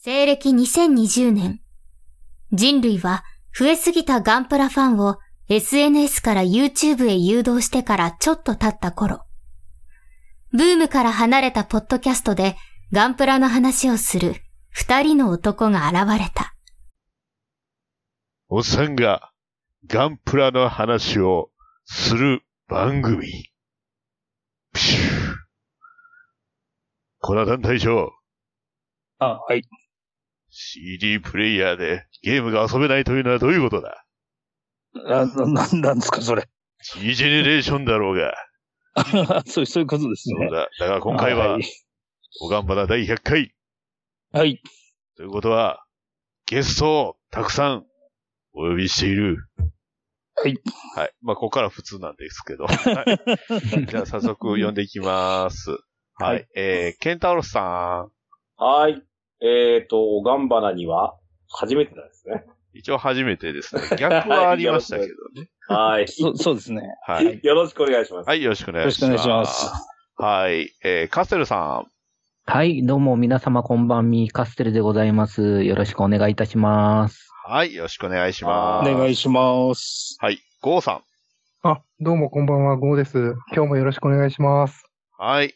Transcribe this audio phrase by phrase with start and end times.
[0.00, 1.60] 西暦2020年、
[2.52, 9.24] 人類は増えすぎたガンプラファンを SNS から YouTube へ誘導してからちょっと経った頃、
[10.52, 12.54] ブームから離れたポッドキャストで
[12.92, 14.36] ガンプラの話をする
[14.70, 16.54] 二人の男が現れた。
[18.48, 19.32] おっさんが
[19.88, 21.50] ガンプラの話を
[21.86, 23.26] する番組。
[24.72, 25.34] プシュー。
[27.18, 28.12] コナタン隊長、
[29.18, 29.62] あ、はい。
[30.60, 34.04] CD プレイヤーでゲームが遊べないというのはどういうことだ?
[35.06, 36.48] あな、なんなんですか、それ。
[36.96, 38.34] ?G ジェネレーションだろうが。
[39.46, 40.48] そう、そういうことですね。
[40.48, 40.68] そうだ。
[40.80, 41.62] だが今回はは、い。
[42.40, 43.54] おがんばな第100回。
[44.32, 44.60] はい。
[45.16, 45.84] ということは、
[46.46, 47.86] ゲストをたくさん
[48.52, 49.36] お呼びしている。
[50.34, 50.60] はい。
[50.96, 51.12] はい。
[51.22, 52.66] まあ、ここから普通なんですけど。
[52.66, 55.70] はい、じゃあ、早速呼んでいきます。
[55.70, 55.78] はい。
[56.20, 58.10] はいえー、ケンタロスさん。
[58.56, 59.07] はい。
[59.40, 61.16] えっ、と、ガンバナには、
[61.50, 62.44] 初めてなんですね。
[62.74, 63.82] 一応初めてですね。
[63.98, 65.08] 逆はありましたけど
[65.40, 65.48] ね。
[65.68, 66.08] はい。
[66.08, 66.82] そそうですね。
[67.06, 67.40] はい。
[67.42, 68.28] よろしくお願いします。
[68.28, 69.04] はい、よろしくお願いします。
[69.04, 69.72] よろしくお願いします。
[70.16, 70.72] はい。
[70.84, 71.84] えー、カステルさ
[72.46, 75.62] はい、どうも皆様こんばんみ、カステルでございます。
[75.64, 77.30] よろしくお願いいたします。
[77.48, 77.52] ん。
[77.52, 78.90] はい、よろしくお願いしおます。
[78.90, 80.16] 願いします。
[80.20, 80.38] はい。
[80.62, 81.02] ゴーさん。
[81.62, 83.34] あ、どうもこんばんは、ゴーです。
[83.54, 84.84] 今日もよろしくお願いします。
[85.18, 85.48] はい。
[85.48, 85.52] よ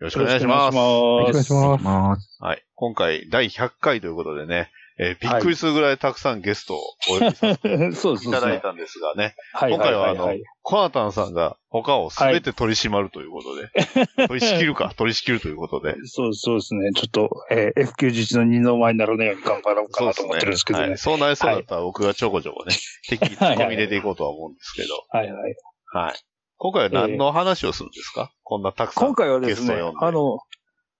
[0.00, 0.76] ろしくお願いします。
[0.76, 1.84] よろしくお願いします。
[1.84, 2.36] ます。
[2.40, 2.65] はい。
[2.78, 13.70] 今回、第100回ということでね、えーびっくりするぐらいたくさんゲストをお呼びさせて いただいたんですがね、はい今回はあのいいコナタンさんが他をすべて取り締まるということで、
[14.28, 16.90] 取り仕切るか、取り仕切るということで、そうそうですね。
[16.94, 20.88] ちょっと、えー、F91 の二の前にならないように頑張ろうかなと思ってるんですけどね。
[20.88, 20.98] はい。
[20.98, 22.74] そうなりそうだったら僕がちょこちょこね、
[23.08, 25.54] 適宜突っ込み入れていこうとは思うんですけど、はいはい。
[25.92, 26.14] はい。
[26.58, 29.06] 今回は何の話をするんですか、こんなたくさん。
[29.06, 30.38] 今回はですねゲストを呼ん、であの、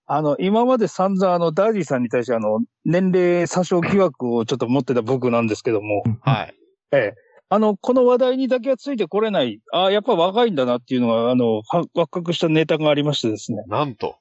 [0.07, 6.55] あの、今まで散々あの、ダーディさんに対してあの、年齢詐称疑惑をちょっと持ってた僕なんですけども、はい。
[6.93, 7.15] ええ。
[7.49, 13.63] あの、この話題にだけはついてこれない、ああ、やっぱ若いんだなっていうのが、あの、は発覚したネタがありましてですね。
[13.67, 14.17] なんと。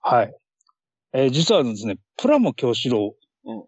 [0.00, 0.34] はい。
[1.14, 3.14] えー実はですね、プラモ狂四郎。
[3.44, 3.64] うん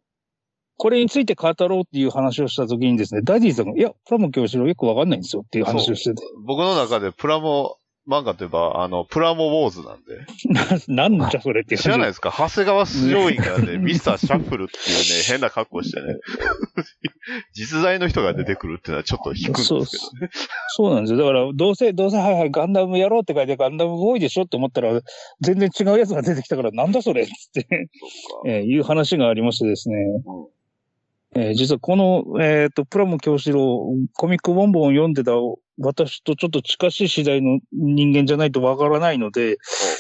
[0.77, 6.23] これについて語ろうっていう話をしたときにですね、ダディさんが、いや、プラモ狂四郎よくわかんないんですよっていう話をしてて。
[6.45, 7.77] 僕の中でプラモ
[8.07, 10.27] 漫画といえば、あの、プラモウォーズなんで。
[10.93, 12.31] な、 なんじゃそれって知らないですか？
[12.37, 16.17] 長谷川スジョイがね、ミスターシャッフルっていうね、 変な格好してね、
[17.55, 20.31] 実在の人が出てくるっていうのはちょっと引くんですけどね。
[20.69, 21.19] そうなんですよ。
[21.19, 25.01] だから、どうせ、どうせ、はいはい、ガンダムやろうって書いて、ガンダムボーイでしょって思ったら、
[25.41, 27.89] 全然違うやつが出てきたから、なんだそれって、
[28.47, 29.97] えーいう話がありましてですね。
[31.37, 35.33] えー実はこの、えっ、と、プラモ教師郎、コミックボンボンを読んでた
[35.79, 39.57] 私とちょっと近しい次第の人間じゃないとわからないので、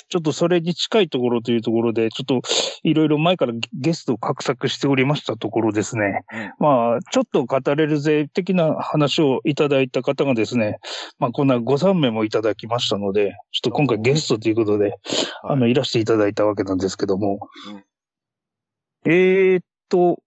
[0.08, 2.42] ちょっとそれに近いところというところで、ちょっと
[2.84, 6.22] いろいろ前からゲストを画策しておりましたところですね。
[6.58, 10.78] まあ、ちょっと語れるぜ的な話をいただいた方がですね、
[11.18, 14.94] まあ、こんなご参名もいただきましたので、ちょっと今回ゲストということで、
[15.42, 17.40] あの、いらしていただいたわけなんですけども。
[19.06, 20.22] えーっと、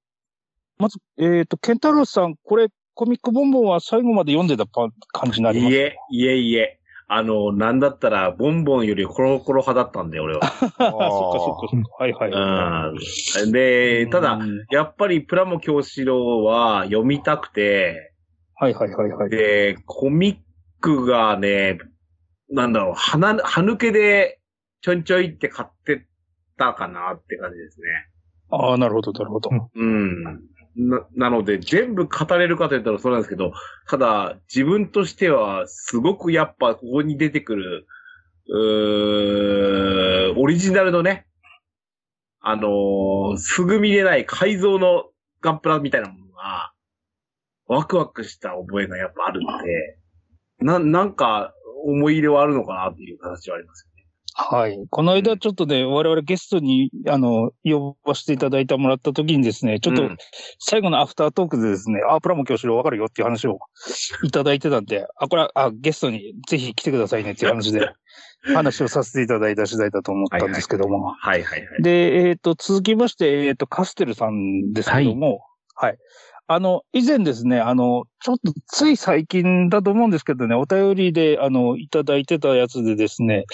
[0.78, 6.80] まず、えーっと、ケンタロウさん、これ、コミックボンボンは最後まで読んでたパ感じになりますいえ、いえいえ。
[7.08, 10.42] あの、なんだったら、ボンボンよりコロコロ派だったんで、俺は。
[10.44, 11.90] あそっかそっかそっか。
[12.00, 13.46] はいはい。
[13.46, 13.52] うん。
[13.52, 18.14] で、ただう、んやっぱりプラモ教師郎は読みたくて、
[18.56, 19.30] はいはいはいはい。
[19.30, 20.38] で、コミッ
[20.82, 21.78] クがね、
[22.50, 24.40] なんだろう、鼻、歯抜けで
[24.82, 26.08] ちょんちょいって買って
[26.58, 27.88] たかなって感じですね。
[28.50, 29.52] ああ、なるほど、なるほど。
[29.76, 30.42] うん。
[30.78, 33.52] な、なので、全部語れるかと言ったらそうなんですけど、
[33.88, 37.88] ただ、自分としては、すごくやっぱ、ここに出てくる、
[38.50, 41.26] うーオリジナルのね、
[42.40, 45.10] あのーすぐ見れない改造の
[45.42, 46.72] ガンプラみたいなものが、
[47.68, 49.98] ワクワクした覚えがやっぱあるんで、
[50.60, 53.97] な、なんか、思い入れはあるのかなっていう形はありますよ。
[54.40, 54.78] はい。
[54.92, 60.18] この間ちょっとね、我々ゲストに、あの、呼ばせていただいてもらった時にですね、ちょっとうん
[60.60, 63.58] 最後のアフタートークでですね、あ、プラモ教師郎わかるよっていう話を
[64.22, 67.90] いただいてたんで、あ、これは、あ、ゲストにぜひ来てくださいねっていう 話で、
[68.54, 71.08] 話をさせていただいた次第だと思ったんですけども。
[71.08, 71.82] はいはいはい。
[71.82, 75.42] で、えっ、と、続きまして、えっ、と、カステルさんですけども、
[75.74, 75.98] はい。
[76.50, 83.46] あの、以前ですね、あの、ちょっとつい最近だと思うんですけどね、お便りで、あの、いただいてたやつでですね、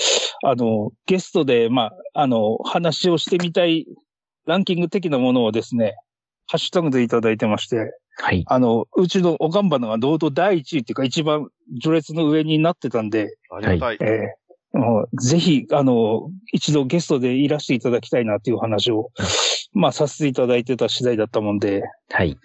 [0.44, 3.88] あの、ゲストで、まあ、あの、話をしてみたい
[4.46, 5.96] ランキング的なものをですね、
[6.48, 8.44] ハッシュタグでいただいてまして、はい。
[8.46, 11.48] あの、うちのおがんばのが堂々第一位っていうか一番
[11.82, 13.98] 序列の上になってたんで、ありがたい。
[14.02, 14.44] えー
[14.76, 19.12] もうぜひ、あの、一度ゲストでいらしていただきたいなっていう話を
[19.74, 22.38] まあ、させていただいてた次第だったもんで、はい。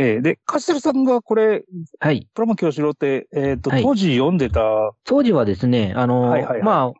[0.00, 1.64] えーで、カステルさんがこれ、
[1.98, 2.26] はい。
[2.34, 4.60] プラモ教師郎って、えっ、と、はい当時読んでた、
[5.04, 6.92] 当時はですね、あの、はいはいはいまあ、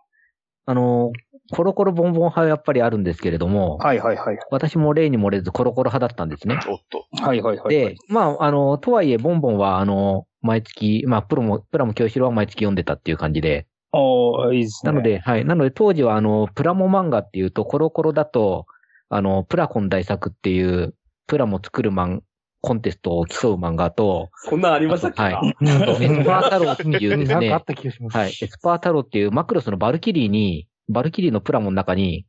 [0.66, 1.12] あの、
[1.52, 4.38] コロコロボンボン派はやっぱりあるんですけれども、はいはいはい。
[4.50, 6.60] 私も例に漏れずコロコロ派だったんですね。
[6.68, 7.06] おっと。
[7.22, 7.68] はいはいはい。
[7.74, 14.92] で、まあ、あの、とはいえ、ボンボンは、あの、毎月、まあ、プロも、プラモ教師郎は毎月読んでたっていう感じで、おーいいですね。
[14.92, 15.44] なので、はい。
[15.44, 18.66] なので、当時は、あの、プラモ漫画っていうと、コロコロだと、
[19.08, 20.94] あの、プラコン大作っていう、
[21.26, 22.22] プラモ作るマン、
[22.62, 25.22] コンテストを競う漫画と、こんなんありましたっけ？
[25.22, 25.54] はい
[26.00, 28.16] エスパー太郎っていうですね なんかあっ、た気がします。
[28.16, 28.28] はい。
[28.28, 32.26] エスパー太郎っていうマクロスのバルキリーに、バルキリーのプラモの中に、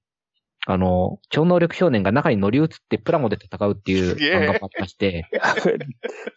[0.67, 5.27] あの、超能力少年が中に乗り移ってプラモで戦うっていう漫画もありまして、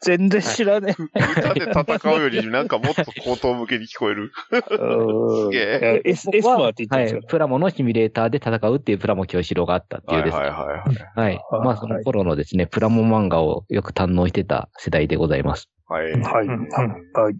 [0.00, 4.32] 全然知らね歌で戦うよりなんかもっと口頭向けに聞こえる。
[4.52, 4.60] え。
[4.60, 7.22] すげええエスエスパーって言ってはい。
[7.26, 10.42] プラモのシミュレーターで戦うっていうプラモ教師郎があったっていうですね。
[10.42, 11.40] はいはいはいはい。
[11.62, 15.68] まあ、そのはい頃のですね、プラモ漫画をよく堪能してた世代でございます。
[15.86, 16.12] はい。
[16.12, 16.46] はい。
[16.46, 17.34] はい。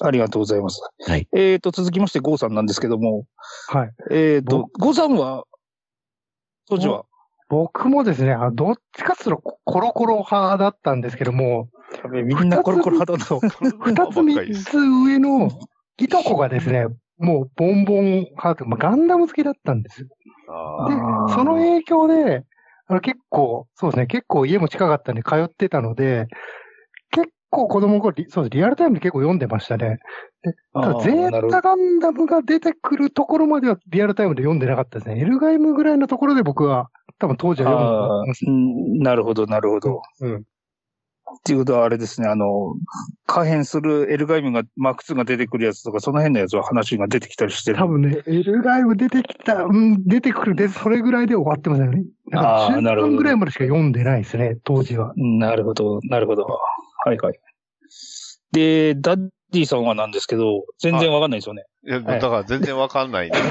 [0.00, 0.80] ありがとうございます。
[1.06, 1.28] はい。
[1.34, 3.24] えっ、と、続きまして、ゴーさんなんですけども、
[3.68, 3.90] はい。
[4.10, 5.44] えっ、と、ゴーさんは、
[6.68, 7.04] 当時は、
[7.48, 11.68] 僕もですね、あどっちかっていうとコロコロ派だったんですけども、
[12.12, 15.50] みんなコロコロ派だそう二つ三つ上の
[15.98, 16.86] いとこがですね、
[17.18, 20.02] もうボンボン派というか、まあ、ガンダム好きだったんです。
[20.02, 20.08] よ。
[20.88, 20.94] で
[21.32, 22.44] その影響で、
[22.86, 26.36] あの結構、そうですね、結構家も近かったんで通ってたので、結
[27.50, 29.98] 構子供の頃、リそうリアルタイムで結構読んでましたね。
[30.42, 35.20] でただ、ゼータガンダムが出てくるところまではリアルタイムで読んでなかったですね。
[35.20, 40.02] エルガイムぐらいのところで僕は、多分当時は読んであましーうんなるほど、なるほど。
[40.20, 40.26] た。
[40.26, 40.44] うん。
[41.36, 42.74] っていうことはあれですね、あの、
[43.26, 47.76] 可変するエルガイムが、マーク2が出てくるやつとか、その辺のやつは話が出てきたりしてる。
[47.76, 52.04] 多分ね、エルガイム出てきた、うん、出てくるで、それぐらいで終わってますよね。
[52.32, 55.12] あーなるほど中盤ぐらいまでしか読んでないですね、当時は。
[55.16, 56.46] なるほど、なるほど。
[57.04, 57.40] はいはい。
[58.52, 61.64] で、ダッディさんはなんですけど、全然わかんないですよね。
[61.84, 63.38] いや、だから全然わかんないんで。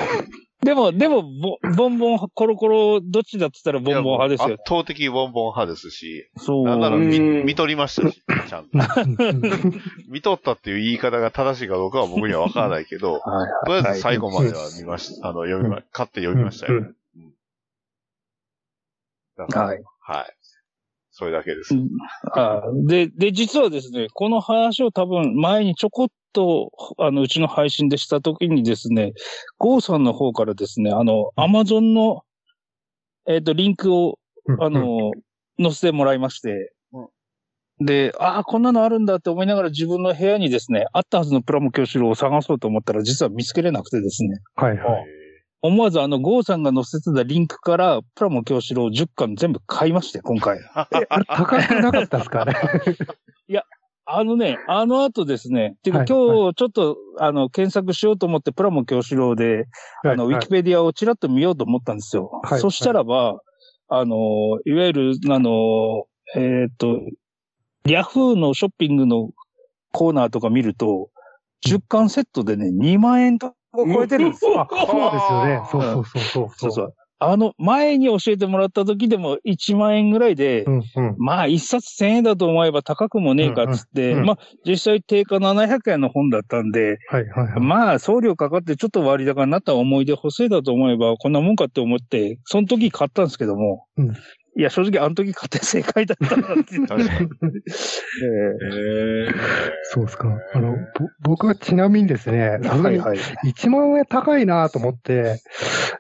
[0.64, 4.56] でも、でも、ボボンボン、コロコロ、どっちだって言ったらボンボン派ですよ。
[4.56, 6.66] 圧倒的ボンボン派ですし、そう。
[6.66, 8.78] なんなら見うん見とりましたし、ちゃんと。
[10.10, 15.30] 見とったっていう言い方が正しいかどうかは僕にはわからないけど、 はいとりあえず最後までは見ました。
[15.30, 16.80] あの、読みま、買って読みましたよ。
[16.80, 16.96] うん
[19.38, 19.84] はい。
[20.00, 20.37] はい。
[21.18, 21.74] それだけです。
[22.36, 26.70] あで、で、実はですね、この話を多分前にちょこっと、
[27.00, 29.14] あの、うちの配信でした時にですね、
[29.58, 32.22] ゴーさんの方からですね、あの、アマゾンの、
[33.28, 34.20] えっ、と、リンクを、
[34.60, 35.12] あの、
[35.60, 36.72] 載せてもらいまして、
[37.80, 45.06] で、ああ、こんなのあるんだって思いながら自分の部屋にですね、あったはずのプラモ教師郎を探そうと思ったら実は見つけれなくてですね、はいはい。
[45.62, 50.60] 思わずあの、ゴーさんが載せてたリンクから、プラモ教師郎10巻全部買いまして、今回。
[50.94, 52.54] え、あれ高くなかったですかね？
[54.10, 59.66] あのね、あの後ですね、っていうかはい今日ちょっと、あの、検索しようと思って、プラモ教師郎で、
[60.06, 62.40] あの、ウィキペディアをちらっと見ようと思ったんですよ。
[62.44, 63.42] はいそしたらば、
[63.90, 64.16] あの、
[64.66, 66.06] いわゆる、あの、
[66.36, 67.02] えっ、と、
[67.86, 69.32] ヤフーのショッピングの
[69.92, 71.10] コーナーとか見ると、
[71.66, 75.62] 10巻セットでね、2万円とか超えてるんですそうですよね。
[75.72, 76.50] そうそうそうそう。
[76.58, 76.94] そうそう。
[77.20, 81.16] あの、前に教えてもらった時でも1万円ぐらいで、うんうん。
[81.18, 87.60] まあ、一冊1000円だと思えば高くもねえかっつって、うんうんまあ、実際定価700円の本だったんで、はいはいはい。
[87.60, 94.14] まあ、送料かかってちょっと割高になった思い出補正だと思えば、こんなもんかって思って、その時買ったんですけども、うん
[94.58, 96.86] いや、正直あの時買って正解だったなっていう。
[96.90, 97.30] 確かに。
[97.30, 97.32] え
[99.28, 99.30] へ
[99.84, 100.36] そうですか。
[100.54, 100.78] あの、ぼ
[101.22, 103.20] 僕はちなみにですね、えさすがにはい。
[103.46, 105.42] 1万円高いなと思って、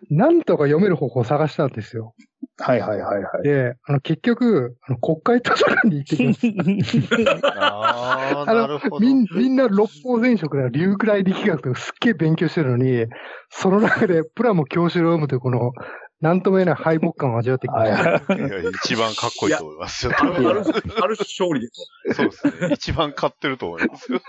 [0.09, 2.15] なんとか読める方法を探したんですよ。
[2.59, 3.43] はいはいはいはい。
[3.43, 7.47] で、あの、結局、あの国会図書館に行ってきました。
[7.47, 8.99] ああ、なるほど。
[8.99, 13.05] みんみんな六法全書から流来力学とかすっげえ勉強してるのに、
[13.49, 15.71] その中でプラモ教師を読むというこの、
[16.19, 18.69] なんとも言えない敗北感を味わってきました。
[18.83, 20.13] 一番かっこいいと思いますよ。
[20.17, 20.61] ある、ある、
[21.01, 22.15] ある勝利です。
[22.15, 22.73] そうですね。
[22.73, 24.19] 一番買ってると思いますよ。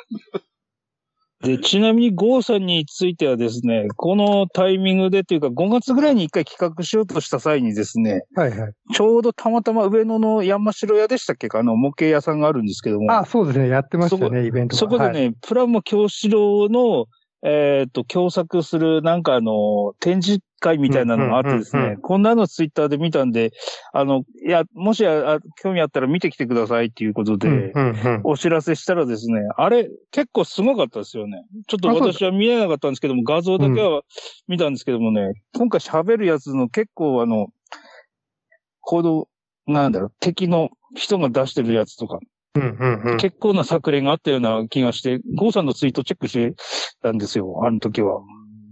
[1.41, 8.73] で、ちなみにゴーさんについてはですね、このタイミングでというか5月ぐらいに一回企画しようとした際にですね、はいはい。
[8.93, 11.49] ちょうどたまたま上野の山城屋でしたっけ？
[11.49, 13.13] かあの模型屋さんがあるんですけども。
[13.13, 13.69] あ、そうですね。
[13.69, 17.07] やってましたね、イベントがそこでね、はいプラモ教師郎の、
[17.45, 23.53] えっ、と、共作する、なんかあの、展示会みたいなのがあってですうんうんうんね、こんなのツイッターで見たんで、
[23.93, 31.45] あの、いや、もしああ興味あったら見てきてくださいっていうことで、うんうんうんお知らせしたらですね、あれ、結構すごかったですよね。
[31.67, 34.03] ちょっと私は見えなかったんですけども、画像だけは
[34.49, 37.49] 見たんですけどもね、今回喋るやつの結構あの、
[38.81, 39.29] この、
[39.67, 42.19] なんだろう、敵の人が出してるやつとか、
[42.55, 43.17] うんうんうん。
[43.19, 46.55] 結構な作例があったような気がして、ゴーさんのツイートチェックして
[47.03, 48.21] たんですよ、あの時は。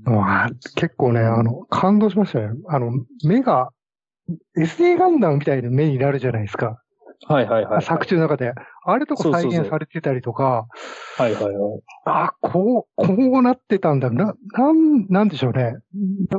[0.06, 2.50] あ結構ね、あの、感動しましたね。
[2.68, 2.92] あの、
[3.24, 3.70] 目が、
[4.56, 6.80] SA ガンダムみたいな目になるじゃないですか。
[7.28, 7.82] はいはいはい。
[7.82, 8.52] 作中の中で。
[8.84, 10.66] あれとか再そうそうそう現されてたりとか、
[11.16, 11.54] はいはいはい。
[12.04, 14.10] あ、こう、こうなってたんだ。
[14.10, 15.76] な、なん、なんでしょうね。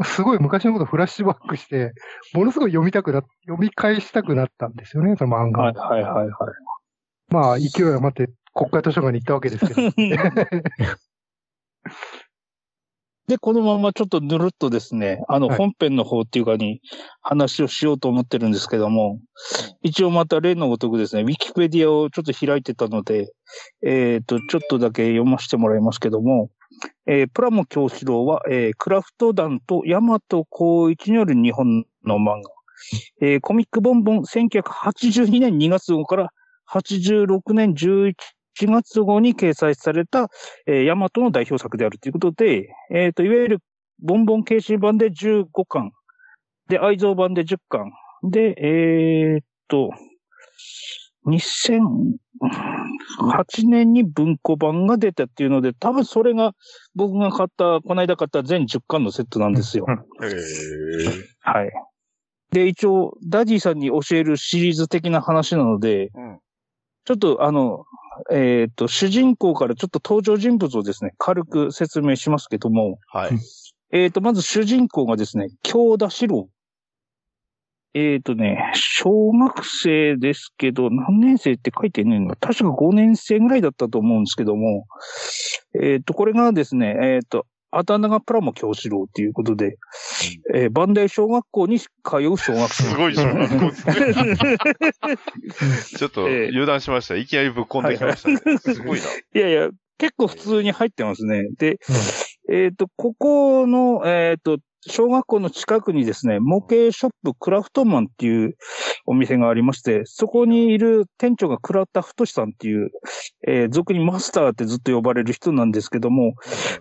[0.05, 1.93] すごい昔のことフラッシュバックして、
[2.33, 5.63] ものすごい読みたくな、読み返したくなったんですよね、その漫画。
[5.63, 6.29] はいはいはいはい。
[7.29, 9.81] まあ、勢い余って国会図書館に行ったわけですけど。
[13.27, 16.79] で、このままちょっとぬるっとですね、あのはい本編の方っていうかに
[17.21, 19.19] 話をしようと思ってるんですけども、
[19.81, 23.33] 一応また例のごとくですね、ウィキペディアをちょっと開いてたので、
[23.85, 26.49] えっ、と、ちょっとだけ読ませてもらいますけども、
[27.05, 32.51] えープラモ教師郎は、えークラフト団とヤマト光一による日本の漫画。
[33.19, 36.29] えーコミックボンボン1982年2月号から
[36.71, 38.13] 86年11
[38.65, 40.29] 月号に掲載された、
[40.65, 43.59] えー、ヤマトの代表作であるということで、えっ、と、いわゆる
[44.01, 45.91] ボンボン形式版で15巻、
[46.67, 47.91] で、愛蔵版で10巻、
[48.23, 49.91] で、えっ、と、
[51.27, 52.17] 2008
[53.67, 56.53] 年に文庫版が出たっていうので、多分それが
[56.95, 59.85] 僕が買った、この間買った全10巻のセットなんですよ。
[60.21, 60.29] へえ。
[61.41, 61.71] はい。
[62.51, 66.39] で、一応、ダディさんに教えるシリーズ的な話なので、うん
[67.07, 67.85] ちょっとあの、
[68.31, 73.31] えっ、と、主人公からちょっと登場人物をですね、軽く説明しますけども、はい。
[73.91, 76.49] えっ、と、まず主人公がですね、京田四郎。
[77.93, 84.85] えっ、とね、小学生ですけど、何年生って書いてねえの確か5年生ぐらいだったと思うんですけども、
[85.81, 89.77] えっ、と、これがですね、えっ、と、あだ名がプラモ京志郎っていうことで、
[90.53, 91.87] えー、バンダイ小学校に通
[92.31, 92.83] う小学生。
[92.83, 95.17] すごい小学校ですね。
[95.97, 97.15] ちょっとええ油断しました。
[97.15, 98.57] いきなりぶっ込んできましたね。
[98.57, 99.05] すごいな。
[99.05, 101.49] いやいや、結構普通に入ってますね。
[101.57, 101.79] で、
[102.49, 108.55] えっ、と、ここの、えっ、と、小学校の近くにですね、模型ショップクラフトマンっていう
[109.05, 112.91] お店がありまして、そこにいる店長が倉田太さんっていう、
[113.47, 116.33] えー俗にマスターってずっと呼ばれる人なんですけども、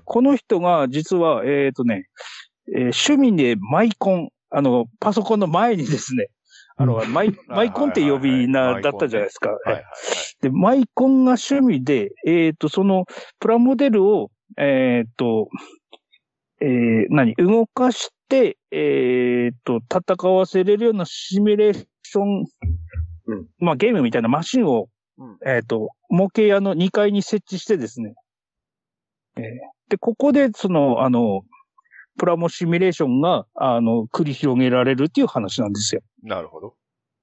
[0.05, 2.07] この人が実は、えっ、とね、
[2.75, 6.29] えー趣味でマイコン、あの、パソコンの前にですね、
[6.77, 9.51] あの、マイ、 マイコンって呼び名だったじゃないですか。
[9.51, 9.73] はい。
[9.73, 9.85] はい
[10.43, 13.07] で、マイコンが趣味で、えっ、と、その、
[13.41, 15.49] プラモデルを、えっ、と、
[16.61, 17.35] えー何？
[17.37, 22.45] 動かして、えっ、と、戦わせれるようなシミュレーション、
[23.27, 28.15] うんまあ、ゲームみたいなマシンを、うんえっ、と、模型屋の2階に設置してですね、
[29.37, 29.43] えー
[29.89, 31.43] で、ここで、その、あの、
[32.19, 36.01] プラモシミュレーションが、あの、繰り広げられるっていう話なんですよ。
[36.23, 36.75] なるほど。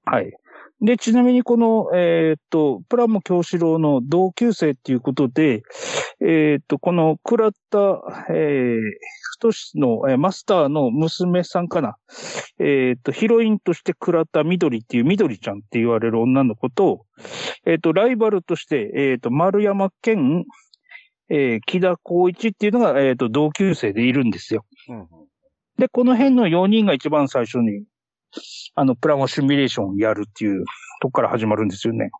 [0.04, 0.32] はい。
[0.80, 5.62] で、ちなみにこの、えーっと、プラモ京志郎の同級生っていうことで、
[6.20, 7.78] えーっと、この倉田、
[8.28, 8.80] えー、
[9.32, 11.96] 太志の、えーマスターの娘さんかな。
[12.58, 17.06] えーっと、ヒロインとして倉田緑っていう緑ちゃんって言われる女の子と、
[17.66, 20.44] えーっと、ライバルとして、えーっと、丸山健、
[21.30, 24.64] えー、木田光一っていうのが、えーっと、同級生でいるんですよ。
[24.88, 25.06] うんうん
[25.78, 27.82] で、この辺の4人が一番最初に、
[28.74, 30.64] あの、プラモシミュレーションをやるっていう
[31.00, 32.10] とこから始まるんですよね。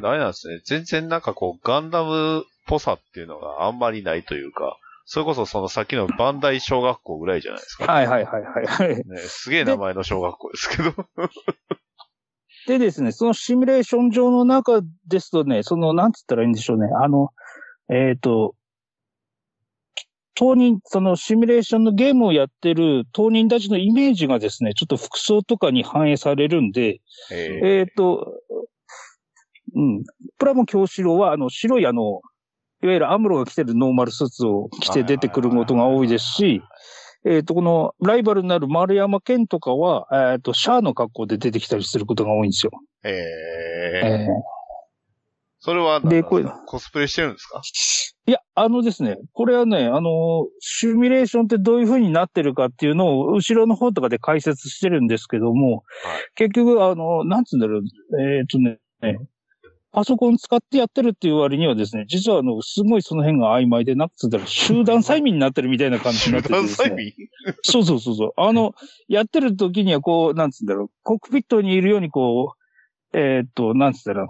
[0.00, 0.60] ダメなんですね。
[0.64, 7.90] 全然なんかこう、ガンダムっぽさっていうのがあんまりないというか、それこそそのさっきのバンダイ小学校ぐらいじゃないですか。
[7.90, 8.96] はいはいはいはいはい。
[9.08, 10.94] ね、すげえ名前の小学校ですけど。
[12.66, 16.88] でですね、そのシミュレーション上の中ですとね、その、なんつったらいいんでしょうね。
[17.02, 17.30] あの、
[17.88, 18.54] えっ、と、
[20.38, 27.00] 当人、そのシミュレーションのゲームをやってる当人たちのイメージがですね、ちょっと服装とかに反映されるんで、
[27.32, 28.34] ええっ、と、
[29.74, 30.04] うん。
[30.38, 32.20] プラモ京志郎は、あの、白いあの、
[32.84, 36.62] いわゆるアムロが着てるノーマルスーツを着て出てくることが多いですし、
[37.26, 42.70] えっ、と、このライバルになる丸山健とかは、えっ、と、シャアの格好で出てきたりすることが多いんですよ。
[43.02, 44.58] えええー。
[45.60, 47.60] それはでこれコスプレしてるんですか？
[48.28, 55.82] いや、あのですね、これはね、あの、シミュレーションってどういう風になってるかっていうのを、後ろの方とかで解説してるんですけども、
[56.34, 57.82] 結局、あの、なんつうんだろう、
[58.20, 58.80] えっ、とね、
[59.92, 66.88] パソコン使ってやってるっていう割にはですね、実はあの、すごいその辺が曖昧で、なんつうんだろう、集団催眠になってるみたいな感じになっててですね。
[66.90, 67.12] 催眠？
[67.62, 68.32] そうそうそうそう。
[68.36, 68.74] あの、
[69.08, 72.52] やってる時にはこう、なんつうんだろう、コックピットにいるようにこ
[73.14, 74.28] う、えーっと、なんつうんだろう、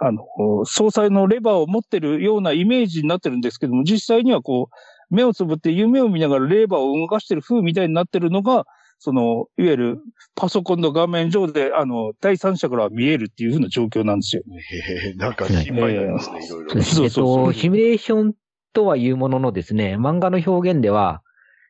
[0.00, 0.24] あの、
[0.64, 8.66] 総裁のレバーを持ってるようなイメージになってるんですけども、実際にはこう、目をつぶって夢を見ながらレバーを動かしてる風みたいになってるのが、
[9.00, 9.98] その、いわゆる
[10.34, 14.42] パソコンの画面上で、あの、第三者から見えるっていうふうな状況なんですよ。
[14.46, 16.70] へえ、なんか心配になりますね、いろいろ。
[16.70, 18.34] そうですえっそうそうシミュレーション
[18.72, 21.22] とはいうもののですね、漫画の表現では、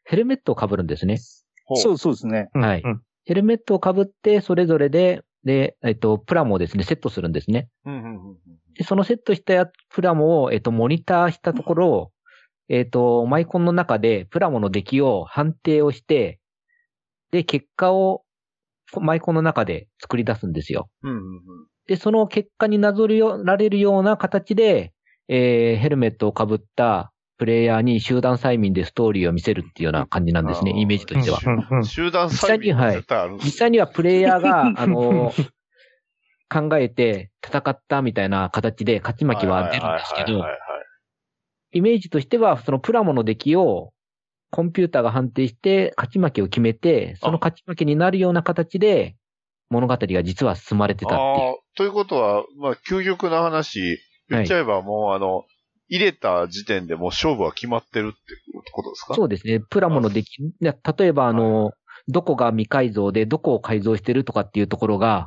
[0.05, 1.19] ヘルメットを被るんですね。
[1.75, 2.49] そうそうですね。
[2.55, 7.69] うんはいうんヘルメットを被って、それぞれで、で、えっと、プラモをですね、セットするんですね。
[7.87, 8.37] うんうんうんうん
[8.75, 12.13] で、そのセットしたやプラモを、えっと、モニターしたところ、
[12.69, 16.39] えっと、マイコンの中でプラモの出来を判定をして、
[17.31, 18.25] で、結果を
[19.01, 20.91] マイコンの中で作り出すんですよ。
[21.03, 21.43] うんうんうん
[21.87, 24.93] で、その結果になぞられるような形で、
[25.29, 31.39] えーヘルメットを被ったプレイヤーに集団催眠でストーリーを見せるっていうような感じなんですね、イメージとしては。
[31.85, 33.35] 集団催眠は絶対ある。
[33.35, 35.33] んです実際にはプレイヤーが、あの、
[36.51, 40.59] 考えて戦ったみたいな形で勝ち負けは出るんですけどはいはい、はいはい
[41.73, 43.93] イメージとしては、そのプラモの出来を
[44.51, 49.17] コンピューターが判定して勝ち負けを決めて、その勝ち負けになるような形で
[49.71, 51.49] 物語が実は進まれてたっていう。
[51.51, 55.45] ああ、ということは、まあ、究極な話、言っちゃえばもう、あの、
[55.89, 58.19] 入れた時点でもう勝負は決まってるって
[58.73, 59.15] ことですか？
[59.15, 59.61] そうですね。
[59.61, 60.29] プラモの出来、
[60.61, 61.73] 例えばあの、
[62.09, 65.27] どこが未改造でどこを改造してるとかっていうところが、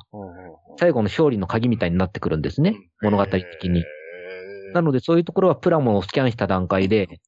[0.80, 2.76] 最後の勝利の鍵みたいになってくるんですね。
[3.02, 3.84] 物語的に
[4.74, 7.20] なのでそういうところはプラモをスキャンした段階で、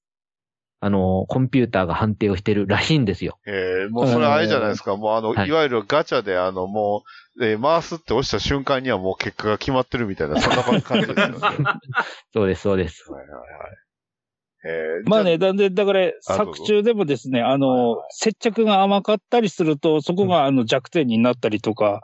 [0.79, 3.37] あの、コンピューターが判定をしてるらしいんですよ。
[3.45, 4.97] ええもうそれあれじゃないですか。
[4.97, 7.09] もうあの、はいい、わゆるガチャであの、もう、
[7.41, 11.37] えー回すって押した瞬間にはもう結果が決まってるみたいな、そんな感じですよね。
[11.39, 11.55] は い
[12.33, 13.11] そうです、そうです。
[13.11, 13.41] はいはい。
[14.65, 22.01] えーまあね、じゃなんで、だから、作ぞ中でもですね、あはいのはい、接着が甘かったりすると、そこがあの弱点になったりとか、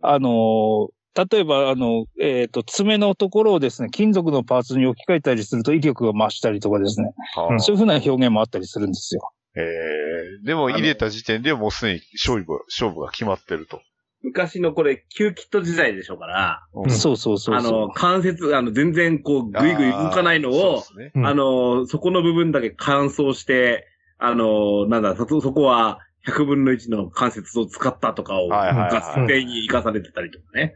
[0.00, 9.32] あ、あの、例えば、あの、えっ、と、爪のところをですね、金属のパーツに置き換えたりすると威力が増したりとかですね、はあそういうふうな表現もあったりするんですよ。
[9.56, 13.80] えーでも入れた時点でもうすでに勝負、勝負が決まってると。
[14.22, 16.90] 昔のこれ、キューキット時代でしょうから、うん。
[16.90, 17.54] そうそうそう。
[17.54, 21.12] あの、関節、あの、全然こう、ぐいぐい動かないのを、あね。
[21.14, 21.26] うん。
[21.26, 23.86] あの、そこの部分だけ乾燥して、
[24.18, 29.22] あの、なんだ、そ、そこは100分の1の関節を使ったとかを、はいはいはい。
[29.22, 30.74] 合成に活かされてたりとかね。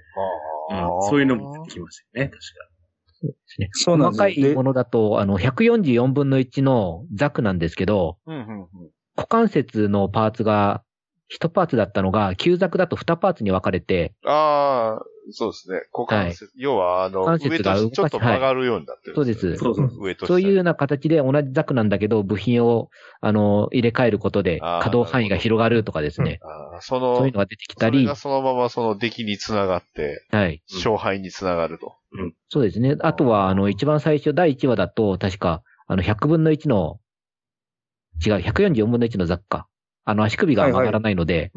[1.11, 2.43] そういうのも出てきましたよね、確
[3.73, 4.47] そうなん細ですよ。
[4.47, 8.69] でかいものだと、あの、144分の1のザクなんですけど、うんうんうん。
[9.17, 10.83] 股関節のパーツが
[11.39, 15.83] 1パーツだったのが、旧ザクだと2パーツに分かれて、ああ、そうですね。
[15.93, 16.51] 股関節。
[16.57, 22.91] 要は、あの、股関節が上とちょっと曲がるようになってるんよね、そうですそうそう上と下そういうような形で同じザクなんだけど、部品を、
[23.21, 26.39] あの、入れ替えることで可動範囲が広がるとかですね。
[26.43, 30.63] あーその、そういうのが出てきたりそれが、そのままその出来につながって、はい。
[30.73, 31.95] 勝敗につながると。
[32.49, 32.97] そうですね。
[33.01, 36.99] あとは、あの、一番最初、第1話だと、確か、あの、100分の1の、
[38.25, 39.67] 違う、144分の1のザクか。
[40.05, 41.53] あの、足首が曲がらないので、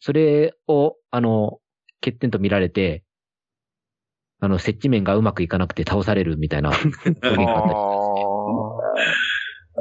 [0.00, 1.58] それを、あの、
[2.00, 3.04] 欠点と見られて、
[4.40, 6.72] あの、接地面がうまくいかなくて倒されるみたいな。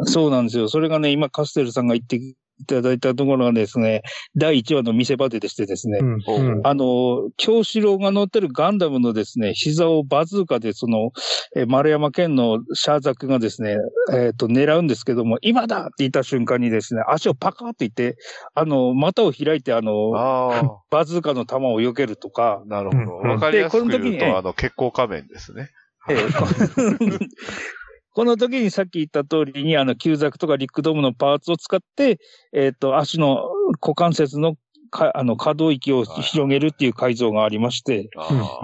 [0.03, 0.69] そうなんですよ。
[0.69, 2.19] それがね、今、カステルさんが言って
[2.59, 4.03] いただいたところがですね、
[4.35, 6.67] 第1話の見せ場ででしてですね、うんうん。
[6.67, 11.11] あの、京志郎が乗ってるガンダムのですね、膝をバズーカでその、
[11.55, 13.77] えー丸山県のシャーザクがですね、
[14.11, 18.17] えっ、と、狙うんですけども、今だって言った瞬間にですね、足をパカーって言って、
[18.55, 22.61] あの、股を開いて、あの、あ バズーカの弾を避けるとか。
[22.65, 23.19] あ、、なるほど。
[23.23, 25.69] うんわかりやすくでこの時に言うと、あの、血行仮面ですね。
[26.09, 27.29] えー
[28.19, 32.19] この時にさっき言った通りに、あの、旧ザクとかリックドームのパーツを使って、
[32.51, 33.47] えっ、と、足の
[33.79, 34.57] 股関節の
[34.89, 38.09] か、あの、可動域を広げるっていう改造がありまして、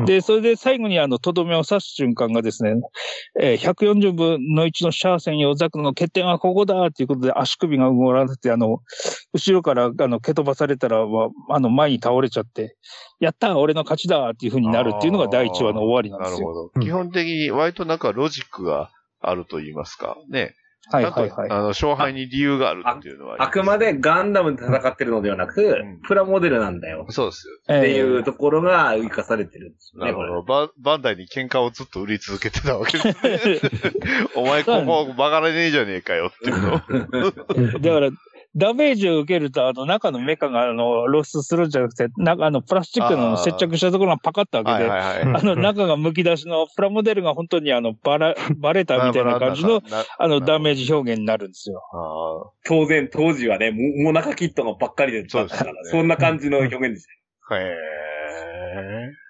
[0.06, 2.74] で、それで最後にあの、とどめを刺す瞬間がですね、
[3.40, 8.80] えー140分の1のシャー専用ザクの欠点はここだっていうことで足首が動らせて、あの、
[9.32, 12.76] 後ろからあの、蹴飛ばされたら、まあの、前に倒れちゃって、
[13.22, 16.38] やったー俺の勝ちだっていう風になるっていうのが第1話の終わりなんですよ。
[16.40, 16.72] なるほど。
[16.76, 18.92] うん基本的に割となんかロジックが
[19.22, 20.18] あると言いますか。
[20.30, 20.56] ね。
[20.88, 21.50] はいはいはい。
[21.50, 27.08] あの、勝敗に理由があるっていうのはあくまでガンダムで戦ってるのではなくん、プラモデルなんだよ。
[27.10, 27.78] そうですよ。
[27.80, 30.12] っていうえところが生かされてるんですよね。
[30.12, 30.44] なるほど。
[30.44, 33.60] ババンダイに喧嘩をずっと売り続けてたわけですね。
[34.36, 36.72] お前ここ曲がれねえじゃねえかよっていうの
[37.82, 38.10] だから、
[38.56, 45.22] ダメージを受けると、あの、中のメカが、あの、露出するんじゃなくて、なあの、プラスチックの接着したところがパカッと開けて、はいはいはい。
[45.24, 49.82] うんあの、中が剥き出しのプラモデルが本当にあの、バラ、 バレたみたいな感じの、
[50.18, 51.82] あの、ダメージ表現になるんですよ。
[51.92, 57.08] あ当然、当時はね、もモナカキットがばっかりでだったから、そうですよねそんな感じの表現でし
[57.50, 57.60] あ。
[57.60, 59.25] へえ。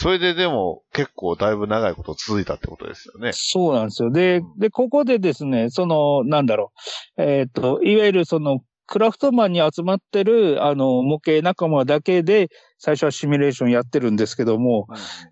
[0.00, 3.32] それででも結構だいぶ長いこと続いたってことですよね。
[3.34, 4.12] そうなんですよ。
[4.12, 6.70] で、で、ここでですね、その、なんだろ
[7.16, 14.86] う、えっ、と、いわゆるその、クラフトマンに集まってる、あの、模型仲間だけで、最初はシミュレーションやってるんですけども、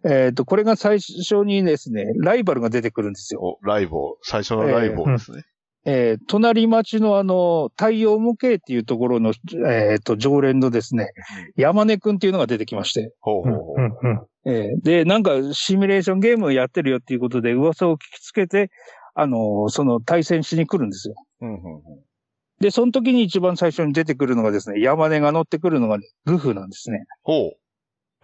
[0.04, 3.58] えっ、と、これが最初にですね、ライバルが出てくるんですよ。
[3.62, 5.44] お、ライボー、最初のライボーですね。
[5.84, 9.32] えー隣町のあの、太陽模型っていうところの、
[9.68, 11.12] えっ、と、常連のですね、
[11.54, 13.80] 山根くんっていうのが出てきまして、ほうほうほう。
[13.80, 18.70] うんうんえーで、なんかシミュレーションゲームをやってるよっていうことで噂を聞きつけて、
[19.14, 21.14] あの、その対戦しに来るんですよ。
[21.40, 21.82] うんうんうん
[22.58, 27.04] で、その時に一番最初に出てくるのがですね、山根が乗ってくるのが、ね、グフなんですね。
[27.22, 27.56] ほう。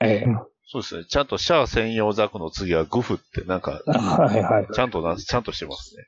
[0.00, 1.04] えーそうですね。
[1.04, 4.68] ちゃんとシャア専用ザクの次はグフってなんか、 はいはい。
[4.72, 6.04] ちゃんとな、ちゃんとしてますね。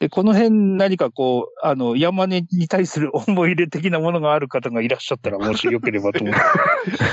[0.00, 6.34] で、この辺何かこう、あの、山根に対する 思い入れ的なものがある方がいらっしゃったら、もしよければと思っ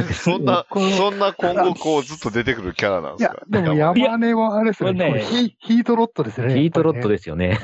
[0.07, 0.13] て。
[0.15, 5.11] そんな、そんな今後こうずっと出てくるキャラなんいやですか、でも山根はあれですよね。
[5.11, 6.53] ねヒヒートロットですよね。
[6.53, 7.59] ヒートロットでですよね。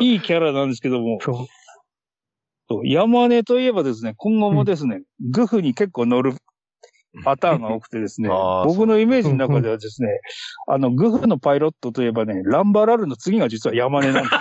[0.00, 1.46] いいキャラなんですけども、そう。
[2.70, 6.34] そう山根といえばですね、今後もですね、グフに結構乗る
[7.24, 8.28] パターンが多くてですね
[8.64, 10.08] 僕のイメージの中ではですね、
[10.66, 14.34] あの、グフのパイロットといえばね、ランバラルの次が実は山根なんです。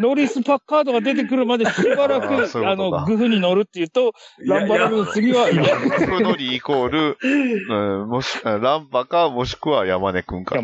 [0.00, 7.18] ノリス・パッカードが出てくるまでしばらく、あの、グフに乗るっていうと、ランバラルの次は山根フノリイコール、
[8.00, 10.56] うん、もし、ランパか、もしくは山根くんか。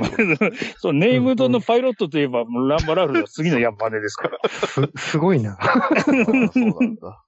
[0.78, 4.38] そう、ネームドのパイロットといえば、もうランバラルの次の山根ですから。
[4.48, 5.58] す、すごいな。
[6.04, 7.22] そうなんだ。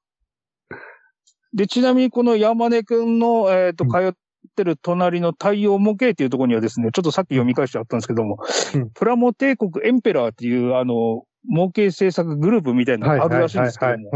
[1.54, 4.12] で、ちなみにこの山根くんの、えっ、と、通っ
[4.56, 8.38] てる隣の太陽模型っていうところにはですね、ちょっとさっき読み返してあったんですけども、
[8.74, 8.90] うん。
[8.90, 14.10] プラモ帝国エンペラーっていう、あの、模型制作グループみたいなのがあるらしいんですけども、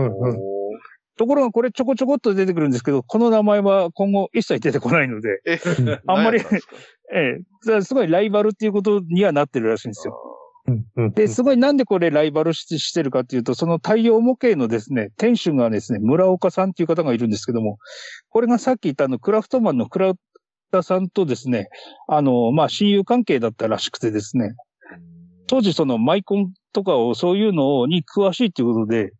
[1.16, 5.60] ところがこれちょこちょこっと出てくるんですけど、この名前は今後一切出てこないので、え、
[6.06, 6.40] あんまり
[7.14, 10.31] ええ、すごいライバルっていうことにはなってるらしいんですよ。
[11.14, 17.78] で、すごいなんでこれライバルししてるかっていうと、その太陽模型のですね、店主がですね、村岡さんっていう方がいるんですけども、
[18.30, 20.14] これがさっき言ったあの、クラフトマンの倉
[20.70, 21.68] 田さんとですね、
[22.06, 24.54] あの、まあ、親友関係だったらしくてですね、
[25.48, 29.10] 当時そのマイコンとかをそういうのに詳しいっていうことで、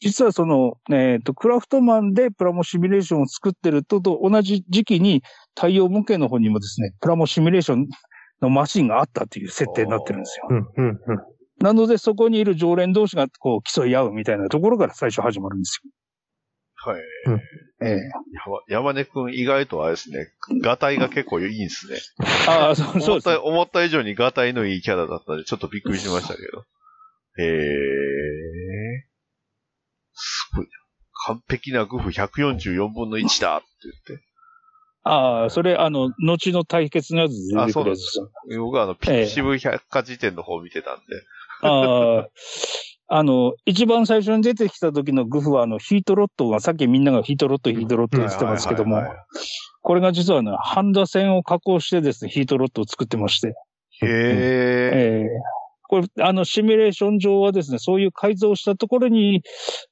[0.00, 5.22] 実はその、えっ、と、クラフトマンでプラモシミュレーションを作ってるとと同じ時期に
[5.54, 7.86] 太陽模型の方にもですね、プラモシミュレーション
[8.40, 10.46] のマシンがあったという設定になってるんですよ。
[10.50, 10.98] うんうんうん
[11.60, 15.80] なので、そこにいる常連同士がこう競い合うみたいなところから最初始まるんです
[16.76, 16.98] はい。
[16.98, 17.40] よ。
[17.80, 17.98] ええ
[18.68, 20.28] 山山根くん意外とあれですね、
[20.62, 21.98] ガタイが結構いいんですね。
[22.46, 26.64] ああ、そうそうです思った、思った以上にガタイのいいキャラだったんで、ちょっとびっくりしましたけど。
[27.42, 29.08] へえ。
[30.12, 30.70] すごいな。
[31.26, 33.66] 完璧なグフ144分の1だって
[34.06, 34.24] 言って。
[35.04, 38.30] ああ、それ、あの、後の対決のやつで出てくるやつですよ。
[38.58, 41.02] 僕はあの、ピええクシブ百科事典の方見てたんで。
[41.62, 42.28] ああ、
[43.08, 49.02] あの、一番最初に出てきた時のグフは、あの、ヒートロットが、さっきみんながヒートロット、ヒートロット言ってますけども
[49.80, 53.56] これが実はね、ハンダ線を加工してですね、ヒートロットを作ってまして、へえ。
[54.02, 55.57] ええ
[55.88, 59.42] これ、あの、シミュレーション上はですね、そういう改造したところに、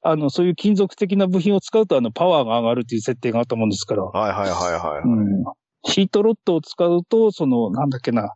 [0.01, 5.01] あの、そういう金属的な部品を使うと、あの、パワーが上がるっていう設定があったもんですから、はいはいはいはい。
[5.03, 5.43] うん。
[5.83, 8.33] ヒートロットを使うと、その、なんだっけな、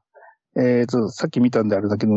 [0.57, 2.13] えっ、と、さっき見たんであれだけど、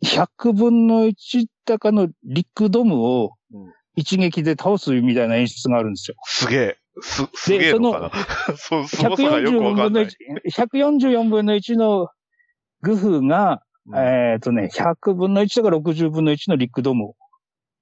[0.00, 6.16] ひ100分の1高のリックドムをうん一撃で倒すみたいな演出があるんですよ。
[6.24, 6.76] すげえ。
[7.00, 8.56] す、すげえのかな？
[8.56, 12.08] そう、すごさがよくわ144かんない分の1。、144分の1の
[12.82, 17.14] グフが、うんえっ、とね、100分の1とか60分の1のリックドムを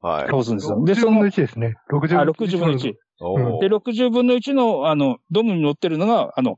[0.01, 0.27] はい。
[0.29, 0.83] 倒すんですよ。
[0.85, 1.75] で、60その分の、1ですね。
[1.93, 2.95] 60あ、60分の1。
[3.21, 6.57] おーで、60分の1の、あの、ドムに乗ってるのが、あの、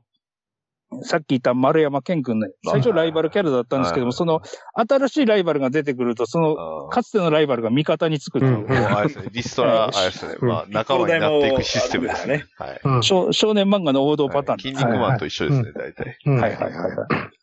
[1.01, 4.41] さっき言った丸山健君ね、最初ライバルキャラだったんですけども、はいその、
[4.75, 12.45] 新しいライバルが出てくると、その、かつてのライバルが味方につくという、うんもうあれですね、リストラ、あれですね、うんまあ、仲間になっていくシステムですね。
[12.57, 12.81] はい。
[12.83, 14.85] うん少少年漫画の王道パターン筋です。
[14.85, 16.17] 肉マンと一緒ですね、大体。
[16.25, 17.42] はいはいはい。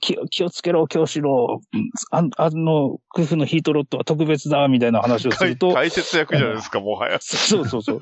[0.00, 1.60] 気を気をつけろ、京志郎。
[1.72, 7.18] うんああの、クフのヒートロットは特別だ、みたいな話をすると、解説役じゃないですか、もはや。
[7.20, 8.00] そうそうそう。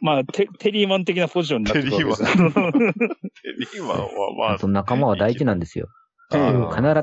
[0.00, 2.34] まあテ、テリーマン的なポジションになってくるわけです。
[2.34, 4.58] テリーマンは、まあ。
[4.58, 5.88] その仲間は大事なんですよ。
[6.30, 6.54] 必ず、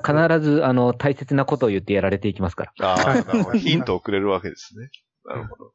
[0.05, 2.93] 必ず、あの、大切なことを言ってやられていきますから。
[2.93, 4.89] ああ、ヒントをくれるわけですね。
[5.25, 5.73] なるほど。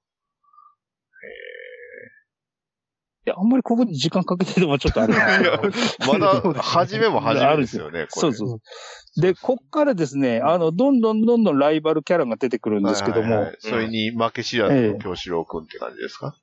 [3.18, 6.12] いや、あんまりここに時間かけてるのはちょっとあれなんですけど。
[6.12, 8.21] まだ、初めも初めですよね、これ。
[8.21, 9.21] そうそう。
[9.21, 13.23] で、こっからですね、あの、どんどんどんどんライバルキャラが出てくるんですけども。
[13.23, 16.35] はいはいはい、それに負け知らずの京志郎くんって感じですか？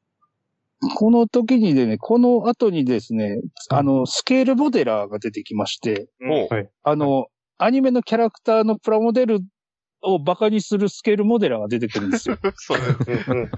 [0.95, 6.47] この時にでね、この後にですね、あの、スケールモデラーが出てきまして、おう。
[6.53, 6.69] はい。
[6.83, 9.39] あの、アニメのキャラクターのプラモデル
[10.05, 12.37] をバカにするスケールモデラーが出てくるんですよ。
[12.55, 12.79] それ、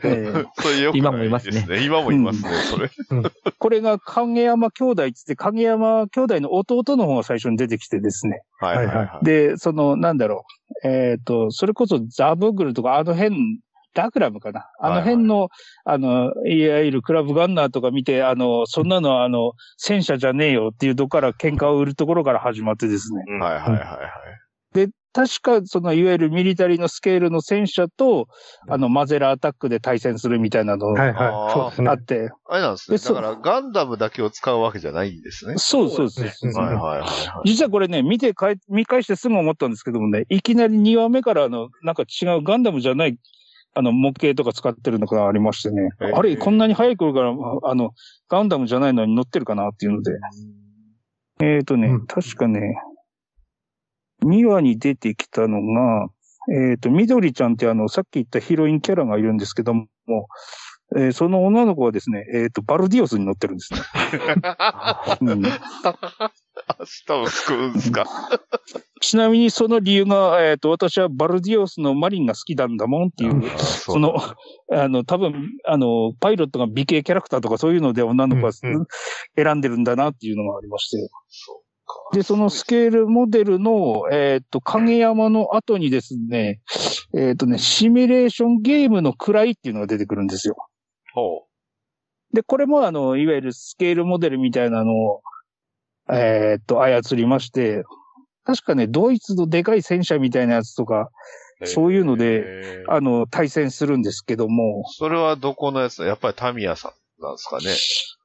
[0.03, 1.65] ええそれよく今もいますね。
[1.83, 2.89] 今もいますね、それ。
[3.57, 8.41] これが影山兄弟っつって、影山兄弟の弟の方が最初に出てきてですね。
[8.59, 9.25] はいはいはい。
[9.25, 10.45] で、その、なんだろ
[10.83, 10.87] う。
[10.87, 13.59] えっ、と、それこそザブグルとかあの辺、
[13.93, 14.69] ダクラムかな。
[14.79, 15.49] あの辺の、
[15.83, 23.23] あの、いわゆるクラブガンナーとか見て、あの、そんなのはあの、戦車じゃねえよっていうとこから喧嘩を売るところから始まってですね。
[23.39, 24.46] はいはいはいはい。
[25.17, 28.27] で、確か、その、いわゆるミリタリーのスケールの戦車と、
[28.67, 31.53] あの、マゼラアタックで対戦するみたいなのがはいはい。
[31.53, 31.93] そうですねあ。
[31.93, 32.97] って、あれなんですね。
[32.97, 35.55] でそうだから、ガンダムだけを使うわけじゃないんですね。
[35.57, 36.29] そうそうそう。
[37.45, 43.17] 実はこれね、見てかえ、見返してすぐ思ったんですけどもね、いきなり2話目からあの、なんか違うガンダムじゃない、
[43.73, 45.89] あの、模型とか使ってるのがありましてね。
[45.99, 47.91] あれ、こんなに早い頃から、あの、
[48.29, 50.11] ガンダムじゃないのに乗ってるかなっていうので。
[51.39, 52.75] えっ、ー、とね、うん確かね、
[54.23, 56.07] 2話に出てきたのが、
[56.49, 59.87] えっ、と、緑ちゃんってあの、さっき言ったヒロインキャラがいるんですけども、
[60.95, 63.79] えーその女の子はですね、えっ、と、バルディオスに乗ってるんですね。
[65.19, 65.41] うん。
[65.41, 65.49] 明
[67.05, 68.05] 日を救うんですか？
[69.01, 74.15] ちなみにその理由が、えっ、と、私はバルディオスのマリンが好きなんだもんっていう、そその、
[74.71, 78.87] あの、多分、あの、パイロットが美形キャラクターとかそういうので女の子はうんう
[79.35, 81.09] 選んでるんだなっていうのがありまして。
[81.27, 81.57] そう。
[81.57, 81.66] か
[82.13, 86.61] で、そのスケールモデルの、えっ、と、影山の後にですね、
[87.13, 90.55] えっ、とね、シミュレーションゲームの位っていうのが出てくるんですよ。
[91.13, 91.45] ほ
[92.33, 95.21] で、これもあの、いわゆるスケールモデルみたいなのを、
[96.09, 97.83] えっ、と、操りまして、
[98.45, 101.09] 確かね、ドイツのでかい戦車みたいなやつとか、
[101.59, 101.67] う。
[101.67, 106.05] そういうのであの、対戦するんですけども、それはどこのやつだ？
[106.07, 107.65] やっぱりタミヤさんなんですかね。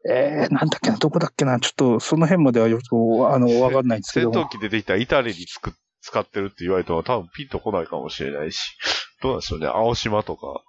[0.09, 2.95] えー、なんだっけな、どこだっけな、ちょっと、その辺まではよく、
[3.29, 4.35] あの、わかんないんですけども。
[4.35, 8.77] 戦闘機出てきたらイタリにつく使ってるって言われても多分ピンとこないかもしれないし。
[9.23, 9.67] どうなんでしょうね。
[9.69, 10.62] 青島とか。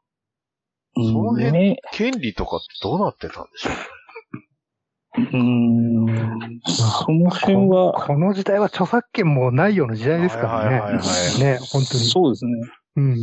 [0.95, 3.79] うんその辺ね、権利とかってどうなってたんでしょうね。
[5.15, 11.53] うーん、その辺は、この時代は著作権もないような時代ですからはいはいはいはいね。
[11.53, 12.03] ね、本当に。
[12.05, 12.51] そうですね。
[12.97, 13.17] うん。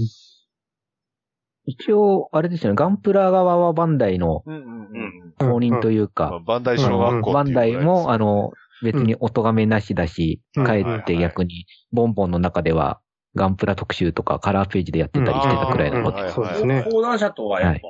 [1.67, 5.35] 一応、あれですよね、ガンプラ側はバンダイのうんうんうん。
[5.39, 13.01] 公認というまあか、バンダイ小学校バンダイも、ああの、別に音がめなしだし、うんかえって逆に、ボンボンの中では、
[13.35, 16.19] ガンプラ特集とかカラーページでやってたりしてたくらいのこと。
[16.19, 16.85] はいそうですね。
[16.91, 17.81] 講談社とはやっぱ、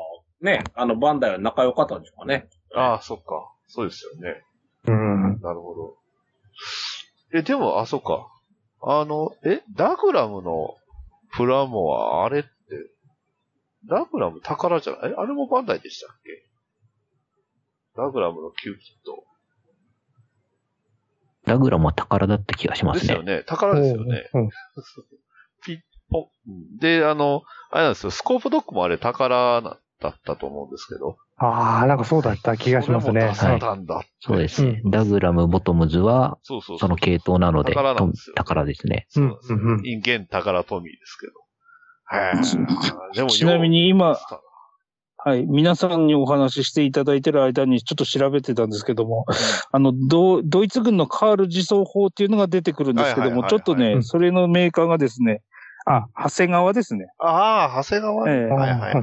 [0.42, 2.48] ね、あの、バンダイは仲良かったんでしょうかね。
[2.74, 3.50] ああ、そっか。
[3.68, 4.42] そうですよね。
[4.86, 5.40] うん。
[5.40, 5.94] なるほど。
[7.32, 8.26] え、でも、あ、そっか。
[8.82, 10.74] あの、え、ダグラムの
[11.36, 12.50] プラモは、あれって、
[13.86, 15.10] ダグラム宝じゃない？
[15.12, 16.30] えあれもバンダイでしたっけ？
[17.96, 19.24] ダグラムのキューキット。
[21.46, 23.22] ダグラムは宝だった気がしまねですすよ。
[23.22, 23.42] ね。
[23.46, 24.28] 宝ですよね。
[24.34, 24.48] うん
[25.64, 25.78] ピッ
[26.10, 26.78] ポン。
[26.78, 28.10] で、あの、あれなんですよ。
[28.10, 31.18] スコープドッグもあれ宝なだったと思うんですけど。
[31.36, 33.58] ああ、なんかそうだった気がしますねそれも。
[33.58, 34.08] 出さたんだって。
[34.20, 34.80] そうですね。
[34.86, 36.88] ダグラム、ボトムズは、そうそうそう。
[36.88, 39.06] その系統なので、宝なんですよと宝ですね。
[39.10, 41.32] そうなんですようんうんうん人間宝トミーですけど。
[43.14, 44.16] でも、 ちなみに今
[45.22, 45.44] はい。
[45.46, 49.26] 皆さんにお話ししていただいてる間にちょっと調べてたんですけども、
[49.70, 55.42] あの、ドドイツ軍のカール自走砲っていうのが出てくるんですけども、ちょっとね、うんそれのメーカーがですね、
[55.84, 57.06] あ、長谷川ですね。
[57.18, 58.32] ああ、長谷川ね。
[58.32, 58.94] ええはいはい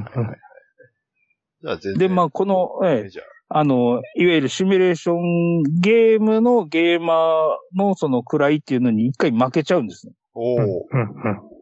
[1.62, 1.98] はい。
[1.98, 3.10] で、まあ、この、ええ
[3.50, 10.12] あの、いわゆるシミュレーションゲームのゲーマーのその位っていうのに一回負けちゃうんですね。
[10.34, 10.58] お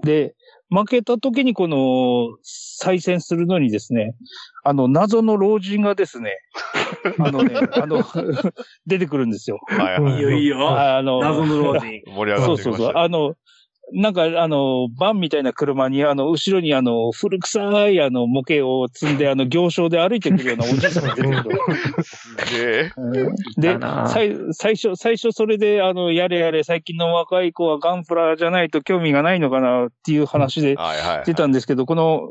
[0.05, 0.35] で、
[0.71, 4.15] 負けた時にこの、再戦するのにですね、
[4.65, 6.33] あの、謎の老人がですね、
[7.19, 8.03] あのね、あの、
[8.87, 9.61] 出てくるんですよ。
[9.67, 10.79] はいはいいいよいいよ。
[10.79, 12.03] あの、謎の老人。
[12.15, 12.73] 盛り上がそうそうそう。
[12.75, 13.01] ってきました。
[13.01, 13.35] あの、
[13.93, 21.61] なんか、あの、バンみたいな車に、あの、後ろに、あの、古臭い、あの、模型を積んで、あの、行商で歩いてくるようなおじさんが出てくる。
[22.03, 22.91] すげえ。
[23.57, 31.25] で最最初、最初それで、あの、やれやれ、最近の若い子はガンプラじゃないと興味がないのかなっていう話ではいはい。
[31.25, 32.23] 出たんですけど、この、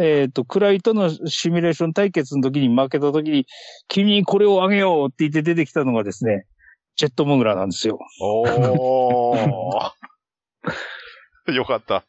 [0.00, 3.46] えっ、と、クライとのシミュレーション対決の時に負けた時に、
[3.88, 6.46] 君にこれをあげようって言って出てきたのがですね、
[6.94, 7.98] ジェットモグラなんですよ。
[8.20, 9.90] おー。
[11.52, 12.04] よかった。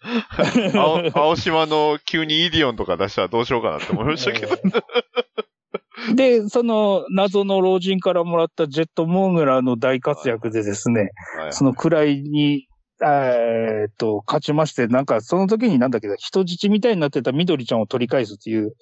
[0.73, 4.57] 青青島の急にイディオンとか出したらどうしようかなって思いましたけど。
[6.15, 12.67] で、その謎の老人からもらったジェットモーグラの大活躍でですね、はいその位に、
[13.03, 18.73] えーっと、勝ちまして、なんかその時になんだっけど、人質みたいになってた緑ちゃんを取り返すっていう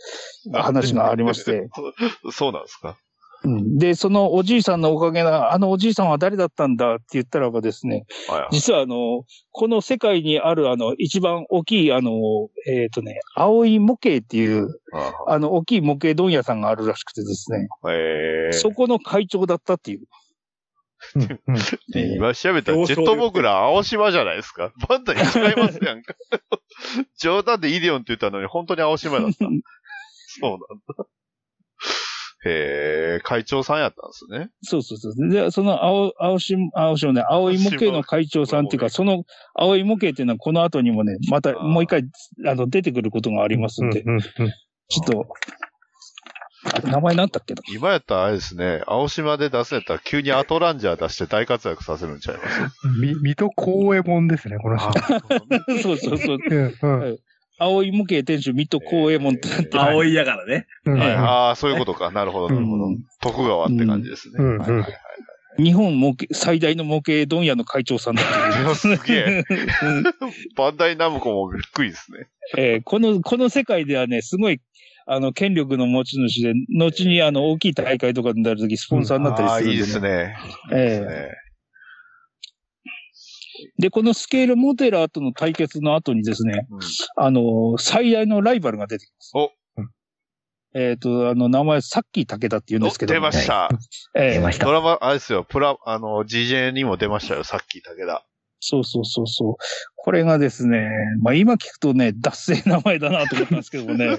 [0.54, 1.68] 話がありまして、
[2.32, 2.98] そうなんですか？
[3.44, 8.50] うんで、そのおじいさんのおかげな、あのおじいさんは誰だったんだって言ったらばですね、はいはい。
[8.52, 12.12] 実はあの、この世界にあるあの、一番大きいあの、
[12.68, 17.68] えっ、とね、青い模型っていう、ああの、大きい模型問屋さんがあるらしくてですね。
[18.52, 20.02] そこの会長だったっていう。
[21.96, 24.74] 今調べたら、ジェットモグラ青島じゃないですか。
[24.88, 26.14] バンダイ違いますやんか。
[27.18, 29.38] 冗談でイデオンって言ったのに、本当に青島だった。
[30.42, 30.60] そうなん
[30.98, 31.06] だ。
[32.46, 34.50] へえ、会長さんやったんですね。
[34.62, 35.30] そうそうそう。
[35.30, 39.24] で、その青、青し、青しね、青い模型の会長さんっていうか、その
[39.56, 42.04] 青い模型っていうのはこの後にもね、またもう一回、
[42.48, 45.28] あの、出てくることがありますんで、うんうんちょっと、
[46.88, 47.62] 名前なんだっけな。
[47.72, 52.62] 今やったらあれですね、青島で出すんやったら急にアトランジャー出して大活躍させるんちゃいます？
[52.86, 54.92] うんみ、水戸光右衛門ですね、この人。
[55.82, 56.38] そうそうそう。
[57.60, 59.82] 青い模型店主、水戸光右衛門ってなってる。
[59.82, 60.66] 葵やからね。
[61.22, 62.12] ああ、そういうことか。
[62.12, 62.86] なるほど、なるほど。
[62.86, 64.36] うん徳川って感じですね。
[64.40, 64.94] うんはいはいはい
[65.58, 68.76] 日本模型、最大の模型問屋の会長さんだっていう。
[68.76, 69.44] すげえ。
[69.84, 70.04] うん
[70.56, 72.28] バンダイナムコもびっくりですね。
[72.58, 74.62] えーこの、この世界ではね、すごい、
[75.06, 80.38] あの、権力の持ち主で、後にあの、大きい大会とかになるとき、スポンサーになったりああ、するんで、いいですね。
[80.72, 81.49] ええいい
[83.78, 86.80] でこのスケールモデラーとの対決の後にですね、うん
[87.16, 89.32] あの、最大のライバルが出てきます。
[89.36, 89.52] お
[90.76, 93.70] えっ、と、あの、名前、さっき武田って言うんですけど、お出ました。
[94.16, 98.24] ええ出ましたドラマ、あれですよ、プラ、あの、GJ にも出ましたよ、さっき武田。
[98.60, 99.56] そうそうそうそう。
[99.96, 100.90] これがですね、
[101.22, 104.18] まあ今聞くとね、脱線名前だなと思ったんですけどもね。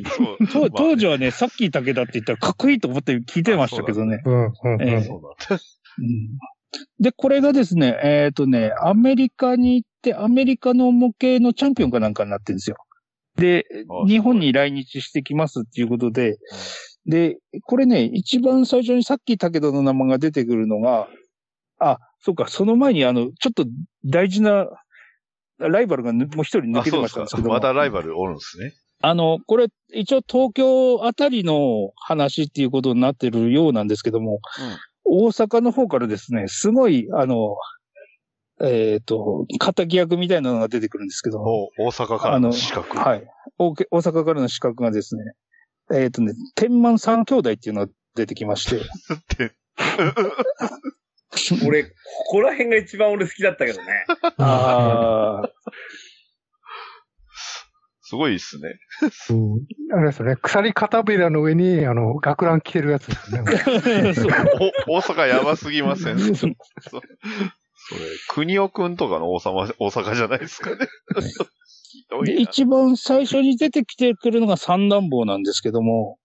[0.52, 4.22] 当当時はね、さっき武田って言ったらかっこいいと思って聞いてましたけどね。
[4.24, 4.52] うんうん
[4.82, 4.98] えう。
[4.98, 6.38] うん
[7.00, 12.76] で、これがですね、えっ、とね、アメリカに行って、アメリカの模型のチャンピオンかなんかになってるんですよ。
[13.36, 16.38] であ、日本に来日してきますっていうことで、
[17.06, 21.08] で、これね、一番最初にさっき武田の名前が出てくるのが、
[21.78, 23.64] あ、そうか、その前にあの、ちょっと
[24.04, 24.68] 大事な
[25.58, 27.42] ライバルがぬもう一人抜あ、けてましたけ。
[27.42, 28.72] どもまだライバルおるんですね。
[29.04, 34.40] あの、これ、一応東京あたりの話っていうことになってるようなんですけども、
[35.04, 37.56] 大阪の方からですね、すごい、あの、
[38.62, 42.96] えっ、と、仇役みたいなのが出てくるんですけど大阪からの資格。
[42.96, 43.26] はい。
[43.58, 45.22] 大大阪からの資格がですね、
[45.92, 48.80] えっ、とね、天満三兄弟っていうのが出てきまして、っ
[49.28, 49.52] て
[51.66, 51.90] 俺、こ
[52.28, 54.04] こら辺が一番俺好きだったけどね。
[54.38, 55.50] ああ、
[58.12, 58.78] すごいですね。
[59.94, 64.12] あれですよね、鎖片びらの上に、あの、学ラン着てるやつですよね。
[64.14, 64.32] そう
[64.86, 66.18] お大阪やばすぎません？
[66.18, 66.52] そそれ、
[68.28, 70.76] 国尾くんとかの王様、大阪じゃないですかね。
[71.88, 72.38] ひどで。
[72.38, 76.18] 一番最初に出てきてくるのが三男坊なんですけども、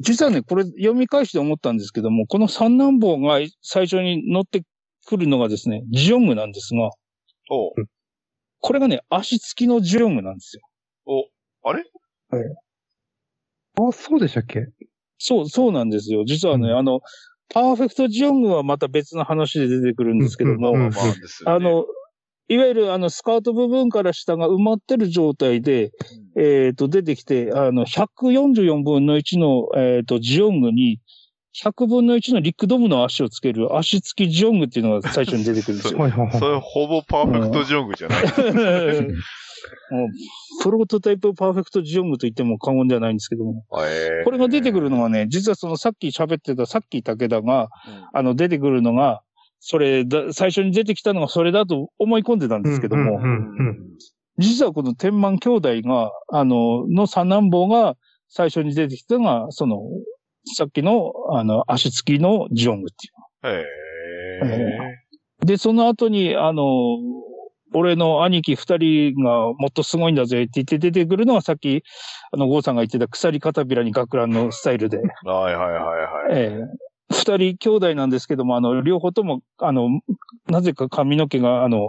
[0.00, 4.62] 実はね、これ読み返して思ったんですけども、この三男坊が最初に乗って
[5.06, 6.90] くるのがですね、ジオングなんですが、
[7.50, 7.72] お
[8.60, 10.62] これがね、足付きのジオングなんですよ。
[11.08, 11.24] お
[11.68, 11.82] あれ？
[13.76, 14.66] あ、そうでしたっけ？
[15.18, 16.24] そう、そうなんですよ。
[16.26, 17.00] 実はね、うんあの、
[17.48, 20.74] パーフェクトジオングはまた別の話で出てくるんですけども、
[21.46, 21.86] あの、
[22.48, 25.90] いわゆるあの、スカート部分から下が埋まってる状態で、
[26.36, 31.00] えっ、と、出てきて、あの、144分の1の、えっ、と、ジオングに、
[31.62, 35.98] 100分の1のリックドムの足をつける足付きジオングっていうのが最初に出てくるんですよ。
[35.98, 36.38] はいはいはい。
[36.38, 38.24] それほぼパーフェクトジョングじゃない。
[39.90, 40.08] もう
[40.62, 43.64] プロトタイプパーフェクトジオングと言っても過言ではないんですけども。
[43.78, 44.24] えー。
[44.24, 47.68] これが出てくるのがね、実はそのさっき喋ってたさっき武田が、
[48.12, 49.22] あの出てくるのが、
[49.60, 53.76] それだ、最初に出てきたのがそれだと思い込んでたんですけども、うんうん
[54.40, 57.96] 実はこの天満兄弟が、あの、の三男坊が
[58.28, 59.80] 最初に出てきたのが、その、
[60.56, 63.56] さっきの、あの、足付きのジオングっていう。
[63.56, 63.64] へ
[65.44, 66.64] で、その後に、あの、
[67.74, 71.82] 俺の兄貴二人がもっとすごいんだぜって言って出てくるのはさっき、
[72.32, 75.80] あの、郷さんが言ってた鎖片びらに学ランのスタイルで、ーはいはいはい
[76.30, 76.38] はい。
[76.38, 79.88] ええ二人兄弟なんですけども、あの、両方とも、あの、
[80.46, 81.88] なぜか髪の毛が、あの、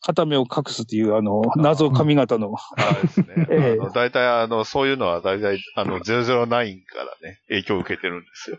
[0.00, 3.26] 片目を隠すという、あの、謎髪型の、あですね。
[3.94, 8.58] 大体あの、そういうのは大体、あの、009からね、影響を受けてるんですよ。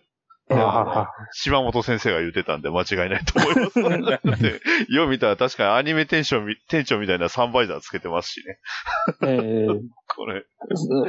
[1.33, 4.61] 島本先生が言ってたんで間違いないと思います。
[4.89, 8.59] よう見たら確かにアニメ店長み、店長みたいなサンバイザーつけてますしね。
[9.23, 9.67] ええ
[10.07, 10.45] これ。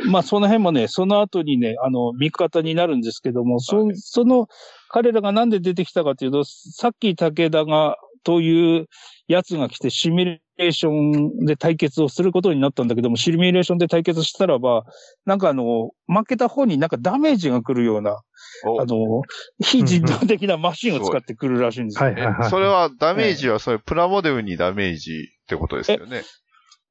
[0.07, 4.49] まあ、その辺もね、その後にね、あの、味方になるんですけども、そはいその、
[4.89, 7.97] 彼らがなんで出てきたかというと、さっき武田が、
[8.27, 8.87] という
[9.29, 14.85] やつが来てシミュレーションで対決をすることになったんだけども、シミュレーションで対決したらば、
[15.27, 18.21] なんかあの、負けた方になんかダメージが来るような、
[18.67, 19.23] おあの、
[19.65, 22.09] 非人道的なマシンを使ってくるらしいんですよ。
[22.09, 22.51] えはいはいはい。
[22.51, 25.13] それはダメージはそれプラモデルにダメージ
[25.45, 26.25] ってことですよね。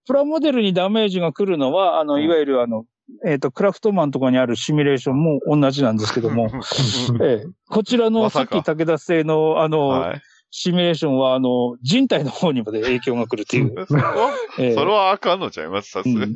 [0.08, 2.86] プラモデルにダメージが来るのは、あの、うんいわゆるあの、
[3.26, 6.50] えっ、と、クラフトマンとかにあるシミュレーションも同じなんですけども、
[7.22, 10.22] ええこちらのさっき武田製のあの、はい。
[10.52, 13.74] シミュレーションは、あの、人体の方にまで影響が来るっていう。
[13.88, 16.34] それは、ええそれはあかんのちゃいますさすがに。
[16.34, 16.36] う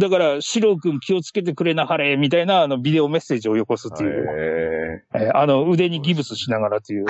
[0.00, 5.04] だから、シロ君気をつけてくれなはれ、みたいな、あの、ビデオメッセージをよこすっていう。
[5.14, 7.06] ええーあの、腕にギブスしながらっていう。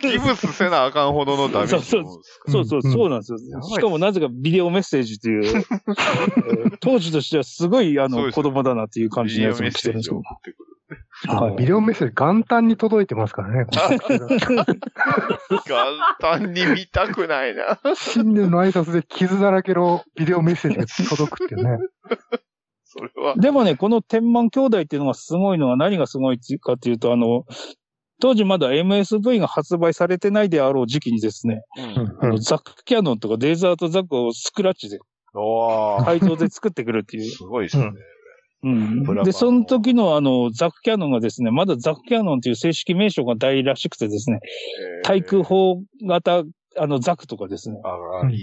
[0.00, 2.04] ギブスせなあかんほどのダメージそう
[2.48, 3.38] そうそうそう、なんですよ。
[3.62, 10.34] しかもなぜかビデオメッセージという、 えー当時としてはすごい、あの、子供だなっていう感じのやつも来てるんですよセージを送。
[10.38, 10.71] ってくる。
[11.28, 13.66] はいビデオメッセージ元旦に届いてますからね。
[13.70, 13.82] 元
[16.20, 17.78] 旦に見たくないな。
[17.94, 21.78] 新年の挨拶で傷だらけのビデオメッセージが届くっていうね。
[22.84, 23.36] それは。
[23.36, 27.44] でもね、この天満兄弟っていうのがすごいのは何がすごいかっていうと、あの、
[28.20, 32.18] 当時まだ MSV が発売されてないであろう時期にですね、うん。
[32.20, 34.98] あのザックキャノンとかデザートザックをスクラッチで
[36.04, 37.30] 改造で作ってくるっていう。
[37.30, 37.84] すごいですね。
[37.84, 38.11] うん
[38.62, 46.44] ブラバーので、その時のあの、ザックキャノンがですね、まだザックキャノンという正式名称が大らしくてですね、えー対空砲型、
[46.78, 47.76] あの、ザクとかですね、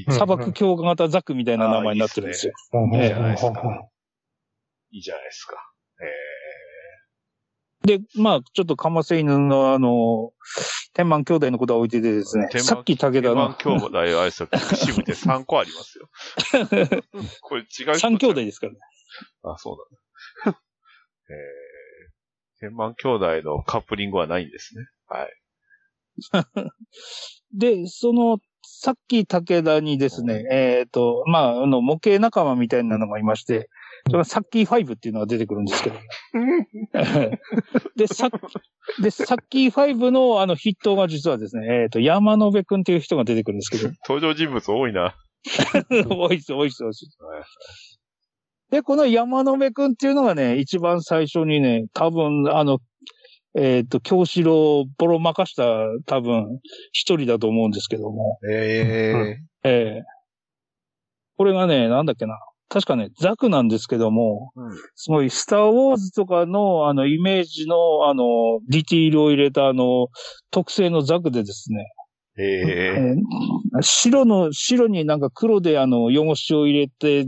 [0.09, 2.53] 砂漠強化型ザクみたいな名前になってるんですよ。
[2.95, 3.89] ええいいじゃないですか。
[4.91, 5.71] いいじゃないですか。
[6.01, 10.33] えで、まあ、ちょっとかませ犬のあの、
[10.93, 16.09] 天満兄弟のことは置いててですね、天満さっき武ー、田の万兄弟あれですで3個ありますよ。
[17.41, 18.79] これ違う人三兄弟ですからね。
[19.43, 20.08] あ、そうだね。
[21.29, 24.85] えー、天満兄弟のカップリングはないんですね。
[25.07, 25.39] はい。
[27.53, 33.69] で、その、さっき武田にですね、えっ、と、まあ、あの、模型仲間みたいなのがいまして、
[34.07, 35.95] それがサッキー5っていうのが出てくるんですけど。
[37.95, 38.29] で、さっ
[39.01, 45.15] で、サッキー5のあの筆頭が実はですね、えっ、と、山野辺くんっていう人が出てくるんですけど、登場人物多いな。
[46.07, 47.98] 多いです、多いです、多いです。
[48.71, 52.79] で、この山野辺くんっていうのがね、一番最初にね、多分、あの、
[53.55, 55.63] えっ、と、京志郎をボロまかした、
[56.05, 56.59] 多分、
[56.91, 58.39] 一人だと思うんですけども。
[58.47, 60.03] えええ
[61.37, 62.37] これがね、なんだっけな。
[62.67, 70.09] 確かね、ザクなんですけども、うんすごい、スターウォーズとかの、あの、イメージの、あの、ディティールを入れた、あの、
[70.51, 77.27] 特製のザクでですね、ー、ええー白の、白になんか黒であの、汚しを入れて、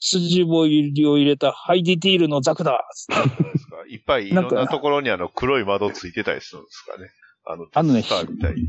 [0.00, 2.80] 筋ボイルを入れたハイディティールのザクだ
[3.88, 7.10] いっぱいいろんなところにあの黒い窓ついてたりするんですかね。
[7.48, 8.68] あの、あのねスターみたいに。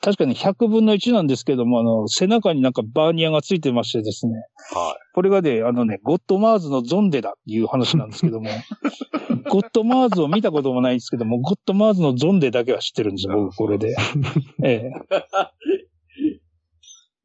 [0.00, 4.34] 確かに100分の1なんですけども、あの、背中になんかバーニアがついてましてですね、
[4.74, 8.50] はこれがね、あのね、ゴッドマーズのゾンデだっていう話なんですけども、
[9.48, 13.96] ゴッドマーズを見たこともないんですけども、ゴッドマーズのゾンデだけは知ってるんですよ、僕これで。
[14.64, 14.92] ええ。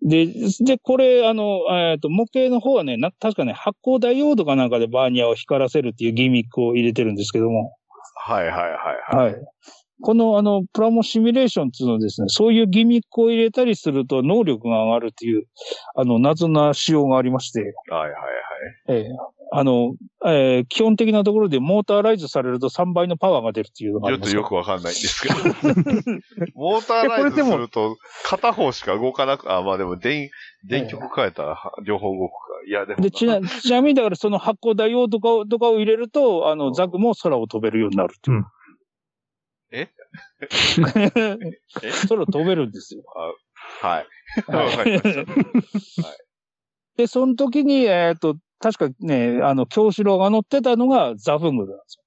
[0.04, 0.28] で、
[0.60, 7.78] で、これ、あの、えっ、と、模型の方はね、な、確かね、発光ダイオードかなんかでバーニアを光らせるっていうギミックを入れてるんですけども、
[8.30, 8.32] い。
[8.34, 9.34] はいはいはいはい。
[9.34, 9.42] はい。
[10.04, 15.46] この、あの、プラモシミュレーションっていうのはですね、そういうギミックを入れたりすると能力が上がるっていう、
[15.96, 17.66] あの、謎な仕様がありまして、は
[18.00, 18.14] いはいはい。
[18.90, 19.08] ええ
[19.56, 19.94] あの、
[20.26, 24.32] えー基本的なところでモーターライズされると3倍のパワーが出るっていうのがあります。
[24.32, 25.36] ちょっとよくわかんないんですけど。
[26.56, 30.32] モーターライズすると、片方しか動かなく、あ、まあでも電、
[30.64, 32.38] 電極変えたらは両方動くか。
[32.68, 33.04] いや、でもな。
[33.04, 38.46] で、ちな、ちなみにだからその発光ダイオードとかをとかを入れると、あの、ザクも空を飛べるようになるっていう。
[41.82, 43.04] え空飛べるんですよ。
[43.82, 44.08] はい。
[44.52, 45.34] はいわかりました。
[46.98, 51.98] で、その時に、えっ、と、確かね、あの、京志郎が乗ってたのがザブングルなんです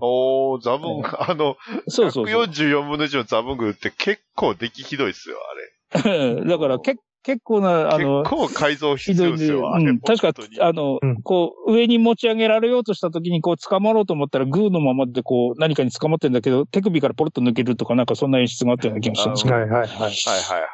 [0.00, 1.56] おー、ザブング、あの、よ。
[1.88, 2.42] そうそうそう。
[2.44, 5.54] 144分の1のザブングって結構出来ひどいっすよ、あ
[6.46, 8.04] だから、け結構な、あれ。
[8.04, 9.70] の結、構改造必要ですよ。
[9.74, 19.54] うん、確かあの、うんこう、上に持ち上げられようとした時に、こう、捕まろうと思ったら、グーのままで、こう、何かに捕まってんだけど、手首からポロッと抜けるとか、なんかそんな演出があったような気がしたんですけど。
[19.54, 19.86] はいはいはい。
[19.86, 20.66] はいはいは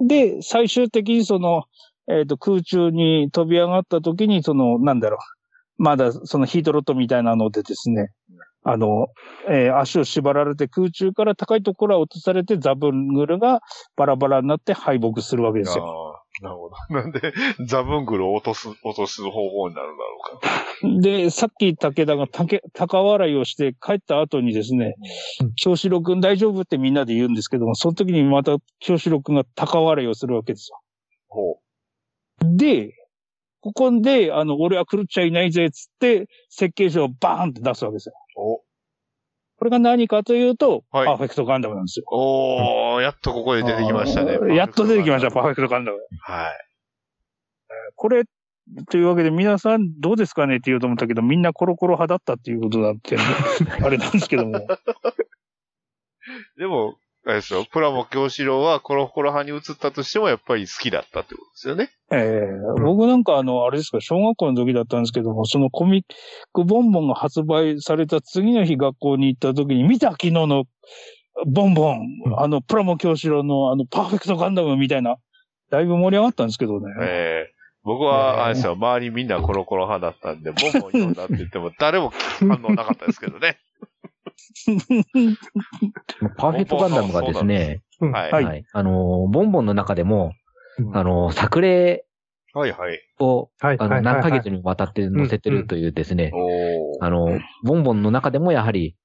[0.00, 0.06] い。
[0.06, 1.64] で、最終的にその、
[2.08, 5.18] えっ、と、空中に飛び上がった時に、その、なんだろ
[5.78, 8.10] う、まだそのヒートロットみたいなのでですね、
[8.62, 9.08] あの、
[9.48, 13.60] えー足を縛られて空中から高いところへ落とされてザブングルが
[13.96, 16.20] バラバラになって敗北するわけですよ。
[16.42, 16.94] なるほど。
[16.94, 17.20] なんで、
[17.66, 21.00] ザブングルを落とす、落とす方法になるんだろうか。
[21.00, 24.94] で、さっき武田が竹高笑いをして帰った後にですね
[25.42, 30.80] うん、京志郎くん大丈夫ってみんなで言うんですけども、その時にまた京志郎くんが高笑いをするわけですよ。
[31.28, 31.58] ほ
[32.40, 32.94] で、
[33.60, 38.14] ここで、あの、俺は狂っちゃいないぜ、つって、設計書をバーンって出すわけですよ。
[38.40, 38.44] う。
[38.44, 38.62] お、
[39.56, 42.06] これが何かというと、はいパーフェクトガンダムなんですよ。
[42.10, 44.54] おー、やっとここで出てきましたね。
[44.54, 45.98] やっと出てきました、パーフェククトガンダム。
[45.98, 46.32] ト。
[46.32, 46.70] はい。
[47.94, 48.24] これ、
[48.88, 53.16] というわけで皆さんどうですかねって言おうと思ったけど、みんなコロコロ派だったっていうことだって、
[53.84, 54.60] あれなんですけども。
[56.56, 56.96] でも、
[57.26, 61.90] あれですよ、プラモ教師郎はコロコロ派に移ったとしてもやっぱり好きだったってことですよね。
[62.10, 66.02] ええ僕なんかあの、あれですか、小学校の時だったんですけども、そのコミッ
[66.52, 70.64] クボンボンが発売された次の日学校に行った時に、見た昨日の
[71.46, 75.16] ボンボン、うんあの、プラモ教師郎のあの、パーフェクトガンダムみたいな、
[75.70, 76.86] だいぶ盛り上がったんですけどね。
[77.02, 83.58] ええ僕は、あれですよ、周りみんなコロコロ派だったんで、ボンボン読んだって言っても誰も反応なかったですけどね。
[86.36, 88.64] パーフェクトガンダムがですね、うんはい。
[88.72, 90.32] あの、ボンボンの中でも、
[90.78, 92.04] うんあの、作例
[92.52, 92.98] はいはい。
[93.20, 93.76] を、はい。
[93.78, 96.32] あの、何ヶ月にもわたって載せてるというですね。
[97.00, 98.96] あの、ボンボンの中でもやはり、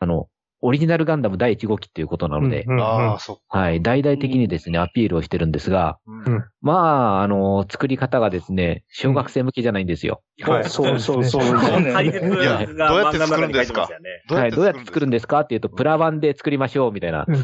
[0.00, 0.28] あの、
[0.60, 3.58] オリジナルガンダム第1号機っていうことなので、うんうんああ、そっか。
[3.58, 6.44] はい、大々的にですね、アピールをしてるんですが、うん。
[6.62, 10.22] まあ、あの、作り方がですね、小学生向けじゃないんですよ。
[10.40, 10.64] はい。
[10.64, 11.44] そうそうそう。
[11.44, 11.58] そう。
[11.58, 13.88] どうやって作るんですか？
[14.30, 17.26] はい、どうやって作るんでですかっていうと、プラ版で作りましょう、みたいな。
[17.28, 17.36] うん。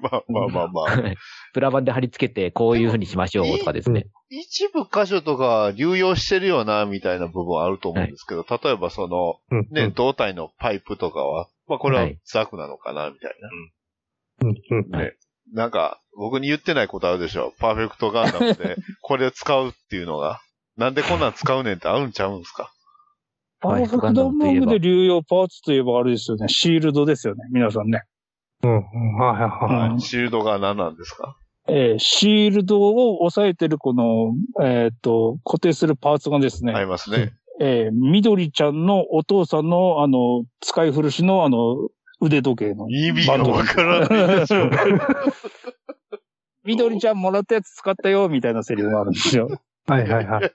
[0.00, 1.14] まあまあまあまあ。
[1.52, 4.06] プラ版で貼り付けて、こういう風にしましょう、とかですね。
[4.28, 9.68] 一部箇所とか流用してるよな、みたいな部分はあると思うんですけど、例えばその、うん。
[9.72, 13.34] ね、胴体のパイプとかは、まあこれははいザクなのかな、みたい
[14.42, 14.48] うん
[14.80, 14.98] うんな。
[14.98, 15.14] ね。
[15.54, 17.54] なんか、僕に言ってないことあるでしょ。
[17.58, 20.40] パーフェクトガンダムで、 これを使うっていうのが。
[20.76, 22.70] なんでこんなん使うねんってあるんちゃうんすか？
[23.60, 26.48] パーフェクトガンダムで流用パーツといえばあれですよね。
[26.48, 27.44] シールドですよね。
[27.52, 28.02] 皆さんね。
[28.62, 29.90] うんうんはいはいはい。
[29.90, 31.36] うんシールドが何なんですか？
[31.68, 34.32] えーシールドを押さえてるこの、
[34.64, 37.34] えーっと、固定するパーツがですね、ありますね。
[37.62, 41.76] えー、緑ちゃんのお父さんの、あの、使い古しの、あの、
[42.20, 42.88] 腕時計の。
[42.88, 44.70] 意味がわからないでしょ。
[46.64, 49.48] 緑ちゃんもらったやつ使ったよ、みたいなセリフがあるんですよ。
[49.86, 50.52] はいはいはい。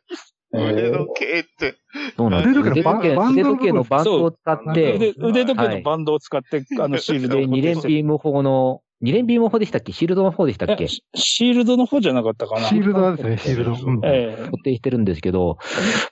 [0.56, 1.76] え腕ー時計って。
[2.18, 2.60] そうなんです。
[2.60, 9.91] 腕時計の腕時計、バン腕時計のバンドを使っ腕て、腕時計のバンドを使って、あの、シールドをで、二連ビーム砲の、二連ビーム砲でしたっけ？
[9.91, 10.86] シールドの方でしたっけ？
[10.86, 12.68] えシシールドの方じゃなかったかな。
[12.68, 13.72] シールドですね、シールド。
[13.74, 15.58] うんえ固定してるんですけど、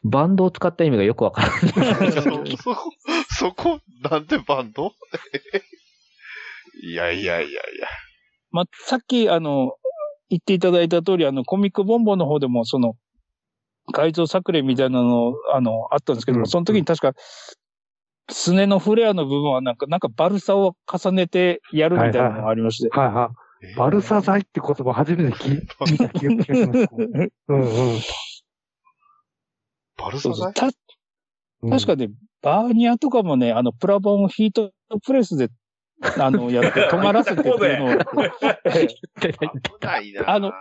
[0.03, 2.57] バンドを使った意味がよくわからない。
[2.57, 2.91] そそこ、
[3.29, 3.79] そこ、
[4.09, 4.91] なんでバンド？
[6.83, 7.59] いやいやいやいや。
[8.51, 9.73] まあ、さっき、あの、
[10.29, 12.95] 言っていただいた通り、あの、コミックボンボンの方でも、その、
[13.93, 17.13] 改造作例みたいなの、あの、あったんですけども、うんその時に確か、
[18.29, 22.89] すねのフレアの部分はなんか、なんかバルサを重ねてやるみたいなのがありまして。
[22.97, 23.31] はいは
[23.63, 23.75] い。
[23.75, 26.87] バルサ剤って言葉初めて聞い見た気がします。
[27.47, 27.99] うんうん。
[29.97, 30.53] バルサ剤？
[30.53, 30.69] た
[31.61, 32.09] うん確かね、
[32.41, 34.71] バーニアとかもね、あの、プラバンをヒート
[35.05, 35.47] プレスで、
[36.19, 37.89] あの、やって、 尖らせてっていうのを、
[40.27, 40.51] あの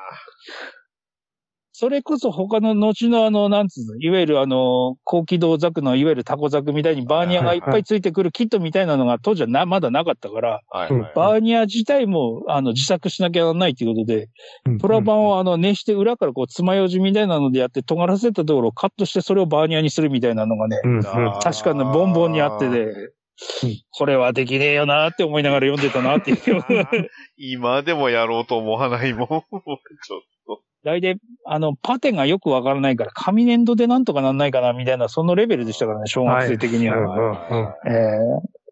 [1.75, 11.12] それこそ他の後のあの、なんつうの、いわゆるあの、高機動ザクのいわゆるタコザクみたいにバーニアがいっぱいついてくるキットみたいなのが当時はな、まだなかったから、はいはい。
[11.14, 14.29] バーニア自体もあの、自作しなきゃならないということで、
[14.66, 20.79] うんプラバンをあの、熱して裏からこう、爪楊枝みたいなのでやって尖らせたところをカットしてそれをバーニアにするみたいなのがね、
[21.43, 22.93] 確かにボンボンにあってで、
[23.91, 26.39] これはできねえよなって思いながら読んでたなっていう。
[27.37, 29.27] 今でもやろうと思わないもん。
[29.29, 29.43] ちょっ
[30.47, 30.62] と。
[30.85, 36.97] 大体、あの、パテがよくわからないから、紙粘土でなんとかなんないかなみたいな、そのレベルでしたからね、小学生的には。
[36.97, 38.62] はいうんうんえー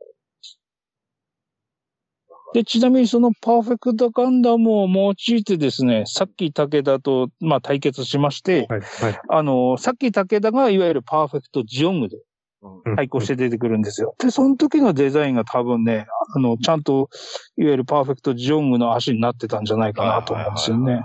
[2.53, 9.21] で、ちなみにそのパーフェクトガンダムを用いてですね、さっき武田と、まあ、対決しまして、はいはい。
[9.29, 12.17] あの、さっき武田がいわゆるパーフェクトジオングで
[12.63, 14.15] うん対抗して出てくるんですよ。
[14.19, 17.09] で、その時のデザインが多分ね、あの、ちゃんと、
[17.57, 21.01] いわゆるパーフェクトジオングの足になってたんじゃないかなと思うんですよね。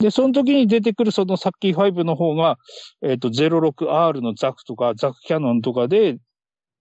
[0.00, 2.58] で、その時に出てくるそのサッキー5の方が、
[3.02, 6.18] えっ、と、06R のザクとか、ザクキャノンとかで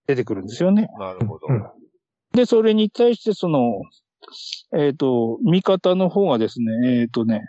[0.08, 0.90] 出てくるんですよね。
[1.00, 1.48] なるほど。
[1.50, 1.64] うん
[2.34, 3.82] で、それに対してその、
[4.78, 7.42] えっ、と、味方の方がですね、えっ、とね、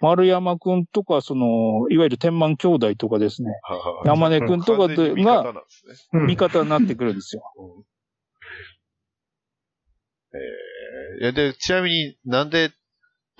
[0.00, 3.50] 丸山くんとか、その、いわゆる天満兄弟とかですね、
[4.04, 5.54] 山根くんとかが
[6.12, 7.42] 味方になってくるんですよ。
[10.32, 10.40] えー
[11.22, 12.70] いやで、ちなみになんで、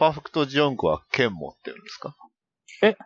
[0.01, 2.17] パーフェクトジオンクは剣持ってるんですか？
[2.83, 2.97] え？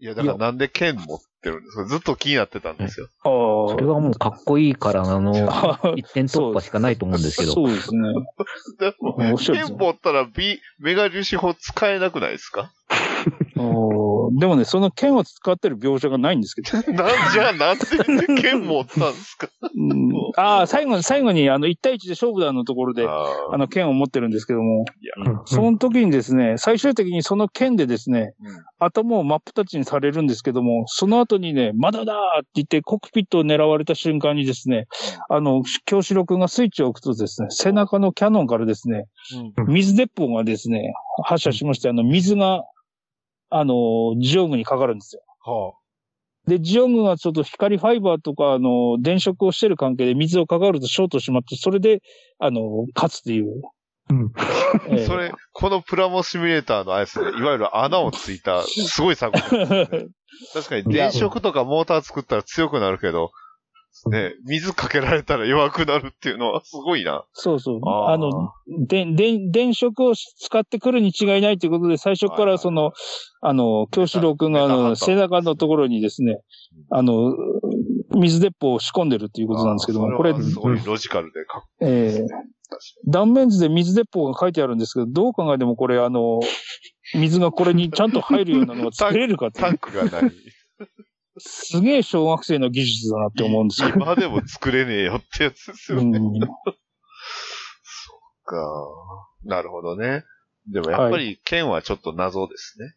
[0.00, 1.84] いや、だからなんで剣持ってるんですか？
[1.84, 3.08] ずっと気になってたんですよ。
[3.24, 3.72] ああ。
[3.72, 7.52] それはもうかっこいいから、あの、 あ一点突破しかないと思うんですけど。
[7.52, 8.08] そうですね。
[8.80, 12.72] でも、剣持ったら B、メガ粒子砲使えなくないですか？
[13.58, 14.01] おー
[14.38, 16.76] でもね、その剣を使ってる描写がないんですけど。
[16.92, 19.48] なんじゃあなんで剣持ったんですか？
[19.74, 20.12] うん。
[20.36, 24.84] ああ、最後に、最後に、あの、1対1で勝負だのところで、ああの、剣を持ってるんですけども、
[25.26, 25.40] うん。
[25.44, 28.56] その時にですね、最終的にその剣でですね、うん。
[28.78, 34.86] 頭を真っ二つにされるんですけども、その後にね、まだだーって言ってコックピットを狙われた瞬間にですね、
[35.28, 39.04] あの、京志郎君がスイッチを置くとですね、背中のキャノンからですね、
[39.58, 39.72] うん。
[39.74, 40.92] 水鉄砲がですね、
[41.24, 42.62] 発射しまして、あの、水が、
[43.54, 45.22] あの、ジオングにかかるんですよ。
[45.44, 45.74] は
[46.46, 52.02] で、ジオングがちょっと光ファイバーとか、あの、電飾をしてる関係で水をかかるとショートしまって、それで、
[52.38, 53.62] あの、勝つっていう。
[54.10, 54.32] うん
[54.90, 59.88] ええ それ、このプラモシミュレーターのあれですね、いわゆる穴をついた、すごい作品ね。
[60.54, 63.30] 確かに電飾とかモーター作ったら強くなるけど、
[64.06, 67.24] ね、水かけられたら弱くなるっていうのはすごいな。
[67.32, 67.80] そうそう。
[67.84, 68.52] あの、
[68.86, 72.92] で、で、電飾を使ってくるに違いないということで、最初からその、
[73.40, 76.40] あの、京志郎くんがあの、背中のところにですね、
[76.90, 77.34] あの、
[78.16, 82.26] 水鉄砲を仕込んでるっていうことなんですけども、これすごいロジカルでかっこええ。
[83.06, 86.40] 断面図で水鉄砲が書いてあるんですけど、どう考えてもこれあの、
[87.14, 90.32] 水がこれにちゃんと入るようなのが作れるかってタンクがない。
[91.44, 94.00] すげえ小学生の技術だなって思うんですけど。
[94.00, 96.18] 今でも作れねえよってやつですよね。
[96.18, 96.40] うん
[98.52, 98.56] か。
[99.44, 100.24] なるほどね。
[100.70, 102.86] でもやっぱり剣はちょっと謎ですね。
[102.86, 102.92] うん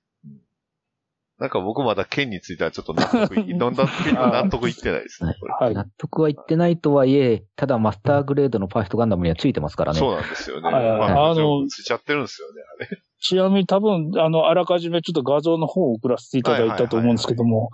[1.37, 5.35] なんか僕まだ剣についてはちょっと納得い、 納得納得いってないですね。
[5.37, 5.73] これはい。
[5.73, 9.99] 納得はいってないとはいえ、ただマスターグレードのパーフェクトガンダムにはついてますからね。
[9.99, 10.71] そうなんですよね。
[10.71, 13.01] はいはいまあ、あのの、ついちゃってるんですよね、あれ。
[13.19, 17.69] ちなみに多分、あの、あらかじめちょっと画像の方を送らせていただいたと思うんですけども、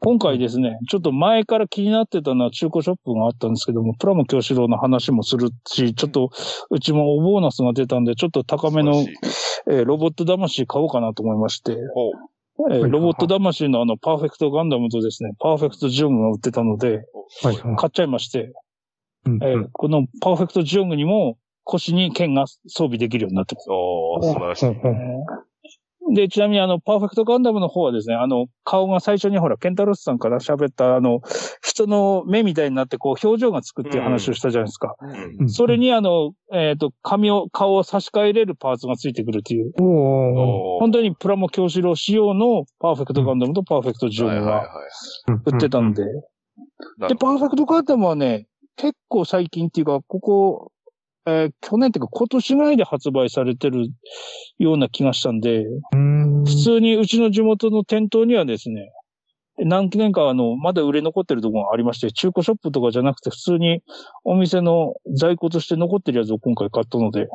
[0.00, 6.30] 今回ですね、ちょっと前から気になってたのは中古ショップがあったんですけども、プラモ京志郎の話もするし、ちょっと、
[6.70, 9.04] うちもおボーナスが出たんで、ちょっと高めの
[9.68, 17.02] えーロボット魂買おうかなと思いまして、えーロボット魂のあの、パーフェクトガンダムとですね、パーフェクトジオングが売ってたので、
[17.76, 18.52] 買っちゃいまして、
[19.26, 19.42] うん。
[19.42, 21.36] えーこのパーフェクトジオングにも
[21.66, 23.66] 腰に剣が装備できるようになってます。
[23.70, 24.76] おー、素晴らしい。
[26.14, 31.20] で、ちなみにあの、パーフェクトガンダムの方はですね、あの、顔が最初にほら、ケンタロスさんから喋ったあの、
[31.62, 34.94] 人の目みたいになってこう、表情がつくっていう話をしたじゃないですか。
[35.00, 35.10] うん
[35.40, 44.60] うんそれにあの、えっ、と、髪を、顔を差し替えれるパーツがついてくるっていう、本当にプラモ京志郎仕様のパーフェクトガンダムとパーフェクトジオンはいはいは
[45.26, 45.54] グがい。
[45.54, 46.04] 売ってたんで。
[46.98, 48.46] なで、パーフェクトガンダムはね、
[48.76, 50.72] 結構最近っていうか、ここ、
[51.26, 53.88] えー去年っていうか今年ぐらいで発売されてる
[54.58, 58.92] ような気がしたんで、うん普通にうちの地元の店頭にはですね、
[59.58, 63.82] 何年かあの、まだ売れ残ってるところがありまして、中古ショップとかじゃなくて普通に
[64.24, 67.26] お店の在庫として残ってるやつを今回買ったので、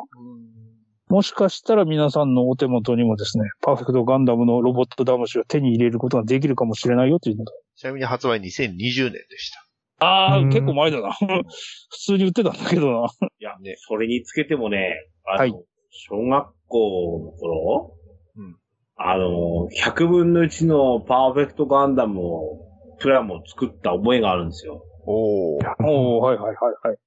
[1.10, 7.52] もしかしたら皆さんのお手元にもですね、パーフェクトガンダムのロボット魂を手に入れることができるかもしれないよというので。
[7.76, 9.66] ちなみに発売2020年でした。
[10.02, 11.12] ああ、うん結構前だな。
[11.14, 11.44] 普
[11.90, 13.08] 通に売ってたんだけどな。
[13.40, 14.96] いや、ねそれにつけてもね、
[15.26, 15.54] あの、はい
[15.94, 17.94] 小学校の頃、
[18.38, 18.56] うん
[18.96, 22.60] あの、100分の1のパーフェクトガンダムを、
[23.00, 24.86] プラモを作った覚えがあるんですよ。
[25.06, 25.76] おー。
[25.84, 26.98] おおはいはいはいはい。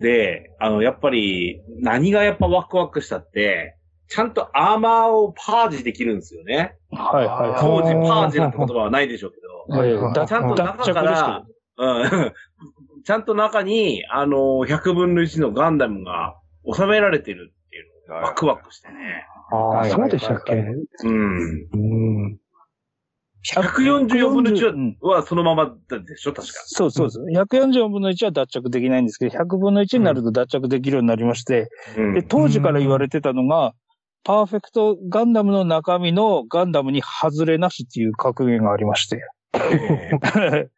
[0.00, 3.76] で、あの、やっぱり、何がやっぱワクワクしたって、
[4.08, 6.76] ちゃんとアーマーをパージできるんですよね。
[6.90, 7.60] はいはいはい。
[7.60, 9.36] 当時パージなんて言葉はないでしょうけ
[9.76, 9.84] ど。
[9.84, 11.44] えーだちゃんと中から、
[11.78, 12.32] うん。
[13.04, 16.36] ちゃんと中に、あの、100分の1のガンダムが
[16.70, 19.24] 収められてるっていうのがワクワクしてね。
[19.50, 20.54] ああ、そうでしたっけ？
[20.54, 21.68] うん。
[21.72, 21.76] う
[22.32, 22.38] ん。
[23.54, 26.52] 144分の1うんはそのままでしょ確か。
[26.66, 27.20] そうそうです。
[27.20, 33.72] 144分の1は脱着できないんですけど、100分の1になると脱着できるようになりまして、うんで、当時から言われてたのが、
[34.24, 39.22] パーフェクトガンダムの中身のガンダムに外れなしっていう格言がありまして。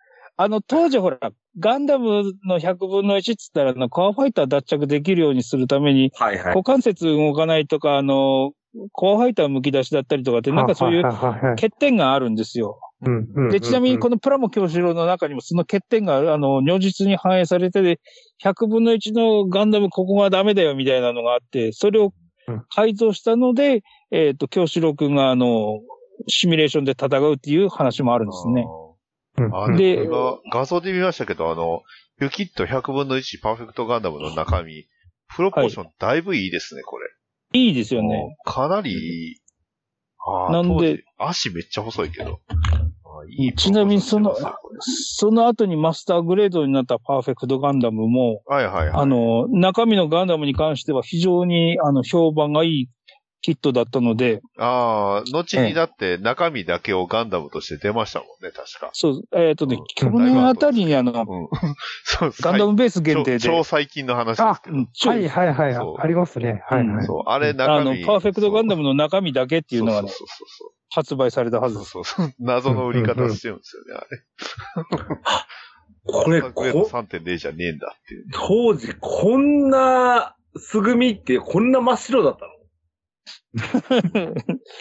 [0.43, 1.19] あの、当時ほら、
[1.59, 6.55] ガンダムの100分の1って言ったら、あの、コアファイター脱着できるようにするために、はいはい。
[6.55, 8.53] 股関節動かないとか、あの、
[8.93, 12.81] コアファイター剥き出しだったりとかって、なんかそういう欠点があるんですよ。
[13.51, 18.01] で、ちなみにこのプラモ教師郎の中にもその欠点が、あの、如実に反映されてて、
[18.43, 22.15] 100分の1のガンダムここがダメだよみたいなのがあって、それを
[22.75, 25.81] 改造したので、えっ、と、京志郎くんが、あの、
[26.29, 28.65] シミュレーションで戦うっていう話もあるんですね。
[29.77, 30.09] で
[30.53, 31.83] 画像で見ましたけど、あの、
[32.21, 34.85] ユキット100分の1パーフェクトガンダムの中身、
[35.35, 37.07] プロポーションだいぶいいですね、これ。
[37.53, 38.37] いいですよね。
[38.45, 39.41] かなり、
[40.27, 42.41] ああ、なんで足めっちゃ細いけど。
[42.51, 44.37] あいいちなみにその
[44.81, 49.03] その後にマスターグレードになったパーフェクトガンダムも、はいはいはい。
[49.03, 52.89] あの、中身のガンダムに関しては非常に、あの、評判がいい
[53.43, 58.91] キットだったので、ああ、後にだって中身だけをガンダムとして出ましたもんね、確か。
[58.93, 61.49] そう、えっ、とねうん、去年あたりにあの、うん。
[62.41, 64.77] ガンダムベース限定で、超超最近の話ですけど。
[64.77, 66.01] うん超はいはいはいそう。
[66.01, 66.63] ありますね。
[66.67, 67.07] はいはい。
[67.07, 68.05] そう、あれ中あの、身。
[68.05, 71.83] パーフェクトガンダムの中身だけっていうのがね、そうそうそう発売されたはずそう。
[71.83, 71.91] です。
[71.93, 72.35] そうそうそう。
[72.41, 75.31] 謎の売り方してるんですよね、あれ。
[76.05, 78.27] これ、こ3.0じゃねえんだっていう。
[78.33, 82.60] 当時こんな、すぐみってこんな真っ白だったの？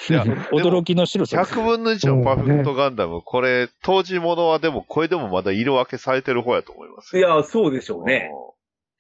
[0.10, 1.54] いや、驚きの白さです。
[1.54, 7.34] 100分の1のパーフェクトガンダム、これ、当時ものはでも、これでもまだ色分けされてる方やと思いますよ。
[7.34, 8.32] いや、そうでしょうね。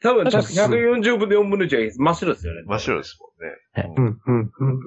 [0.02, 2.64] 多分、確か140分で4分の1は真っ白ですよね。
[2.66, 3.18] 真っ白です
[3.76, 3.96] もんね。
[3.96, 4.80] うんうんうん。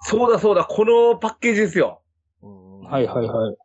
[0.00, 2.02] そうだそうだ、このパッケージですよ。
[2.42, 3.56] うんはいはいはい。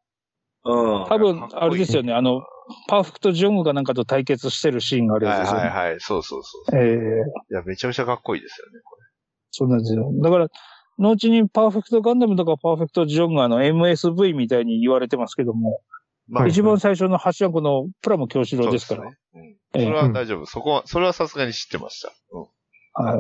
[0.66, 1.06] うん。
[1.06, 2.42] 多分、あれですよね、あの、
[2.88, 5.70] パーフェクトジョングがなんかと対決してるシーンがあるやつはいですよね。
[5.70, 6.00] はいはい。
[6.00, 6.80] そうそうそう。
[6.80, 6.96] ええ
[7.52, 8.80] いや、めちゃめちゃかっこいいですよね。
[9.52, 10.12] そうなんですよ。
[10.22, 10.48] だから、
[10.98, 15.82] 後にパーフェクトガンダムとかパーフェクトジョンがあの MSV みたいに言われてますけども、
[16.28, 19.04] まあ、一番最初の発射このプラモ京志郎ですから。
[19.04, 19.18] そね。
[19.36, 19.44] うん。
[19.44, 20.46] ええそれは大丈夫。
[20.46, 22.12] そこは、それはさすがに知ってました。
[22.32, 22.46] うん。
[22.94, 23.18] は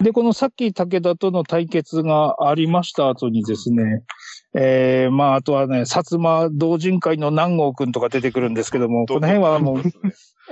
[0.00, 0.04] い。
[0.04, 4.02] で、このさっき武田との対決がありました後にですね、
[4.54, 9.82] ええまあ、あとはね、薩摩同人会の南郷くんとか出てくるんですけども、この辺はもう、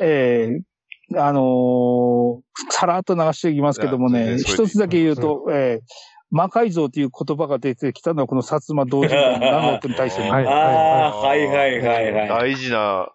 [0.01, 0.70] ええ
[1.17, 2.41] あのー
[2.71, 12.29] さらっと流していきますけどもね、一つだけ言うと、ええ魔改造という言葉が出てきたのはこの薩摩同人会の南に対してのはいああ、はいはいはいはい。
[12.29, 13.09] 大事な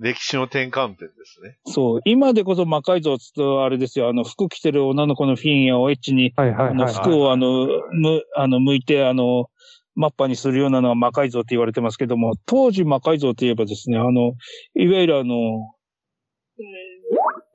[0.00, 1.56] 歴史の転換点ですね。
[1.66, 6.94] そう、今でこそ魔改造っつうとあれですよ、あの、服着てる女の子のフィンやをエッチに、あの、はいはいはい。
[6.94, 9.46] 服をあの、む、あの、向いて、あの、
[9.94, 14.32] マッパにするようなのは魔改造って言われてますけども、当時魔改造といえばですね、あの、
[14.74, 16.85] いわゆるあの、えー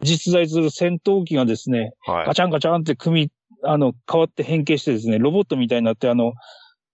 [0.03, 2.33] 実在する戦闘機がですね、はいガ。
[2.33, 3.31] チャンガチャンって組み、
[3.63, 6.33] あの、変わって変形してですね、ロボットみたいになって、あの、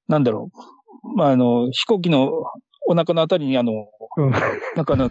[0.08, 0.52] なんだろ
[1.04, 2.32] う、まあ、あの、飛行機の
[2.88, 3.74] お腹のあたりにあの、
[4.18, 5.10] うんなんかあの、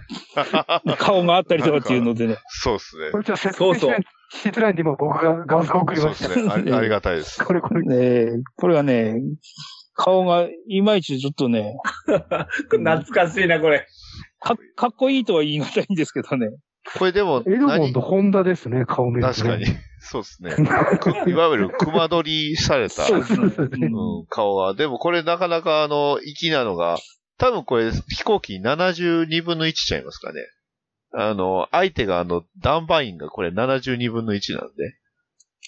[0.96, 3.18] 顔があったりとかっていうのでね、そうですねこ。
[3.18, 3.96] れそうそう明
[4.30, 6.28] しづらいんで、今僕が画像を送りそうました。
[6.28, 6.50] ですね。
[6.50, 7.44] ありありがたいです。
[7.44, 7.84] これこれ。
[7.94, 9.20] えーこれはね、
[9.94, 11.76] 顔がいまいちちょっとね、
[12.70, 13.86] 懐かしいな、これ。
[14.40, 16.48] かかっこいいとは言い難いんですけどね。
[16.98, 17.92] これでも、エルモン何？
[17.92, 19.34] とホンダですね、顔見ると、ね。
[19.34, 19.66] 確かに。
[20.00, 20.52] そうですね。
[21.00, 24.74] くいわゆる熊取りされた、そうんうん、顔が。
[24.74, 26.98] でもこれなかなかあの、粋なのが、
[27.38, 30.40] 多分これ飛行機72分の1ちゃいますかね。
[31.12, 34.94] あの、相手があの、ダンバインがこれ72分の1なんで。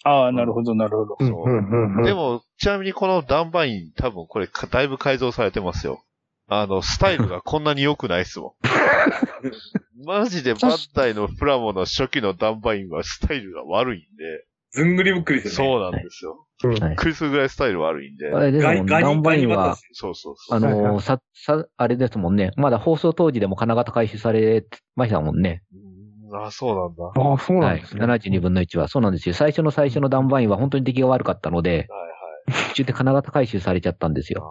[0.04, 1.16] ああ、なるほど、なるほど。
[1.18, 2.04] うんう。
[2.04, 6.02] でも、ちなみにこのダンバイン多分これかだいぶ改造されてますよ。
[6.50, 8.52] あの、スタイルがこんなに良くないっすもん。
[10.06, 15.72] マジでバッタイのプラモの初期のダンバインはスタイルが悪いんで、ずんぐりぶっくりですよね。
[15.72, 16.44] そうなんですよ。
[16.64, 18.32] うんはいクリスぐらいスタイル悪いんで。
[18.32, 20.58] あれでも、ガニガニナンバインは、そうそうそう。
[20.58, 22.50] あはいはの、さ、さ、あれですもんね。
[22.56, 24.64] まだ放送当時でも金型回収され
[24.96, 25.62] ましたもんね。
[25.72, 25.88] うん
[26.44, 27.04] あ、そうなんだ。
[27.04, 27.78] はああ、そうなはい。
[27.78, 28.04] んですね。
[28.04, 28.88] 72分の1は。
[28.88, 29.34] そうなんですよ。
[29.34, 32.68] 最初の最初のダンバインは本当に出来が悪かったので、いはい。
[32.70, 34.42] 途中で金型回収されちゃったんですあよ。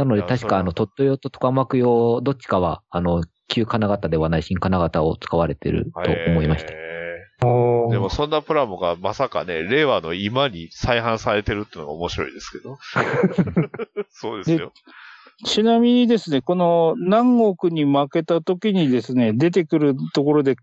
[0.00, 6.02] なので確かあの、トット用とトカマク用、どっちかは、あの、旧金型ではない新金型を使われてるあ。
[6.02, 6.72] と思いました。
[6.72, 12.78] でもそんなプラモがまさかね、令和の今に再販されてるっていうのが面白いですけど。
[14.10, 14.72] そうですよ。
[15.44, 20.56] ちなみにですね、この南国に負けた時にですね、出てくるところで、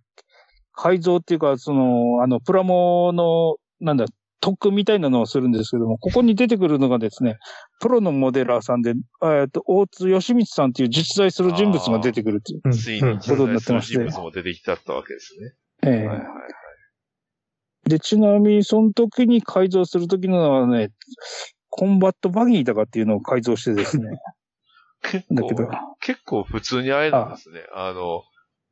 [0.73, 4.05] 改造っていうか、その、あの、プラモの、なんだ、
[4.39, 7.37] 特訓みたいなのをするんですけども、ここに出てくるのがですね、
[7.79, 12.61] プロのモデラーさんで、えっと、大津義光さんっていう実在する人物が出てくるっていう。
[12.63, 15.53] うんついにうん実在する人物も出てきたったわけですね。
[15.83, 17.89] ええはいはいはい。
[17.89, 20.89] で、ちなみに、その時に改造する時のはね、
[21.69, 24.19] コンバットバギーだかっていうのを改造してですね。
[25.03, 27.61] 結だけど構、、結構普通にあれなんですね。
[27.73, 28.23] あの、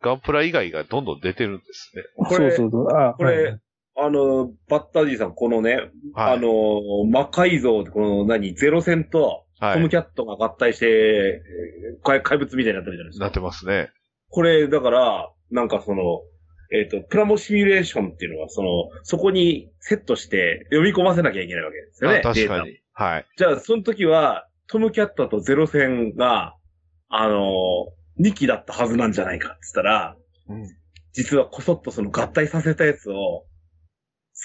[0.01, 2.03] ガンプラ以外がどんどん出てるんですね。
[2.15, 2.97] これそうそうそう。
[2.97, 3.57] あこれ、
[3.97, 5.75] あの、バッタージーさん、このね、
[6.13, 9.73] はいあの、魔改造この何、ゼロ戦とはい。
[9.75, 11.41] トムキャットが合体して、
[12.03, 13.33] 怪怪物みたいになってるじゃないですかなっ。
[13.33, 13.89] てますね。
[14.29, 16.21] これ、だから、なんかその、
[16.73, 18.69] えっ、と、プラモシミュレーションっていうのは、その、
[19.03, 22.17] そこにセットして読み込ませなきゃいけないわけですよね。
[22.17, 22.79] あ確かに。
[22.91, 23.25] はい。
[23.37, 26.55] じゃあ、その時は、トムキャットとゼロ戦が、
[27.07, 27.41] あの、
[28.19, 30.17] 2機だったはずなんじゃないかって言ったら、
[30.49, 30.67] うん
[31.17, 33.45] 実はこそっとその合体させたやつを、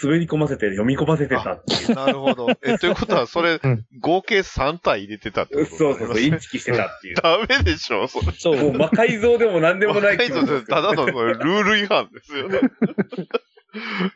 [0.02, 1.94] 滑り込ませて読み込ませてたっていう。
[1.94, 2.48] なるほど。
[2.62, 5.76] え、ということは、それうん、合計3体入れてたってこと？
[5.76, 7.16] そうそうそう、インチキしてたっていう。
[7.22, 8.32] ダメでしょ、それ。
[8.32, 8.56] そう。
[8.56, 12.60] もう魔改造でも何でもない魔改造ただのルール違反ですよね。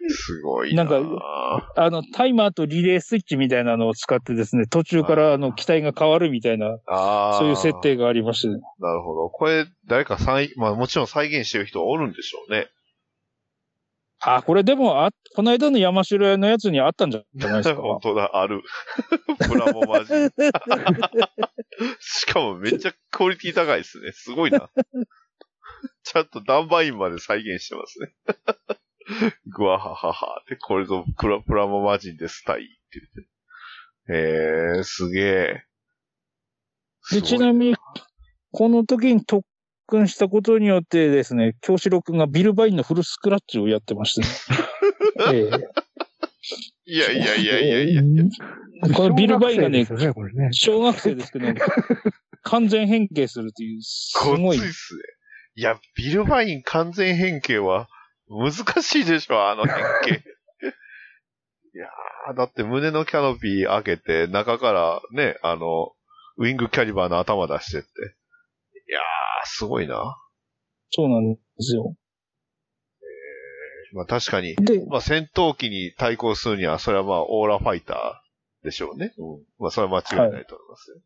[0.08, 0.84] すごいな。
[0.84, 1.18] なん
[1.76, 6.78] あの、タイマーとリレースイッチみたいなのを使ってですね、途中からあの、機体が変わるみたいな、
[7.38, 8.54] そういう設定がありましてね。
[8.80, 9.28] なるほど。
[9.30, 12.66] これ、誰か再、まあもちろん再現してる人おるんでしょうね。
[14.26, 17.80] あ、これでも、あ、この間の山城屋のやつにあったんじゃないですか？
[17.82, 18.62] 本当だ、ある。
[19.48, 20.12] プラモマジ。
[22.00, 24.12] しかもめっちゃクオリティ高いですね。
[24.12, 24.70] すごいな。
[26.02, 28.14] ちゃんとダンバインまで再現してますね。
[29.46, 33.30] グワハハハって、これぞプラプラモマジンです、タイって言って。
[34.12, 35.64] へえー、すげえ。
[37.10, 37.76] で、ちなみに、
[38.50, 39.44] この時に特
[39.86, 45.32] 訓したことによってですね、京志郎くんがビルバインのフルスクラッチをやってましたね。
[45.32, 45.50] え
[46.86, 48.02] いやいやいやいやいや。
[48.02, 50.48] えこのビルバインがね小学生ですよね、これね。
[50.52, 51.46] 小学生ですけど、
[52.42, 55.02] 完全変形するという、すごごいついっすね。
[55.56, 57.88] いや、ビルバイン完全変形は
[58.28, 60.24] 難しいでしょ、あの変形。
[61.74, 65.92] いやー、だって胸のキャノピー開けて、中からね、あの、
[66.36, 67.88] ウィングキャリバーの頭出してって。
[68.88, 69.02] いやー、
[69.46, 70.16] すごいな。
[70.90, 71.94] そうなんですよ。
[73.94, 79.14] まあ確かに、で、まあ戦闘機に対抗するには、それはまあオーラファイターでしょうね。
[79.18, 79.42] うん。
[79.58, 80.96] まあそれは間違いないと思いますよ。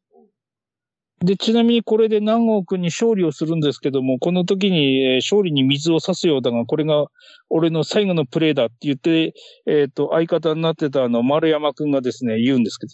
[1.20, 7.06] で、ちなみにこれで南郷くんに勝利をするんですけども、この時に、えー勝利に水を差すようだが、これが
[7.50, 9.34] 俺の最後のプレーだって言って、
[9.66, 12.92] えっ、と、相方になってたあの、丸山くんがですね、言うんですけど、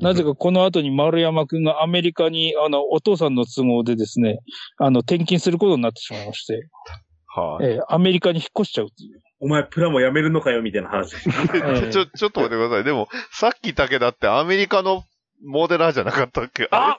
[0.00, 4.40] なぜかこの後に丸山くんがアメリカに、あの、お父さんの都合でですね、
[4.78, 6.68] あの、転勤することになってしまいまして、
[7.36, 9.20] はい、えーアメリカに引っ越しちゃうっていう。
[9.40, 11.16] お前プラモやめるのかよみたいな話。
[11.54, 12.84] ええちょ、ちょっと待ってください。
[12.84, 15.04] でも、さっき武田ってアメリカの
[15.44, 16.68] モデラーじゃなかったっけ？
[16.70, 16.96] あ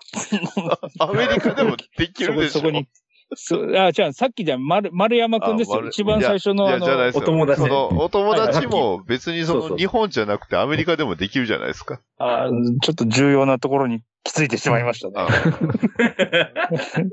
[0.99, 2.88] アメリカでもできるでしょそこに。
[3.34, 5.86] そうあ、じゃあ、さっきじゃ丸、丸山くんですよ。
[5.88, 6.86] 一番最初のあの。
[7.13, 12.01] お友達その、お友達も別にその日本じゃなくてアメリカでもできるじゃないですか。
[12.19, 12.49] あ
[12.82, 15.13] ちょっと重要なところに気づいてしまいましたね。
[15.15, 15.28] あ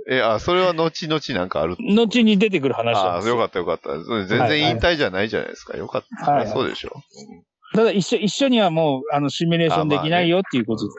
[0.09, 1.77] え、あ、それは後々なんかある。
[1.79, 3.99] 後に出てくる話あよかったよかった。
[4.27, 5.77] 全然引退じゃないじゃないですか。
[5.77, 6.31] よかった。
[6.31, 7.03] はいそうでしょ。
[7.75, 10.91] ただ一緒、一緒にはもう、あの、シミュレーションできないよっていうことで。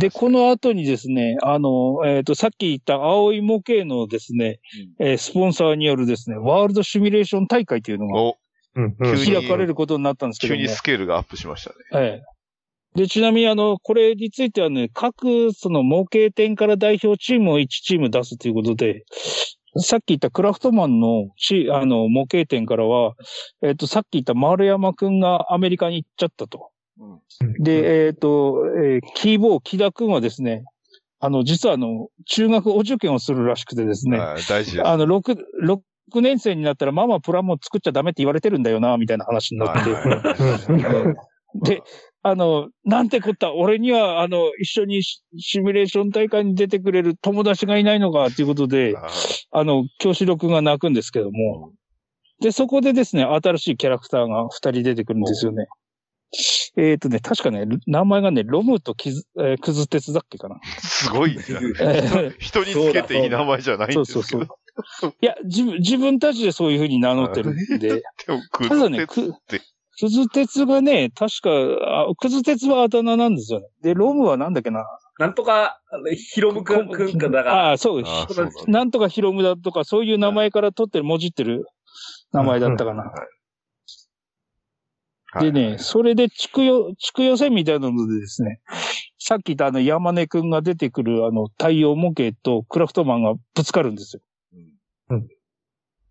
[0.00, 4.58] で、この後にですね、あの、えっ、と、さっき言った青い模型のですね、
[4.98, 8.34] えースポンサーによるですね、ワールドシミュレーション大会というのが
[8.74, 11.76] 開かれることになったんですけども急に、スケールがアップしましたね。
[11.94, 12.98] ええ。
[12.98, 19.04] で、ちなみにあの、これについてはね、各その模型店から代表チームを1チーム出すということで、
[19.76, 23.14] さっき言ったクラフトマンのチあの模型店からは、
[23.62, 26.70] えっ、と、さっき言った丸山くんがアメリカに行っちゃったと。
[27.60, 30.64] で、えっ、と、えーキーボー、木田くんはですね、
[31.20, 34.80] あの、実はあの、中学お受験をするらしくてですね、はい大事。
[34.80, 35.36] あの、6、
[36.12, 39.90] 6年生になったらママプラモ作っちゃダメって言われてるんだよな、みたいな話になって。
[41.62, 41.82] で、
[42.22, 49.12] あの、なんてこった、俺には、あの、一緒にシシミュレーション大会に出てくれる友達がいないのか、ということで、はい
[49.52, 51.72] あの、教師録が泣くんですけども、
[52.40, 55.66] で、そこでですね、新しいキャラクターが二人出てくるんですよね。
[56.76, 60.60] えっ、とね、確かね、名前がね、ロムとキズ、えークズテツだっけかな。
[60.78, 61.64] すごいじゃん。
[61.80, 64.44] え人につけていい名前じゃないんそうですけど。
[64.44, 65.14] そうそう。
[65.20, 69.60] いや、自分、自分たちでそういうふうに名乗ってるんで、でも、クただねズ鉄って。
[70.00, 71.50] クズテツがね、確か、
[72.08, 73.66] あクズテツはあだ名なんですよね。
[73.82, 74.86] で、ロムはなんだっけな。
[75.18, 81.66] なんとか、あのヒロムくんくんかだが、ああ、そうあそうなんだなんとかヒロムだとか、そういう名前から取ってる、もじってる
[82.32, 83.12] 名前だったかな。
[85.38, 88.60] でね、それで地区予、地区予選みたいなのでですね、
[89.18, 94.22] さっき言ったあの山根くんが出てくるあの太陽模型とクラフトマンがぶつかるんですよ。
[95.10, 95.28] うん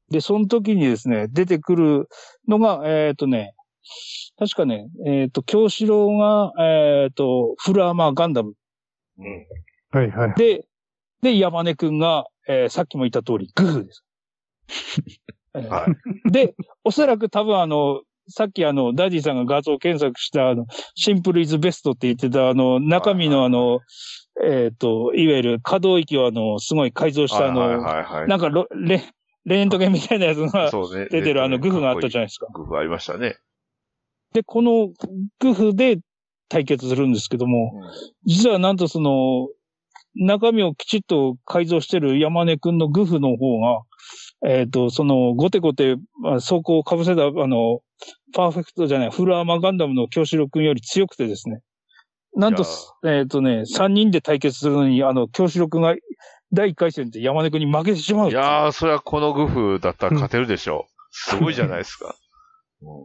[0.09, 2.09] で、その時にですね、出てくる
[2.47, 3.53] のが、えっ、とね、
[4.37, 8.53] 確かね、えっ、と、京志郎が、えっ、と、フルアーマーガンダム。
[9.91, 10.33] はいはい。
[10.35, 10.65] で、
[11.21, 14.03] で、山根くんが、えーさっきも言った通り、グフです。
[15.53, 15.85] えーは
[16.31, 20.65] で、おそらく多分あの、さっきあの、ダディさんが画像検索したあの、
[20.95, 23.79] シンプルイズベストって言ってたあの、中身のあの、
[24.43, 29.03] えっ、と、いわゆる可動域をあの、すごい改造したあの、はいはいはいなんかロレ、
[29.45, 30.71] レントゲンみたいなやつが。
[31.11, 32.47] 出てるあのグフがあったじゃゃないですか。
[32.53, 33.37] グフありましたね。
[34.33, 34.91] で、この
[35.39, 35.99] グフで
[36.47, 37.73] 対決するんですけども、
[38.25, 39.49] 実はなんとその、
[40.15, 43.81] 中身をきちっと改造してる山根くんのグフの方が、
[44.45, 47.81] えっ、と、その、ゴテゴテ、まあ、装甲を被せた、あの、
[48.33, 51.61] パーフェクトじゃない、フルアーマーガンダムの京志郎くんより強くてですね。
[52.35, 52.65] なんと
[53.05, 55.95] えっ、とね、3人で対決するのに、あの、京志郎くんが
[56.51, 60.93] 第1回戦で山根くんに負けてしまういやー、それはこのグフだったら勝てるでしょう。
[61.11, 62.15] すごいじゃないですか。
[62.15, 62.19] うん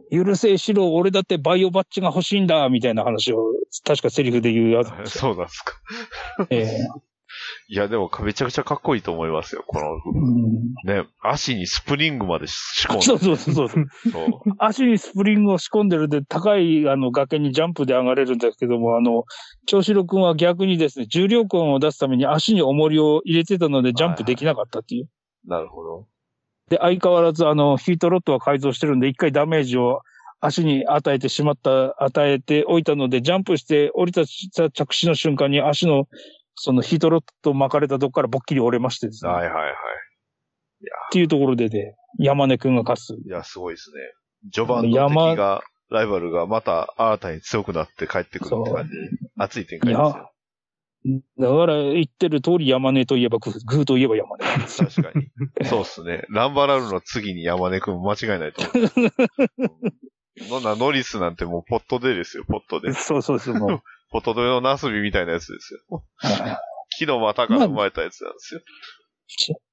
[0.09, 3.43] 許せしろ、俺だってバイオバッジが欲しいんだ、みたいな話を、
[3.85, 4.89] 確かセリフで言うやつ。
[5.19, 5.73] そうなんですか。
[6.49, 6.87] ええ
[7.67, 13.01] いや、でもめちゃくちゃかっこいいと思いますよ、このね、足にスプリングまで仕込んで。
[13.05, 13.85] そうそうそうそう。
[14.59, 19.23] 足にスプリングを仕込んでるで、高いあの崖にジャンプで上がれるんですけども、あの、
[19.65, 25.09] 京志郎くんは逆にですね、重量感を出すために足に重りを入れてたので、ジャンプできなかったっていう。
[25.47, 26.07] なるほど。
[26.69, 30.01] で、相変わらずあの、ヒートロッドは改造してるんで、一回ダメージを
[30.39, 36.07] 足に与えてしまった、与えておいたので、ジャンプして降りた着地の瞬間に足の、
[36.55, 39.31] そのヒートロッド巻かれたとこからぼっきり折れましてですね。
[39.31, 39.71] はいはいはい。
[39.71, 43.27] っていうところでね、山根くんが勝つ。
[43.27, 43.97] いや、すごいですね。
[44.51, 48.97] 序盤の敵が、ライバルがまた新たに強くなって帰ってくるって感じで、
[49.37, 50.31] 熱い展開ですよ。
[51.37, 54.45] だから言ってる通り山根といえばグー、グーといえば山根。
[54.45, 55.67] 確かに。
[55.67, 56.25] そうっすね。
[56.29, 59.61] ランバラルの次に山根くん間違いないと思う。
[59.63, 59.93] うん
[60.49, 62.91] そんなノリスなんてもうポットでですよ、ポットで。
[62.93, 64.11] そうそうそう、もう。
[64.11, 66.03] ポットでのナスビみたいなやつですよ。
[66.17, 66.57] はい
[66.97, 68.61] 木の股から生まれたやつなんですよ。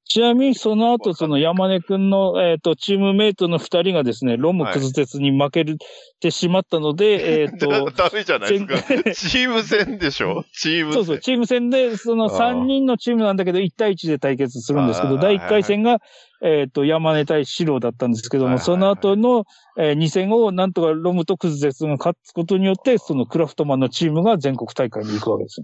[0.04, 5.78] ちなみにその後、その山根くんの、えっ、と、チームメイトの二人がですね、ロムクズ鉄に負ける
[6.20, 9.28] てしまったので、えっ、 と、ダメじゃないですか。
[9.28, 10.44] チーム戦でしょ？
[10.52, 10.94] チーム戦。
[10.94, 16.00] そうそう、チーム戦で、そのあー3人のチームなんだけど、1対1で対決するんですけど、第1回戦が、
[16.44, 19.44] えっ、と、山根対白だったんですけども、はいはいはいその後の、
[19.78, 25.62] え2戦をなんとかロムとクズゼツが勝つことによって、そのクラフトマンのチームが全国大会に行くわけです。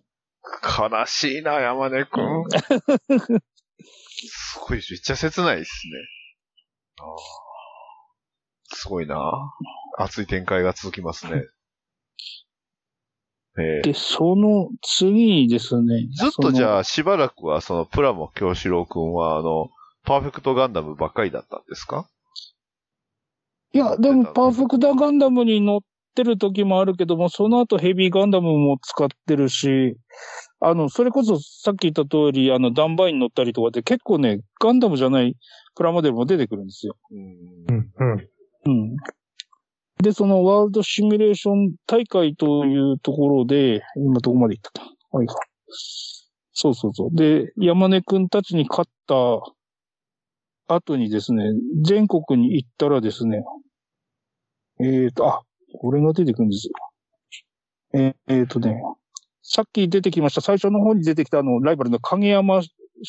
[0.62, 2.44] 悲しいな、山根くん。
[3.80, 5.92] すごい、めっちゃ切ないですね。
[7.00, 7.16] あー
[8.70, 9.20] すごいな。
[9.98, 11.42] 熱い展開が続きますね。
[13.58, 19.70] えーで、その次にですね、ずっとじあ、ゃあ、しばらくは、その、プラモ京志郎くんは、あの、
[20.08, 22.08] パーフェクトガンダムばっかりだったんですか？
[23.74, 25.80] いや、でもパーフェクトガンダムに乗っ
[26.14, 29.98] てる時もあるけども、その後ヘビーガンダムも使ってるし、
[30.60, 35.36] あの、それこそさっき言った通り、あの、ダンバイン乗ったりとかで結構ね、ガンダムじゃない
[35.76, 36.96] プラモデルも出てくるんですよ。
[37.10, 37.20] うん
[37.68, 38.28] うん、うん。
[38.64, 38.96] うん。
[40.02, 44.88] で、そのワールドシミュレーション大会というところで、今どこまで行ったか。
[45.10, 45.26] はい。
[46.54, 47.14] そうそうそう。
[47.14, 49.14] で、山根くんたちに勝った
[50.68, 51.44] 後にですね、
[51.84, 53.42] 全国に行ったらですね、
[54.80, 55.42] えっ、と、あ、
[55.80, 56.68] これが出てくるんです。
[56.68, 56.72] よ。
[57.94, 58.80] えっ、えーとね、
[59.42, 62.60] さっき出てきました、最初の方に出てきたあの、ライバルの影山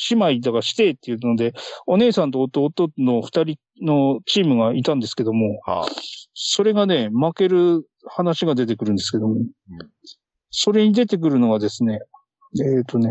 [0.09, 1.53] 姉妹だがしてっていうので、
[1.85, 5.87] お姉さんと弟の二人のチームがいたんですけども、はあ、
[6.33, 9.35] それがね、負ける話が出てくるんですけども、
[10.51, 11.99] それに出てくるのはですね、
[12.61, 13.09] えっ、とね、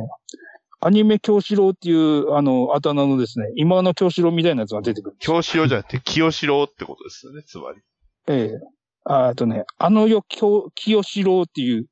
[0.80, 5.16] アニメ京志郎っていう、あの、あだ名のですね、今の京志郎みたいなやつが出てくる。
[5.18, 7.80] 京志郎じゃなくて、清志郎ってことですよね、つまり。
[8.28, 8.60] ええ
[9.04, 11.86] ああとね、あのよ、京、清志郎っていう、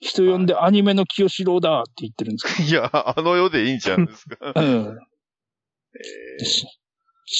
[0.00, 4.52] 人呼んでアニメの清志郎だって言ってるんですけ いや、あの世でいいんじゃないですか。
[4.52, 4.98] ど、 うん。
[6.40, 6.66] えーし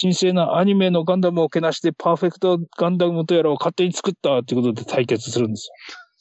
[0.02, 5.70] 神聖なアニメのガンダムをけなしてパーフェクトガンダムとやらを勝手に作ったってことで対決するんです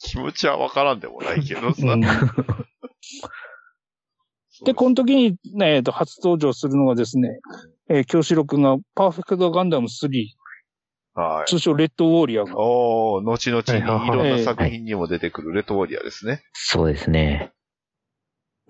[0.00, 1.86] 気持ちはわからんでもないけどさ。
[1.86, 1.92] よ。
[1.92, 2.00] うん
[4.64, 7.38] で、この時に、ね、えっと、初登場するのがですね、
[7.88, 10.26] えー、京志郎くんがパーフェクトガンダム3、
[11.14, 11.50] はい。
[11.50, 16.42] 通称レッドウォーリアが、おー、後々にいろんはいな作品にも出てくるレッドウォリアーですね。
[16.52, 17.52] そうですね。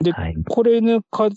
[0.00, 0.34] ではい。
[0.48, 1.28] これね、か、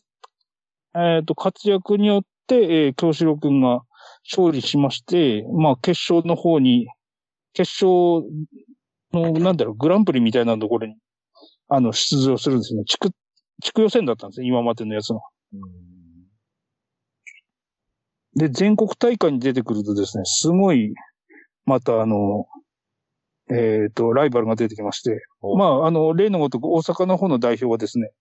[0.96, 3.82] えっ、と、活躍によって、えー、京志郎くんが
[4.30, 6.88] 勝利しまして、まあ、決勝の方に、
[7.54, 8.24] 決勝
[9.14, 10.96] の、なんだろう、グランプリみたいなところに、
[11.68, 12.84] あの、出場するんですね。
[12.86, 13.12] 地区、
[13.62, 15.22] 地区予選だったんですね、今までのやつが。
[18.36, 20.94] で、全国大会に出てくるとですね、すごい、
[21.66, 22.46] またあの、
[23.50, 28.12] えっ、と、ライバルが出てきまして、おまあ、あの、例のごとく大阪の方の代表はですね、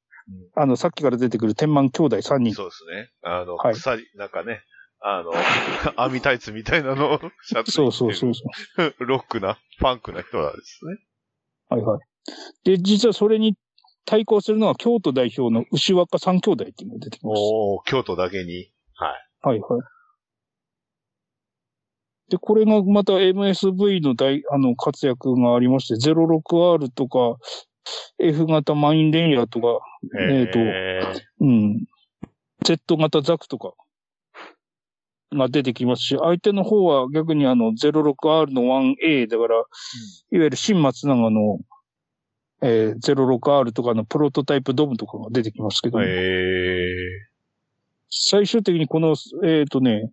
[0.54, 2.54] あの、さっきから出てくる天満兄弟3人。
[2.54, 3.10] そうですね。
[3.22, 4.62] あの、はい鎖、なんかね、
[5.00, 5.32] あの、
[5.96, 8.44] 網タイツみたいなのをシャツそうそうそうそ
[8.76, 8.94] う。
[9.06, 10.98] ロックな、ファンクな人なんですね。
[11.68, 12.00] はいはい。
[12.64, 13.56] で、実はそれに
[14.04, 18.72] 対抗するのは京都代表の牛若三兄弟っていうのが出てきましおー、京都だけに。
[18.94, 19.26] はい。
[19.42, 19.48] た。
[19.48, 19.80] はいはい。
[22.30, 27.36] で、これがまた MSV の大、あの、活躍がありまして、06R とか、
[28.18, 29.80] F 型マインレイヤーとか、
[30.18, 31.84] えーとえーうん。
[32.64, 33.74] Z 型ザクとか、
[35.32, 38.62] が出てきますし、相手の方は逆にあの 06R の
[39.02, 39.64] 1A だから、いわ
[40.30, 41.58] ゆる新松永の、
[42.62, 46.86] えー、06R とかのプロトタイプドムとかが出てきますけど、へえ。
[48.10, 50.10] 最終的にこの、えっ、とね、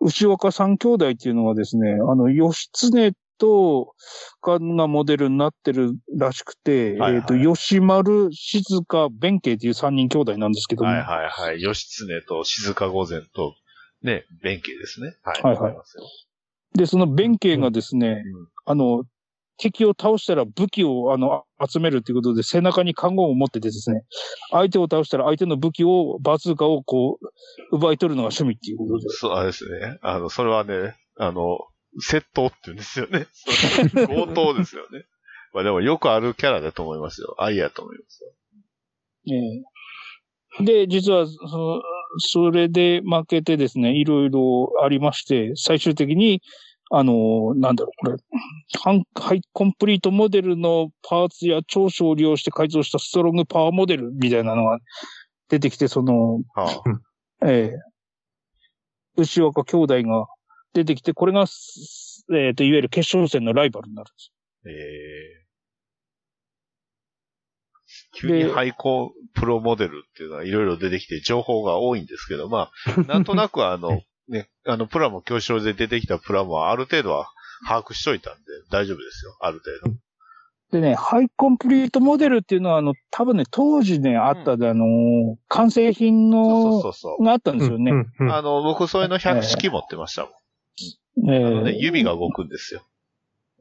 [0.00, 3.94] 牛若三兄弟っていうのはですね、あの、義経と、
[4.42, 11.62] がモデルになってるらしくて、はいはいえっ、と、吉丸、静香、弁慶っていう三人兄弟なんですけども、はいはいはい。
[11.62, 13.54] 義経と静香御前と、
[14.02, 15.16] ね、弁慶ですね。
[15.22, 15.42] はい。
[15.42, 15.76] はいはい
[16.76, 19.04] で、その弁慶がですね、うんあの、
[19.56, 24.02] 敵を倒したら武器をあの集めるということで背中に看護を持っててですね、
[24.50, 29.08] 相手を倒したら相手の武器を、バズーカをこう、奪い取るのが趣味っていうことで。
[29.10, 29.98] そう、あれですね。
[30.02, 31.58] あの、それはね、あの、
[32.02, 33.26] 窃盗って言うんですよね。
[34.06, 35.04] 強盗ですよね。
[35.52, 37.36] まあでもよくあるキャラだと思いますよ。
[37.38, 38.30] 愛やと思いますよ。
[39.28, 39.74] ええ
[40.60, 41.82] で、実は、その、
[42.18, 46.42] それで負けてですね、いろいろありまして、最終的に、
[46.90, 48.16] あの、なんだろう、これ、
[48.78, 54.78] ハンハイコンプリートモデルのパーツや長所を利用して改造したストロングパワーモデルみたいなのが
[55.48, 56.82] 出てきて、その、は
[57.44, 57.78] ええ。
[59.16, 60.26] 牛若兄弟が
[60.72, 64.32] 出てきて、これが、すえっ、と、いわゆる決勝戦のライバルになるんです。
[64.66, 65.44] あ、ええ。
[68.12, 77.28] 急に廃校プロモデルっていうのはいろいろ出てきて情報が多いんですけど、まあ、なんとなくあの、ね、あの、プラモ教師で出てきたプラモはある程度は
[77.66, 79.36] 把握しといたんで大丈夫ですよ。
[79.40, 79.98] ある程度。
[80.72, 84.84] でね、ハイコンプリートモデルっていうのは、あの、多分ね、当時ね、あったで、あの、
[85.48, 87.92] 完成品そうの、そうそうがあったんですよね。
[87.92, 90.32] うんうんうんあの、僕それの100式持ってましたもん。
[91.32, 92.82] えあのね、え指が動くんですよ。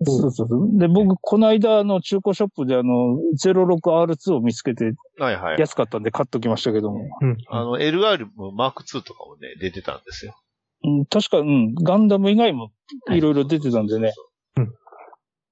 [0.05, 0.77] そうそうそう。
[0.79, 5.59] で、僕、この間、あの、中古ショップで、あの、06R2 を見つけて、はいはい。
[5.59, 7.07] 安かったんで買っときましたけども。
[7.21, 10.35] うんあの、LR もマーク2とかもね、出てたんですよ。
[10.83, 12.71] うん、確か、うん、ガンダム以外も
[13.11, 14.13] いろいろ出てたんでね。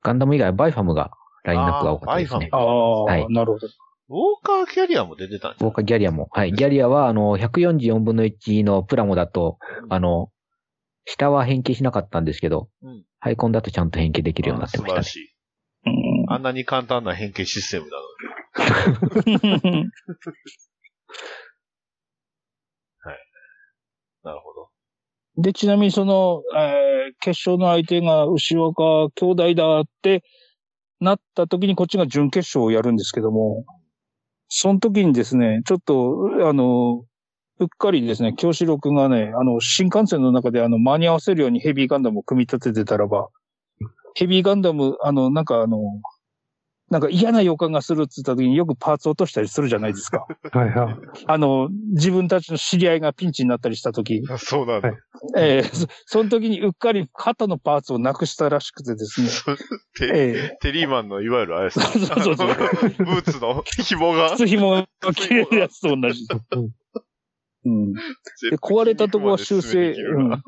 [0.03, 1.11] ガンダム以外はバイファムが
[1.43, 2.57] ラインナップが多かったですねあ。
[2.57, 3.67] ああ、はいなるほど。
[4.09, 6.27] ウォーカーキャリアも出てたんじゃウォーカーギャリアも。
[6.31, 6.51] はい。
[6.51, 9.57] ギャリアは、あの、144分の1のプラモだと、
[9.89, 10.31] あの、
[11.05, 15.03] 下は変形しなかったんですけど、うんハイコンだとちゃんと変形できるようになってましたね。
[15.03, 15.35] 素晴らしい。
[15.85, 15.89] う
[16.27, 19.89] んあんなに簡単な変形システムなのに。
[24.23, 24.69] なるほど。
[25.37, 30.23] で、ちなみにその、えー決勝の相手が牛若兄弟だって
[30.99, 33.65] なった時にこっちが準決勝をやるんですけども、
[34.49, 37.03] その時にですね、ちょっと、あの、
[37.59, 43.29] うっかりですね、京志郎くんがね、あの、新幹線の中であの、間に合わせるようにヘビーガンダムを組み立ててたらば、
[44.15, 45.77] ヘビーガンダム、あの、なんかあの、
[46.91, 50.27] なんか嫌な予感がするって言った時によくパーツ落としたりするじゃないですか。
[50.51, 50.95] はいはい。
[51.25, 54.21] あの、自分たちの知り合いがピンチになったりした時。
[54.37, 54.89] そうなんだ。
[54.89, 54.97] はい
[55.37, 59.29] ええそその時にうっかり肩のパーツをなくしたらしくてですね。
[59.99, 61.85] テえテリーマンのいわゆるあれですか？
[61.87, 64.25] そうそうそうブーツの紐が？
[64.25, 66.25] え靴紐が切れるやつと同じ。
[67.63, 67.93] うん。
[67.93, 68.01] で、
[68.59, 70.43] 壊れたとこは修正、うん。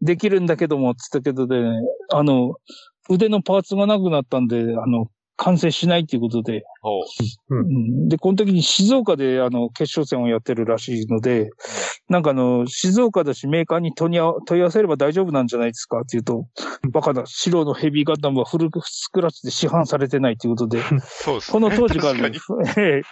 [0.00, 1.80] できるんだけども、つったけどで、ね、
[2.12, 2.54] あの、
[3.10, 5.08] 腕のパーツがなくなったんで、あの、
[5.42, 11.50] 完成しないっていうことで、ほううんで、この時に静岡であの、決勝戦をやってるらしいので、
[12.08, 16.46] なんかあの、静岡だしメーカーに問い合わせれば大丈夫なんじゃないですかって言うと、
[16.92, 21.52] バカだ、白のヘビーガンダムはフルスクラッチで市販されてないっていうことで、そうですね。
[21.52, 23.02] この当時から確ね。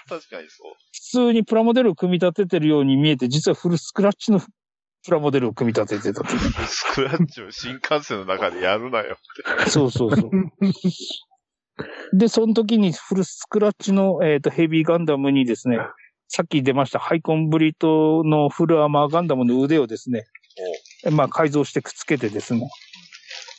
[0.92, 6.22] 普通にプラモデルを組み立ててるように見えて、実はフルスクラッチのプラモデルを組み立ててた。
[6.68, 9.16] スクラッチを新幹線の中でやるなよ。
[9.66, 10.30] そうそうそう。
[12.12, 15.78] で、その時にフルスクラッチの、えっとヘビーガンダムにですね、
[16.28, 20.26] さっき出ましたハイコンブリートのフルアーマーガンダムの腕をですね、
[21.10, 22.70] まあ改造してくっつけてですね。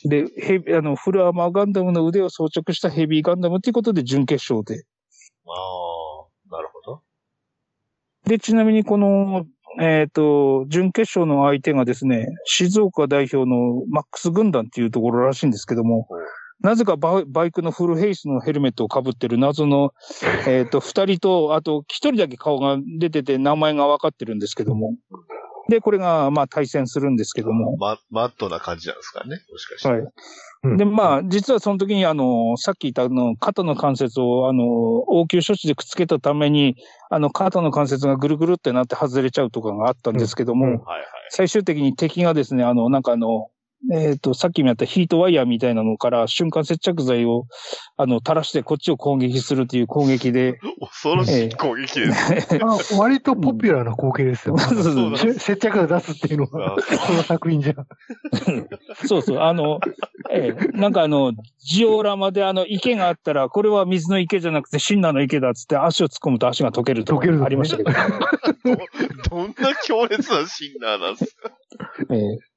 [0.04, 4.84] で、ヘビあの、フルアーマーガンダムの腕を装着したヘビーガンダムということで準決勝で。
[5.46, 7.02] ああ、なるほど。
[8.24, 9.44] で、ちなみにこの、
[9.80, 16.08] えっ、と、準決勝の相手がですね、静岡代表のマックス軍団っていうところらしいんですけども、
[16.62, 19.92] なぜかバイバイクのフルヘイスのヘルメットを被ってる謎の、
[20.46, 24.94] えっ、と、二人と、あと一人だけ顔が出てて名前が分かってるんですけども、
[25.68, 29.40] で、これが、まあ対戦するんですけども、ママットな感じなんですかね。
[29.50, 29.88] もしかして。
[29.88, 30.00] はい。
[30.00, 36.76] うんで、まあ、実はその時に、あの、さっき言った、あの、肩の関節を、あの、応急処置でくっつけたために、
[37.10, 41.06] あの、肩の関節がぐるぐるってなって外れちゃうとかがあったんですけども、うんうんはいはい。
[41.30, 43.48] 最終的に敵がですね、あの、なんかあの、
[43.90, 47.46] えっ、と、さっきもやったヒートワイヤーみたいなのから瞬間接着剤を、
[47.96, 52.58] あの、垂らしてこっちを攻撃するという攻撃で、恐ろしい攻撃です。
[52.62, 54.56] あ 割とポピュラーな光景ですよ。
[54.58, 55.16] そうそう。
[55.16, 57.74] そうし接着を出すっていうのは、あこの作品じゃ。
[59.06, 59.80] そうそう、あの、
[60.30, 60.78] ええ。
[60.78, 67.40] なんかあの、ジオラマであの、池があったら、これは水の池じゃなくて、シンナーの池だっつって足を突っ込むと足が溶けると溶けるのね。
[67.40, 67.90] かありましたけど。
[67.90, 68.78] ど
[69.30, 71.50] どんな強烈なシンナーなんですか？
[72.10, 72.51] ええ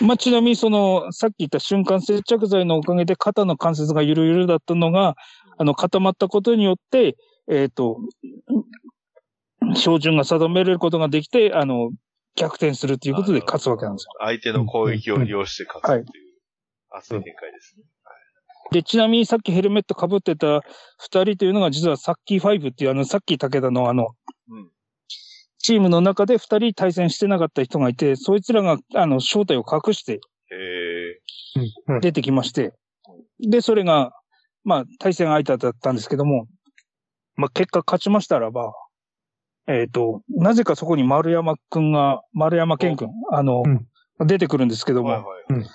[0.00, 5.16] まあ、ちなみにその、さっき言った瞬間接着剤のおかげで肩の関節がゆるゆるだったのが、
[5.56, 7.16] あの、固まったことによって、
[7.50, 7.98] えっ、と、
[9.74, 11.90] 標準が定められることができて、あの、
[12.36, 14.12] 逆転するということで勝つわけなんですよ。
[14.20, 16.24] 相手の攻撃を利用して勝つっていう、
[16.90, 17.84] 熱い展開ですね。
[18.70, 20.60] で、ちなみにさっきヘルメット被ってた
[20.98, 24.17] 二人というのが実はサッキーファイブっていうあの、さっき武田のあの、うん
[25.68, 30.18] チームの中で二人対戦してなかった人がいて、そいつらがあの、正体を隠して
[32.00, 32.72] 出てきまして、
[33.38, 34.12] で、それが、
[34.64, 36.46] まあ、対戦相手だったんですけども、
[37.36, 38.72] まあ、結果勝ちましたらば、
[39.66, 43.62] えっ、と、なぜかそこに丸山くんが、丸山健くん、あの、
[44.20, 45.62] 出てくるんですけども、はいはい。
[45.62, 45.66] い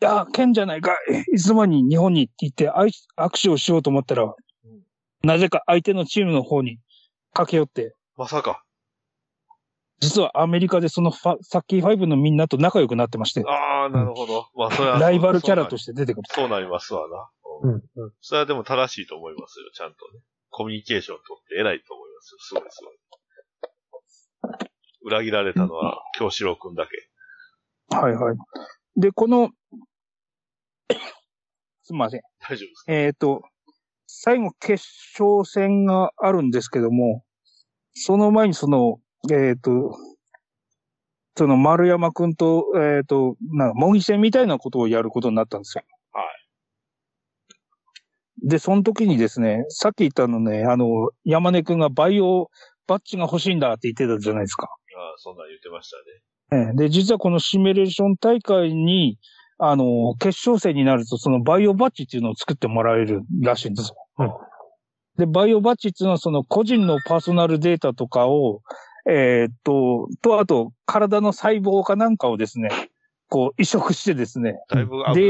[0.00, 0.90] や、ケンじゃないか
[1.30, 1.36] い。
[1.36, 4.34] いつの間に日本にって言って握手をしようと思ったら、
[5.22, 6.80] なぜか相手のチームの方に
[7.32, 8.65] 駆け寄って、まさか。
[9.98, 14.46] 実はアメリカでそのファサッキーファイブのみんなと仲良くなってまして、ああ、なるほど。
[14.54, 14.98] まあ、それは。
[14.98, 16.22] ライバルキャラとしして出てくる。
[16.28, 17.30] そうなりますわな。
[17.62, 20.20] ううんんうんそれはでも正しいと思いますよ、ちゃんとね。
[20.50, 22.38] コミュニケーション取って偉いと思いますよ。
[22.40, 24.66] すごいすごい。
[25.02, 27.96] 裏切られたのは、京志郎くんだけ。
[27.96, 28.36] はいはい。
[28.96, 29.50] で、この、
[31.82, 32.20] すみません。
[32.40, 32.92] 大丈夫ですか？
[32.92, 33.42] えっ、と、
[34.06, 34.84] 最後決
[35.18, 37.22] 勝戦があるんですけども、
[37.94, 38.98] その前にその、
[39.30, 39.96] えっ、と、
[41.36, 45.84] その丸山くんと、えっ、と、なんか模擬戦みたいなことをやることになったんですよ。
[46.12, 46.22] は
[48.44, 48.48] い。
[48.48, 52.50] で、その時にですね、さっき言ったのね、あの、山根くんがバイオ
[52.86, 54.66] バッジが欲しいんだって言ってたじゃないですか。
[54.66, 55.90] ああ、そんなん言ってまし
[56.50, 56.68] たね。
[56.68, 59.18] ええで、実はこのシミュレーション大会に、
[59.58, 63.96] あの、決勝戦になると、そのバイオバッジっていうのを作ってもらえるらしいんですよ。
[64.18, 64.30] うん
[65.18, 68.60] で、バイオバッジっていうのは、その個人のパーソナルデータとかを、
[69.08, 72.68] えーっと、と、あと、体の細胞かなんかをですね、
[73.28, 74.84] こう移植してですね、デ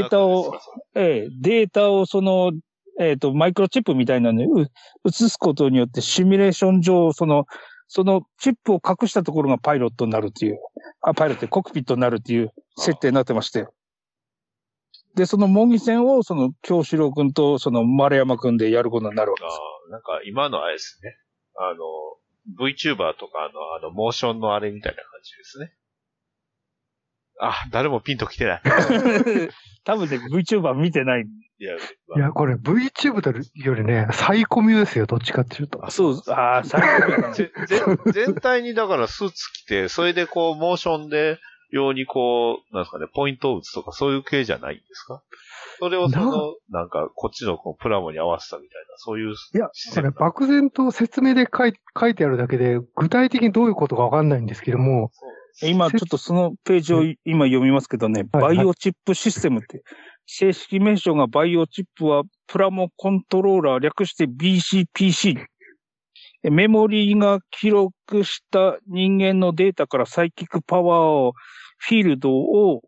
[0.04, 0.54] ータを
[0.94, 2.52] ええデータをその、
[2.98, 4.66] えーっと、マイクロチップみたいなのにう
[5.04, 7.46] 移すことによって、シミュレーション上、その、
[7.88, 10.58] そのチップを隠したところがパイロットになるっていう、
[11.02, 13.66] あ、パイロット、コックピットになるっていう設定になってまして。
[15.14, 19.54] で、その模擬戦を、その、京志郎くんと、その、丸山くんでやることになるわけです。
[19.54, 19.56] あ
[19.88, 21.16] あ、なんか今のあれですね。
[21.58, 21.84] あの、
[22.58, 25.72] VTuber とかのあの、モーションのあれみたいな感じですね。
[27.40, 28.62] あ、誰もピンと来てない。
[29.84, 31.26] 多分ね、VTuber 見てない。
[31.58, 35.90] いや、いや、これ VTube よりね、サイコミュですよ、どっちかっていうと。
[35.90, 37.82] そう、ああ、最高ぜぜ
[38.12, 41.38] 全体にだからスーツ着て、それでこう、モーションで、
[41.76, 45.22] 用にこう、なんですかね、ポイントを打つとかそういう系じゃないんですか？
[45.78, 55.10] それをその、なんか、こっちのこうプラモに合わせたみたいな、そういういや、システムこれ漠然と説明で書い書いてあるだけで、具体的にどういうことかわかんないんですけども、
[55.62, 59.82] 今ちょっとそのページを今読みますけどね、バイオチップシステムって、
[60.26, 65.44] 正式名称がバイオチップはプラモコントローラー略して BCPC。
[66.46, 71.32] えメモリーが記録した人間のデータからサイキックパワーを、
[71.78, 72.82] フィールドを、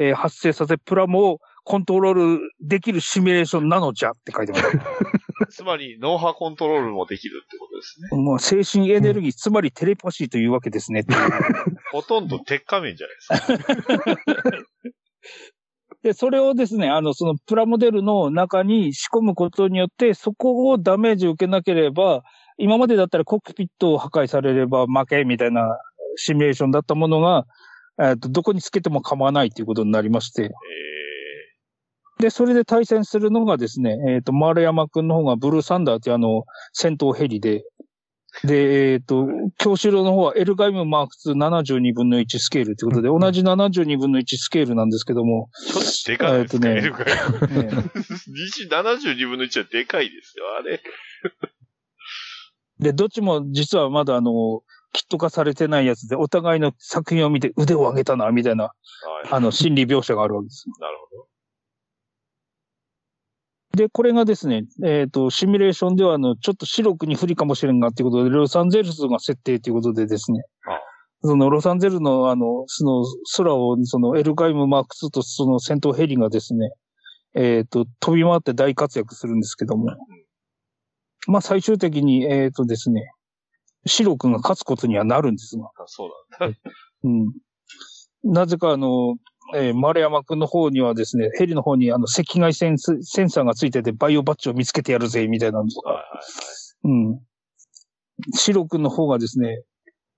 [0.00, 4.66] えー発生させ、プラモをコントロールできるシミュレーションなのじゃって書いてます。
[5.50, 8.20] つまり、脳波コントロールもできるってことですね。
[8.20, 11.04] もう精神エネルギー、つまりテレパシーというわけですね。
[11.92, 13.92] ほとんど鉄仮面じゃないです
[14.42, 14.58] か。
[16.02, 22.24] で、それをですね、あの、そのプラモデルの中に仕込むことによって、そこをダメージを受けなければ、
[22.58, 25.78] 今までだったらコックピットを破壊されれば負けみたいな
[26.16, 27.46] シミュレーションだったものが、
[28.00, 30.48] えっと、どこにつけても構わないということになりまして、え
[32.18, 37.64] で、それで対戦するのがですね、えっ、と、丸山くんの方がブルーサンダーっていうあの、戦闘ヘリで、
[38.44, 39.28] で、えっ、と、
[39.58, 46.70] 京志郎の方はエルガイムマーク2 72分の1スケールということで、同じ72分の1スケールなんですけども、ー、ちょっとでかいですね。
[46.70, 47.04] えっエルガイ
[47.72, 47.82] ム。
[47.82, 47.90] ね。
[48.26, 50.80] 西72分の1はでかいですよ、あれ。
[52.80, 58.74] で、どっちも実はまだあの、キット化されてないやつで、お互いの作品を見て腕を上げたな、みたいな、はい。
[59.32, 60.64] あの、心理描写があるわけです。
[60.80, 61.26] なるほど。
[63.76, 70.78] で、これがですね、えっ、と、シミュレーションでは、あの、ちょっと白くに不利かもしれんがっていうことで、ロサンゼルスが設定ということでですねあ、
[71.22, 73.04] そのロサンゼルのあの、その
[73.36, 76.70] 空を、そのエルガイムマーク2とその戦闘ヘリがですね、
[77.34, 79.90] えっ、と、飛び回って大活躍するんですけども、
[81.26, 83.10] まあ最終的に、えっ、とですね、
[83.86, 86.50] シロ君が勝つことにはなるんですが、あそうだ。
[87.04, 87.32] うん。
[88.24, 89.16] なぜかあの、
[89.54, 97.20] えー丸山くんの方にはですね、ヘリの方にあの赤外線スセンサーがついててバイオバッジを見つけてやるぜ、みたいなんですが、はいはいうん。
[98.34, 99.62] シロ君の方がですね、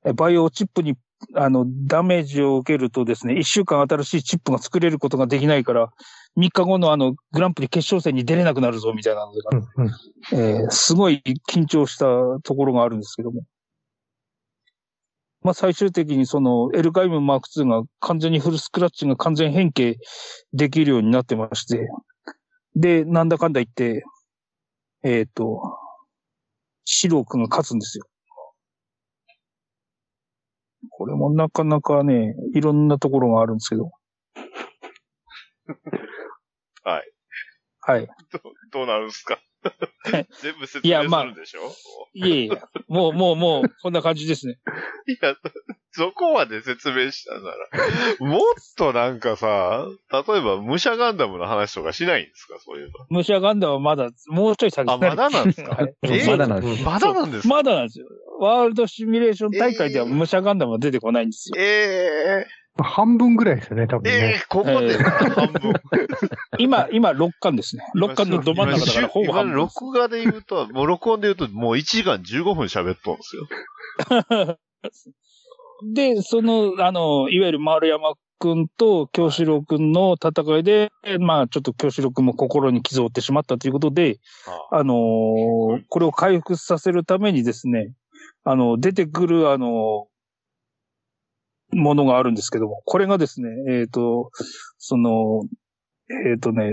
[0.04, 0.96] えバイオチップに
[1.34, 5.90] あの、ダメージを受けるとですね、一週間新しいチップが作れることができないから、
[6.36, 9.38] 3日後のあの、グランプリ決勝戦に出れなくなるぞ、みたいなのが、
[9.76, 9.92] うんうん
[10.32, 12.06] えーすごい緊張した
[12.42, 13.42] ところがあるんですけども。
[15.42, 19.96] まあ最終的にそのエルガイムマーク2が完全にフルスクラッチが完全変形
[20.52, 21.88] できるようになってまして、
[22.74, 24.04] で、なんだかんだ言って、
[25.04, 25.62] えっ、と、
[26.84, 28.04] シロー君が勝つんですよ。
[30.90, 33.90] これもなかなかね、いろんなところがあるんですけど。
[36.90, 37.10] はい。
[37.80, 38.06] はい。
[38.32, 38.40] ど
[38.72, 39.38] どうなるんすか？
[40.40, 41.72] 全部説いやまあ明するんでしょ、
[42.14, 44.58] いえいえ、もう、もう、もう、こんな感じですね。
[45.08, 45.34] いや、
[45.90, 47.56] そこまで説明したなら、
[48.20, 48.40] もっ
[48.76, 52.60] となんかさ、例えば武者ガンダムの話とかしないんですか？
[52.60, 54.86] そういう武者ガンダムはまだ、もうちょい先。
[54.86, 54.92] の。
[54.92, 55.70] あ、まだなんですか？
[55.74, 55.94] はい。
[56.04, 56.82] えまだなんです。
[56.84, 57.48] まだなんですか？
[57.54, 58.06] まだなんですよ。
[58.38, 61.56] ワールドシミュレーション大会では武者ガンダムは出てこないんですよ。
[61.58, 62.46] え
[62.82, 64.34] 半分ぐらいですよね、多ー、分ね。
[64.34, 65.72] えー、ここで半分。
[66.58, 67.84] 今、今6巻ですね。
[67.96, 69.56] 6巻のど真ん中だからほぼ今半分。
[69.56, 73.48] 録画で言うと、もう録音で言うと、もう1時間15分喋っとんですよ。
[75.94, 80.90] で、その、あの、いわゆる丸山くんと京志郎くんの戦いで、
[81.20, 84.18] まあ、ちょっと京志郎くんも心に傷を負ってしまったということで、
[84.70, 87.92] ああのーこれを回復させるためにですね、
[88.44, 90.06] あの、出てくる、あの
[91.72, 94.30] ものがあるんですけども、これがですね、えっ、と、
[94.78, 95.42] その、
[96.30, 96.72] えっ、とね、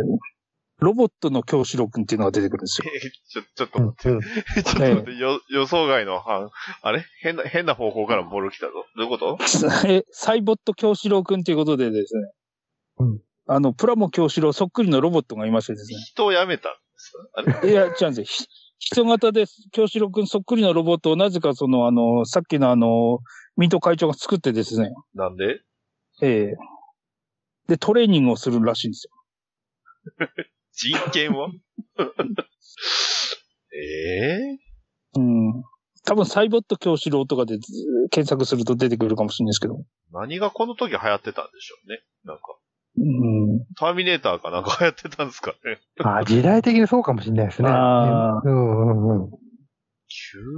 [0.80, 2.92] ロボットの京志郎くんっていうのが出てくるんですよ。
[2.94, 4.10] え ーちょ、ちょっとうん待って。
[4.10, 6.50] うんちょっと待って、よ予想外の範、
[6.82, 7.06] あれ？
[7.22, 8.74] 変な、変な方向からボール来たぞ。
[8.98, 9.38] どういうこと？
[9.88, 12.22] えサイボット京志郎くんということでですね、
[13.00, 13.20] うん。
[13.48, 17.60] あの、プラモ京志郎そっくりのロボットがいましてですね、人を辞めたんですか？
[17.60, 17.72] あれ？
[17.72, 18.20] いや、違うんです。
[18.20, 18.24] よ。
[18.26, 18.46] ひ
[18.80, 23.20] 人型で、京志郎くんそっくりのロボットをなぜかその、あの、さっきのあの、
[23.58, 25.62] ミント会長が作ってですね、なんで？
[26.22, 26.56] ええ
[27.68, 29.12] で、トレーニングをするらしいんですよ。
[30.74, 31.50] 人権は
[33.74, 34.58] ええ？
[35.16, 35.64] うん。
[36.06, 37.64] 多分、サイボット京志郎とかでず
[38.12, 39.84] 検索すると出てくるかもしれないですけど。
[40.12, 42.00] 何がこの時流行ってたんでしょうね。
[42.26, 42.44] なんか、
[42.98, 43.66] うん。
[43.76, 45.80] ターミネーターかなんか流行ってたんですかね。
[46.04, 47.70] あ時代的にそうかもしれないですね。
[47.70, 49.32] あーうんうんうん。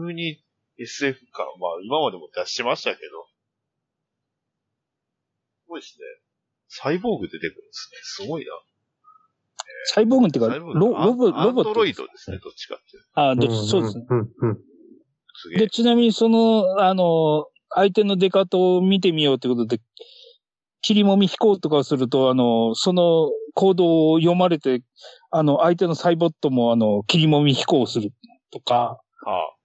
[0.08, 0.44] 急に
[0.80, 1.46] SF か。
[1.60, 3.02] まあ、今までも出してましたけど。
[5.64, 6.06] すごいですね。
[6.68, 8.26] サイボーグ出てくるんですね。
[8.26, 8.52] すごいな。
[9.88, 11.40] サイボーグっていうか、ロロボ、ロボット。
[11.40, 13.04] アンドロイドですね、どっちかっていう。
[13.14, 14.06] ああ、どっち、そうですね。
[14.10, 14.60] うんうん。
[15.36, 15.70] すげえで、。
[15.70, 19.82] ちなみにその、あの、相手の出方を見てみようということで、
[20.82, 24.82] 切りもみ飛行とかをすると、あの、その行動を読まれて、
[25.32, 28.12] あの、相手のサイボットも、あの、切りもみ飛行をする
[28.52, 29.56] とか、あ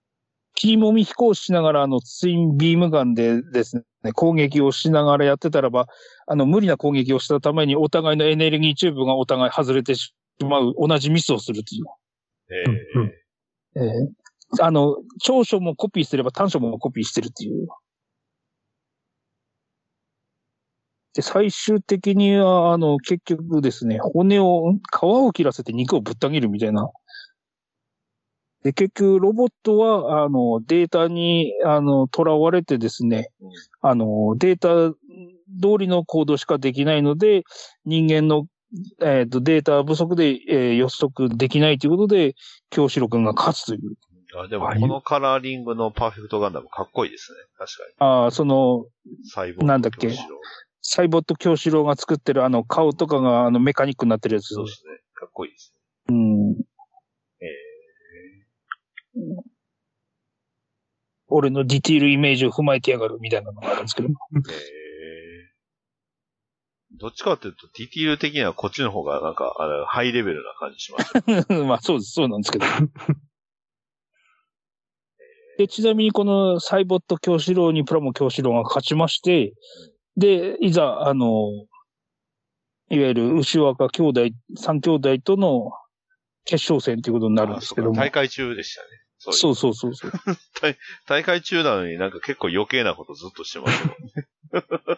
[0.67, 5.87] りもみ飛行しながら、あの、ツインビームガンでですね、攻撃をしながらやってたらば、
[6.27, 11.85] あの、無理な攻撃をしたために、お互いのエネルギーチューブがお互い外れてしまう、同じミスをするっていう。
[12.49, 13.11] ええうん
[13.73, 14.21] ええ
[14.59, 17.67] あの、長所もコピーすれば短所もコピーしてるっていう。
[21.13, 26.89] で、最終的には、あの、結局ですね、骨を、皮を切らせて肉をぶった切るみたいな。
[28.63, 33.51] で、結局、ロボットは、あの、データに、あの、囚われてですね、うん
[33.81, 37.43] あの、データ通りの行動しかできないので、
[37.85, 38.45] 人間の、
[39.01, 42.35] えっ、と、データ不足で、えー予測できないということで、
[42.69, 43.95] 京志郎君が勝つという。
[44.37, 47.37] あでも、このカラーリングのパーフェクトガンダムかっこいいですね。
[47.57, 49.25] 確かああ、その、に。
[49.27, 50.09] サイボーグなんだっけ？
[50.81, 54.53] サイボット京志郎が作ってるあの顔とかがあのメカニックになってるやつ。
[54.53, 54.93] そうですね。
[55.13, 55.73] かっこいいです
[56.09, 56.55] うん。
[59.15, 59.19] え
[61.27, 64.09] 俺のディティールイメージを踏まえてやがるみたいなのがあるんですけど。
[64.09, 64.15] ね。
[64.49, 64.81] ええ
[66.93, 71.13] どっちかっていうと、ディティール的にはこっちの方がなんか、あの、ハイレベルな感じします。
[71.65, 72.65] まあそうです、そうなんですけど。
[75.57, 79.53] で、ちなみにこのサイボット京志郎にプラモ京志郎が勝ちまして、
[80.17, 81.49] で、いざ、あの、
[82.89, 84.21] いわゆる牛若兄弟、
[84.57, 85.71] 三兄弟との
[86.45, 87.95] 決勝戦ということになるんですけども。
[87.95, 88.87] 大会中でしたね。
[89.23, 90.11] そうそうそうそう そう。
[91.07, 93.95] 大会中なのになんか結構余計なことずっとしてますよね。
[94.51, 94.95] はいは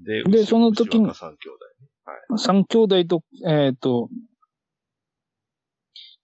[0.00, 0.24] い。
[0.24, 1.14] で、でその時にに。
[1.14, 2.38] 三兄弟。
[2.38, 4.08] 三兄弟と、えっ、と、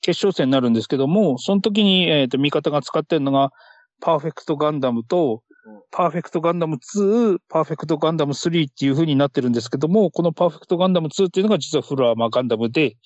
[0.00, 3.52] 決勝戦になるんですけども、その時に、えっ、と、味方が使ってるのが、
[4.00, 12.96] パーフェクトガンダムとうん、パーフェクトガンダム2、パーフェクトガンダム3っていう風になってるんですけども、このパーフェクトガンダム2っていうのが実はフルアーマーガンダムで、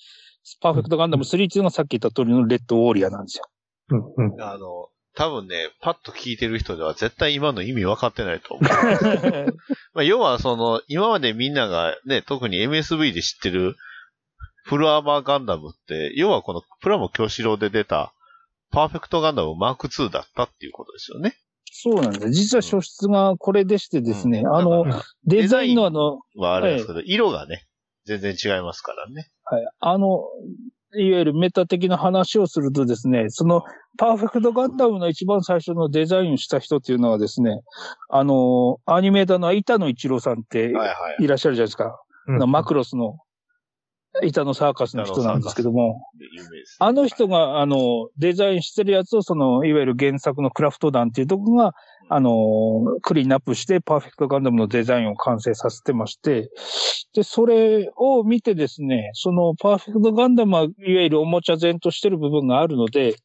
[0.59, 3.45] パーフェクトガンダム3っていうのがさっき言った通りのレッドウォーリアなんですよ。
[3.89, 4.41] うんうん。
[4.41, 8.63] あの、多分ね、パッと聞いてる人では絶対今の意味分かってないと思う。
[9.93, 13.75] まあ、要はその、今までみんながね、特に MSV で知ってる
[14.63, 18.13] フルアーマーガンダムって、要はこのプラモ京志郎で出た
[18.71, 21.35] パーフェクトガンダムマーク2だったっていうことですよね。
[21.73, 22.31] そうなんです。
[22.31, 24.85] 実は初出がこれでしてですね、うんあの
[25.25, 27.65] デザインのあの、はあれですけど、色がね、
[28.05, 29.29] 全然違いますからね。
[29.55, 29.67] はい。
[29.81, 30.23] あの、
[30.95, 33.63] いわゆるメタ的な話をするとですね、その、
[33.97, 37.61] パーフェクトガンダムの一番最初のデザインをした人っていうのはですね、
[38.09, 41.23] あの、アニメーターの板野一郎さんってはいはい。
[41.23, 42.01] いらっしゃるじゃないですか。
[42.27, 43.17] うんマクロスの
[44.23, 46.05] 板野サーカスの人なんですけども、
[46.79, 51.73] あの人が、あの、デザインしてるやつを、その、いわゆる原作のクラフト団っていうとこが、
[52.13, 56.49] あの、クリーンアップして、パーフェクトガンダムのデザインを完成させてまして、
[57.15, 60.71] で、それを見てですね、その、パーフェクトガンダムは、いわ
[61.03, 63.15] ゆるおもちゃ前としてる部分があるので、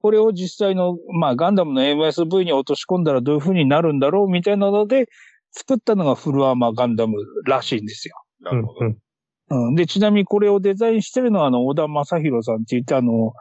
[0.00, 5.06] これを実際の、まあ、ガンダムの MSV に落とし込んだらどういう風になるんだろうみたいなので、
[5.52, 8.16] 作ったのがフルアーマーガンダムらしいんですよ。
[8.40, 8.86] うんなるほど。
[8.86, 8.98] うん
[9.50, 9.74] うん。
[9.74, 13.34] で、ちなみにこれをデザインしてるのは、あの、小田正宏さんって言って、あの、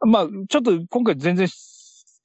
[0.00, 1.46] まあ、ちょっと今回全然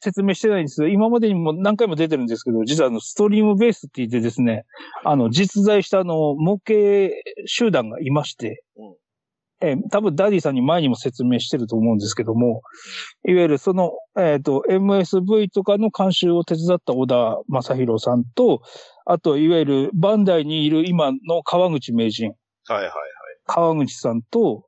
[0.04, 4.66] 説明してないんです今までにも何回も出てるんですけど、実はあの、ストリームベースって言ってですね、
[5.04, 7.16] あの、実在したあの、模型
[7.46, 8.96] 集団がいまして、うん
[9.64, 12.62] えー多分ダディさんに前にも説明してると思うんですけども、
[13.26, 18.62] いわゆるその、えっ、と、MSV とかの監修を手伝った小田雅弘さんと、
[19.06, 22.34] あと、いわゆるバンダイにいる今の川口名人、
[22.68, 22.94] はいはいはい。
[23.46, 24.66] 川口さんと、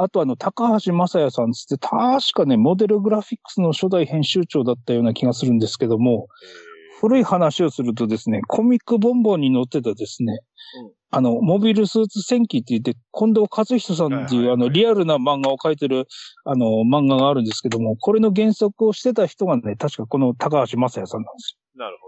[0.00, 6.28] あとあの、高橋正也さんつって、確かね、モデルグラフィックスの初代編集長だったような気がするんですけども、
[7.00, 10.32] 古い話をするとですね、コミックボンボンに載ってたですね、
[10.84, 16.06] うんあの、モビルスーツ戦記って言って、近藤和人さんっていう、はいはいはいあの、リアルな漫画を描いてる、
[16.44, 21.84] あの、漫画があるんですけども、これの原作をしてた人がね、確かこの高橋正也さんなんですよ。
[21.86, 22.07] なるほ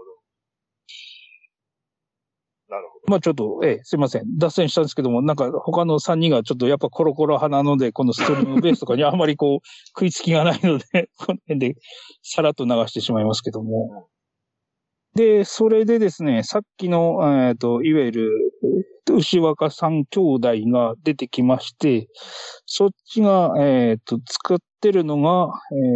[2.71, 4.37] なるほまあちょっと、ええ、すいません。
[4.37, 11.75] 脱線したんですけども、なんか他の3人がちょっとやっぱコロコロ派なので、このストリームベースとかにあまりこう、 食いつきがないので、 この辺で
[12.21, 14.07] さらっと流してしまいますけども。
[15.15, 17.19] で、それでですね、さっきの、
[17.49, 22.07] えっ、と、いわゆる、えー牛若三兄弟が出てきまして、
[22.65, 25.51] そっちが、えっ、と、使ってるのが、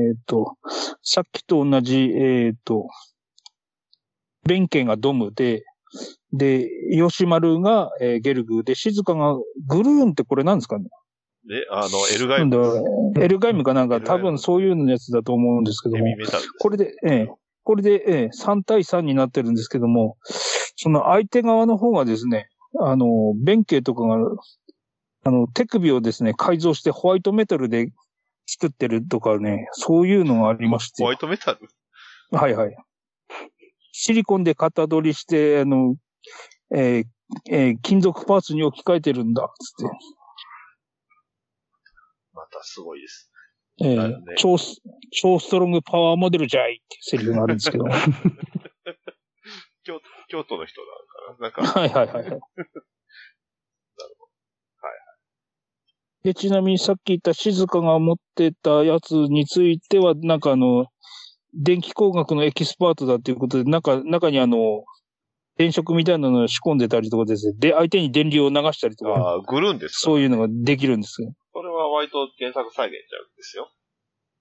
[0.10, 0.58] えっ、と、
[1.02, 2.88] さっきと同じ、えっ、と、
[4.46, 5.64] 弁慶がドムで、
[6.38, 9.36] で、吉丸が、えーゲルグで、静香が
[9.68, 10.86] グルーンってこれなんですかね？
[11.46, 11.54] ど。
[11.56, 12.84] で、あの、エルガイム、
[13.20, 16.06] エルガイムかなんか多分そういうのやつだと思うんですけども。
[16.60, 17.28] これで、ええ
[17.64, 20.18] これで、ええ3対3になってるんですけども、
[20.76, 22.48] その相手側の方がですね、
[22.80, 24.18] あの、弁慶とかが、
[25.24, 27.92] あの、手首をですね、改造してホワイトメタルで
[28.46, 31.68] 作ってるとかね、そういうのがありましてホワ、イトメタル？
[32.32, 32.76] はいはい。
[33.92, 35.96] シリコンで型取りして、あの、
[36.74, 37.06] えー
[37.50, 39.90] えー金属パーツに置き換えてるんだ、つっ
[42.34, 43.32] またすごいです。
[43.78, 43.88] て。
[43.88, 44.82] えーね超ス、
[45.12, 47.86] 超ストロングパワーモデルじゃいってセリフがあるんですけど。
[47.86, 47.92] は
[49.84, 50.82] 京京都の人
[51.40, 52.42] なのかななんか、いはいはいはい。
[56.26, 60.88] で、ちなみにさっき言った静香が持ってたやつについては、なんかあの、
[61.54, 64.86] 電気工学のエキスパートだっていうことで、なんか、中にあの、
[65.58, 67.54] 電飾みたいなのを仕込んでたりとかですね。
[67.58, 70.00] で、相手に電流を流したりとか、あーグルーンですか？
[70.02, 71.34] そういうのができるんですよ。
[71.54, 73.70] これは割と原作再現ちゃうんですよ。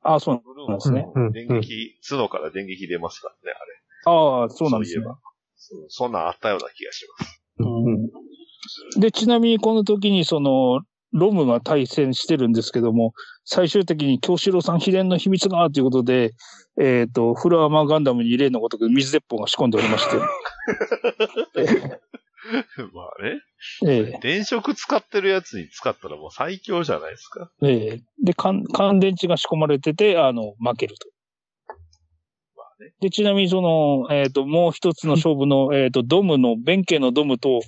[0.02, 0.34] ああ、そう
[0.68, 1.06] なんですね。
[1.14, 4.40] うん電撃、角から電撃出ますからね、あれ。
[4.42, 5.08] ああ、そうなんですねそういえ。
[5.08, 5.18] ば
[5.56, 7.40] そうそんなんあったような気がします。
[7.60, 10.80] うんで、ちなみにこの時にその、
[11.14, 13.14] ロムが対戦してるんですけども、
[13.44, 16.32] 最終的に京志郎さん秘伝の秘密がということで、
[16.78, 20.16] えっ、と、フルアーマーガンダムに例のごとく水鉄砲が仕込んでおりまして、
[22.92, 23.40] まあね。
[23.86, 27.50] え電飾使ってるやつに使ったらもう最強じゃないですか。
[27.62, 31.08] えええで、乾乾電池が仕込まれてて、あの、負けると。
[33.00, 37.60] で、ちなみにその、えっ、と、もう一つの勝負の、 えっ、と、ドムの、弁慶のドムと、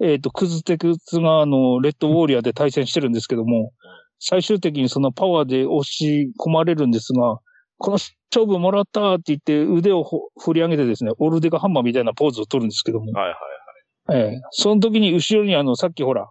[0.00, 3.72] えっ、と、クズテクツが、あの、レッドウォーリアーで対戦してるんですけども、
[4.18, 7.40] 最終的にそのパワーで押し込まれるんですが、
[7.78, 7.98] この
[8.30, 14.20] 勝負もらったって言って腕をほ振り上げてですね、オルデガハンマーみたいなポーズを取るんですけども、はいはい。
[14.20, 14.40] ええ。
[14.52, 16.30] その時に後ろにあの、さっきほら、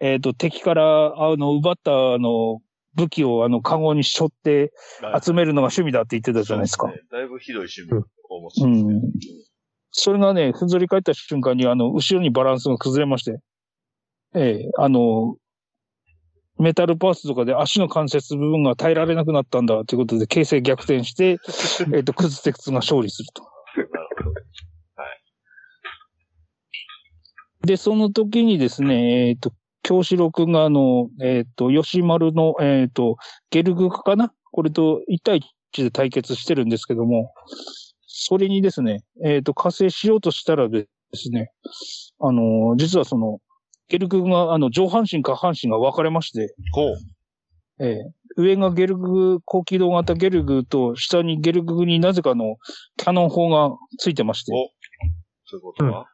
[0.00, 2.60] えっ、と、敵から、あの、奪ったあの、
[2.94, 4.72] 武器をあの、カゴに背負って
[5.22, 6.88] 集めるのが趣味だって言ってたじゃないですか。
[6.88, 8.94] ねだいぶひどい趣味を持つんうですね。
[8.94, 9.00] ん。
[9.90, 13.38] それがね、ふんぞり返った瞬間に、あの、後ろにバランスが崩れまして、
[14.34, 15.36] ええあの、
[16.58, 21.38] メタルパーツとかで足の関節部分が耐えられなくなったんだということで、形勢逆転して、
[21.94, 23.42] えっと、クズテクツが勝利すると。
[23.76, 23.88] なる
[24.24, 24.38] ほど。
[27.62, 29.52] で、その時にですね、えっ、と、
[29.88, 33.16] 京志郎くんがあの、えっ、と、吉丸の、えっ、と、
[33.48, 34.30] ゲルグかな？
[34.52, 35.40] これと1対
[35.74, 37.32] 1で対決してるんですけども、
[38.06, 41.52] それにですね、えっ、と、加勢しようとしたらですね、
[42.20, 43.38] あの、実はその、
[43.88, 46.96] ゲルグが、あの、上半身下半身が分かれまして、ほう。
[47.80, 52.58] ええ上がゲルグ、高機動型ゲルグと、下にゲルグになぜかの
[52.98, 54.68] キャノン砲がついてまして、お
[55.46, 56.06] そういうことは、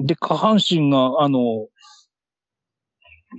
[0.00, 1.68] で、下半身が、あの、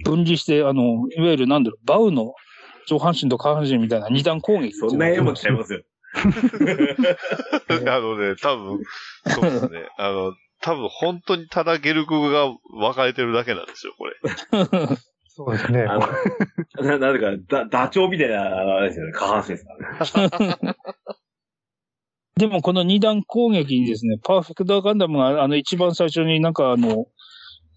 [0.04, 2.34] 分離して、あの、いわゆるなんだろう、バウの
[2.88, 4.74] 上半身と下半身みたいな二段攻撃。
[4.74, 5.82] そんな絵もちゃいますよ。
[6.14, 8.80] あのね、多分、
[9.28, 9.88] そうですね。
[9.98, 14.14] あの、多分本当にただゲルグが分かれてるだけなんですよ、これ。
[15.36, 15.84] そうですね。
[15.84, 19.74] あの、な、なんでか、ダ、ダチョウみたいな、あれですよね、下半身ですか
[20.20, 20.58] らね。
[22.38, 27.08] でもこの二段攻撃にですね、パーフェクトガンダムがあの一番最初になんかあの、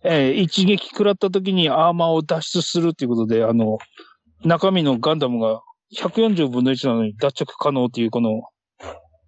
[0.08, 3.78] えー一撃食らった時にアーマーを脱出するっていうことで、あの、
[4.44, 5.62] 中身のガンダムが
[5.94, 8.42] 140分の1なのに脱着可能っていうこの、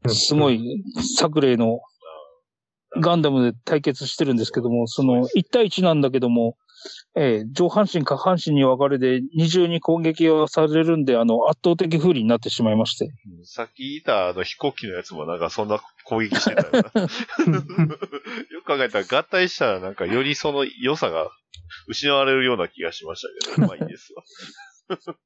[0.09, 0.85] すごい
[1.17, 1.81] 作例の
[3.01, 6.57] ガンダムで対決してるんですけども、その1対1なんだけども、
[7.15, 13.07] えー上半身下半身に分かれて二重に攻撃をされるんで、あの、圧倒的不利になってしまいまして。
[13.07, 13.09] う
[13.43, 16.79] んさっき言ったあの飛行機のやつもなんかそんな攻撃してたよな。
[17.03, 17.09] よ
[18.63, 21.31] く考えたら合体したらなんかよりその良さが
[21.87, 24.23] 失われるような気がしましたけど、まあいいですわ。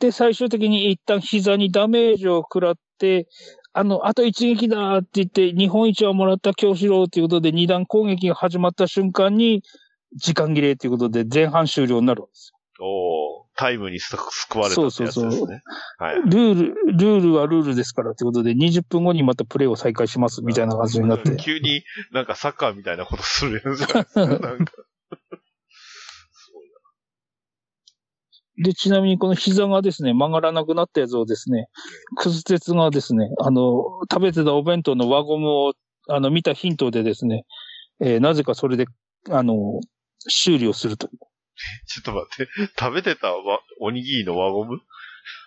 [0.00, 3.28] で、最終的に一旦膝にダメージを食らって、
[3.72, 9.62] あの、あと一撃だって言って、日本一をもらった京志郎ということで、二段攻撃が始まった瞬間に、
[10.16, 15.28] 時間切れということで、前半終了になるんですおータイムにす救われたってやつですね。
[15.28, 15.60] そうそうそう
[15.98, 16.16] はい。
[16.16, 16.22] よ。
[16.22, 21.36] ルール、ルールはルールですからということで、20分後にまたプレイを再開しますみたいな感じになって。
[21.38, 24.26] 急になんかサッカーみたいなことするやつじゃないですか。
[24.26, 24.72] なんか。
[28.62, 31.68] で、ちなみにこの膝がですね、曲がらなくなったやつをですね、
[32.16, 35.72] クズ鉄がですね、あの、食べてたお弁当の輪ゴムを、
[36.08, 37.44] あの、見たヒントでですね、
[38.00, 38.86] えーなぜかそれで、
[39.30, 39.80] あの、
[40.28, 41.08] 修理をすると。
[41.86, 42.72] ちょっと待って。
[42.78, 44.80] 食べてたわおにぎりの輪ゴム？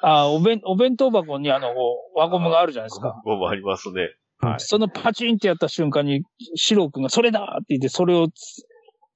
[0.01, 1.73] あお弁、お弁当箱にあの、
[2.15, 3.21] 輪ゴムがあるじゃないですか。
[3.25, 4.09] ゴムありますね。
[4.39, 4.59] はい。
[4.59, 6.23] そのパチンってやった瞬間に、
[6.55, 8.65] シロー君がそれだって言って、それをつ、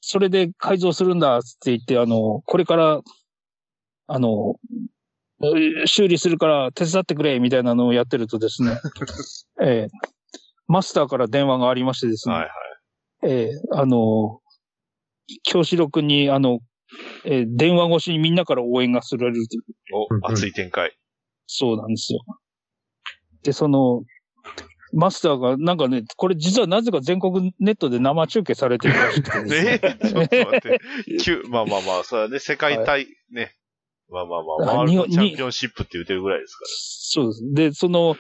[0.02, 3.02] それで改造するんだって言って、あの、これから、
[4.08, 4.56] あの、
[5.42, 8.80] う修理するから手伝ってくれみたいなのをやってるとですね、
[9.62, 10.10] えー
[10.72, 12.52] マスターから電話がありましてですね、はいはい。
[13.24, 14.39] えーあの、
[15.44, 16.60] 京志郎君に、あの、
[17.26, 19.64] えー電話越しにみんなから応援がすられるという
[20.24, 20.96] お、熱い展開。
[21.46, 22.20] そうなんですよ。
[23.44, 24.04] で、その、
[24.92, 29.80] マスターが、なんかね、これ実はなぜか全国ネットで生中継されてるらしくてね。
[29.84, 30.80] えーちょっと待って。
[31.22, 33.54] 急まあまあまあ、それはね、世界対、ね。
[34.10, 37.54] まあまあまあ、あワールドにチャンピオンシップって言ってるぐらいですかそうです。
[37.54, 38.16] で、その、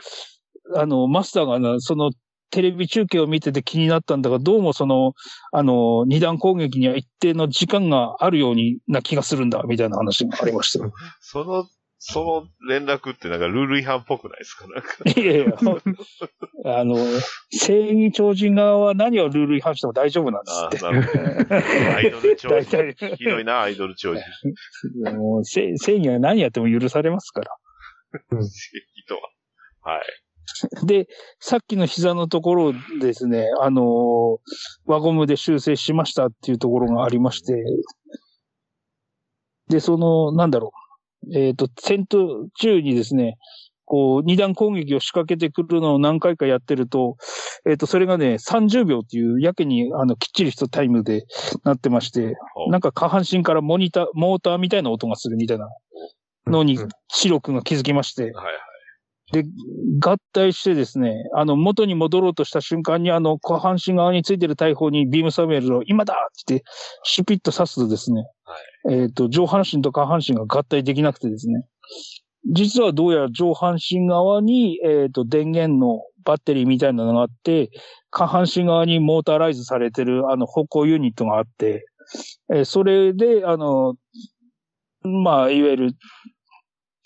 [0.75, 2.11] あの、マスターがな、その、
[2.51, 5.13] テレビ中継を見てて気になったんだが、どうもその、
[5.51, 10.83] あの、二段攻撃には一定の時間があるようにな気がするんだ、みたいな話がありました。
[10.85, 10.91] ら。
[11.21, 11.65] その、
[12.01, 14.67] その連絡ってなんかルール違反っぽくないですか？
[14.67, 14.89] なんか。
[15.19, 15.53] いやいや、
[16.77, 16.95] あの、
[17.51, 20.77] 正義超人側は何をルール違反しても大丈夫なんですあって。
[20.79, 21.95] あ、なるほど。
[21.97, 22.71] アイドル超 大人。
[22.95, 24.23] 体、ひどいな、アイドル超人。
[25.17, 27.51] もう正正義は何やっても許されますから。
[28.95, 29.21] 人は。
[29.81, 30.01] はい。
[30.83, 31.07] で、
[31.39, 33.85] さっきの膝のところですね、あのー
[34.85, 37.63] 輪ゴムで修正しましたっていうところがありまして、
[39.69, 40.71] で、その、なんだろ
[41.27, 43.37] う、えっ、と、戦闘中にですね、
[43.85, 47.17] こう、二段攻撃を仕掛けてくるのを何回かやってると、
[47.67, 51.25] えっ、と、それがね、30秒っていうやけに、あの、きっちりしたタイムで
[51.63, 52.35] なってまして、
[52.69, 55.69] なんか下半身からモニター、モーターみたいな音がするみたいな
[56.47, 58.45] のにうん、シロ君が気づきまして、はいはい。
[59.31, 59.43] で、
[59.99, 66.65] 合体してですね、あの、元に戻ろうとした瞬間に、あの、下半身側についてる大砲にビームサベルを今だって言って、
[67.03, 68.25] シュピッと刺すとですね、
[68.89, 71.65] えっ、と、上半身と下半身が合体できなくてですね、
[72.51, 77.69] 実はどうやら上半身側に、えっ、と、電源のバッテリーみたいなのがあって、
[78.09, 81.85] 下半身側にモーターライズされてる、あの、歩行ユニットがあって、
[82.51, 83.95] えーそれで、あの、
[85.03, 85.91] まあ、いわゆる、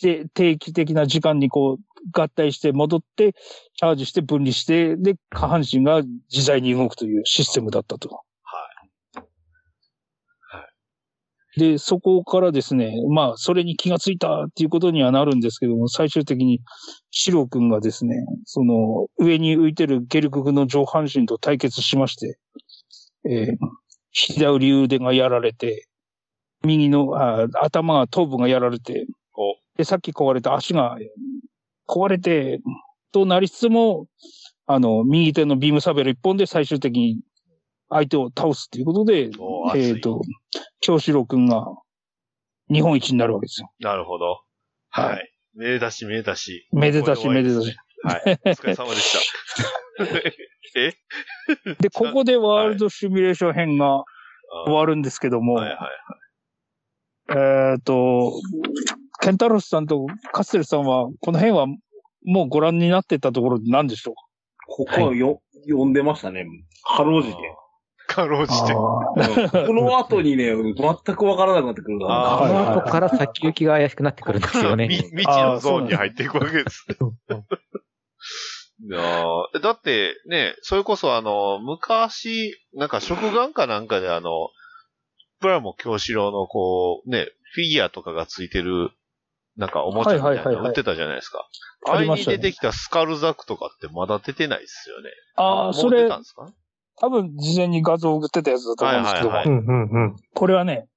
[0.02, 3.34] で定期的な時間にこう、合体して戻って、
[3.76, 6.02] チャージして分離して、で、下半身が
[6.32, 8.22] 自在に動くというシステムだったと。
[11.56, 16.62] で、そこからですね、まあ、それに気がついたっていうことにはなるんですけども、最終的に、
[17.12, 18.16] シロ君がですね、
[18.46, 22.40] その、上に浮いてるゲルクグの上半身と対決しまして、
[23.30, 23.58] えー
[24.14, 25.88] 左腕がやられて、
[26.64, 29.56] 右の、あ頭が、頭部がやられて、お。
[29.76, 30.98] で、さっき壊れた足が
[31.88, 32.60] 壊れて、
[33.12, 34.08] となりつつも、
[34.66, 37.20] あの、右手のビームサベル一本で最終的に
[37.90, 39.30] 相手を倒すということで、
[39.76, 40.22] えっ、と、
[40.80, 41.68] 京志郎くんが
[42.72, 43.72] 日本一になるわけですよ。
[43.80, 44.42] なるほど。
[44.90, 45.34] はいはい。
[45.56, 46.68] めでたし、めでたし。
[46.72, 47.76] めでたし、めでたし。
[48.04, 48.40] はい。
[48.46, 49.20] お疲れ様でした。
[50.80, 50.94] え？
[51.80, 54.04] で、ここでワールドシミュレーション編が
[54.66, 57.38] 終わるんですけども、はいはい。
[57.38, 58.34] えっ、と、
[59.24, 61.68] ケンタロスさんとカステルさんは、この辺は
[62.26, 64.16] もうご覧になってたところで何でしょう
[64.68, 66.46] ここはよ、読んでましたね。
[66.98, 67.36] かろうじて。
[68.08, 68.74] かろうじて。
[68.74, 72.38] あこの後にね、全くわからなくなってくるから。
[72.38, 74.88] この後から先行きが怪しくなってくるんですよね。
[74.88, 76.86] み未知のゾーンに入っていくわけです。
[78.86, 84.50] いやーだってね、それこそあの、昔、なんか食玩かなんかであの、
[85.40, 88.92] プラモ京志郎のこう、ね、フィギュアとかがついてる、
[89.58, 91.48] なんかおもちゃみたいなの売ってたじゃないですか。
[91.86, 95.10] あれに出てきたスカルザクとかってまだ出てないですよね。
[95.36, 96.48] あー、もうそれ出たん、ですか？
[96.98, 100.16] 多分事前に画像を送ってたやつだと思うんですけども、はいはいうんうんうん。
[100.34, 100.88] これはね、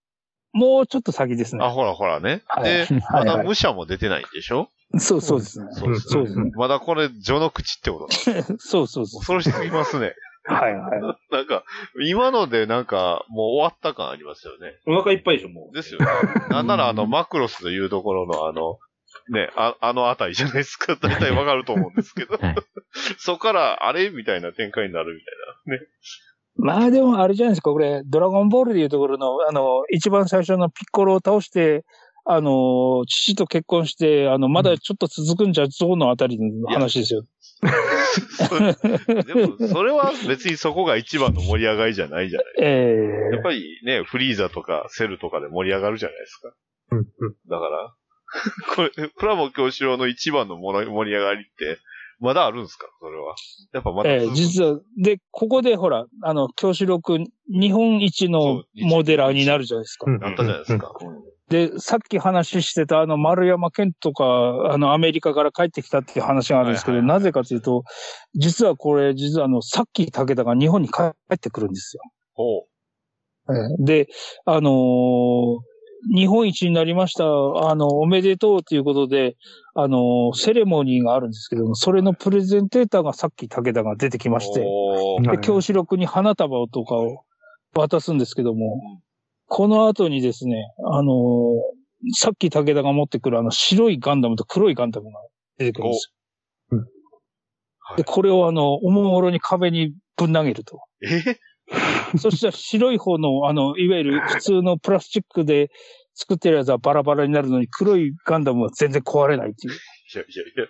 [0.52, 1.64] もうちょっと先ですね。
[1.64, 2.42] あ、ほらほらね。
[2.46, 4.68] はいで、まはいはいだ武者も出てないんでしょ？
[4.98, 5.66] そうそうですね。
[5.72, 6.50] そうですそうですね。
[6.54, 8.32] まだこれ、序の口ってこと？
[8.32, 8.42] だ。
[8.58, 9.20] そうそうそう。
[9.20, 10.14] 恐ろしすぎますね。
[10.46, 11.00] はいはい。
[11.30, 11.64] なんか、
[12.04, 14.74] 今のでなんか、もう終わった感ありますよね。
[14.86, 15.74] お腹いっぱいでしょ、もう。
[15.74, 16.06] ですよね。
[16.50, 18.78] なんならあの、マクロスというところのあの、
[19.28, 20.96] ね、ああのあたりじゃないですか。
[21.00, 22.36] 大体わかると思うんですけど。
[22.36, 22.54] はい
[23.18, 25.82] そこから、あれみたいな展開になるみたいな。
[25.82, 25.86] ね。
[26.56, 31.84] まあでもあれじゃないですか、これ、ドラゴンボールでいうところの、あの、一番最初のピッコロを倒して、
[32.24, 37.24] あの、父と結婚して、あの、まだちょっと続くんじゃぞのあたりの話ですよ。
[39.24, 42.46] でも、それは別にそこが一番の盛り上がりじゃないじゃない。
[42.58, 42.96] え
[43.32, 46.52] えやっぱりね、フリーザとかセルとかで盛り上がるじゃないですか。
[46.92, 47.04] うんうん
[47.48, 47.94] だから、
[48.74, 51.78] これ、プラモ教師用の一番の盛り盛り上がりって、
[52.18, 52.86] まだあるんですか？
[53.00, 53.34] それは。
[53.74, 54.36] やっぱまだええ続く。
[54.36, 60.10] 実は、で、ここでほら、あの、京志郎くん、日本一のモデラーになるじゃないですか。
[60.10, 60.92] うんなったじゃないですか。
[61.48, 64.24] で、さっき話してたあの丸山健とか、
[64.72, 67.84] あのアメリカから帰ってきたっていう話があるんですけど、なぜかというと、
[68.34, 71.02] 実はこれ、実はあの、さっき武田が日本に帰
[71.32, 72.02] ってくるんですよ。
[72.34, 73.56] ほう。
[73.56, 74.08] ええで、
[74.44, 75.58] あのー
[76.14, 79.34] 日本一になりました、あの、おめでとうということで、
[79.74, 87.24] あのーセレモニーがあるんですけども、それのプレゼンテーターがさっき武田が出てきまして、で、教師録に花束とかを
[87.74, 89.00] 渡すんですけども、
[89.46, 91.76] この後にですね、あのー
[92.12, 95.18] さっき武田が持ってくるあの白いガンダムと黒いガンダムが
[95.58, 96.12] 出てくるんです
[96.70, 96.78] よ。
[96.78, 96.86] はい
[97.96, 100.80] で、これをあの、おもむろに壁にぶん投げると。
[101.02, 101.38] え？
[102.18, 105.70] そしたら白い方の、あの、いわゆる普通のプラスチックで
[106.14, 109.78] 作ってるやつはバラバラになるのに、黒いガンダムは全然壊れないっていう。
[110.14, 110.66] いやいやいや、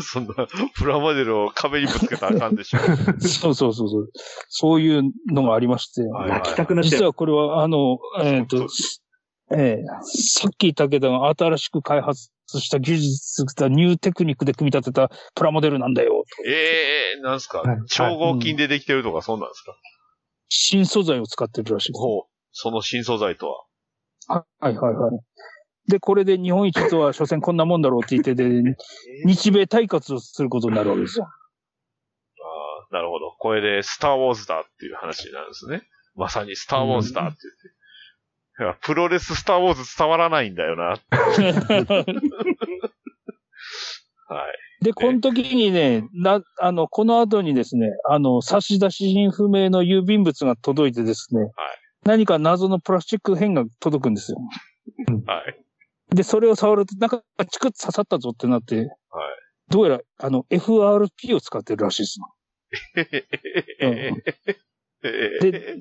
[0.00, 0.46] そんな、
[0.76, 2.78] プラモデルを壁にぶつけたらあかんでしょ。
[3.18, 4.10] そうそうそうそう。
[4.48, 5.02] そういう
[5.32, 6.02] のがありまして。
[6.02, 6.90] はい泣きたくなっちゃう。
[7.00, 8.68] 実はこれは、あの、えっ、と、
[9.50, 16.24] ええさっき武田が新しく開発した技術したニューテクニックで組み立てたプラモデルなんだよ。
[16.46, 17.58] ええなんすか？
[17.62, 19.76] はい超合金でできてるとか、そんなんですか、
[20.48, 22.00] 新素材を使ってるらしいです。
[22.00, 22.22] ほう。
[22.52, 23.48] その新素材と
[24.28, 24.44] は？
[24.60, 25.18] はいはいはい。
[25.88, 28.76] で、これで日本一とは、所詮こんなもんだろうって言ってで、
[29.24, 31.26] 日米対決をすることになるわけですよ。
[31.26, 31.28] あ
[32.90, 33.32] あ、なるほど。
[33.38, 35.82] これで、スターウォーズだっていう話になるんですね。
[36.16, 37.76] まさにスターウォーズだって言って。
[38.58, 40.96] いやプロレススターウォーズ伝わらないんだよな。
[44.28, 44.42] は
[44.82, 44.84] い。
[44.84, 51.50] で、この時にね、な、あの、この後にですね、あの、差出人不明の郵便物が届いてですね、
[52.04, 54.38] 何か謎のプラスチック片が届くんですよ。
[55.26, 55.65] はい。
[56.16, 58.90] で、それを触ると、なんか、チクッと刺さったぞってなって、
[59.68, 62.18] どうやら、あの、FRP を使ってるらしいです。
[65.40, 65.76] で、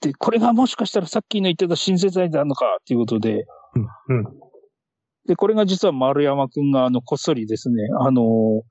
[0.00, 3.46] で、これがもしかしたらさっきの言ってたシンセサイザーなのかっていうことで、
[4.08, 4.24] うん。
[5.26, 8.62] で、これが実は丸山くんが、あの、こっそりですね、あの、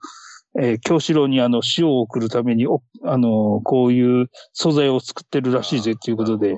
[0.60, 6.58] えー京志郎にあの、塩を送るために、おあの、こういう素材を作ってるらしいぜっていうことで、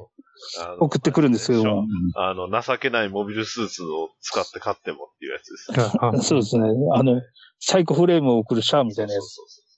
[0.80, 1.86] 送ってくるんですけども。
[2.16, 5.98] あの、情けないモビルスーツを使って買ってもっていうやつです。
[6.00, 6.70] ああそうですね。
[6.94, 7.22] あの、
[7.60, 9.24] サイコフレームを送るシャアみたいなやつ。
[9.24, 9.70] そうそう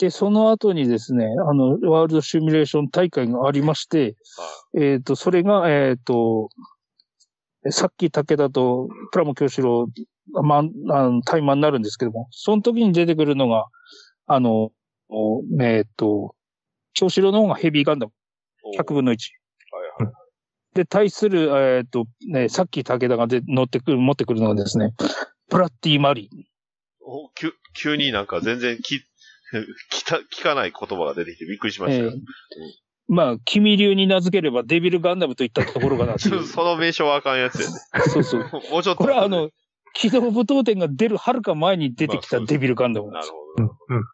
[0.00, 4.16] で、その後にですね、あの、ワールドシミュレーション大会がありまして、
[4.74, 6.48] えっ、と、それが、えっ、と、
[7.68, 9.88] さっき武田とプラモ教師郎、
[10.32, 13.66] まあ、あの、対マンになるんですけども、その時に出てくるのが、
[14.26, 14.70] あの、
[15.10, 16.34] おえっ、と、
[16.94, 18.19] 教師郎の方がヘビーガンダム、はい
[18.78, 19.16] 100分の1。
[19.72, 20.14] はいはい。
[20.74, 24.94] で、対する、えっ、と、ね、さっき武田がで乗ってくる、持ってくるのがですね、
[25.48, 26.44] プラッティマリー。
[27.02, 28.96] お急急になんか全然き、
[29.92, 32.10] 聞た聞かない言葉が出てきてびっくりしましたよ。
[32.10, 32.20] えー
[33.10, 36.16] まあ、君流に名付ければデビルガンダムといったところかな。
[36.22, 36.30] そ
[36.62, 37.74] の名称はあかんやつやね。
[38.08, 38.40] そうそう。
[38.70, 38.96] もうちょっと。
[38.96, 39.50] これはあの、
[39.94, 43.36] 機動武闘展が出るはるか前に出てきたデビルガンダムなんなるですよ。
[43.56, 43.96] ほど。
[43.96, 44.04] うん。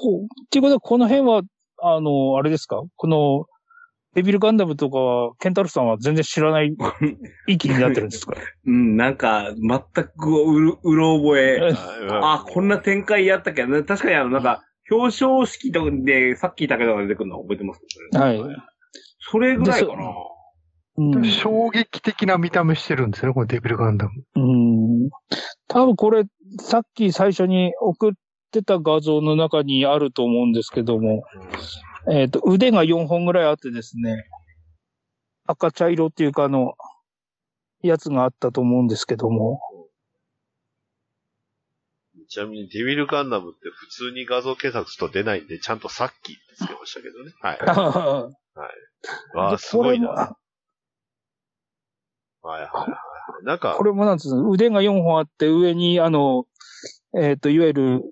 [0.00, 1.42] こうっていうことは、この辺は、
[1.82, 2.82] あの、あれですか？
[2.96, 3.46] この、
[4.14, 6.74] デビルガンダムとかは、ケンタロスさんは全然知らない
[7.46, 8.34] 域になってるんですか？
[8.66, 11.60] うん、なんか、全くうる、うろ覚え。
[12.10, 13.66] あ あ、こんな展開やったっけ？
[13.66, 13.82] ね。
[13.82, 17.80] 確かにあの、なんか、表彰式とかで、さっき言ったけどが出てくるのは覚えてます？
[18.12, 18.38] けどね。
[18.40, 18.56] はい。
[19.30, 20.14] それぐらいかな。
[20.98, 21.24] うん。
[21.24, 24.12] 衝撃的な見た目してるんですよね、このデビルガンダム。
[24.34, 24.40] う
[25.06, 25.10] ん。
[25.68, 26.24] 多分これ、
[26.60, 28.12] さっき最初に送っ
[28.50, 31.24] てた画像の中にあると思うんですけども、
[32.10, 34.28] えっ、と、腕が4本ぐらいあってですね、
[35.46, 36.74] 赤茶色っていうかあの、
[37.82, 39.60] やつがあったと思うんですけども、
[42.28, 47.32] ちなみにデビルガンダムって普通に画像検索すると出ないんで、ちゃんとさっきってつけましたけどね。
[47.40, 47.58] はい。
[49.36, 50.08] わあ、すごいな。
[50.08, 50.36] は
[52.44, 52.86] いはいは
[53.42, 53.44] い。
[53.44, 56.46] なんかこ、れもなんつうの、腕が4本あって上にあの、
[57.20, 58.02] えっ、と、いわゆる、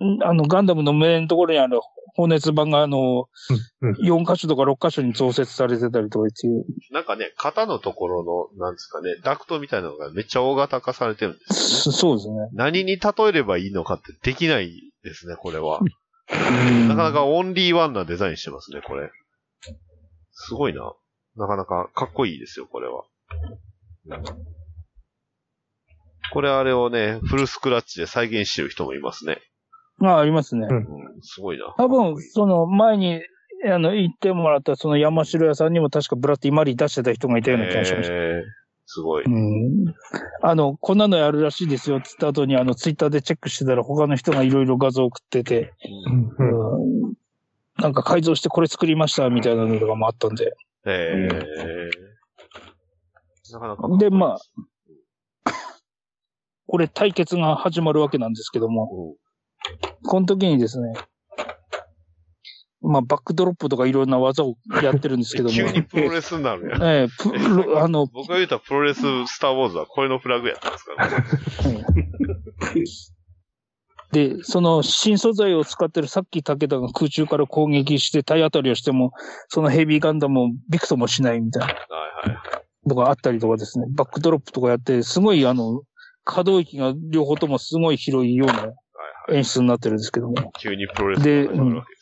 [0.00, 1.80] んあの、ガンダムの目のところにある
[2.16, 3.28] 放熱板があの、
[3.80, 3.92] うん。
[4.24, 6.64] 4箇所とか6箇所に増設されてたりとかっていう。
[6.92, 11.74] なんかね、肩のところの、なんですかね、ダクトみたいなのがめっちゃ大型化されてるんですよね。
[11.82, 12.34] そそうですね。
[12.52, 15.80] 何に例えればいいのかってできないですね、これは。
[16.88, 19.10] なかなかオンリーワンなデザインしてますね、これ。
[20.32, 20.92] すごいな。
[21.36, 23.04] なかなかかっこいいですよ、これは。
[26.32, 29.38] これあれをね、フルスクラッチで再現してる人もいますね。
[29.98, 30.66] まあ、ありますね。
[30.68, 30.84] うんうん、
[31.22, 31.74] すごいな。
[31.76, 33.22] 多分、その前に、
[33.64, 38.14] あの、言ってもらったその山城屋さんにも確かブラッディマリー出してた人がいたような気がしました。
[38.14, 38.42] えー、
[38.86, 39.24] すごい。
[39.24, 39.94] うん。
[40.42, 45.72] あの、こんなのやるらしいですよって言った後に、あの、ツイッターでチェックしてたら他の人がいろいろ画像送ってて、
[46.08, 46.28] うん。
[46.38, 47.08] うん。
[47.08, 47.14] うん
[47.76, 50.54] なんか改造してこれ作りましたみたいなのとかもあったんで。
[50.86, 51.90] えー、
[53.52, 54.38] なかなかかっこいいでまあ、
[56.66, 59.16] これ対決が始まるわけなんですけども、
[60.04, 60.92] この時にですね、
[62.86, 66.82] まあ、バックドロップとかいろんな技をやってるんですけども、 急にプロレスになるやん。
[66.82, 67.32] ええプ
[67.64, 70.94] ロあの、僕が言ったプロレススターウォーズはこれのフラグやったんですか？
[70.94, 71.10] ら
[71.70, 71.84] ね。
[74.12, 79.12] で、その新素材を使ってるさっき武田が空中から攻撃して体当たりをしても、
[79.48, 81.72] そのヘビーガンダムをビクともしないみたいなは
[82.26, 82.38] いはい。
[82.86, 85.82] のがあったりとかですね、バックドロップとかやって、すごいあの、
[86.24, 88.72] 可動域が両方ともすごい広いような。
[89.30, 90.52] 演出になってるんですけども。
[90.60, 91.94] 急にプロレスが始まるわけ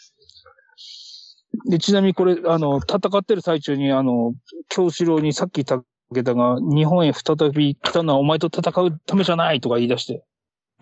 [1.71, 4.35] でちなみにこれ、あの、戦ってる最中に、あの、
[4.69, 5.85] 京志郎にさっき武
[6.25, 10.25] 田が、日本へ再び来たのはお前と戦うためじゃないとか言い出して。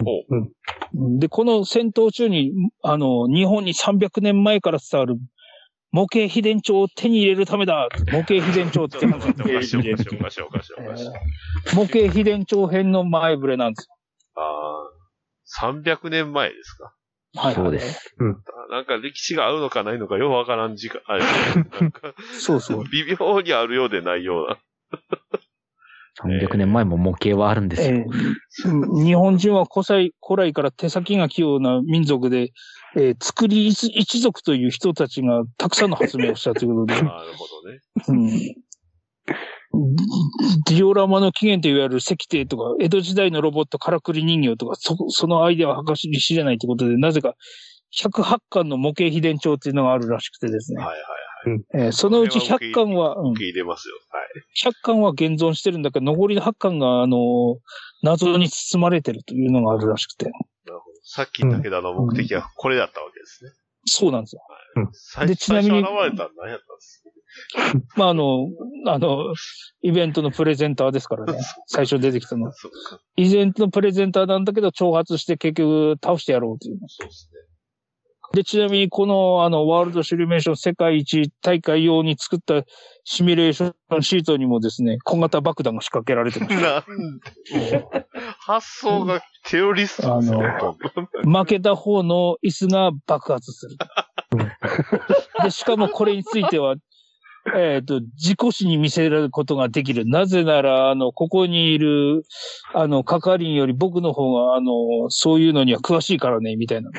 [0.03, 2.53] ほうんで、この戦闘中に、
[2.83, 5.19] あの、日本に300年前から伝わる
[5.93, 9.21] 模型秘伝帳を手に入れるためだ模型秘伝帳っておか
[9.63, 11.75] しいおかしいおかしいおかしいおかしい。
[11.75, 13.89] 模型秘伝帳編の前触れなんです
[14.37, 14.91] ああ、
[15.45, 16.85] 300年前ですか。
[16.85, 16.91] よ。
[17.43, 17.55] はい。
[17.55, 18.15] そうです。
[18.71, 21.25] なんか歴史があるのかないのかよくわからん時間、あれ、
[21.81, 22.85] なんかそうそう。
[22.91, 24.59] 微妙にあるようでないような。
[26.23, 27.89] 300年前も模型はあるんですよ。
[27.89, 28.41] えー
[29.05, 32.53] 日本人は古来古来から手先が器用な民族で、
[32.97, 37.81] えー作り一一族という人たちがたくさんの発明をしたということで、 なるほどね。
[38.09, 38.55] うん
[40.67, 47.37] ディオラマの起源といわれる石庭とか、江戸時代のロボットからくり人形とか、そ、そのアイデアは計り知れないということで、なぜか
[47.97, 50.83] 108巻の模型秘伝帳っていうのがあるらしくてですね。
[50.83, 51.87] はいはいはい。
[51.87, 53.95] えーそのうち100巻は、うん受け入れますよ。
[54.11, 54.73] はい。
[54.73, 57.57] 100巻は現存してるんだけど、残りの8巻が、あの、
[58.03, 60.31] 謎に包まれてるというのがあるらしくて。
[61.03, 63.51] さっき武田の目的はこれだったわけですね。
[63.87, 64.43] そうなんですよ。
[64.93, 67.05] 最でちなみに現れたの何やったんです
[67.97, 68.49] まあ、あの、
[68.87, 69.35] あの、
[69.83, 71.39] イベントのプレゼンターですからね。
[71.67, 72.53] 最初出てきたの。
[73.17, 76.79] イベントのプレゼンターなんだけど、挑発して結局倒してやろうという。
[76.89, 77.50] そうですね。
[78.33, 82.63] で、ちなみにこの、あの、ワールドシミュレーション世界一大会用に作った
[83.05, 86.55] シミュレーションシートにもですね、小型爆弾が仕掛けられてます。
[86.63, 87.19] なん
[87.71, 87.87] で
[88.39, 90.43] 発想がテロリストですよ。
[90.45, 90.75] あ
[91.25, 93.77] 負けた方の椅子が爆発する。
[95.43, 96.77] で、しかもこれについては、
[97.57, 100.07] えっ、と、自己死に見せることができる。
[100.07, 102.23] なぜなら、あの、ここにいる、
[102.75, 106.91] あの、係員より僕の方が、あの、そういうのには詳しいからね、みたいな。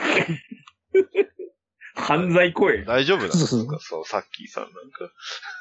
[1.93, 2.85] 犯罪行為。
[2.85, 5.11] 大丈夫なんですそうかそう、さっきさんなんか。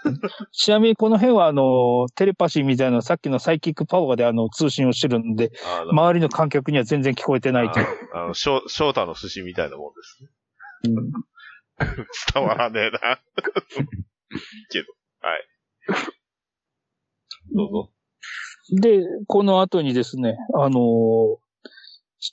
[0.53, 5.51] ちなみにこの辺は、あの、テレパシーみたいな、さっきのサイキックパワーで、あの、通信をしてるんで、
[5.91, 7.87] 周りの観客には全然聞こえてないという。
[8.15, 10.31] あの、翔翔太の寿司みたいなもんですね。
[10.95, 11.13] うん
[12.35, 13.19] 伝わらねえな。
[14.71, 14.93] けど。
[15.21, 15.47] はい。
[17.55, 17.91] どうぞ。
[18.81, 21.37] で、この後にですね、あのー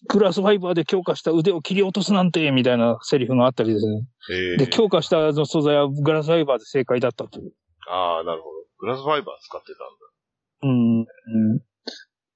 [0.10, 4.06] グラスファイバーで強化した腕を切り落とすなんて、みたいなセリフがあったりですね。
[4.32, 7.52] えー、で、強化した素材はグラスファイバーで正解だったという。
[7.90, 8.56] ああ、なるほど。
[8.80, 9.68] グラスファイバー使って
[10.62, 10.70] たんだ。
[10.70, 11.00] うん。
[11.00, 11.60] うん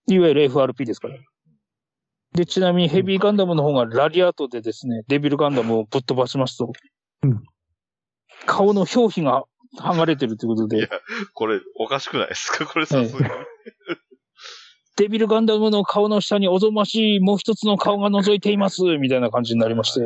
[0.08, 1.16] いわゆる FRP ですから。
[2.34, 6.72] で、ちなみにヘビーガンダムの方がラリアートでですね、デビルガンダムをぶっ飛ばしますと、
[7.24, 7.44] うん
[8.48, 9.44] 顔の表皮が
[9.78, 10.88] 剥がれてるということでいや、
[11.36, 12.66] これ、おかしくないですか？
[12.66, 13.34] これさすがに。
[15.02, 20.06] デビルガンダムの顔の下におぞましいもう一つの顔が覗いています、みたいな感じになりまして。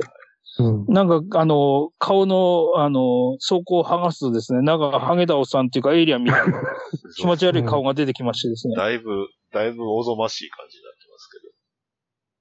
[0.58, 0.86] うん。
[0.88, 6.62] なんか、あの、顔の、あの、装甲を剥がすとですね、なんか、ハゲダオさんっていうか、エイリアンみたいな
[7.18, 8.76] 気持ち悪い顔が出てきましてですね。
[8.78, 11.30] だいぶ、だいぶおぞましい感じになってます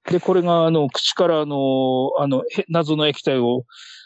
[0.05, 0.19] けど。
[0.19, 3.63] で、これが、あの、口から、あの、あの、へ謎の液体を、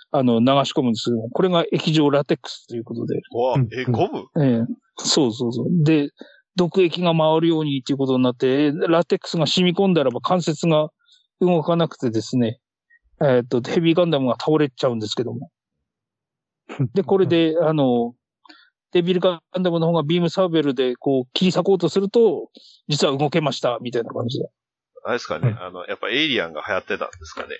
[0.09, 4.25] あの、流し込むんですけど、これが液状ラテックスということで、うわうん、え、ゴム？
[4.43, 4.65] ええ
[5.01, 5.67] そうそうそう。
[5.83, 6.09] で、
[6.59, 10.89] 毒液が回るようにっていうことになって、ラテックスが染み込んだらば関節が
[11.39, 12.59] 動かなくてですね、
[13.21, 15.51] えっ、と、ヘビーガンダムが倒れちゃうんですけども。
[16.93, 18.13] で、これで、あの、
[18.91, 22.49] デビルガンダムの方がビームサーベルでこう切り裂こうとすると、
[22.89, 24.49] 実は動けました、みたいな感じで。
[25.05, 27.55] あれですかね、うんあの、やっぱエイリアンが流行ってたんですかね。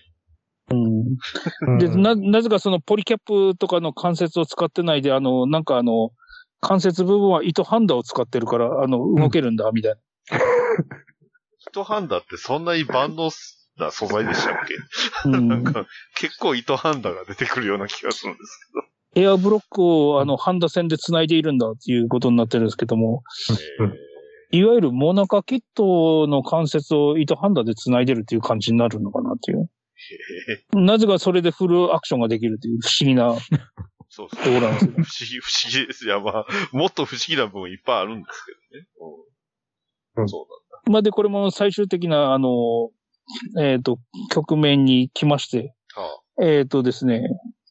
[0.71, 1.77] うん。
[1.77, 6.11] で、な、なぜかそのポリキャップとかの関節を使ってないで、あの、なんかあの、
[6.61, 9.99] 関節部分は糸ハンダを使ってるから、あの、動けるんだ、みたいな。
[11.69, 13.29] 糸ハンダってそんなに万能
[13.77, 15.47] な素材でしたっけ、うん。
[15.49, 18.59] なんか、結構糸ハンダが出てくるような気がするんです
[19.15, 23.23] エアブロックを、あの、ハンダ線で繋いでいるんだっていうことになってるんですけども、
[24.51, 29.69] いわゆるモナカキットの関節を糸ハンダで繋いでるっていう感じになるのかなっていう。
[30.73, 33.35] なぜかそれでフルアクションができるという不思議な
[34.15, 34.91] とそうころなんですよ。
[34.91, 36.05] 不思議、 不思議です。
[36.05, 38.87] いや、まあ、もっと不思議な部分いっぱいあるんですけどね。
[40.17, 42.89] う、うんんそうまあで、これも最終的な、あの、
[43.59, 43.99] えっ、と、
[44.31, 46.01] 局面に来まして、だ。
[46.01, 47.23] はえっ、とですね、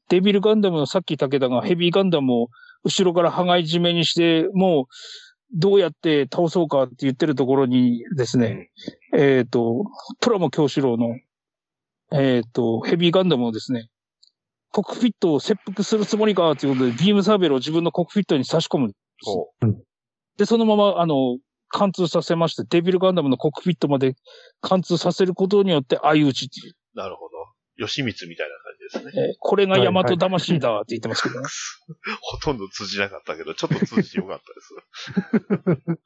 [0.08, 2.48] デビルガンダムのさっき武田がヘビーガンダムを
[2.84, 4.86] 後ろから羽交い締めにして、もう
[5.52, 8.70] どうやって倒そうかって言ってるところにですね、
[9.14, 9.84] えっ、と、
[10.20, 11.16] プラモ京志郎の、
[12.12, 13.88] えっ、と、ヘビーガンダムをですね、
[14.70, 18.92] コックフィットを切腹するつもりかということで、ビームサーベルを自分のコックフィットに差し込む。
[19.24, 19.48] ほ
[20.36, 21.38] で、そのまま、あの、
[21.68, 24.14] 貫通させまして、デビルガンダムのコックフィットまで
[24.60, 26.72] 貫通させることによって相打ちっていう。
[26.94, 26.98] う。
[26.98, 27.38] なるほど。
[27.86, 28.54] 吉光みたいな
[29.00, 29.28] 感じですね。
[29.28, 31.46] えーこれが大和魂だって言ってますけどね。
[32.20, 36.00] ほとんど通じなかったけど、ちょっと通じてよかったです。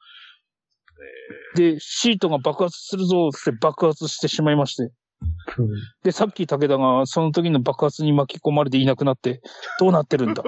[1.75, 4.91] で、シートが爆発するぞって爆発してしまいまして。
[6.03, 9.41] で、さっき武田がその時の爆発に巻き込まれていなくなって、
[9.79, 10.41] どうなってるんだ？
[10.41, 10.45] っ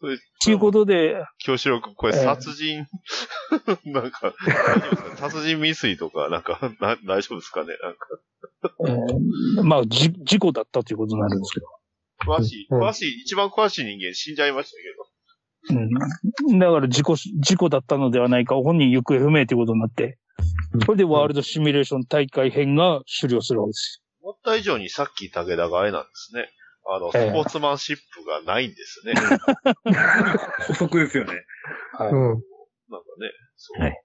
[0.00, 2.24] それていうことで、京志郎君、これええ。
[2.24, 2.86] 殺人、
[3.84, 4.34] なんか、
[5.16, 7.76] 殺人未遂とか、なんか、な大丈夫ですかね？
[7.82, 8.06] なんか、
[8.86, 11.66] えーまあ、じ、事故だったということになるんですけど。
[12.26, 12.82] 詳しい、うん。
[12.82, 16.58] 詳しい、一番詳しい人間死んじゃいましたうん。
[16.58, 20.18] だから事故し、事故だったのではないか、本人行方不明ということになって、
[20.86, 26.48] これでワールドシミュレーション大会編が終了するわけです思った以上にさっき武田があれなんですね。
[26.88, 29.14] あの、スポええーツマンシップがないんですね。
[30.68, 31.34] 補足ですよね。
[31.34, 31.40] よ。
[31.98, 32.12] はい。
[32.12, 32.18] うん。
[32.18, 32.42] なんか
[33.20, 33.82] ね、そう。
[33.82, 34.02] はい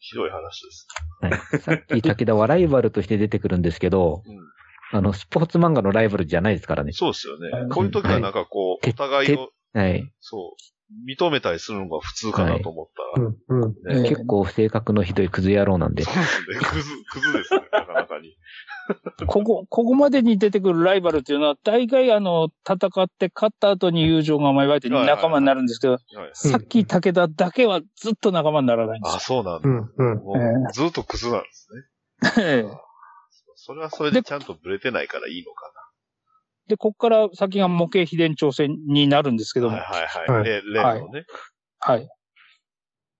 [0.00, 0.86] ひどい話です。
[1.20, 4.38] はい、 さっき武田はライバルとして出てくるんですけど、うん。
[4.92, 6.92] あの、スポーツ漫画のライバルじゃないですからね。
[6.92, 7.68] そうですよねはい。
[7.68, 10.10] こういう時はなんかこお互いを、はい。
[10.20, 10.62] そう、
[11.06, 13.70] 認めたりするのが普通かなと思ったら、うん、うん。
[13.70, 16.02] ねええ結構性格のひどいクズ野郎なんで。
[16.02, 16.58] そうですね。
[16.58, 18.36] クズ、クズですね、なかなかに。
[19.26, 26.02] ここ、ここまでに出てくるライバルっていうのは、大概あの、戦って勝った後に友情が芽生えて仲間になるんですけど、はい、
[26.34, 29.68] さっき武田だけはずっと仲間にならないんですあ、そうなんだ。
[29.68, 30.72] うん、うん。
[30.72, 32.64] ずっとクズなんですね。
[33.54, 35.70] それはそれでちゃんとブレてないからいいのか
[36.70, 39.66] で、こっから先が模型秘伝挑戦になるんですけな。
[39.66, 40.44] ども、はいはいははいい。
[40.46, 41.24] 例例のね。
[41.80, 42.08] はい。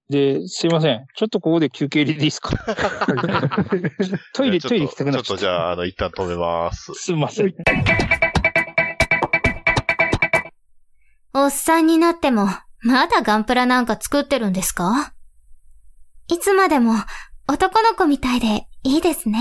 [0.09, 1.05] で、すいません。
[1.17, 2.51] ちょっとここで休憩入れていいですか？
[4.35, 5.23] トイレ、トイレ行きたくなっちゃった。
[5.23, 6.95] ちょっとじゃあ、あの、一旦止めます。
[6.95, 7.55] すいません。
[11.35, 12.47] おっさんになっても、
[12.83, 15.13] まだガンプラなんか作ってるんですか？
[16.29, 16.95] いつまでも
[17.49, 19.39] 男の子みたいでいいですね。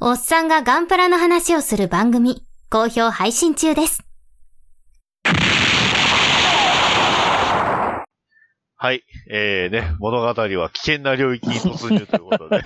[0.00, 4.04] おっさんがガンプラの話をする番組、好評配信中です。
[8.76, 9.02] はい。
[9.28, 12.62] えー、ね、物語は危険な領域に突入ということで。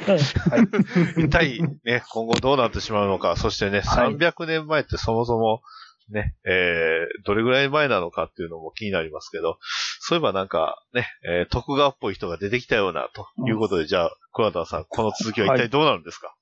[1.24, 5.62] 一体ね、今後どうなってしまうのか、そしてね、はい300年前ってそもそも、
[6.10, 9.56] ね、えー、どれぐらい前なのかっていうのも気になりますけど、
[10.00, 16.41] そういえばなんかね、えー徳川っぽい人が出てきたような、ということで、じゃあ、桑田さん、この続きは一体どうなるんですか、はい。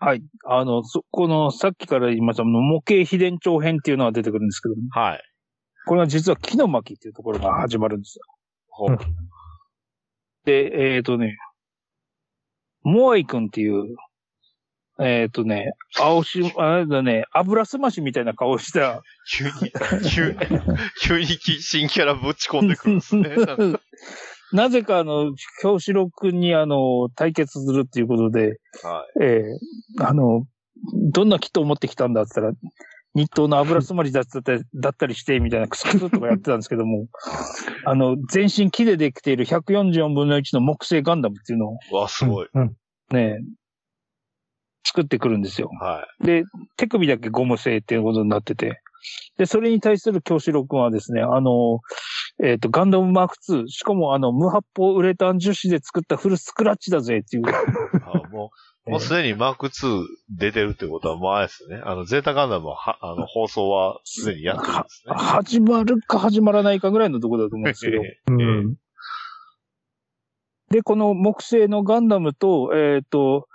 [0.00, 5.22] あの、そこの、さっきから言いました、模型秘伝長編っていうのが出てくるんですけども、はい。
[5.86, 8.24] これは実は木の巻っていうところが始まるんですよ。
[8.68, 8.98] ほう
[10.44, 11.36] で、えっ、とね、
[12.82, 13.96] モアイ君っていう、
[15.00, 19.02] えっ、とね、青し、あれだね、油すましみたいな顔した、
[19.36, 19.50] 急に、
[20.10, 20.38] 急に、
[21.02, 23.30] 急に新キャラぶち込んでくるんですね。
[24.52, 30.44] なぜかあの、京志郎君にあの、対決するっていうことで、はえーあの、
[31.12, 32.72] どんなキットを持ってきたんだって言ったら、
[33.14, 37.06] 日東の油すまりだったりだったりして、みたいなクスクスとかやってたんですけども、
[37.84, 41.94] あの、全身木でできている144分の1の木製ガンダムっていうのをい。
[41.94, 42.48] わ、すごい。
[43.10, 43.40] ね、
[44.84, 45.70] 作ってくるんですよ。
[45.80, 46.44] はで、
[46.76, 48.80] 手首だけゴム製っていうことになってて、
[49.38, 51.80] で、それに対する京志郎君はですね、あの、
[52.42, 57.42] えっ、と、ガンダムマーク2、しかもあの、無発泡ウレタン樹脂で作ったフルスクラッチだぜっていう。
[57.42, 57.46] い。
[58.04, 58.50] あも
[58.86, 61.80] う、 もうすでにマーク2出てるってことは、もうあれですね。
[61.84, 65.14] あの、ゼータガンダムは、はあの、放送はすでにやってるんですね。
[65.14, 68.02] 始まるか始まらないかぐらいのところだと思うんですけど。
[68.30, 68.76] うん。
[70.70, 73.48] で、この木製のガンダムと、えっ、と、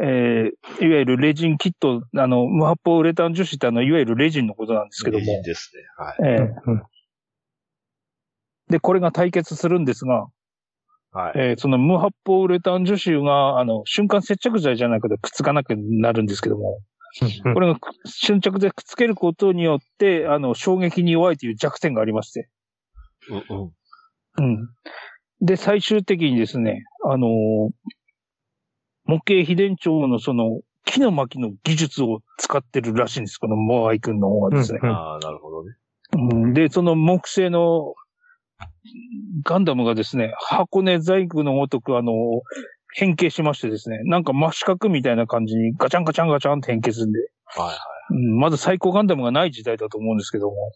[0.00, 5.24] えーいわゆるレジンキット、あの、無発泡ウレタン樹脂ってあの、いわゆるレジンのことなんですけども。
[5.24, 5.82] いいですね。
[5.96, 6.32] はい。
[6.34, 6.97] えー
[8.70, 10.26] で、これが対決するんですが、
[11.12, 11.32] はい。
[11.36, 16.80] えーその無発泡ウレタン樹脂が、あの、瞬間接着剤じゃなくてくっつかなくなるんですけども、
[17.54, 22.48] これがく瞬着でくっつけることによって、あの、衝撃に弱いという弱点がありまして、
[23.30, 23.72] うん
[24.38, 24.44] うん。
[24.44, 24.68] うん。
[25.40, 27.70] で、最終的にですね、あのー
[29.04, 34.80] 模型秘伝長のその、木の巻の技術を使ってるらしいんです、このモアイ君の方はですね。
[34.82, 35.76] うんああ、なるほどね。
[36.12, 37.94] うんで、その木製の
[39.44, 42.12] ガンダムがですね、箱根細工のごとくあの、
[42.94, 47.76] 変形しましてですね、なんか真四角みたいな感じにガチャンガチャンガチャンって変形するんで、はいはい。
[48.10, 50.72] うん、まず最高ガンダムがない時代だと思うんですけども、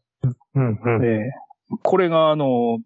[0.54, 0.80] うん。
[0.82, 1.04] うん。
[1.04, 1.30] ええ
[1.82, 2.80] これがあの、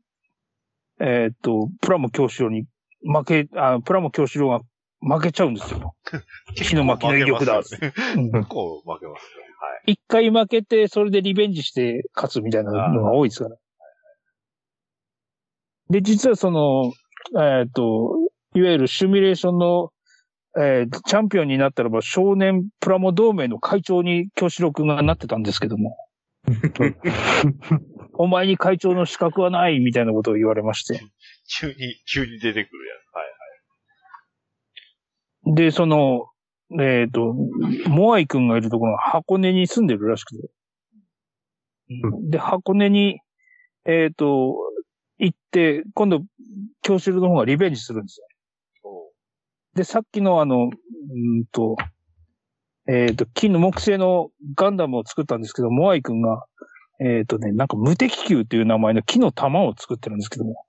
[1.00, 2.66] えーっと、プラモ教師郎に
[3.02, 4.60] 負け、あプラモ教師郎が
[5.00, 5.94] 負けちゃうんですよ。
[6.54, 9.18] 火の巻の威力だ結構負けますよねうん結構負けますよね。
[9.86, 13.56] 一回負けて、それでリベンジして勝つみたいなのが多いですから。
[15.90, 16.92] で、実はその、
[17.40, 18.16] えっ、と、
[18.54, 19.90] いわゆるシミュレーションの、
[20.58, 25.98] えーチャンピオンになったらば少年プラモ同盟の会長に京志郎君がなってたんですけども、
[28.14, 31.00] お前に会長の資格はないみたいなことを言われまして。
[31.60, 31.74] 急に、
[32.10, 32.98] 急に出てくるやん。
[35.50, 35.56] はい。
[35.56, 36.28] で、その、
[36.80, 37.34] えっ、と、
[37.88, 40.48] モアイ君がいるところが箱根に住んでるらしくて。
[42.30, 43.20] で、箱根に、
[43.84, 44.56] えっ、と、
[45.18, 46.22] 行って、今度、
[46.82, 48.26] 京志郎の方がリベンジするんですよ。
[49.74, 51.76] で、さっきのあの、うーんと、
[52.88, 56.46] えっ、と、金の木製のガンダムを作ったんですけど、モアイ君が、
[57.00, 60.64] えっ、とね、なんか無敵球っていう名前の木の玉を作ってるんですけども。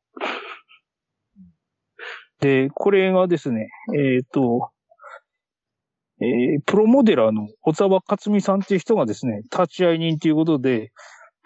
[2.40, 4.72] で、これがですね、えっ、と、
[6.20, 10.92] えープロモデラーの小沢克美さんっていう人がですね、立ち会い人ということで、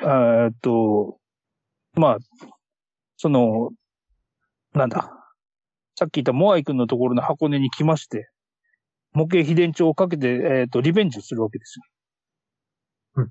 [0.02, 1.18] えーっと、
[1.95, 2.18] まあ、
[3.22, 3.69] その、
[4.73, 5.11] なんだ、
[5.93, 8.31] さっき言ったモアイ君のところの箱根に来まして、
[9.14, 11.85] 模型秘伝帳をかけて、えーっと、リベンジをするわけですよ。
[13.18, 13.30] うん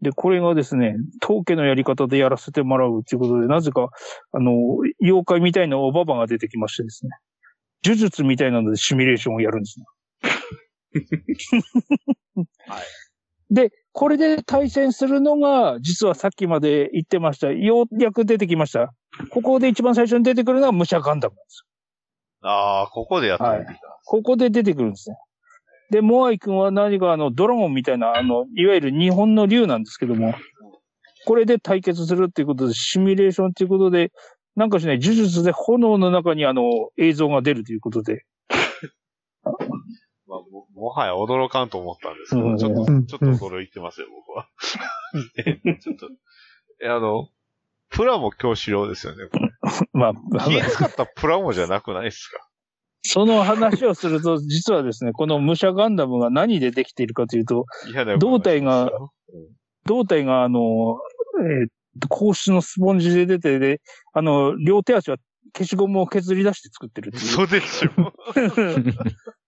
[0.00, 3.90] で、これがですね、統計のやり方でやらせてもらうということで、なぜか、
[4.32, 4.52] あの、
[5.02, 7.10] 妖怪みたいなおばばが出てきましてですね、
[7.84, 9.86] 呪術みたいなのでシミュレーションをやるんですね。
[12.66, 12.84] はい。
[13.54, 18.94] で、これで対戦するのが、実はさっきまで言ってました、ようやく出てきました。
[19.30, 21.64] ここで一番最初に出てくるのが武者ガンダムなんです
[22.44, 22.48] よ。
[22.48, 23.98] ああ、ここでやってみてきた。
[24.04, 25.16] ここで出てくるんですね。
[25.90, 30.32] で、モアイ君は何かあの、ドラゴンみたいな、あの、いわゆる日本の竜なんですけども、
[31.26, 34.12] これで対決するっていうことで、シミュレーションっていうことで、
[34.54, 36.62] なんかしない、呪術で炎の中にあの、
[36.98, 38.24] 映像が出るということで、まあ、
[40.78, 44.48] ももはや驚かんと思ったんですけど、うんちょっと、うんちょっと驚いてますよ、僕は。
[45.64, 46.08] ねちょっと、
[46.82, 47.28] え、あの、
[47.90, 49.50] プラモ教師用ですよね、これ。
[49.92, 52.46] まあ、気使ったプラモじゃなくないですか？
[53.02, 57.64] その話をすると、実はですね、この武者ガンダムが何でできているかというと、
[58.18, 58.90] 胴体が
[59.86, 60.98] 胴体があの、
[61.40, 61.68] えー
[62.10, 63.80] 硬質のスポンジで出て、で、
[64.12, 65.16] あの、両手足は
[65.52, 67.24] 消しゴムを削り出して作ってるっていう。
[67.24, 67.90] 嘘でしょ。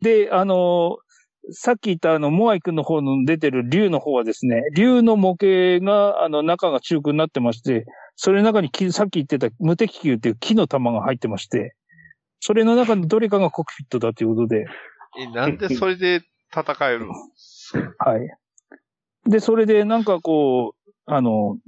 [0.00, 0.98] で、あの、
[1.50, 11.74] さっき言ったあの、モアイ君の方の出てる竜の方はですね、竜の模型が、あの、中が中空になってまして、それの中に木さっき言ってた無敵球っていう木の玉が入ってまして、
[12.40, 14.66] それの中のどれかがコックピットだということで、
[15.18, 16.22] え、なんでそれで
[16.52, 17.14] 戦えるの？
[17.98, 18.30] はい。
[19.28, 21.58] で、それでなんかこう、あの、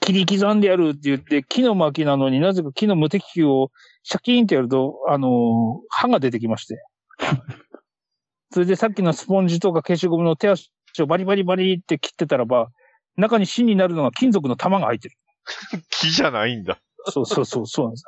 [0.00, 3.70] 切り刻んでやるって言って、木の巻なのになぜか木の無敵球を
[4.02, 6.82] シャキーンってやると、あの、刃が出てきまして。
[8.50, 10.70] それでさっきのスポンジとか消しゴムの手足
[11.00, 12.68] をバリバリバリって切ってたらば、
[13.16, 15.16] 中に芯になるのが金属の玉が入ってる。
[15.90, 16.80] 木じゃないんだ。
[17.06, 18.04] そうそうそう、そうなんです。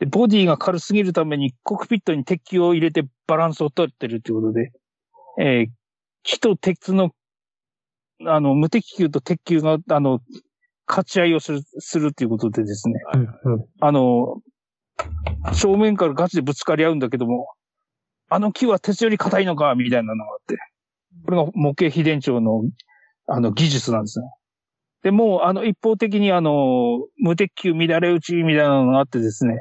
[0.00, 4.72] で、ボディが軽すぎるためにコックピットに鉄球を入れてバランスを取ってるっていうことで、
[5.38, 5.70] えー
[6.26, 7.12] 木と鉄の、
[8.26, 10.20] あの、無敵球と鉄球が、あの、
[10.88, 13.20] 勝ち合いをする、するっていうことでですね、うん
[13.54, 14.42] うんあの、
[15.54, 17.48] 正面からガチでぶつかり合うんだけども、
[18.28, 20.56] あの木は鉄より硬いのか、みたいなのがあって、
[21.24, 22.62] これが模型秘伝長の、
[23.26, 24.26] あの、技術なんですね。
[25.02, 29.60] で、もう、あの、一方的にあの、無敵球乱れ打ちみたいなのがあってですね、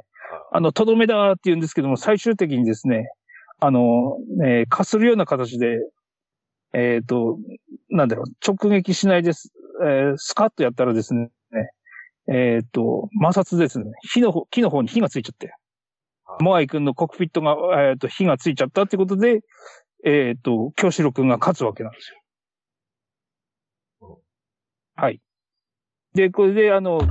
[0.51, 3.09] あの、とどめだって言うんですけども、最終的にですね、
[3.59, 5.77] あの、えーかするような形で、
[6.73, 7.37] えっ、と、
[7.89, 9.51] なんだろう、直撃しないです。
[9.81, 11.29] えースカッとやったらですね、
[12.27, 13.85] えっ、と、摩擦ですね。
[14.01, 15.53] 火の方、木の方に火がついちゃって。
[16.39, 17.55] モアイ君のコックピットが、
[17.89, 19.41] えっ、と、火がついちゃったってことで、
[20.03, 22.11] えっ、と、京志郎君が勝つわけなんです
[24.01, 24.19] よ。
[24.95, 25.19] はい。
[26.13, 27.01] で、これで、あの、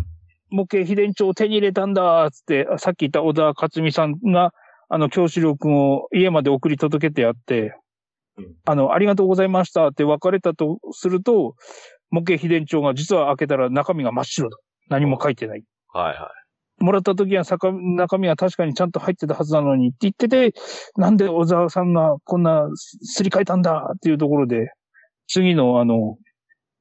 [0.51, 4.55] 模型秘伝帳を手に入れたんだ、つって、さっき言った小田克美さんが、
[4.89, 7.77] あの、京志郎君を家まで送り届けてやって、
[8.65, 11.57] あの、ありがとうございましたって別れたとすると、
[12.11, 14.57] 模型秘伝帳が実は開けたら中身が真っ白だ。
[14.89, 15.65] 何も書いてない。
[15.93, 16.31] はいは
[16.85, 20.53] もらった時はさか中身は確かにちゃんと入ってたはずなのにって言ってて、
[20.97, 24.71] なんで小沢さんがこんなすすり替えたんだっていうところで、
[25.27, 26.19] 次のあの、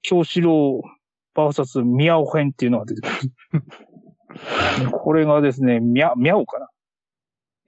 [0.01, 0.81] 京志郎
[1.33, 3.07] バーサス宮尾編っていうのが出てく
[4.83, 4.91] る。
[4.91, 6.67] これがですね、みゃ、みゃおかな。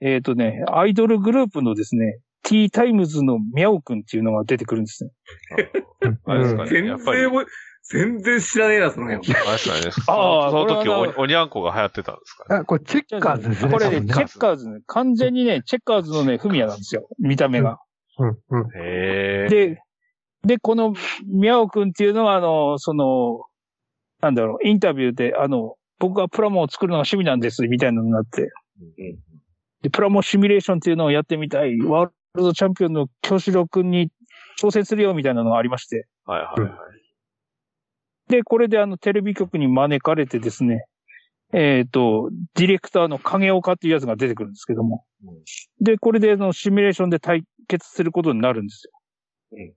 [0.00, 5.10] えっ、とね、アイドルグループのですね、T タイムズのみゃおくんっていうのが出てくるんですね。
[6.10, 6.18] い。
[6.26, 6.70] あれですかね。
[6.70, 7.44] 全やっぱり、然も、
[7.88, 9.34] 全然知らねえな、その辺。
[9.34, 10.18] あれですかね。
[10.18, 12.60] あーその時お、おにゃんこが流行ってたんですかね。
[12.60, 13.72] あ、これチェッカーズですね。
[13.72, 17.08] これね、チェッカーズね、完全にね、チェッカーズのね、フミヤなんですよ。
[17.18, 17.78] 見た目が。
[18.18, 18.66] うんうん。
[18.76, 19.48] へえ。
[19.48, 19.82] で、
[20.44, 20.94] で、この、
[21.26, 23.44] ミャオくんっていうのは、あの、その、
[24.20, 28.50] なんだろう、インタビューで、あの、僕はプラモを作るのが趣味なんです、みたいなのになって。
[29.82, 31.78] で、プラモシミュレーションっていうのをやってみたい。
[31.80, 34.10] ワールドチャンピオンの京志郎くんに
[34.60, 36.06] 挑戦するよ、みたいなのがありまして。
[36.24, 37.05] はいはいはい。
[38.28, 40.86] で、これであの、テレビ局に招かれてですね、
[41.52, 45.04] えっ、と、ディレクターの影岡っていうやつが出てくるんですけども。
[45.80, 48.92] で、これであの、シミュレーションで対決することになるんですよ。
[49.58, 49.74] え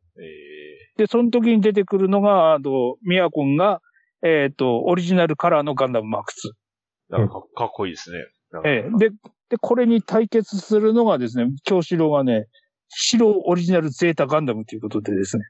[0.98, 3.82] で、その時に出てくるのが、あの、ミヤコンが、
[4.24, 7.16] えっ、と、オリジナルカラーのガンダムマーク2。
[7.16, 8.18] ー、なんかかっこいいですね。
[8.66, 9.12] ええで、
[9.50, 12.48] で、これに対決するのがですね、京志郎がね、
[12.90, 15.44] 白オリジナルゼータガンダムということでですね。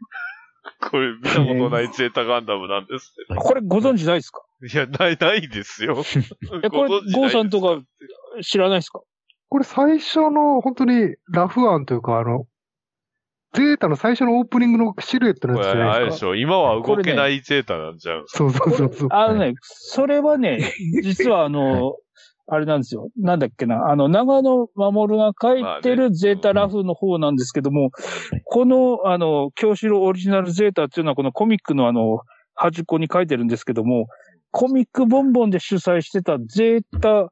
[0.82, 3.36] これ見たことないゼータガンダムなんですね。
[3.36, 4.41] これご存知ないですか？
[4.62, 6.04] いや、ない、ないですよ。
[6.64, 7.82] え、これ、ゴーさんとか
[8.41, 9.02] 知らないですか？
[9.50, 12.46] これ最初の本当にラフ案というか、あの、
[13.54, 15.96] ゼータの最初のオープニングのシルエットのやつじゃないでか？
[15.96, 16.36] あれですしょ。
[16.36, 19.10] 今は動けないゼータなんちゃうんですかそうそうそうそう。
[19.12, 20.72] あのね、それはね、
[21.02, 21.96] 実はあの、
[22.51, 23.09] あれなんですよ。
[23.17, 23.89] なんだっけな。
[23.89, 27.91] あの、長野守が書いてるゼータラフの方なんですけども、
[28.45, 32.19] この、あの、京志郎オリジナルゼータっていうのはこのコミックのあの、
[32.55, 34.07] 端っこに書いてるんですけども、
[34.51, 37.31] コミックボンボンで主催してたゼータ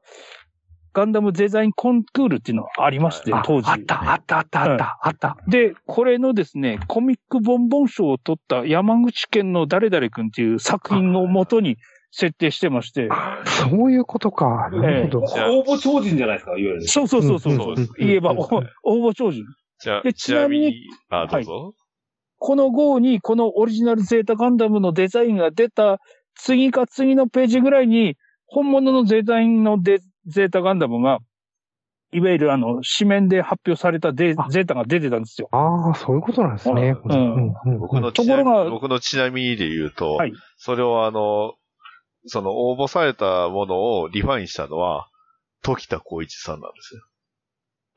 [0.98, 3.70] ガンダムデザインコンクールっていうのがありまして、あ当時。
[3.70, 5.36] あった、あった、あった、あった、あった。
[5.46, 11.76] で、これのですね、コミックボンボン賞を取った山口県の誰々くんっていう作品をもとに
[12.10, 13.08] 設定してまして、
[13.44, 14.70] そういうことか。
[14.72, 15.20] なるほど。
[15.20, 16.82] 応募超人じゃないですか、いわゆる。
[16.82, 17.74] そうそうそうそう。
[17.98, 19.44] 言えば、応募 超人。
[19.80, 20.76] じゃあ、でちなみにち、
[21.10, 21.74] あ、どうぞ。
[22.40, 25.98] この号にこのオリジナルゼータガンダムのデザインが出た
[26.34, 28.16] 次か次のページぐらいに、
[28.46, 31.18] 本物のデザインのデゼータガンダムが、
[32.12, 35.48] いわゆるあの、紙面で発表されたデあゼータが出てたんですよ。
[35.52, 36.96] ああ、そういうことなんですね。
[37.04, 41.54] うん僕のとちなみころが僕のちなみにで言うと、はいそれをあの、
[42.28, 45.08] その応募されたものをリファインしたのは、
[45.62, 47.02] 時田光一さんなんですよ。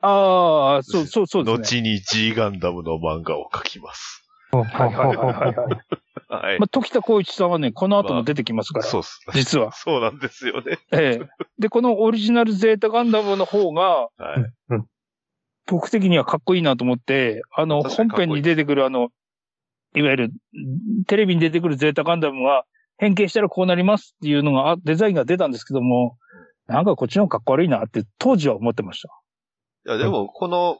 [0.00, 1.62] ああ、そう、そう、そうですね。
[1.62, 4.28] 後に G ガンダムの漫画を描きます。
[4.50, 6.02] はいはいはいはいはい。
[6.28, 6.58] はい。
[6.58, 9.20] まあ、時田光一さんはね、この後も出てきますから、そうっす。
[9.32, 9.72] 実は。
[9.76, 10.78] そうなんですよね。
[10.90, 11.28] ええ。
[11.58, 14.82] で、このオリジナルゼータガンダムの方が、はい。
[15.66, 19.10] 僕的にはかっこいいなと思って、あの、いい本編に出てくるあの、
[19.94, 20.32] いわゆる、
[21.06, 22.64] テレビに出てくるゼータガンダムは、
[23.02, 26.16] 変形したらこうなりますっていうのが、あデザインが出たんですけども、
[26.68, 29.08] なんかこっちの方がかっこ悪いなって当時は思ってました。
[29.88, 30.78] いや、でも、この、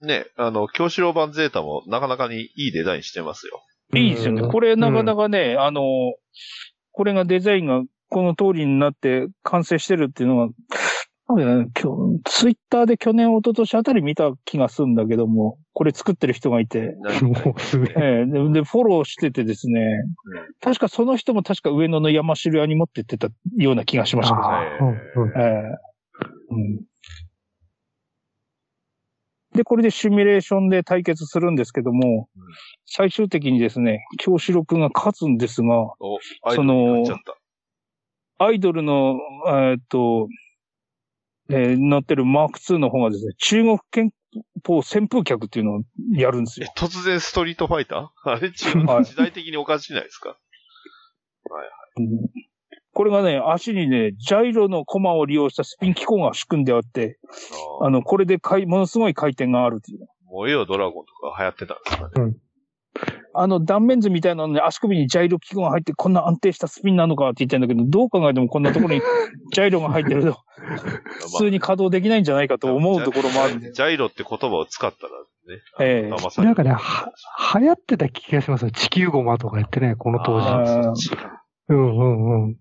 [0.00, 3.62] ね、あの、京志郎版ゼータもなかなかにいいデザインしてますよ。
[3.94, 4.42] いいですよね。
[4.42, 5.82] うんこれなかなかね、あの、
[6.90, 10.52] これがデザインがこの通りになって完成してるっていうのが、
[11.30, 17.94] 多分ね今日、ツイッターで去年、一昨年あたり見た気がするんだけども、これ作ってる人がいて、もうすげで
[18.26, 19.80] で、フォローしててですね、
[20.60, 24.36] 確かその人も確か上野の山城屋に持ってってたような気がしました。
[29.54, 32.42] で、これでシミュレーションで対決するんですけども、うん。
[32.86, 37.18] 最終的にですね、京志郎くんが勝つんですが、お、アイドルになっちゃっ
[38.38, 38.44] た。
[38.44, 40.28] アイドルの、えーっと、
[41.50, 44.10] えー乗ってるマーク2の方がですね、中国憲
[44.66, 45.82] 法旋風脚っていうのを
[46.14, 48.30] やるんですえよ。、突然ストリートファイター？
[48.30, 50.36] あれ時代的におかしいないですか？
[51.96, 52.06] うん。
[52.92, 57.18] これがね、足にね、ジャイロのコマを利用したスピン機構が仕組んであって、
[57.80, 60.06] ああの、これでかい、ものすごい回転があるっていう。
[60.26, 62.34] 燃えよドラゴンとか流行ってたんですかね。
[63.32, 69.02] あの断面図みたいなのね、足首にジャイロ機構が入ってこんな安定したスピンなのかって言ってんだけど、どう考えてもこんなところに
[69.52, 70.38] ジャイロが入ってると、
[71.20, 73.72] 普通に稼働できないんじゃないかと思うところもあるんで。
[73.72, 75.12] ジャイロって言葉を使ったら
[75.56, 77.12] ね、ええ騙されるなんかね、は、
[77.58, 78.70] 流行ってた気がしますよ。
[78.70, 80.40] 地球ゴマとか言ってね、この当
[80.94, 81.10] 時。
[81.68, 82.56] うんうんうん。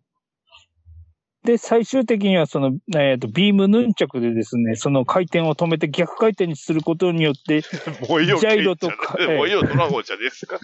[1.50, 7.64] で、最終的にはその、えっ、と、ビームヌンチャクでですね、その回転を止めて逆回転にすることによって、
[8.08, 10.60] 燃えよジャイロとケンじゃない燃えよドラゴンじゃねえですか。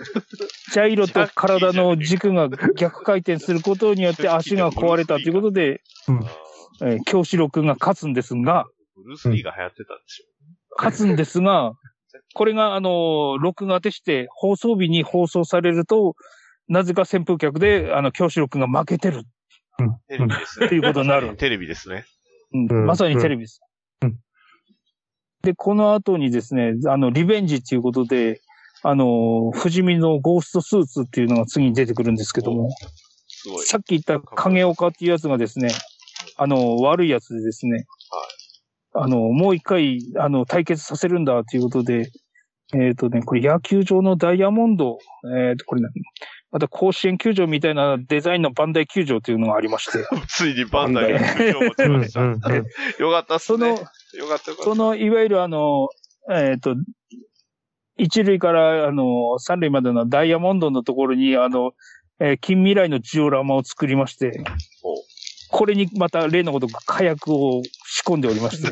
[0.72, 5.82] ジャイロと体の軸が逆回転することによって 足が壊れたということで、
[6.84, 10.26] えー、京志郎くんが勝つんですが、ブルース・リーが流行ってたんでしょ。
[10.78, 11.74] 勝つんですが、
[12.36, 16.16] これが、あの、録画でして、放送日に放送されると、
[16.68, 19.24] なぜか旋風客で、あの、京志郎くんが負けてる
[20.08, 20.66] テレビですね。
[20.66, 21.36] っていうことになる。
[21.38, 22.06] テレビですね。
[22.54, 23.62] うんうんまさにテレビです。
[24.02, 24.16] うん
[25.46, 28.42] で、この後にですね、あの、リベンジっていうことで、
[28.82, 32.72] あの、不死身のゴーストスーツっていうのが次に出てくるんですけども、
[33.28, 33.66] すごい。
[33.66, 35.70] さっき言った影岡っていうやつがですね、
[36.38, 37.86] あの、悪いやつでですね、
[38.94, 42.12] あの、もう一回、あの、対決させるんだということで、
[42.74, 44.98] えっ、とね、これ野球場のダイヤモンド、
[45.38, 45.90] えっ、と、これね、
[46.56, 52.24] また甲子園球場みたいなデザインのバンダイ球場というのがありまして、 ついにバンダイが球場を持ちうんました。
[52.24, 53.82] よかったっすその、ね。
[54.14, 54.40] よかっ。
[54.64, 55.90] その、いわゆるあの、
[56.32, 56.78] えっ、と、
[57.98, 61.74] 一塁から、あの、三塁までのダイヤモンドのところに、あの、
[62.22, 64.42] えー近未来のジオラマを作りまして
[64.82, 64.96] お、
[65.50, 68.72] これにまた例のごとく火薬を仕込んでおりまして、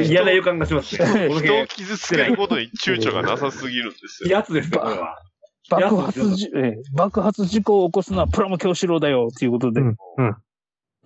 [0.08, 1.28] 嫌な予感がしますね。
[1.28, 4.30] この人を辺、傷つけることに躊躇がなさすぎるんですよ。
[4.30, 5.18] やつですよ、これは。
[5.70, 9.80] 爆発じ、えー爆発事故を起こすのはプラモ教師郎だよ、ということで。
[9.80, 9.88] うん
[10.18, 10.36] うん。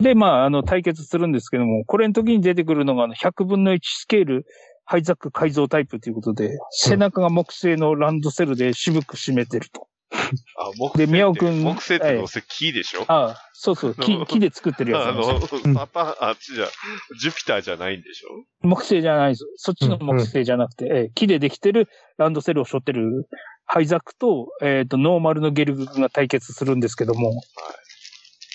[0.01, 4.47] で、まあ、あの、対決するんですけども、これの時に出てくるのが、あの、100分の1スケール、
[4.87, 9.89] ハイザック改造タイプということで、背中が木製のランドセルで渋く締めてると。
[10.57, 13.05] あ、木で製って宮尾君木製ってどうせ木でしょ？
[13.07, 15.12] ああ、そうそう、木、木で作ってるやつあ。
[15.12, 15.23] の、
[15.74, 16.66] パターン、あっちじゃ、
[17.20, 18.28] ジュピターじゃないんでしょ？
[18.66, 19.45] 木製じゃないです。
[19.57, 23.28] そっちの木製じゃなくて、ええ木でできてるランドセルを背負ってる
[23.72, 27.40] ハイザックと、えっ、と、ノーマルのゲルグが対決するんですけども、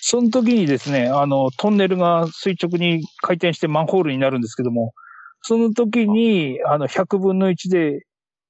[0.01, 4.93] その時にですね、あの、トンネルが垂直に回転してマンホールになるんですけども、
[5.41, 8.05] その時に、あの、100分の1で、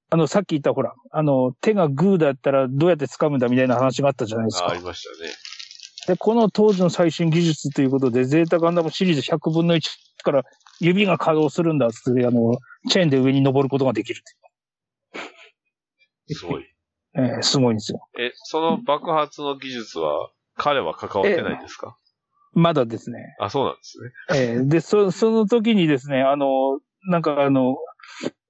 [0.10, 4.82] あの、さっき言ったほら、あの、手がグーだったらどうやって掴むんだみたいな話があったじゃないですあ、あかり。
[4.82, 5.30] ましたね。
[6.08, 9.84] で、この当時の最新技術ということで、ゼータガンダムシリーズ100分の1
[10.24, 10.42] から
[10.80, 12.58] 指が稼働するんだっつって、あの、
[12.90, 14.24] チェーンで上に登ることができる
[16.34, 16.66] すごい。
[17.18, 18.08] えーすごいんですよ。
[18.20, 21.98] え、その爆発の技術は、彼は関わってないんですか？
[22.54, 23.36] まだですね。
[23.40, 24.12] あ、そうなんですね。
[24.34, 26.80] えーで、そ、その時にですね、あの、
[27.10, 27.76] なんかあの、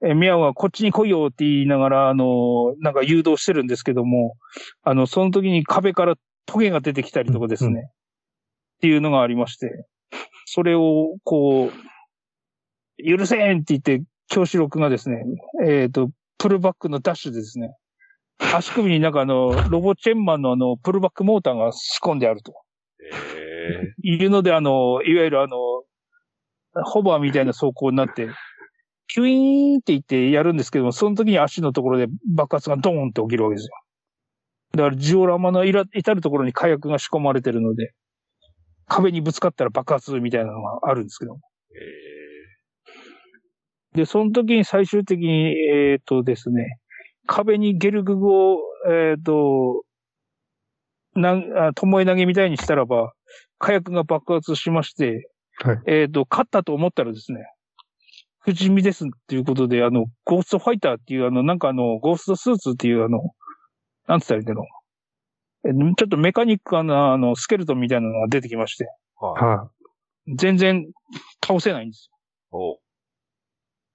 [0.03, 4.35] えー、ミャオがこっちに来いよって言いながら、あの、なんか誘導してるんですけども、
[4.83, 6.15] あの、その時に壁から
[6.45, 7.89] トゲが出てきたりとかですね、うんうっ
[8.81, 9.87] ていうのがありまして、
[10.45, 15.23] それを、こう、許せんって言って、京志郎君がですね、
[15.65, 16.09] えっ、と、
[16.45, 17.75] プルバックのダッシュでですね、
[18.53, 22.53] 足首になんかあの、ロボチェンマンのあの、プルバックモーターが仕込んであると。
[23.01, 25.57] えいるので、あの、いわゆるあの、
[26.83, 28.29] ホバーみたいな走行になって、
[29.07, 33.71] キュイーンって言ってやるんですけども、その時に足のところで爆発がドーンって起きるわけですよ。
[34.73, 37.95] だからジオラマのいら至るところに火薬が仕込まれてるので、
[38.85, 41.33] 壁にぶつかったら爆発みたいなのがあるんですけど。
[41.33, 41.39] ー、え
[43.95, 46.79] で、その時に最終的に、えっ、とですね、
[47.25, 48.59] 壁にゲルググを、
[48.89, 49.83] えっ、と、
[51.15, 53.13] なん、あ、ともえ投げみたいにしたらば、
[53.57, 55.29] 火薬が爆発しまして、
[55.63, 57.39] はいえっ、と、勝ったと思ったらですね、
[58.39, 63.21] 不死身ですっていうことで、あの、ゴーストファイターっていう、あの、なんかあの、ゴーストスーツっていう、あの、
[64.07, 64.67] なんつったらいいんだろ
[65.63, 65.69] う。
[65.69, 69.43] えちょっとメカニックな、あの、スケルトンみたいなのが出てきまして、ー、はい。
[69.43, 69.71] は
[70.27, 70.85] 全然
[71.45, 72.09] 倒せないんです
[72.51, 72.79] よお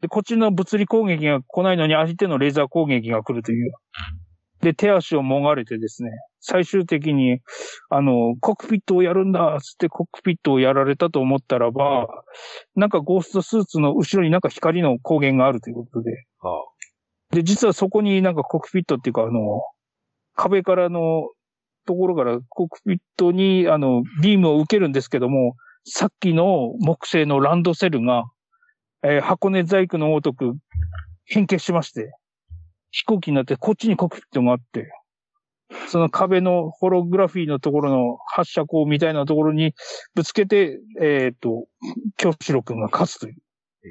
[0.00, 3.72] で、こっちの物理攻撃が来ないのに相手のレーザー攻撃が来るという。
[4.60, 6.10] で、手足をもがれてですね、
[6.40, 7.40] 最終的に、
[7.88, 12.08] あの、コックピットをやるんだつってコックピットをやられたと思ったらば、
[12.76, 16.62] なんかゴーストスーツの後ろになんか光の光源があるということで、は
[17.30, 19.62] で、実はそこになんかコックピットっていうか、あの、
[20.34, 21.28] 壁からの
[21.86, 25.54] ところからコックピットに、あの、ビームを受けるんですけども、
[25.84, 28.24] さっきの木製のランドセルが、
[29.02, 30.56] えー箱根在庫のごとく
[31.24, 32.12] 変形しまして、
[32.90, 34.92] 飛行機になってこっちにコックピットがあって、
[35.88, 39.74] その壁のホログラフィーのところの発射口みたいなところに
[40.14, 41.66] ぶつけて、えっ、と、
[42.16, 43.36] 京志郎くんが勝つという。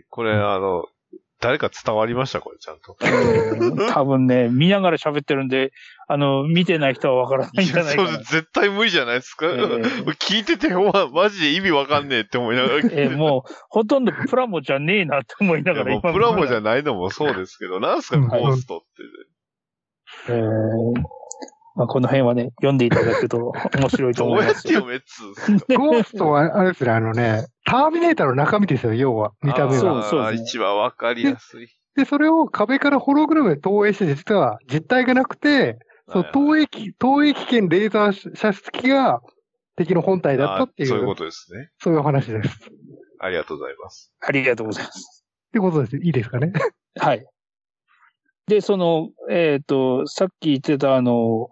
[0.09, 0.85] これ、あの、
[1.41, 2.41] 誰か伝わりました？
[2.41, 2.97] これ、ちゃんと。
[3.93, 5.71] 多分ね、見ながら喋ってるんで、
[6.07, 8.09] あの、見てない人はわからないんじゃないかな。
[8.09, 9.45] そう絶対無理じゃないですか？
[9.45, 9.53] ええ
[10.19, 16.83] 聞いてて、ほんま、マジで意味わかんねえって思いながらえーもう、ほとんどプラモじゃねえなって思いないがらやもうプラモじゃない。
[16.83, 18.81] のもそうですけど、なんすか、うんゴーストっ
[20.27, 20.33] て。
[20.33, 21.18] えー
[21.79, 24.81] まあ、この辺はね、読んでいただくと面白いとどう思いますよ。
[24.81, 25.77] やって読めっつ？
[25.77, 29.31] ゴーストは、あれですね、あのね、ターミネーターの中身ですよ、要は。
[29.41, 30.03] 見た目あーそうは。
[30.09, 31.69] そうね一番わかりやすい。
[31.95, 35.79] で、それを壁からホログラムで投影して、実は実体がなくて、
[36.09, 39.21] そう、はい投影機、投影機兼レーザー射出機が
[39.77, 41.69] 敵の本体だったっていう、あそういうことですね。
[41.81, 42.49] そういうお話です。
[42.49, 42.51] っ
[43.19, 44.11] ありがとうございます。
[44.19, 45.25] ありがとうございます。
[45.53, 45.95] てことです。
[45.95, 46.51] いいですかね。
[46.99, 47.25] はい。
[48.47, 51.47] で、その、えっ、と、さっき言ってたあの、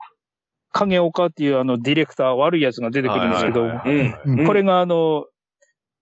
[0.78, 5.26] 影岡っていうあの、ディレクター、悪いやつが出てくるんですけど、これがあの、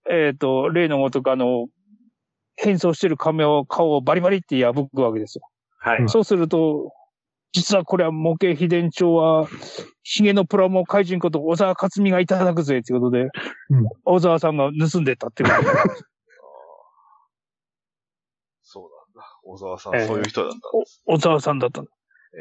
[0.10, 1.68] えっ、と、例のごとくあの、
[2.56, 5.44] 変装してる亀を、顔をバリバリって破くわけですよ。
[5.80, 6.02] はい。
[6.02, 6.92] うんそうすると、
[7.52, 9.48] 実はこれは模型秘伝帳は、
[10.04, 13.32] ヒゲのプラモ怪人こと小沢克美がいただくぜっていうことで、うん
[14.04, 15.70] 小沢さんが盗んでったっていうことで。
[18.62, 19.40] そうなんだ。
[19.44, 21.02] 小沢さん、ええそういう人だったんです。
[21.06, 21.82] 小沢さんだった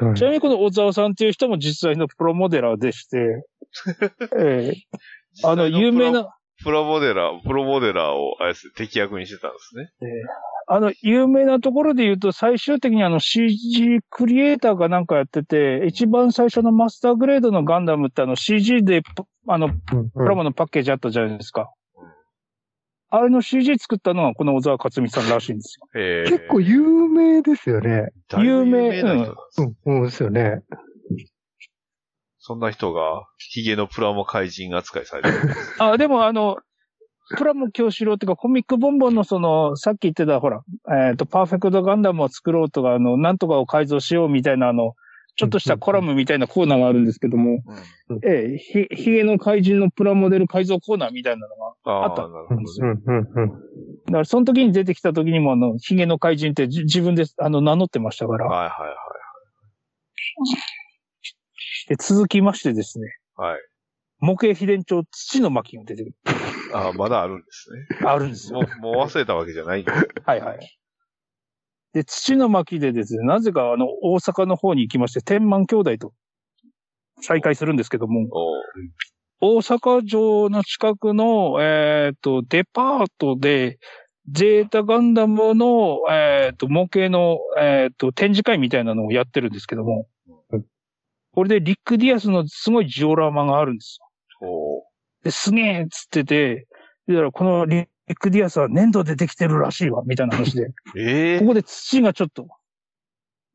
[0.01, 0.09] の。
[0.09, 3.43] うんちなみにこの小沢さんっていう人も実際のプロモデラーでして、
[4.37, 4.97] ええ
[5.43, 6.29] あの、有名な、
[6.63, 9.89] プロモデラー、プロモデラーを、あれですね、敵役にしてたんですね。
[10.67, 19.03] あの、有名なところで言うと、最終的にあの CG クリエイターかなんかやってて、一番最初のマスターグレードのガンダムってあの CG で、
[19.47, 21.71] あの、うんプラモのパッケージあったじゃないですか。
[23.09, 26.01] あれの CG 作ったのがこの小沢克美さんらしいんですよ。
[26.01, 28.09] へえ結構有名ですよね。
[28.37, 29.35] 有名うん、
[29.85, 30.63] うんですよね。
[32.39, 35.53] そんな人が、ヒゲのプラモ怪人扱いされてる。
[35.79, 36.57] あ、でもあの、
[37.37, 40.61] プラモ教師郎っていうかコミックボンボンのその、さっき言ってたほら、
[41.09, 44.93] えっ、と、パーフェクトガンダムを作ろうとか、あの、なんとかを改造しようみたいなあの、
[45.35, 47.61] ちょっとしたコラムみたいなコーナーがあるんですけども、
[48.09, 53.49] うんええ、ひ、ヒゲの怪人のプラモデル改造コーナーみたいなのが、あったん、うん、うん。
[54.05, 58.95] だからその時に出てきた時にもあの、ヒゲの怪人ってじ自分であの、名乗ってましたから、はいはいはい。
[61.89, 63.59] で続きましてですね、はい。
[64.19, 66.15] 模型秘伝帳土の巻が出てくる。
[66.73, 67.69] ああ、まだあるんです
[68.01, 68.07] ね。
[68.07, 68.61] あるんですよ。
[68.61, 69.83] もう、もう忘れたわけじゃない。
[70.25, 70.77] はいはい。
[71.95, 76.13] で、土の巻でですね、なぜかあの、大阪の方に行きまして、天満兄弟と
[77.21, 78.27] 再会するんですけども、
[79.39, 83.79] 大阪城の近くの、えっ、と、デパートで、
[84.29, 90.05] ゼータガンダムの、えっ、と、模型の、えっ、と、展示会みたいなのをやってるんですけども、
[91.31, 93.99] これでリック・ディアスのすごいジオラマがあるんです
[94.41, 94.83] よ。
[95.23, 96.67] で、すげえっつってて、
[97.07, 100.67] だからこのリック・ディアスは粘土でできてるらしいわ、みたいな話で。
[100.95, 102.47] ええここで土がちょっと、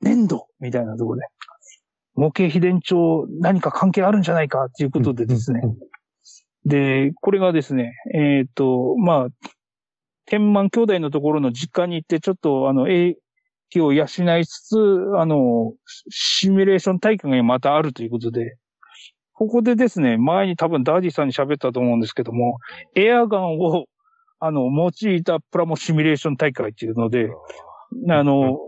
[0.01, 1.27] 粘土みたいなところで、
[2.15, 5.61] 模型秘伝帳何か関係あるんじゃないかっていうことでですね。
[6.65, 9.49] で、これがですね、えっ、と、まあ、
[10.27, 13.17] 天満兄弟のところの実家に行って、ちょっとあの、英
[13.71, 14.77] 気を養いつつ、
[15.17, 15.73] あの、
[16.11, 18.57] シミュレーション大会がまたあるということで、
[19.33, 22.59] ここでですね、前に多分ダーディさんに喋ったと思うんですけども、
[22.95, 23.87] エアガンを、
[24.41, 27.31] あの、用いたプラモシミュレーション大会っていうので、
[28.09, 28.59] あの、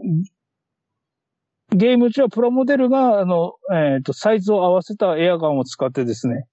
[1.71, 6.47] ゲーム中はプラモデルが、あの、えっ、と、サイズを合わせたエアガンを使ってですね、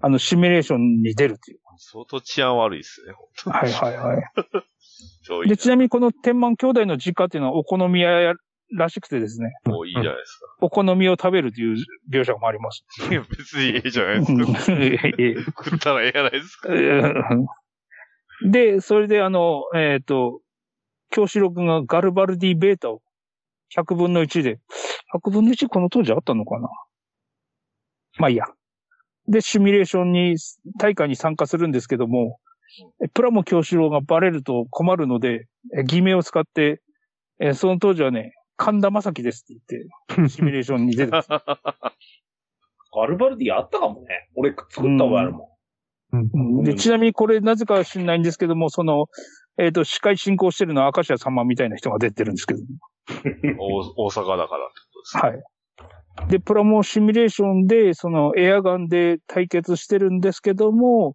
[0.00, 1.58] あの、シミュレーションに出るという。
[1.78, 3.12] 相当治安悪いですね、
[3.52, 4.24] はいはいはい。
[5.22, 8.34] 超いいで、ちなみにこの天満兄弟の実家っていうのはお好み屋
[8.74, 11.76] らしくてですね、もういいじゃないですお好みを食べるという
[12.10, 12.84] 描写もあります。
[12.98, 13.12] か。
[13.12, 14.44] いや、別にええじゃないですか。
[15.64, 16.72] 食ったらええやないですか。
[18.44, 20.40] で、それであの、えっ、と、
[21.10, 23.00] 京志郎君がガルバルディベータを
[23.74, 24.58] 100分の1で、
[25.14, 26.68] 100分の1この当時あったのかな？
[28.18, 28.44] まあいいや。
[29.28, 30.36] で、シミュレーションに、
[30.78, 32.38] 大会に参加するんですけども、
[33.14, 35.46] プラモ京志郎がバレると困るので、
[35.76, 36.80] え偽名を使って、
[37.40, 39.86] えその当時はね、神田正輝ですって
[40.16, 41.28] 言って、シミュレーションに出てます。
[42.94, 44.28] ガルバルディあったかもね。
[44.36, 45.55] 俺作った覚えあるもん
[46.12, 49.06] うんで、ちなみにこれなぜか知んないんですけども、その、
[49.58, 52.60] えっ、と、司会進行してるのは明石家様みたいな人が出てるんですけど、
[53.58, 55.22] 大大阪だからってことですね。
[55.22, 55.42] はい。
[56.28, 61.14] で、プラモシミュレーションで、そのエアガンで対決してるんですけども、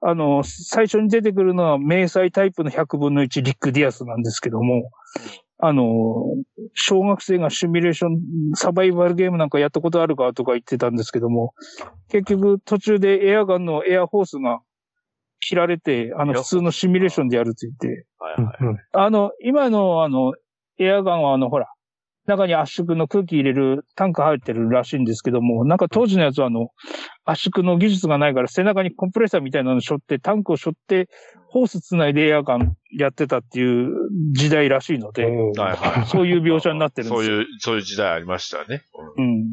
[0.00, 4.90] あの、最初に出てくるのは迷彩タイプの100分の1リック・ディアスなんですけども、
[5.62, 6.24] あの、
[6.74, 8.20] 小学生がシミュレーション、
[8.54, 11.54] サバイバルゲームなんかやったことあるかとか言ってたんですけども、
[12.08, 14.60] 結局途中でエアガンのエアホースが
[15.40, 18.76] 切られて、あの、普通のシミュレーションでやるって言って、はいはい。
[18.92, 20.34] あの、今のあの、
[20.78, 21.66] エアガンはあの、ほら、
[22.30, 26.70] 中に圧縮の空気入れるタンク入ってるらしいんですけども、なんか当時のやつはあの、
[27.24, 31.08] 圧縮の技術がないから背中にコンプレッサーみたいなの背負って、タンクを背負って、
[31.48, 33.92] ホースつないでエアガンやってたっていう
[34.32, 36.06] 時代らしいので、はいはい。
[36.06, 37.36] そういう描写になってるんですよ。
[37.36, 38.82] そういう、そういう時代ありましたね。
[39.16, 39.52] うん。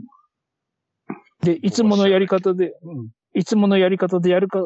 [1.42, 4.60] で、いつものやり方で、うんいつものやり方でやるか、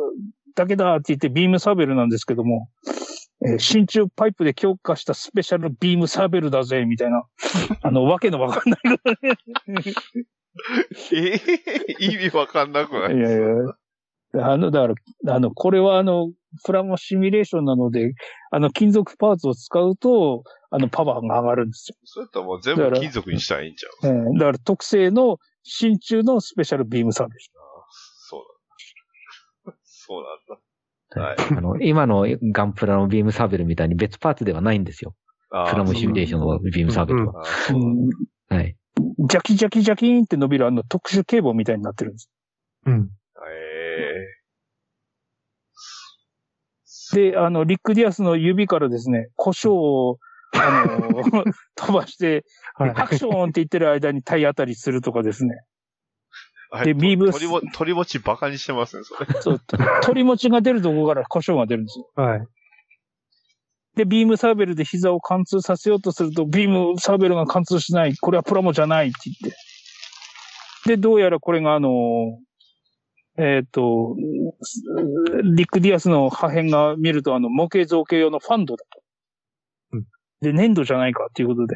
[0.55, 2.69] だけだって言ってビームサーベルなんですけども、
[3.45, 7.23] えー真鍮パイプで強化したスペシャルビームサーベルだぜ、みたいな。
[7.81, 8.79] あの、わけのわかんない。
[11.13, 11.41] ええ
[11.99, 13.15] 意味わかんなくない？
[13.15, 13.33] いやい
[14.35, 14.45] や。
[14.45, 14.93] あの、だか
[15.25, 16.31] ら、あの、これはあの、
[16.65, 18.13] プラモシミュレーションなので、
[18.51, 24.07] あの、金属パーツを使うと、あの、パワーが上がるんですそうやったらもう全部金属にしたらいいんちゃう？
[24.07, 24.13] よ。
[24.13, 27.39] えーだから、特製の真鍮のスペシャルビームサーベル。
[28.23, 28.41] そう
[29.69, 29.79] なんだ。
[29.83, 30.61] そうなんだ。
[31.19, 31.35] はい。
[31.57, 35.13] あの、今のガンプラのビームサーベルみたいに別パーツではないんですよ。
[35.51, 37.43] あプラモシミュレーションのビームサーベルは。
[38.49, 38.75] はい。
[39.27, 42.29] ジャキジャキジャキーンって伸びるあの特殊警棒みたいになってるんです。
[42.85, 43.09] うん。
[43.37, 44.41] え
[47.13, 50.17] で、あの、リック・ディアスの指からですね、胡椒を、
[50.53, 51.43] あの、
[51.75, 52.89] 飛ばして、はい。
[52.91, 55.63] アクションって言ってる間に体当たりするとかですね。
[56.71, 59.27] ー、でビームトリモ、トリモチバカにしてますね、それ。
[59.41, 59.61] そう、
[60.03, 62.09] トリモチが出るとこから胡椒が出るんですよ。
[62.15, 62.47] はい。
[63.95, 68.15] で、ビームサーベルで膝を貫通させようとすると、ビームサーベルが貫通しない。
[68.17, 69.53] これはプラモじゃないって言っ
[70.85, 70.91] て。
[70.95, 72.39] で、どうやらこれがあの、
[73.37, 74.15] えっ、と、
[75.43, 79.01] リック・ディアスの破片が見ると、あの、模型造形用のファンドだと。
[79.93, 80.05] うん
[80.41, 81.75] で、粘土じゃないかっていうことで。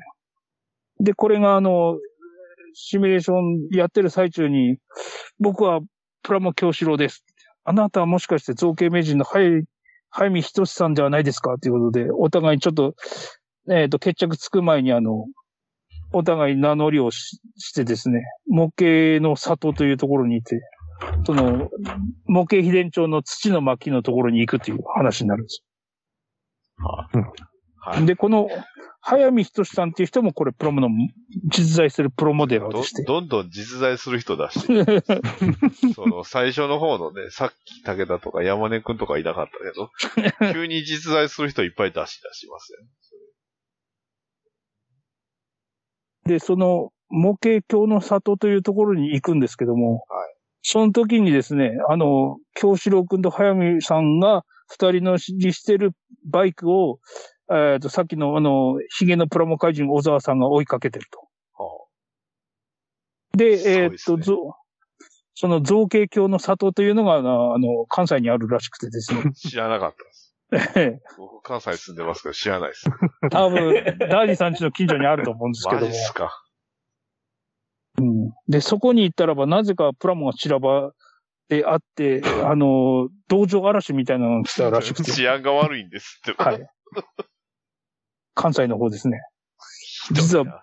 [1.00, 1.98] で、これがあの、
[2.76, 4.78] シミュレーションやってる最中に、
[5.40, 5.80] 僕は
[6.22, 7.26] プラモ狂四郎です。
[7.64, 9.64] あなたはもしかして造形名人のハイ、
[10.10, 12.96] ハイミヒトシさんではないですかっていうことで、お互いちょっと、
[13.72, 15.26] えっ、と、決着つく前にあの、
[16.14, 20.62] お互い名乗りをししてですね、模型の里というところにいて、
[21.26, 21.70] その、
[22.26, 25.64] 模型秘伝帳の土の巻のところに行くという話になるんです。
[27.86, 28.06] はい。
[28.06, 28.50] で、この、
[29.02, 30.90] 早見仁さんっていう人もこれプロモの
[31.46, 33.04] 実在するプロモデラーどでして。
[33.04, 34.60] どんどん実在する人だし、
[35.94, 42.88] その最初の方のね、さっき武田とか山根くんとかいなかったけど、 急に実在する人いっぱい出し出しますよね。
[46.26, 50.36] で、その模型橋の里というところに行くんですけども、はい
[50.68, 55.92] その時にですね、あの、京志郎くんと早見さんが二人の指示してる
[56.26, 57.00] バイクを、
[57.52, 61.20] えっ、と、さっきのあの、ヒゲのプラモ怪人小沢さんが追いかけてると。
[61.64, 61.86] は
[63.38, 64.56] で、すごいえっ、と、ですねぞ
[65.38, 69.22] その造形橋の里というのが、あの、関西にあるらしくてですね。
[69.26, 70.34] あ 知らなかったです。
[70.78, 72.90] ええ僕関西住んでますけど知らないです。
[73.32, 75.92] 多分、ダーディさん家の近所にあると思うんですけマども。
[75.92, 76.32] ジっすか。
[77.98, 78.32] うん。
[78.48, 80.92] で、そこに行ったらば、なぜかプラモが散らばっ
[81.50, 85.12] てあって、 あの、道場嵐みたいなのが来たらしくて。
[85.12, 86.42] 治安が悪いんですって。
[86.42, 86.68] はい。
[88.36, 89.22] 関西の方ですね。
[90.12, 90.62] 実は、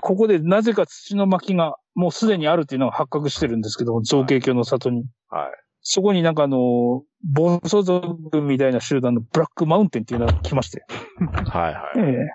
[0.00, 5.04] ここでなぜか土の巻がもうすでにあるっていうのが発覚してるんですけども、造形橋の里に。
[5.28, 5.50] はい。
[5.82, 10.84] そこになんかあの、暴走族みたいな集団のブラックマウンテンっていうのが来まして。
[11.46, 12.02] はいはえい。
[12.14, 12.28] え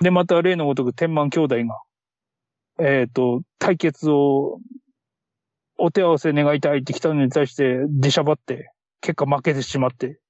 [0.00, 1.82] で、また例のごとく天満兄弟が、
[2.78, 4.58] えっ、と、対決を、
[5.82, 10.20] お手合わせ願いたいって来たのに対して出しゃばって、結果負けてしまって、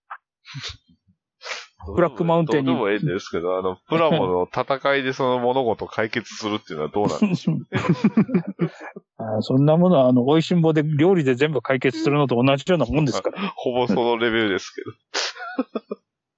[1.86, 7.59] ブラックマウンテンにどうでもええんですけど、あの、プラモの 戦いでその物事を解決するっていうのはどうなんでしょう。
[9.19, 13.48] あーそんなものは、あの、美味しんぼで料理で全部解決するのと同じようなもんですから。
[13.57, 14.90] ほぼそのレベルですけど。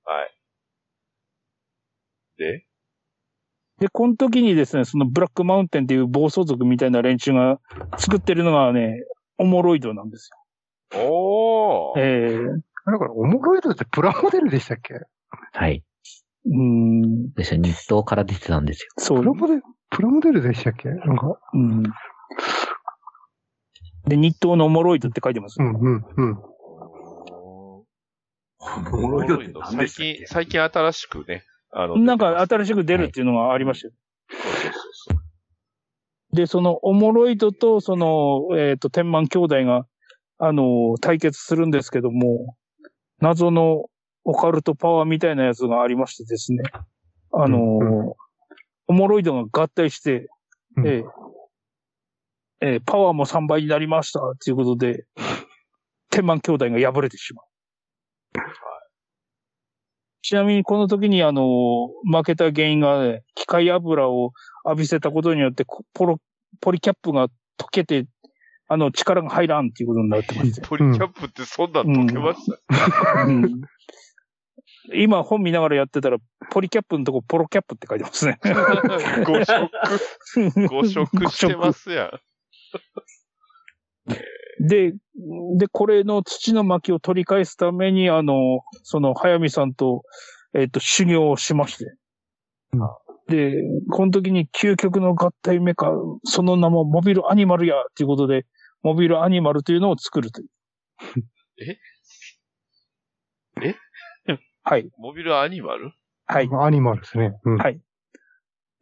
[0.05, 0.31] はい。
[2.39, 2.66] で？
[3.78, 7.59] で、この時にですね、そのブラックマウンテンっていう暴走族みたいな連中が
[7.98, 9.05] 作ってるのがね、
[9.39, 10.39] オモロイドなんですよ。
[11.94, 12.39] おーええ
[12.85, 14.94] だから、オモロイドってプラモデルでしたっけ？
[15.52, 15.82] はい。
[16.46, 17.60] うーん、ですよ。
[17.60, 18.90] 日東から出てたんですよ。
[18.98, 19.32] そうプラ。
[19.32, 20.88] モデル、プラモデルでしたっけ？
[20.88, 21.82] なんか、うん。
[24.06, 25.56] で、日東のオモロイドって書いてます。
[25.60, 26.38] うんうんうん。
[28.60, 30.16] おもろいのって何で最したっけ？
[30.16, 33.94] 近、最近新しくね、あの、なんか新しく出るっていうのがありましたよ。
[36.32, 39.86] で、そのオモロイドとその、えっ、と、天満兄弟が、
[40.38, 42.56] あの、対決するんですけども、
[43.20, 43.90] 謎の
[44.24, 46.62] オカルトパワーみたいなやつがありましてですね。
[47.32, 48.12] あの、うん。
[48.88, 50.28] オモロイドが合体して、
[50.76, 50.86] うん。
[50.86, 51.04] ええ。
[52.64, 55.04] ええパワーも3倍になりましたっていうことで、
[56.10, 57.46] 天満兄弟が敗れてしまう。
[60.22, 64.32] ちなみにこの時にあの、負けた原因が、ね、機械油を
[64.64, 66.20] 浴びせたことによって、こポロ、
[66.60, 67.26] ポリキャップが
[67.58, 68.06] 溶けて、
[68.68, 70.60] あの、力が入らんっていうことになってまして。
[70.60, 72.40] ポリキャップってそんなん溶けまし
[73.16, 73.62] た、うん
[74.94, 76.18] 今本見ながらやってたら、
[76.50, 78.38] ポリキャップのとこポロキャップって書いてますね。
[79.24, 79.70] 誤色、
[80.68, 82.10] 誤色してますやん。
[84.66, 84.92] で、
[85.56, 90.02] で、これの土の巻を取り返すために、あの、その、早見さんと、
[90.54, 91.94] えっ、と、修行をしまして。
[93.28, 95.92] で、この時に究極の合体メカ、
[96.24, 98.46] その名もモビルアニマルや、ということで、
[98.82, 100.48] モビルアニマルというのを作るという。
[101.59, 101.78] え？
[103.62, 103.74] え？
[104.64, 104.89] はい。
[104.98, 105.93] モビルアニマル？
[106.26, 106.48] はい。
[106.52, 107.39] アニマルですね。
[107.44, 107.56] うん。
[107.59, 107.80] はい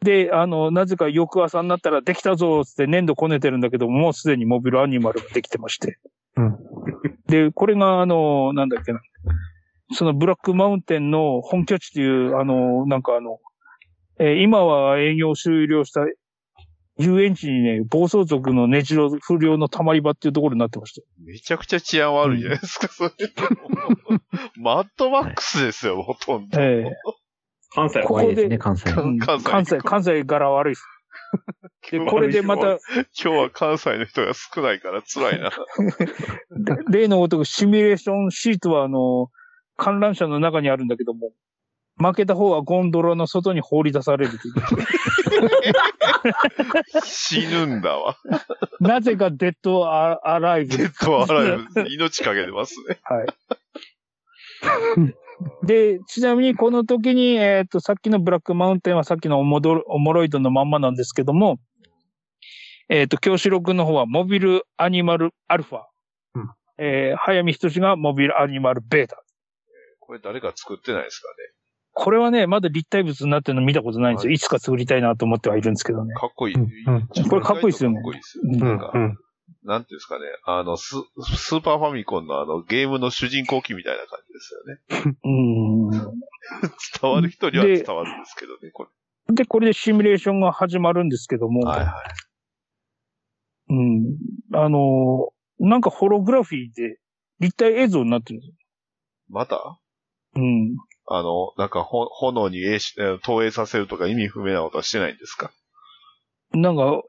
[0.02, 5.98] で、あの、なぜか翌朝になったらできたぞつって粘土こねてるんだけども、もうすでにモビルアニマルができてまして。
[6.36, 6.58] うん
[7.26, 9.00] で、これがあの、なんだっけな。
[9.92, 13.40] そのブラックマウンテンの本拠地という、あの、なんかあの、
[14.18, 16.00] えー今は営業終了した
[17.00, 21.06] 遊園地にね、暴走族のネジロ不良の溜まり場っていうところになってました。
[21.24, 23.10] めちゃくちゃ治安悪いじゃないですか、それ。
[24.56, 26.60] マッドマックスですよ、ほとんど。
[26.60, 26.84] え
[27.72, 28.90] 関西はここで怖いですね、関西。
[28.90, 30.84] うん関西関西、関西柄悪いです。
[31.90, 32.78] で、これでまた、今
[33.14, 35.50] 日は関西の人が少ないから辛いな。
[36.90, 39.28] 例のごとくシミュレーションシートはあの、
[39.76, 41.32] 観覧車の中にあるんだけども、
[42.00, 44.54] 負けた方はゴンドラの外に放り出されるという。
[47.04, 48.16] 死ぬんだわ。
[48.80, 50.78] なぜかデッドアアライブ。
[50.78, 52.98] デッドアライブ、命かけてますね。
[53.02, 53.26] はい。
[55.66, 61.58] で、ちなみにこの時に、えっ、と、さっきのブラックマウンテンはさっきのオモドオモロイドのまんまなんですけども、
[62.88, 65.82] えっ、と、京志郎君の方はモビルアニマルアルファ。
[66.34, 69.22] うんえー早見仁がモビルアニマルベータ。
[70.00, 71.28] これ誰か作ってないですか
[71.92, 74.32] これはね、まだ立体物になってるの見たことないんですよ。
[74.32, 76.14] いつか作りたいなと思ってはいるんですけどねね。。
[76.14, 76.54] かっこいい。
[76.54, 78.44] うんうんこれかっこいいですよねかっこいいですよ。
[78.46, 79.18] うんうんなんか、うん。
[79.64, 80.24] なんていうんですかね。
[80.44, 80.94] あの、ス、
[81.36, 85.16] スーパーファミコンのあの、ゲームの主人公機みたいな感じですよね。
[85.24, 86.20] うーん。
[87.02, 88.88] 伝わる人には伝わるんですけどね、こ
[89.28, 91.66] で、これでシミュレーションが始まるんですけども、れ。
[91.66, 91.94] はいはい。
[93.70, 94.16] うん。
[94.54, 96.98] あのーなんかホログラフィーで
[97.38, 98.54] 立体映像になってるんですよ。
[99.28, 99.78] また？
[100.36, 100.74] うん。
[101.12, 102.60] あの、なんかほ炎に
[103.24, 105.50] 投影させるとか意味不明なことはしてないんですか？
[106.52, 107.02] なんか、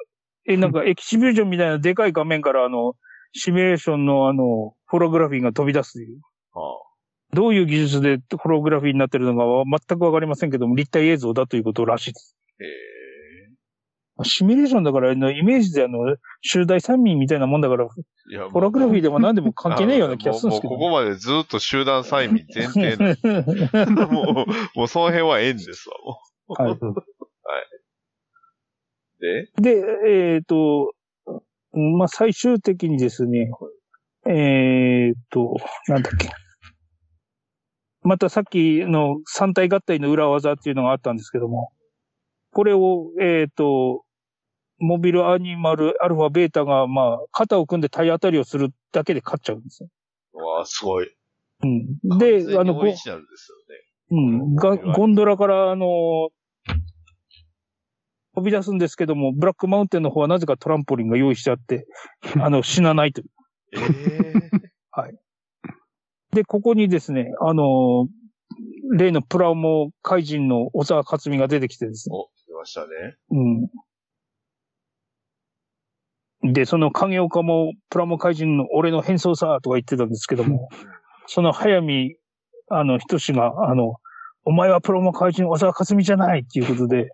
[0.48, 2.96] え、なんか エキシビジョンみたいなでかい画面からあの、
[3.34, 6.20] シミュレーションのあの、ホログラフィーが飛び出すという。
[6.54, 6.60] あ
[7.34, 12.36] どういう技術でホログラフィーになってるのかは全くわかりませんけども、立体映像だということらしいです。
[12.60, 12.64] え
[14.24, 17.90] シミュレーションだから、あのイメージであの、集大三民みたいなもんだから、ー、
[18.32, 20.74] いや、ホログラフィーでも何でも関係ねえような気がするんですけど。
[20.74, 24.46] もうもうここまでずっと集団催眠前提な も
[24.76, 26.20] う、もうその辺は縁ですわ、も
[26.66, 26.78] はい。
[26.80, 26.94] う。
[29.20, 30.94] で、で、えっ、と、
[31.74, 33.52] まあ、最終的にですね、
[34.28, 35.56] えっ、と、
[35.88, 36.30] なんだっけ。
[38.04, 41.72] またさっきの三体合体の裏技っていうのがあったんですけども、
[42.52, 44.04] これを、えっ、と、
[44.82, 49.90] モビルアニマル、アルファ、ベータが、まあ、肩を組んで体当たりをするだけで勝っちゃうんですよ。
[50.34, 51.16] うわあ、すごい。
[51.64, 52.18] うん。
[52.18, 52.96] で、あの、ゴね。
[54.10, 54.56] うん。
[54.56, 56.30] がゴンドラから、あの、
[58.34, 61.86] 飛び出すんですけども、ブラックマウンテンの方はなぜかトランポリンが用意してあって、
[62.42, 63.28] あの、死なないという。
[63.78, 64.52] ええ
[66.34, 68.08] で、ここにですね、あの、
[68.98, 72.16] 例のプラモ怪人の小沢克美が出てきてですね。
[72.16, 72.88] お、出ましたね。
[73.32, 73.70] うん。
[76.44, 80.70] で、その影岡もプラモ怪人の俺の変装さとか言ってたんですけども、
[81.28, 82.16] その早見、
[82.70, 83.96] あの、人志が、あの、
[84.44, 87.12] お前はプラモ怪人小沢克美じゃないっていうことで、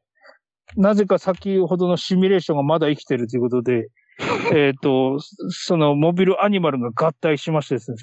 [0.76, 3.88] なぜか先ほどのシミュレーションがまだ生きてるということで、
[4.54, 7.98] えっと、そのモビルアニマルが合体しましてですね、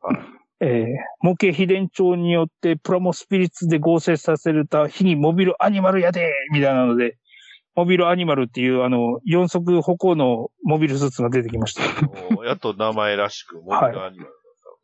[0.00, 0.18] はい。
[0.62, 0.86] えー
[1.22, 7.18] 模型秘伝帳によってプラモスピリッツで合成させるた日にモビルアニマルやでみたいなので、
[7.74, 11.82] モビルアニマルっていうあの、四足歩行のモビルスーツが出てきました。
[12.36, 14.32] おやっと名前らしく、モビルアニマルだったんで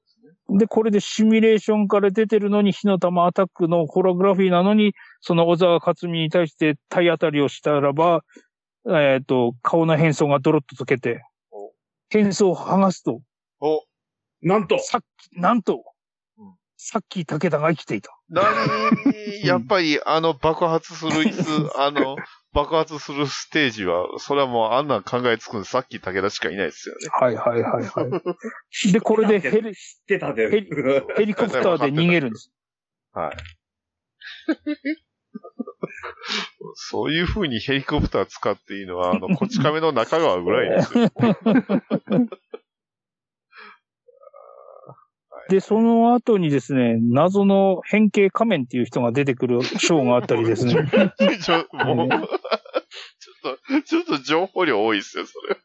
[0.07, 0.59] すね。
[0.59, 8.23] で、これでシミュレーションから出てるのに火の玉アタックのホログラフィーなのに、その小沢克美に対して体当たりをしたらば、
[8.89, 11.73] えっ、と、顔の変装がドロッと溶けてお、
[12.09, 13.21] 変装を剥がすと、
[13.61, 13.83] お、
[14.43, 15.83] なんと、さっき、なんとうん、
[16.77, 18.11] さっき武田が生きていた。
[18.29, 18.43] な
[19.07, 22.17] に、やっぱりあの爆発する椅子、 あの、
[22.53, 27.09] 爆発するステージは、それはもうあんなん考えつくんで、さっき武田しかいないですよね。
[27.13, 28.19] はいはいはいは
[28.89, 28.93] い。
[28.93, 30.51] で、これでヘリ、知ってたで。
[30.51, 30.71] ヘリ
[31.17, 32.53] ヘリコプターで逃げるんです。
[33.13, 33.37] はい。
[36.75, 41.09] そういう風にヘリコプター使っていいのは、あの、こち亀の中川ぐらいですよ。
[45.49, 50.75] で、その後にですね、謎の変形仮面っていう人が出てくるショーがあったりですね。
[51.41, 51.79] ちょ、っと、
[53.85, 55.57] ちょっと情報量多いですよ、それ。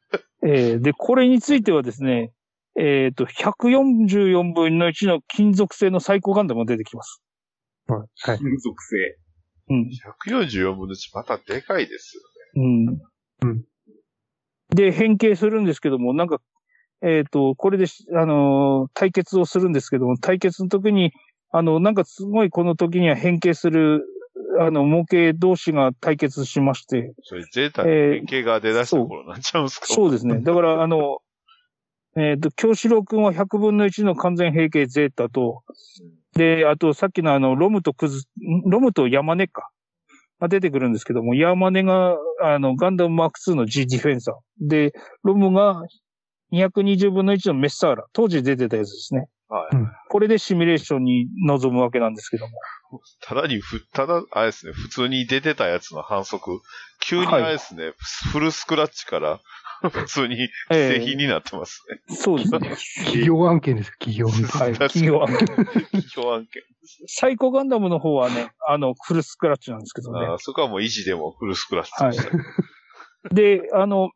[0.43, 2.31] えーで、これについてはですね、
[2.79, 7.21] えっ、と、144分の1の金属製のサイコガンダムが出てきます。
[7.87, 8.05] は
[8.35, 8.37] い。
[8.37, 9.17] 金属製。
[9.69, 9.89] うん。
[10.27, 12.23] 144分の1、またでかいですよ。
[12.55, 13.01] うん。
[13.49, 13.63] うん
[14.73, 16.41] で、変形するんですけども、なんか、
[17.03, 21.11] えっ、と、これでし、あのー対決をするんですけども、対決の時に、
[21.51, 24.05] あの、なんかすごいこの時には変形する、
[24.59, 29.87] あの、模型同士が対決しまして、それ、ゼータに変形が出だした頃になっちゃうんですか？
[29.87, 30.39] そうですね。
[30.41, 31.19] だから、あの、
[32.15, 35.63] えっ、と、京志郎くんは100分の1の完全平形ゼータと、
[36.35, 39.69] で、あと、さっきのあの、ロムとクズ、んロムとヤマネか。
[40.39, 44.35] が出てくるんですけども、ヤマネが、あの、ガンダムマーク2の G ディフェンサー。
[44.59, 44.91] で、
[45.23, 45.83] ロムが
[46.51, 48.05] 220分の1のメッサーラ。
[48.13, 49.27] 当時出てたやつですね。
[49.49, 49.75] はい。
[50.09, 52.53] これでシミュレーションに臨むわけなんですけども。
[53.21, 56.61] ただにふ、ただ、あれですね、普通に出てたやつの反則、
[57.01, 57.93] 急にあれですね、
[58.31, 59.39] フルスクラッチから、
[59.89, 62.15] 普通にええ製品になってますね。
[62.15, 62.59] そうですね。
[63.05, 64.73] 企業案件ですよ、企業案件。
[64.73, 65.47] 企業案件。
[65.91, 66.63] 企業案件。
[67.07, 70.25] サイコガンダムの方はね、あの、フルスクラッチなんですけどね。
[70.27, 73.33] あーそこはもう維持でもフルスクラッチでした。
[73.33, 74.11] で、あの、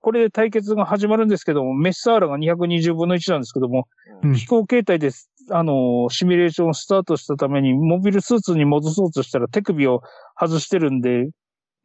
[0.00, 3.86] これで対決が始まるんですけども、メッサーラが220分の1なんですけども、
[4.22, 10.02] うん飛行形態です、あの、シミュレーションをスタートしたために、モビルスーツに戻そうとしたら手首を
[10.38, 11.30] 外してるんで、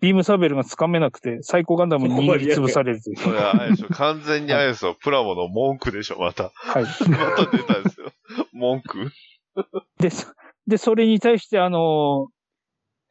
[0.02, 3.18] ビームサーベルがつかめなくて、サイコガンダムに握りつぶされるという。
[3.18, 6.52] それはあれでしょ、完全にあれですよ、プラモの文句でしょ、また。
[6.54, 6.84] はい。
[6.84, 8.12] また出たんですよ。
[8.54, 9.12] 文句？
[10.00, 10.28] で、そ
[10.68, 12.28] で、それに対して、あの、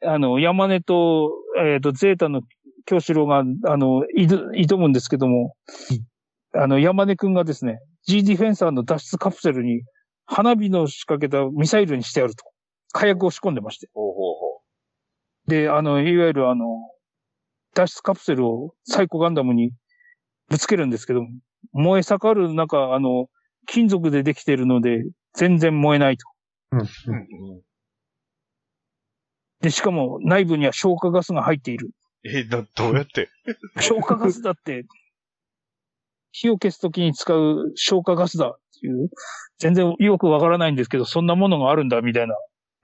[0.03, 2.41] あの、山根と、えっ、と、ゼータの
[2.85, 5.55] 京志郎が、あの、挑挑むんですけども、
[6.53, 9.83] あの、山根くんがですね、G ディフェンサーの脱出カプセルに
[10.25, 12.45] 花火の仕掛けたミサイルにしてやると。
[12.93, 13.89] 火薬を仕込んでまして。
[13.93, 14.61] ほうほうほ
[15.47, 16.65] で、あの、いわゆるあの、
[17.73, 19.71] 脱出カプセルをサイコガンダムに
[20.49, 21.29] ぶつけるんですけども、
[21.73, 23.27] 燃え盛る中、あの、
[23.67, 26.27] 金属でできてるので、全然燃えないと。
[26.71, 26.79] うん。
[26.79, 26.85] う。
[29.61, 31.89] で、しかも内部には消火ガスが入っている。
[32.25, 33.29] え、な、どうやって？
[33.79, 34.85] 消火ガスだって、
[36.31, 39.09] 火を消すときに使う消火ガスだっていう、
[39.59, 42.35] 全然よくわからないんですけど、そんなものがあるんだみたいな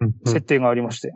[0.02, 0.14] うん。
[0.26, 1.12] 設定がありまして。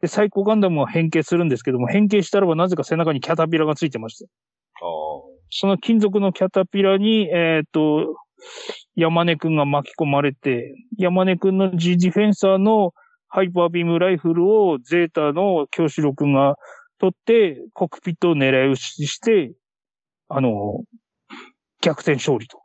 [0.00, 4.24] で、サイコガンダムは変形するんですけども、変形したらばなぜか背中にキャタピラがついてまして。
[4.24, 5.32] ああ。
[5.50, 8.16] その金属のキャタピラに、えっ、と、
[8.96, 12.92] 山根くんが巻き込まれて、山根くんの G ディフェンサーの
[13.34, 16.56] ハイパービームライフルをゼータの京志郎くんが
[16.98, 19.54] 取って、コックピットを狙い撃ちして、
[20.28, 20.84] あの、
[21.80, 22.60] 逆転勝利と。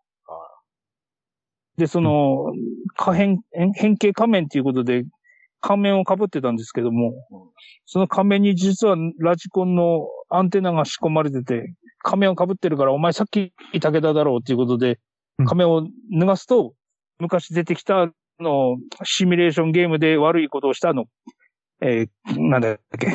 [1.77, 2.51] で、その、
[2.97, 5.05] 可変、変変形仮面っていうことで、
[5.61, 7.13] 仮面を被ってたんですけども、
[7.85, 14.99] その仮面に実はラジコンのアンテナが仕込まれてて、仮面を被ってるから、お前さっき武田だろうっていうことで
[15.39, 16.73] うん、仮面を脱がすと、
[17.19, 18.11] 昔出てきた、あ
[18.43, 21.05] の、シミュレーションゲームで悪いことをしたあの、
[21.81, 23.13] えーなんだっけ、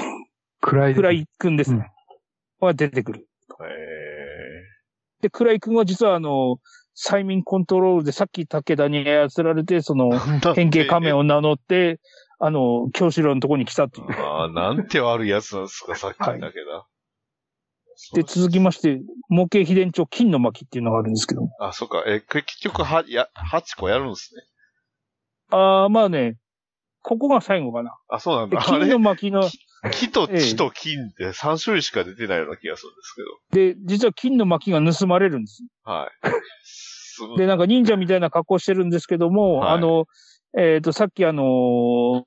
[0.60, 0.94] 暗い。
[0.94, 1.90] クライ君ですね。
[2.60, 3.20] は出てくる。
[3.20, 3.24] へ
[5.22, 6.58] で、クライ君は実はあの、
[6.96, 10.54] 催眠コントロールでさっき武田に操られて、その、え。
[10.54, 12.00] 変形仮面を名乗って、
[12.38, 14.10] あの、京志郎のとこに来たっていう。
[14.10, 16.52] ああ、なんて悪いやつなんですか、さっきだけだ。
[18.14, 21.50] で、続きまして、模型秘伝帳金の巻っていうのがあるんですけども。
[21.60, 22.02] あ、そっか。
[22.06, 24.42] え、結局は、や、8個やるんですね。
[25.52, 26.36] ああ、まあね、
[27.02, 27.96] ここが最後かな。
[28.08, 28.60] あ、そうなんだ。
[28.60, 28.98] 金のれ？
[28.98, 29.48] 巻の、
[29.90, 33.14] 木とええ地と金って3種類しか出てないような気がするんです
[33.50, 35.64] けで、実は金の巻が盗まれるんです。
[35.84, 35.92] ど。
[35.92, 36.08] は
[37.34, 37.38] い。
[37.38, 40.06] で、なんか忍者みたいな格好してるんですけども、はいあの、
[40.56, 42.22] えっ、と、さっきあのー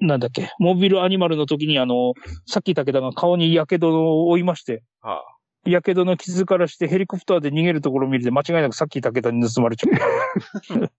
[0.00, 2.12] なんだっけ、モビルアニマルの時にあの、
[2.46, 5.22] さっき武田が顔に火傷を負いまして、は
[5.64, 10.90] 火傷の傷からしてヘリコプターで逃げるところを見るで間違いなくさっき武田に盗まれちゃう。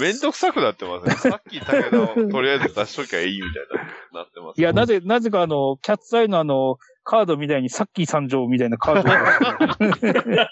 [0.00, 1.14] めんどくさくなってますね。
[1.14, 3.62] さっき武田をとりあえず出しときゃいいみたい
[4.12, 4.60] な、なってます。
[4.60, 10.48] いや、なぜ、なぜかあの、キャッツアイのあの、カードみたいにさっき参上みたいなカードが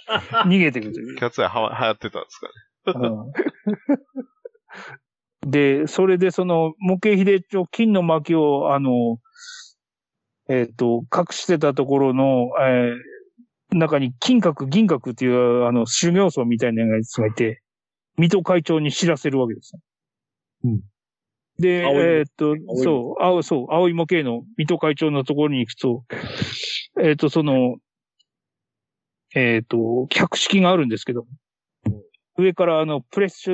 [0.46, 1.16] 逃げてくる。
[1.16, 2.52] キャッツアイはわ流行ってたんですかね。
[2.86, 3.32] うん
[5.46, 9.18] で、それでその、模型秀町金の巻を、あの、
[10.48, 13.14] えっ、と、隠してたところの、えー
[13.74, 17.60] 中に金閣銀閣っていう、あの、修行僧みたいなやつがいて、
[18.16, 19.72] 水戸会長に知らせるわけです。
[20.64, 20.80] うん。
[21.58, 26.04] で、えっ、とい、そう、青、そう、青い模型の水戸会長のところに行くと、
[27.00, 27.76] えっ、と、その、
[29.34, 31.26] えっ、と、客式があるんですけど、
[32.36, 33.50] 上からあの、プレス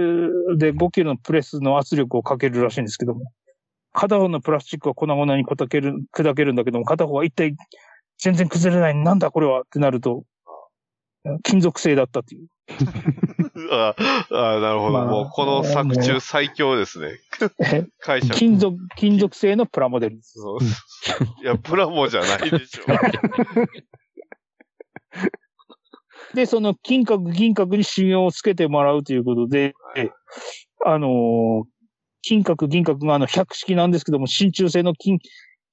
[0.57, 3.33] で5キロのプレスの圧力をかけるらしいんですけども、
[3.93, 7.57] 片方のプラスチックは粉々に砕ける、砕けるんだけども、片方は一体
[8.19, 8.95] 全然崩れない。
[8.95, 10.25] なんだこれはってなると、
[11.43, 12.47] 金属製だったっていう。
[13.73, 13.95] あ
[14.31, 14.93] あ、なるほど。
[14.93, 17.19] まあもうこの作中最強ですね。
[17.99, 18.33] 会社。
[18.35, 20.39] 金属、金属製のプラモデルです。
[21.43, 22.85] いや、プラモじゃないでしょ。
[26.35, 29.75] で、その金閣銀閣に修行をつけてもらうということで、
[30.85, 31.65] あのー
[32.23, 35.19] 金閣銀閣があの百式なんですけども、真鍮製の金、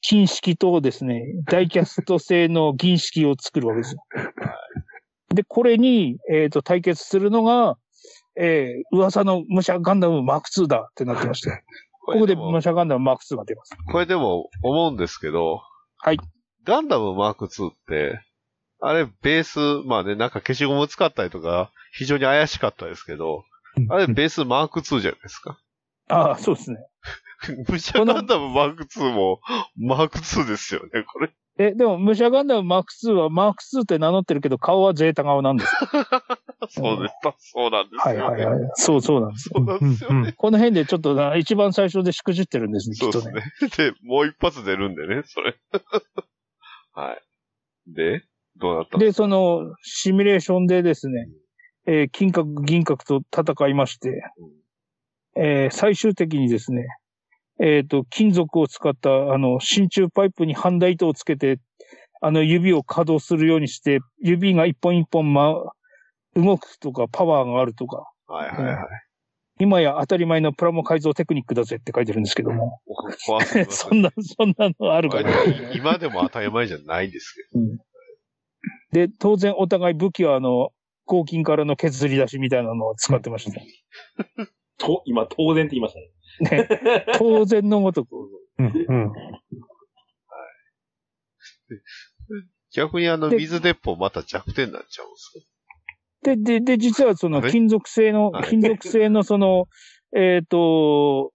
[0.01, 4.03] 金式とですね、ダイキャスト製の銀式を作るわけですよ。
[5.33, 7.77] で、これに、えっ、と、対決するのが、
[8.39, 11.63] えー噂の武者ガンダムマーク2だってなってまして、
[12.05, 13.75] ここでも武者ガンダムマーク2が出ます。
[13.91, 15.61] これでも思うんですけど、
[15.97, 16.19] はい。
[16.63, 18.21] ガンダムマーク2って、
[18.79, 23.43] あれベース、まあね、なんか消しゴム使ったりとか、非常に怪しかったですけど、
[23.89, 25.59] あれベースマーク2じゃないですか。
[26.07, 26.77] ああ、そうですね。
[27.67, 29.39] 武者ガンダムマーク2も、
[29.77, 31.31] マーク2ですよね、これ。
[31.59, 35.75] え、でも武者ガンダムマーク2はマーク2って名乗ってるけど、顔はゼータ顔なんです。
[36.69, 37.51] そうです。
[37.51, 38.21] そうなんですよ、ね。
[38.21, 38.69] はいはいはい。
[38.75, 39.49] そうそうなんです。
[39.53, 40.33] そうなんですよね。
[40.33, 43.41] この辺でちょっとな一番最初でしくじってるんですね、きそうですね。
[43.41, 43.91] ね。
[43.91, 45.55] で、もう一発出るんでね、それ。
[46.93, 47.23] はい。
[47.87, 48.23] で、
[48.57, 51.27] どうなったんで、その、シミュレーションでですね、
[51.87, 54.21] えー金閣銀閣と戦いまして、
[55.39, 56.87] えー最終的にですね、
[57.59, 61.59] えっ、と、金属を使った、あの、真鍮パイプにハンダ糸をつけて、
[62.21, 65.53] あの、指を稼働するようにして、指が一本一本、ま、
[66.35, 68.85] 動くとか、パワーがあるとか、はいはいはい。
[69.59, 72.79] 今や当たり前のプラモ改造テクニックだぜって書いてるんですけども、
[73.69, 75.31] そんな、そんなのあるかな。
[75.73, 77.57] 今でも当たり前じゃないですけ
[78.91, 80.69] で、当然お互い武器はあの、
[81.05, 83.61] 合金からの削り出しみたいなのを使ってました。
[84.77, 86.67] と、今、当然って言いましたね。
[86.67, 88.15] ね、当然のごとく。
[88.59, 88.65] うん。
[88.65, 89.13] うん。
[92.71, 95.47] 逆にあの、で水鉄砲また弱点になっちゃうんです
[96.23, 99.67] で、で、で、実はその金属製のはい、金属製のその、
[100.15, 101.31] えっ、と、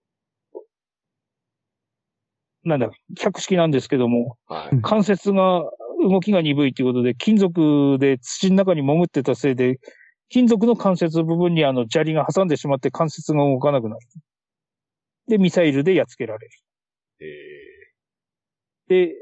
[2.64, 4.82] なんだ、百式なんですけども、かはい。
[4.82, 5.62] 関節が、
[6.08, 9.78] 動きが鈍いということで、金属で土の中に潜ってたせいで、
[10.28, 14.00] 金属の関節部分にあの砂利が挟んでしまって関節が動かなくなる。
[15.28, 16.52] で、ミサイルでやっつけられる。
[17.20, 17.26] え
[18.88, 19.14] で、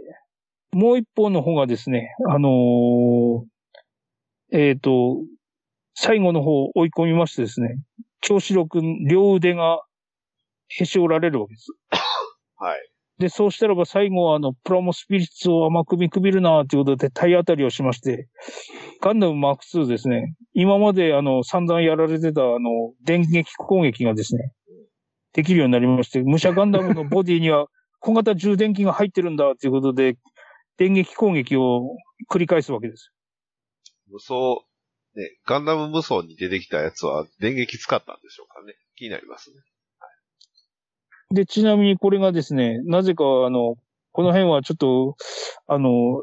[0.72, 3.44] もう一方の方がですね、あのー
[4.52, 5.18] えっ、と、
[5.94, 7.78] 最後の方を追い込みましてですね、
[8.20, 9.80] 京志郎くん両腕が
[10.68, 11.68] へし折られるわけです。
[11.92, 11.96] ー、
[12.64, 12.90] はい。
[13.20, 18.28] で、そうしたらば最後はあの、プラモスピリッツを甘く見くびるなということで体当たりをしまして、
[19.02, 24.54] ガンダムマーク2ですね、今まであの、散々やられてたあの、電撃攻撃がですね、
[25.34, 27.66] できるようになりまして、武者ガンダムのボディには
[28.00, 30.16] 小型充電器が入ってるんだということで、
[30.78, 31.94] 電撃攻撃を
[32.30, 33.12] 繰り返すわけです。
[34.08, 34.34] 無双、
[35.14, 38.72] ね、ガンダム無双に出てきたやつは電撃使ったんでしょうかね。
[38.96, 39.56] 気になりますね。
[41.32, 43.76] で、ちなみにこれがですね、なぜかあの、
[44.12, 45.16] この辺はちょっと、
[45.66, 46.22] あの、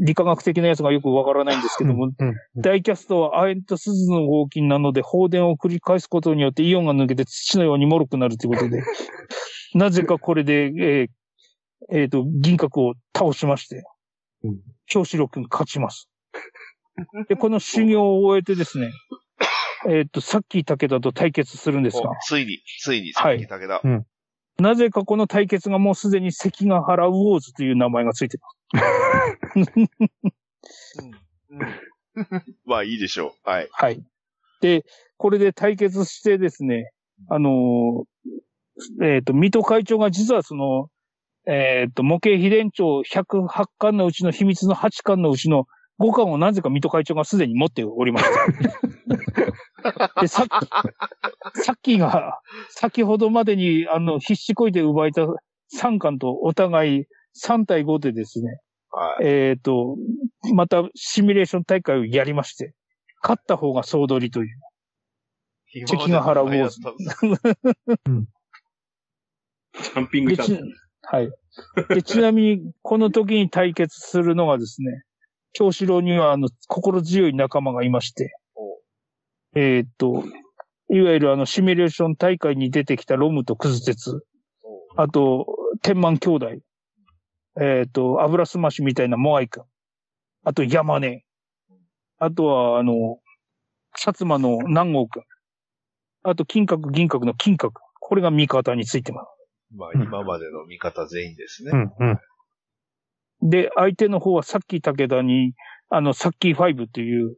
[0.00, 2.34] 理化学的なやつがよくわからないんですけども、うん。
[2.56, 8.82] ダイキャストは亜鉛と鈴の合金なので、放電を繰り返すことによってイオンが抜けて土のように脆くなるということで、
[9.74, 11.08] なぜかこれで、えー
[11.90, 13.84] えーと、銀閣を倒しまして
[14.44, 16.08] うん、京志郎くん勝ちます。
[17.28, 18.92] で、この修行を終えてですね、
[19.88, 23.80] えっ、と、さっき武田と対決するんですがお、ついに、ついに、さっき武田。
[24.60, 29.78] なぜかこの対決がもうすでに関ヶ原ウォーズという名前がついてます。
[32.66, 33.48] まあいいでしょう。
[33.48, 33.68] はい。
[33.70, 34.02] はい。
[34.60, 34.84] で、
[35.16, 36.90] これで対決してですね、
[37.28, 40.88] あのーえっ、と、水戸会長が実はその、
[41.46, 45.66] えっ、と、模型秘伝帳108巻のうちの秘密の8巻のうちの
[46.00, 48.30] 5巻をなぜか水戸会長がすでに持っておりました。
[50.20, 52.40] で、さっき、さっきが、
[52.70, 55.22] 先ほどまでに、あの、必死こいて奪えた
[55.80, 57.04] 3巻とお互い
[57.40, 59.26] 3対5でですね、はい。
[59.26, 59.96] えっ、と、
[60.54, 62.74] またシミュレーション大会をやりまして、
[63.22, 64.60] 勝った方が総取りという。
[65.86, 68.22] 関ヶ原ウォーズ今までのや
[69.82, 70.62] ジャンピングでちチャンピ
[71.02, 71.30] はい。
[71.88, 75.02] で、ちなみに、この時に対決するのがですね、
[75.52, 78.36] 京志郎には、あの、心強い仲間がいまして、
[79.54, 80.24] えーっと、
[80.90, 84.22] いわゆるあの、シミュレーション大会に出てきたロムとクズ鉄、
[84.96, 85.46] あと、
[85.82, 86.48] 天満兄弟、
[87.60, 89.64] えーっと、油すましみたいなモアイ君、
[90.44, 91.24] あと山根、
[92.18, 93.18] あとは、あの、
[93.96, 95.22] 薩摩の南郷君、
[96.22, 99.28] あと金閣銀閣の金閣、これが味方についてます。
[99.76, 101.72] まあ今までの味方全員ですね。
[101.72, 101.92] うん。
[103.42, 103.50] うん。
[103.50, 105.54] で、相手の方はさっき武田に、
[105.90, 107.36] あの、さっき5っていう、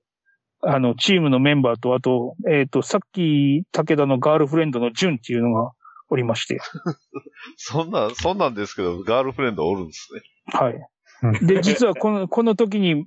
[0.62, 5.72] あの、チームのメンバーと、あと、えっ、と、さっき武田のガールフレンドのジュンっていうのが
[6.10, 6.60] おりまして、
[7.56, 10.20] そんな、そんなんですけど、ガールフレンドおるんですね。
[10.46, 11.46] はい。
[11.46, 13.06] で、実はこの、 この時に、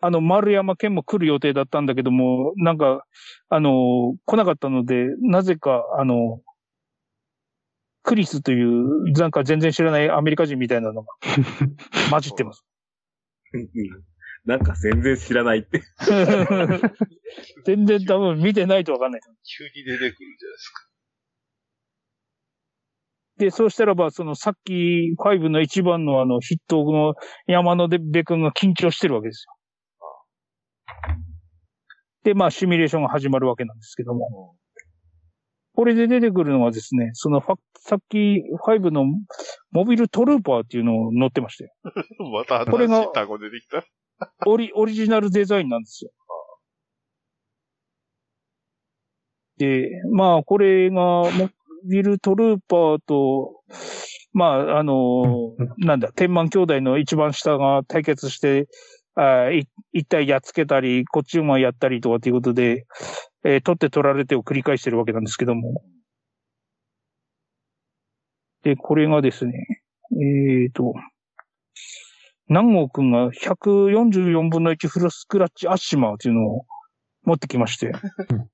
[0.00, 3.04] あの、丸山健も来る予定だったんだけども、なんか、
[3.48, 6.40] あの、来なかったので、なぜか、あの、
[8.02, 11.08] クリスという、なんか全然知らないアメリカ人みたいなのが
[12.10, 12.64] 混じってます。
[14.46, 15.82] うんなんか全然知らないって。
[17.64, 19.20] 全然多分見てないとわかんない。
[19.42, 20.88] 急に出てくるじゃないですか。
[23.38, 27.14] で、そうしたらば、そのさっき5の一番のあの筆頭の
[27.46, 29.54] 山野部君が緊張してるわけですよ。
[32.22, 34.56] で、まあ、シミュレーションが始まるわけなんですけども。
[35.74, 39.04] これで出てくるのはですね、そのファさっき5の
[39.72, 41.72] モビルトルーパーっていうのを乗ってまして、
[42.32, 43.84] またこれが新しい単語出てきた。
[44.46, 46.10] オリ、オリジナルデザインなんですよ。
[49.56, 51.30] で、まあ、これが、モ
[51.88, 53.62] ビルトルーパーと、
[54.32, 58.66] まあ、あの、 なんだ、天満兄弟の一番下が対決して、
[59.16, 62.84] あい一体やっつけたり、こっちもやったりとかっていうことで、
[63.44, 65.84] えー取って取られてを繰り返してるわけなんですけども。
[68.64, 69.52] で、これがですね、
[70.20, 70.94] えっ、と、
[72.48, 76.66] 南郷くんが144分の1フルスクラッチアッシマーっていうのを
[77.24, 77.92] 持ってきまして、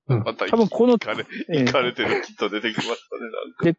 [0.07, 2.89] また、多分このいかれ、れてるキット出てきまし
[3.61, 3.77] たね、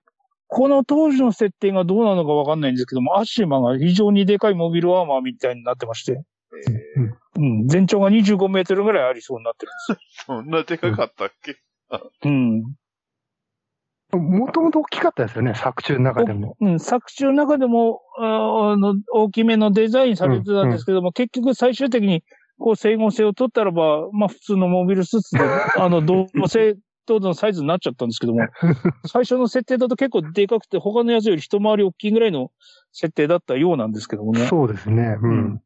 [0.48, 6.22] この当時の設定がどうなのかわかんないんですけども、アッシマーが非常にでかいモビルアーマーみたいになってまして。
[6.54, 10.36] えーうん、全長が25メートルぐらいありそうになってるんですよ。
[10.38, 11.56] そんなでかかったっけ、
[12.24, 12.74] うん。
[14.18, 16.56] もともと大きかったですよね、作中の中でも。
[16.60, 22.22] うん、作中の中でも、ああの、大きめのデザインされてたんですけども、結局最終的に、
[22.58, 25.40] こう、整合性を取ったらば、まあ普通のモビルスーツで、
[25.80, 26.76] あの、同性
[27.06, 28.40] 等のサイズになっちゃったんですけども、
[29.06, 32.50] 最初の設定だと結構でかくて、他のやつより一回り大きいぐらいの
[32.92, 34.46] 設定だったようなんですけどもね。
[34.46, 35.16] そうですね。
[35.22, 35.62] うん。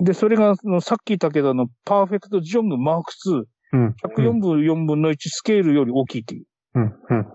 [0.00, 3.94] で、それが、さっき言ったけど、あの、パーフェクトジョングマーク2、うん。
[4.04, 6.44] 104分4分の1スケールより大きいっていう。
[6.76, 6.82] うん。
[7.10, 7.26] うん。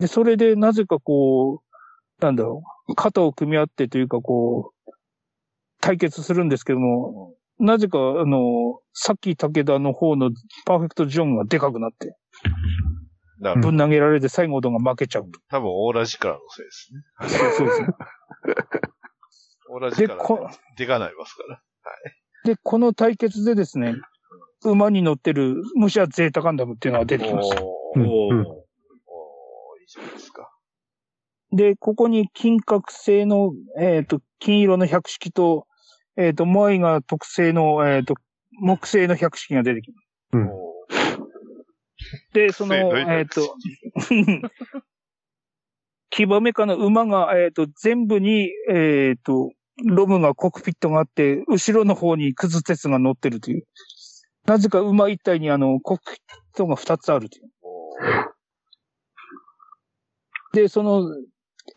[0.00, 4.90] で、それでなぜかこう、なんだろう、肩を組み合ってというかこう、
[5.80, 10.30] 対決するんですけども、なぜか、あの、さっき武田の方の
[10.64, 12.16] パーフェクトジョンがでかくなって。
[13.60, 15.40] ぶん投げられて最後のが負けちゃうと。
[15.48, 17.00] 多分オーラジカラのせいですね。
[17.28, 17.88] そうそうですね。
[19.70, 21.62] オーラジカラでこでかないますから。
[22.44, 23.94] で、この対決でですね、
[24.64, 27.50] 馬に乗ってる武者ゼータガンダムっていうのが出てきます。
[27.94, 30.50] おー、うんおー、うんいいじゃないですか。
[31.52, 35.66] で、ここに金閣製の、えっ、と、金色の百式と、
[36.16, 38.14] えっ、と、モアイが特製の、えっ、と、
[38.60, 40.08] 木製の百式が出てきます。
[42.32, 43.56] で、その、えっ、と、
[46.10, 49.52] 騎馬メカの馬が、えっ、と、全部に、えっ、と、
[49.84, 53.64] ロムがコックピットがあって、後ろの方にクズ鉄が乗ってるという。
[54.48, 57.50] なぜか馬一体にあの、コックピットが二つあるという。
[60.54, 61.02] で、その、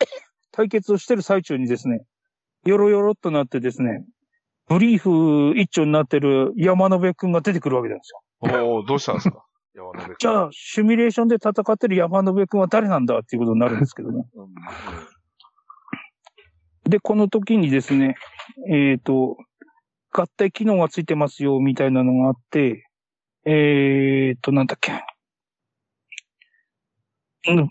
[0.52, 2.06] 対決をしてる最中にですね、
[2.64, 4.06] よろよろっとなってですね、
[4.68, 8.20] ブリーフ一丁になってる山野辺くんが出てくるわけなんですよ。
[8.40, 9.44] おー、どうしたんですか？
[9.76, 14.24] 山野辺じゃあ、シミュレーションで戦ってる山野辺くんは誰なんだっていうことになるんですけどね。
[16.84, 18.16] で、この時にですね、
[18.70, 19.36] えっ、と、
[20.12, 22.86] 合体機能がついてますよ、みたいなのがあって、
[23.44, 24.92] えっ、と、なんだっけ。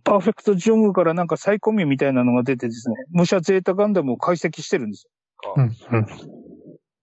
[0.04, 5.12] パーフェクトジョングからなんかサイコミみたいなのが出てですね、武者ゼータガンダムを解析してるんですよ。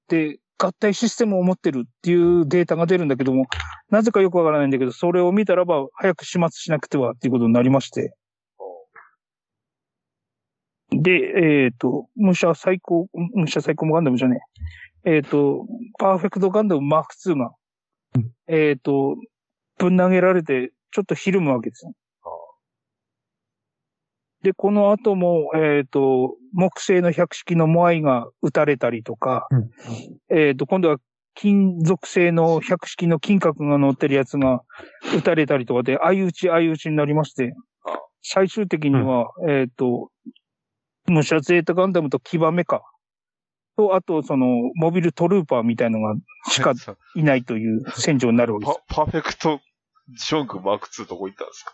[0.08, 3.46] で、合体システムを持ってるっていうデータが出るんだけども、
[3.90, 8.12] なぜかよくわからないんだけど、それを見たらば、早く始末しなくてはっていうことになりまして。
[10.90, 14.87] で、えっ、と、武者最高、武者最高ガンダムじゃねえ。
[15.08, 15.66] えっ、と、
[15.98, 17.52] パーフェクトガンダムマーク2が
[18.14, 19.16] うん、えっ、と、
[19.78, 21.92] ぶん投げられて、ちょっとひるむわけですよ。
[24.42, 29.70] で、この後も、えっ、と、木製の百式のモアイが撃たれたりとか、うん。
[30.28, 30.98] えっ、と、今度は
[31.34, 34.62] 金属製の百式の金閣が乗ってるやつが
[35.16, 35.82] 撃たれたりとか。
[35.82, 37.54] で、相打ち相打ちになりまして。
[37.84, 40.10] あ、最終的には、えっ、と、
[41.06, 42.82] 武者ゼータガンダムと騎馬メカ
[43.78, 46.16] と、あと、その、モビルトルーパーみたいのが
[46.50, 49.60] しかさいないという戦場になるわけでパパーフェクト
[50.08, 51.72] ジョンクマーク2どこ行ったんですか？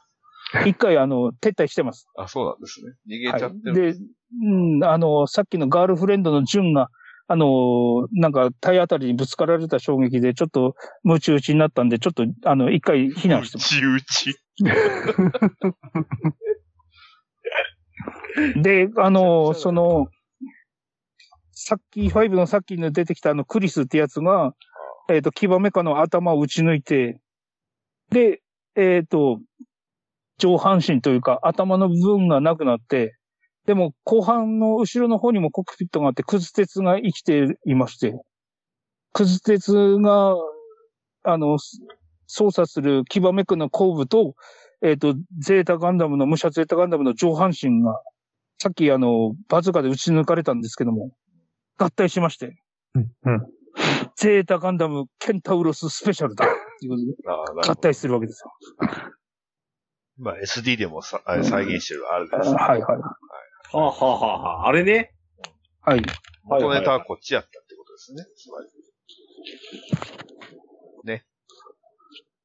[0.63, 0.69] す。
[0.69, 2.07] 一回、あの、撤退してます。
[2.19, 2.93] あ、そうなんですね。
[3.09, 3.89] 逃げはちゃってる。
[3.91, 3.95] い。
[3.95, 3.99] で、
[4.43, 6.91] うん、あの、さっきのガールフレンドのジュンが、
[7.27, 10.75] あの、なんか体当たりにぶつかられた衝撃で、ちょっと、
[11.05, 13.75] ムチ打ちになったんで、ちょっと、あの、一回避難してます。
[13.77, 14.37] 内打ち。
[18.57, 20.09] で、あの、 その、
[21.67, 24.53] さっき、5のさっきの出てきたあの、クリスってやつが、
[25.09, 27.19] えっ、と、騎馬メカの頭を打ち抜いて、
[28.11, 28.43] で、
[28.77, 29.41] えっ、と、
[30.37, 33.17] 上半身というか、頭の部分がなくなって、
[33.65, 38.13] でも、後半の後ろの方にもコックピットがあって、クズ鉄が生きていまして、
[39.15, 40.35] クズ鉄が、
[41.23, 41.57] あの、
[42.27, 44.35] 操作する騎馬メカの後部と、
[44.83, 48.03] えっ、と、ゼータガンダムの、武者ゼータガンダムの上半身が、
[48.59, 51.13] さっきあの、バズカで撃ち抜かれたんですけども、
[51.77, 52.57] 合体しまして、
[52.95, 53.11] うん。
[53.25, 53.47] うん。
[54.17, 56.49] ゼータガンダムケンタウロススペシャルだっ
[56.81, 58.53] ていうことで、 あなるほど合体するわけですよ。
[60.17, 62.57] まあ SD でもさあれ再現してるあるあですね。
[62.57, 62.99] はいはい。
[62.99, 63.17] は
[63.73, 65.13] あ、はあはあはあ、あれね。
[65.81, 66.03] はい。
[66.45, 68.25] 元ネタはこっちやったってことですね。
[68.37, 68.69] つまり。
[71.05, 71.27] ね。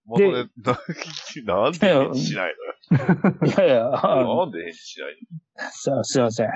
[0.06, 0.80] 元ネタ、
[1.45, 2.56] なんで返事しない
[3.45, 5.17] いやいや、なんで返事しない
[5.72, 6.48] すすいません。
[6.48, 6.53] の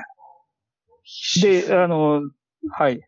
[1.43, 2.21] で、あの、
[2.71, 3.01] はい。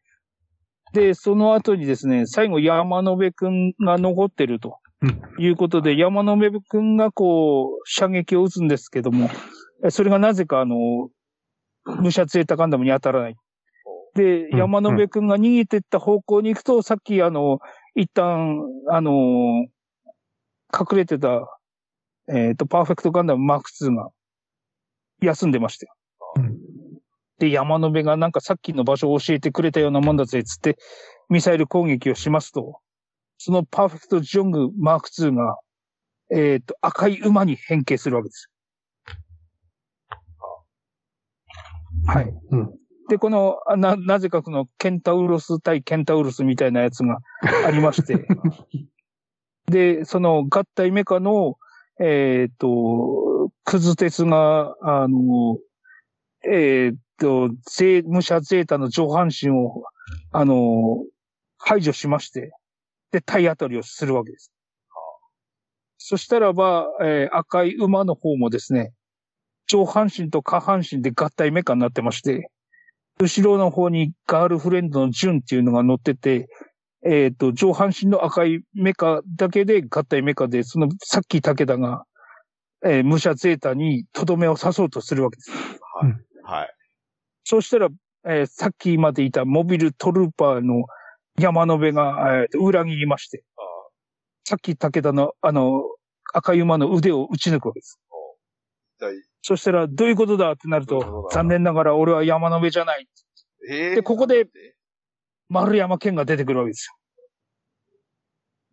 [0.93, 9.29] で、その後にですね、最後山野辺くんが残ってるとうんいうことで、山野辺くんがこう、射撃を撃つんですけども、
[9.83, 11.09] えそれがなぜかあの、
[12.01, 13.35] 武者ゼータガンダムに当たらない。
[14.15, 17.59] で、うん山野辺くんが逃げてった方向に行くと、さっきあの、
[17.95, 19.65] 一旦、あの、
[20.73, 21.47] 隠れてた、
[22.27, 24.09] えっ、と、パーフェクトガンダムマーク2が
[25.21, 25.93] 休んでましたよ。
[27.39, 30.77] うんで、山野辺がなんかさっきの場所を教えてくれたようなもんだぜ、つって、
[31.29, 32.79] ミサイル攻撃をしますと、
[33.37, 35.57] そのパーフェクトジョングマーク2が、
[36.31, 38.49] えっ、と、赤い馬に変形するわけです。
[42.07, 42.33] はい。
[42.51, 42.73] うん。
[43.09, 47.19] で、この、あな、なぜかこのケンタウロス対ケンタウロスみたいなやつが
[47.65, 48.27] ありまして、
[49.67, 51.57] で、その合体メカの、
[51.99, 55.57] えっ、と、クズ鉄が、あの、
[56.43, 59.83] えっ、と、ゼ武者ゼータの上半身を、
[60.31, 61.03] あの、
[61.57, 62.51] 排除しまして、
[63.11, 64.51] で、体当たりをするわけです。
[65.97, 68.93] そしたらば、えー赤い馬の方もですね、
[69.67, 72.51] 上半身と下半身で合体メカになってまして、
[73.19, 76.47] 後ろの方にガールフレンドのジュンっていうのが乗ってて、
[77.03, 82.03] えっ、と、上半身の赤いメカだけで合体メカで、その、さっき武田が、
[82.83, 85.51] えー武者ゼータにとどめを刺そうとするわけです。
[86.43, 86.74] はい。
[87.45, 87.89] そうしたら、
[88.27, 90.85] えーさっきまでいたモビルトルーパーの
[91.39, 93.43] 山野辺が、えー裏切りまして、
[94.43, 95.83] さっき武田の、あの、
[96.33, 97.99] 赤い馬の腕を打ち抜くわけです。
[99.43, 103.07] そしたら、どういうことだってなると、残念ながら俺は山の上じゃない。
[103.69, 104.47] えーでここで
[105.49, 106.91] 丸山健が出てくるわけです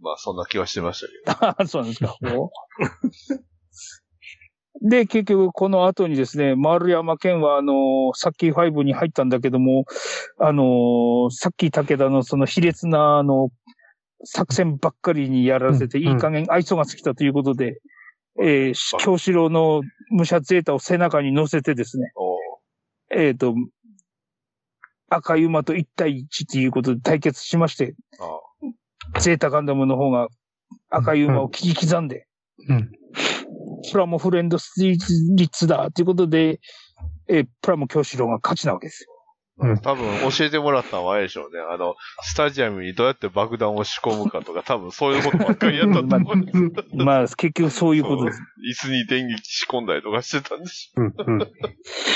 [0.00, 1.54] まあ、そんな気はしてましたけよ。
[1.58, 2.16] あ そうなんですか。
[4.82, 9.84] で、結局、この後にですね、丸山健は、あのー、さっき5に入ったんだけども、
[10.38, 13.50] あのー、さっき武田のその卑劣な、あの、
[14.24, 17.80] 作戦ばっかりにやらせて、うんいい加減愛想が尽きたということで、
[18.40, 22.12] えー、京志郎の武者ゼータを背中に乗せてですね、
[23.14, 23.54] えっ、と、
[25.08, 30.28] 赤い馬と1対1ということで対決しまして、あゼータガンダムの方が
[30.88, 32.26] 赤い馬を切り刻んで、
[32.68, 32.90] うん。
[33.90, 36.60] プラモフレンドスリッツだということで、
[37.28, 39.08] えープラモ京志郎が勝ちなわけですよ。
[39.58, 41.60] うん多分教えてもらったのはあれでしょうね。
[41.60, 46.70] あの、スタジアムにどうやって爆弾を仕込むかとか、多分そういうことばっかりやったと思うんですよ。
[47.04, 48.40] まあ、結局そういうことです。
[48.68, 51.14] 椅子に電撃仕込んだりとかしてたんでしうん。
[51.16, 51.38] うん。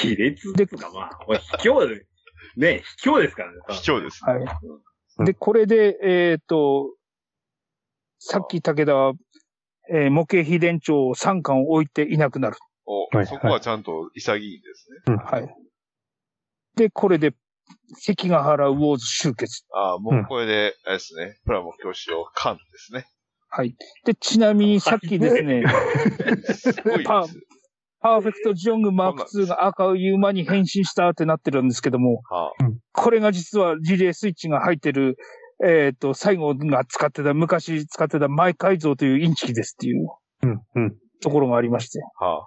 [0.00, 1.10] 卑劣ですか、まあ。
[1.24, 2.06] これ卑怯で、
[2.56, 3.58] ね、卑怯ですからね。
[3.68, 3.72] ょ。
[3.72, 4.24] 卑怯です。
[4.24, 5.24] はい。
[5.24, 6.94] で、これで、えっ、と、
[8.18, 9.12] さっき武田は、
[9.90, 12.56] えー模型秘伝長3巻を置いていなくなる。
[12.86, 15.16] お、はいそこはちゃんと潔いんですね。
[15.16, 15.54] はい。
[16.76, 17.34] で、これで、
[17.98, 19.64] 関ヶ原ウォーズ終結。
[19.72, 21.38] ああ、もうこれで、あれですね。
[21.44, 23.06] プラモ教師を缶ですね。
[23.48, 23.74] はい。
[24.04, 25.64] で、ちなみにさっきですね。
[27.04, 27.26] パ
[28.00, 32.52] パーフェクトジョングマーク2が赤い馬に変身したってなってるんですけども、は
[32.92, 35.16] これが実はリレースイッチが入ってる、
[35.64, 40.08] えっ、と、最後が使ってた、昔使ってたマイ改造というインチキですっていう
[40.42, 40.62] うん。
[40.74, 40.96] うん。
[41.22, 42.00] ところがありまして。
[42.20, 42.46] あ、はあ。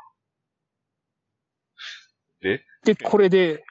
[2.42, 3.64] で、で、これで、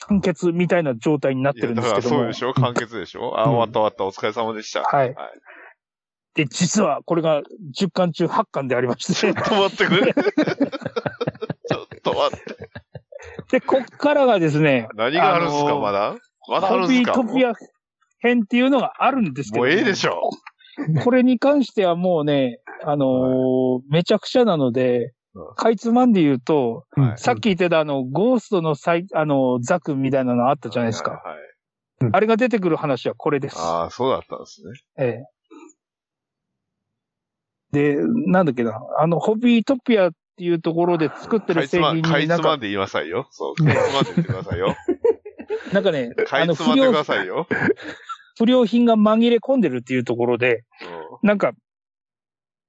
[0.00, 2.32] 完結みたいな状態になってるんですけどそうで。
[2.32, 2.52] しょ？
[2.54, 3.38] 完結でしょ？
[3.38, 4.82] あ、うん終わった終わった、お疲れ様でした。
[4.82, 5.40] はいはい。
[6.34, 7.42] で、実はこれが
[7.78, 9.14] 10巻中8巻でありまして。
[9.14, 10.12] ちょっと待ってくれ。
[10.14, 12.70] ちょっと待って。
[13.52, 16.16] で、こっからがですね、何があるんすか、あのーまだ？
[16.48, 17.52] まだあるホんすかビートピア
[18.20, 20.30] 編っていうのがあるんですけどもうええでしょ。
[21.04, 31.12] これに関してはもうね、あのーめちゃくちゃなのでうん、かいつまんで言うと、はいさっき言ってたあの、ゴーストのサイ、あの、ザクみたいなのあったじゃないですか。
[31.12, 31.52] はいはいはい
[32.10, 33.56] あれが出てくる話はこれです。
[33.56, 34.72] ああ、そうだったんですね。
[34.98, 35.22] え
[37.72, 37.94] え。
[37.94, 37.96] で、
[38.26, 43.28] なんだっけな、あの、ホビートピアっていうところで作ってる製品になんかかいつまん、で言いなさいよ。
[43.30, 44.74] そう、かいつまんで言ってくださいよ。
[45.72, 46.92] なんかね、かあの、不良。
[48.38, 50.64] 不良品が紛れ込んでるっていうところで、
[51.22, 51.52] なんか、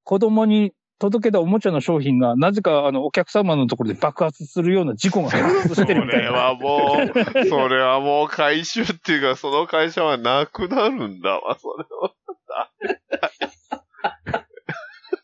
[0.03, 6.32] 子供に届けたおもちゃの商品が、なぜかあの、お客様のところで爆発するような事故が発生そしてるみたいな。
[6.32, 12.14] れはもう、それはもう回収っていうか、その会社はなくなるんだわ、それは。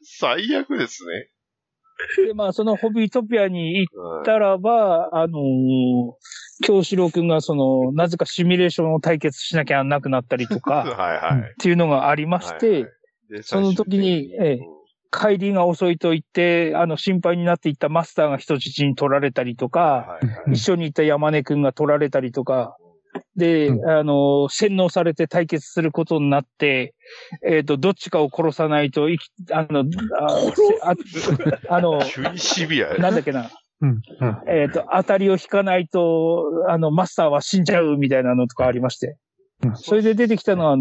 [0.01, 1.29] 最悪ですね。
[2.25, 6.11] で、まあ、そのホビートピアに行うんったらば、あのー
[6.61, 11.39] 京志郎くんがその、なぜかシミュレーションを対決しなきゃなくなったりと はいか、はい。
[11.39, 12.91] っていうのがありまして、はいはい。
[13.29, 14.59] でその時にええ
[15.11, 20.51] 帰りが遅いと言って、あの、心配になっていったマスターが人質に取られたりとか、はいはい。
[20.53, 22.77] 一緒にいた山根くんが取られたりとか、
[23.35, 26.93] で、うんあの、洗脳されて対決することになって、
[27.45, 29.85] えっ、と、どっちかを殺さないと、生き、あの、
[30.19, 30.93] あ
[31.71, 31.99] ああの、
[32.99, 33.49] なんだっけな、
[33.81, 33.89] うん。
[33.89, 34.01] うん。
[34.47, 39.07] えっ、と、当たりを引かないと、あの、マスターは死んじゃうみたいなのとかありまして。
[39.63, 40.77] うんそれで出てきたのは、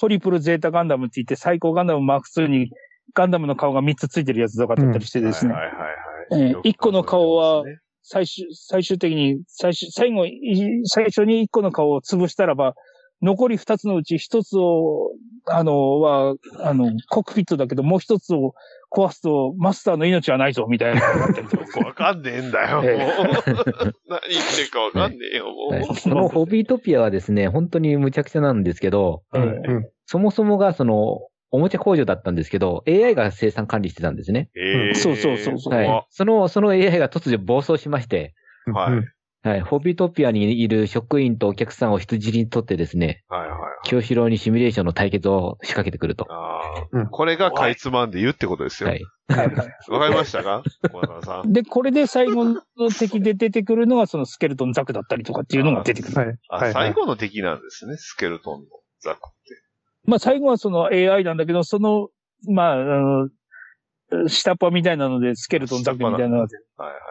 [0.00, 2.70] トリプルゼータガンダムって言って、最高ガンダムマーク2に
[3.14, 5.52] ガンダムの顔が3つついてるやつとかだったりしてですね。
[5.52, 6.52] はいはいはいはい。
[6.52, 7.64] ええ一個の顔は
[8.02, 12.74] 最終、最終的に、最終、最後、い最初に一個の顔を潰したらば、
[13.22, 15.12] 残り二つのうち一つを、
[15.46, 18.54] あの、は、あの、コックピットだけど、もう一つを
[18.90, 21.00] 壊すと、マスターの命はないぞ、みたいな。
[21.86, 22.86] わかんねえんだよ、もう。
[22.86, 25.72] え え何言ってるかわかんねえよ、もう。
[25.72, 29.48] はい、そのホビートピアはですね、本当に無茶苦茶なんですけど、はいう
[29.78, 31.20] んそもそもがその、
[31.52, 34.50] おもちゃ工場だったんですけど、AI が生産管理してたんですね。
[34.56, 36.06] ええそうそうそうそうはい。
[36.10, 38.34] その、その AI が突如暴走しまして、
[38.66, 39.12] うんはいうん
[39.44, 39.60] はい。
[39.60, 43.58] ホビートピアにいる職員とお客さんを人質にとってですね、はいはい。
[43.82, 46.26] 京志郎にシミュレーションの対決を仕掛けてくると。
[46.30, 46.60] あ
[46.92, 48.90] うんあ、これがかいつまんで言うってことですよ。
[48.90, 49.02] はい。
[49.28, 50.62] はいはいわかりましたか？
[50.92, 51.52] 小中さん。
[51.52, 52.60] で、これで最後の
[52.96, 56.14] 敵で出てくるのが、そのスケルトンザクだったりとかっていうのが出てくる。
[56.16, 56.36] はい。
[56.48, 56.72] あ、はい。
[56.72, 58.66] 最後の敵なんですね、スケルトンの
[59.00, 59.61] ザクって。
[60.04, 62.08] まあ最後はその AI なんだけど、その、
[62.48, 63.28] まあ、あの、
[64.28, 66.56] 下っ端みたいなので、スケルトンザクみたいなので。
[66.76, 67.02] はいはい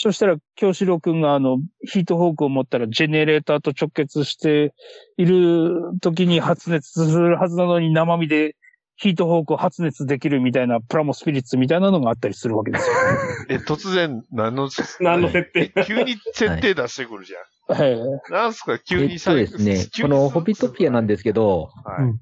[0.00, 4.72] そしたら、京志郎くんがあの、ヒートホークを持ったら、ジェネレーターと直結して
[5.16, 8.54] いる時に発熱するはずなのに生身で
[8.94, 12.94] ヒートホークを発熱できるみたいなプラモスピリッツみたいなのがあったりするわけですよ。
[13.50, 14.68] え、突然、何の、
[15.00, 17.40] 何の設定え急に設定出してくるじゃん。
[17.40, 17.50] はい。
[18.30, 22.04] なんすか、急えっとに最ですね、このホビートピアなんですけど、はい。
[22.04, 22.20] うん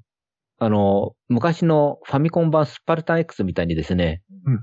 [0.59, 4.59] あの、昔のファミコン版スパルタン X みたいにですね、うん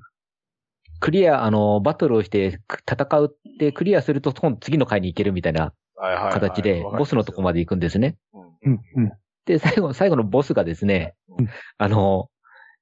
[1.01, 8.17] クリア、あの、バトルをして戦うってクリアすると今度次の回に行けるみたいなはいはいはい形で、ボスのとこまで行くんですね。
[8.33, 8.81] うんうん。
[8.97, 9.13] うん。
[9.45, 11.49] で、最後、最後のボスがですねうん、
[11.79, 12.31] あの、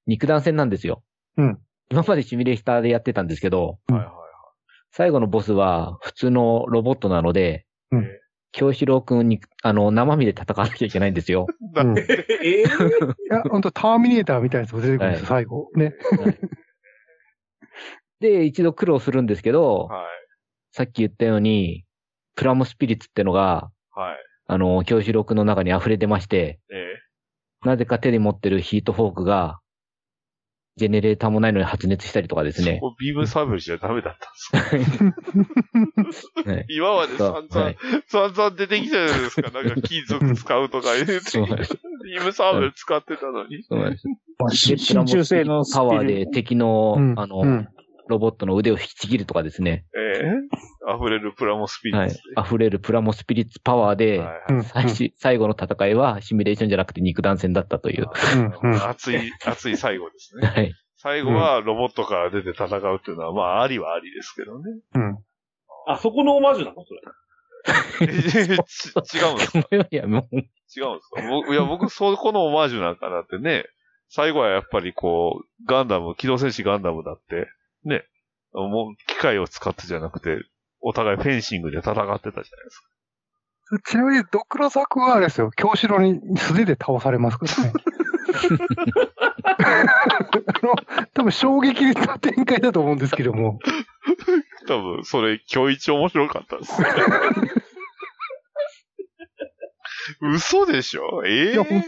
[0.06, 1.02] 肉弾戦なんですよ。
[1.36, 1.58] うん
[1.90, 4.06] 今までシミュレーターでやってたんですけど、はいはい
[4.94, 8.08] 最後のボスは普通のロボットなので、うん
[8.54, 11.46] 京志郎くんに、あの、生身で戦わなきゃいけないんですよ。
[11.74, 12.62] うんいええ
[13.30, 15.70] や、本当ターミネーターみたいなやつも出てくるんですよ、最後。
[15.74, 15.94] ね。
[18.20, 20.06] で、一度苦労するんですけど、はい。
[20.70, 21.86] さっき言ったように、
[22.34, 24.16] プラモスピリッツってのが、はい。
[24.46, 27.66] あの、京志郎くんの中に溢れ出まして、ええ。
[27.66, 29.60] なぜか手に持ってるヒートフォークが、
[30.76, 32.76] ジェネレーターもないのに発熱したりとかですね。
[32.80, 36.48] そこビームサーベルじゃダメだったんですか？
[36.50, 37.76] はい今まで散々、はい
[38.06, 39.50] 散々出てきたじゃないですか。
[39.50, 43.62] なんか金属使うとか言って、 そうなんですビームサーベル使ってたのに。
[43.64, 44.08] そうなんです
[44.78, 47.68] 真鍮製のパワーリで敵の、うんあの、うん。
[48.08, 49.84] ロボットの腕を引きちぎるとかですね。
[49.96, 52.20] ええ溢れるプラモスピリはいッツ。。
[52.36, 54.62] 溢れるプラモスピリッツパワーで、はいうん。
[54.64, 58.08] 最終最後の戦いはシミュレーションじゃなくて肉弾戦だったという。
[58.62, 60.46] うんうん熱い、熱い最後ですね。
[60.46, 60.74] はい。
[60.96, 64.64] 最後はロボットから出て戦うっていうのは、まあ、ありはありですけどね。
[64.94, 65.18] うん。
[65.88, 66.84] あ、そこのオマージュなの？
[66.84, 67.00] それ。
[68.02, 69.68] 違うんですか？
[69.90, 71.22] いや、もう、違うんですか？
[71.28, 73.64] 僕いや、僕、そこのオマージュなんかなってね、
[74.08, 77.48] 最後はやっぱりこう、ガンダム、機動戦士ガンダムだって、
[77.84, 78.04] ね、
[78.52, 80.38] もう機械を使ってじゃなくて、
[80.80, 82.86] お互いフェンシングで戦ってたじゃないですか。
[83.86, 87.72] ちなみに、ドクロザクはあれですよ、京城に素手で倒されますからね。
[89.44, 90.74] あの、
[91.14, 93.58] 多分衝撃の展開だと思うんですけども。
[94.68, 96.72] 多分、それ、今日一面白かったです。
[100.20, 101.22] 嘘でしょ？
[101.26, 101.82] ええいやほん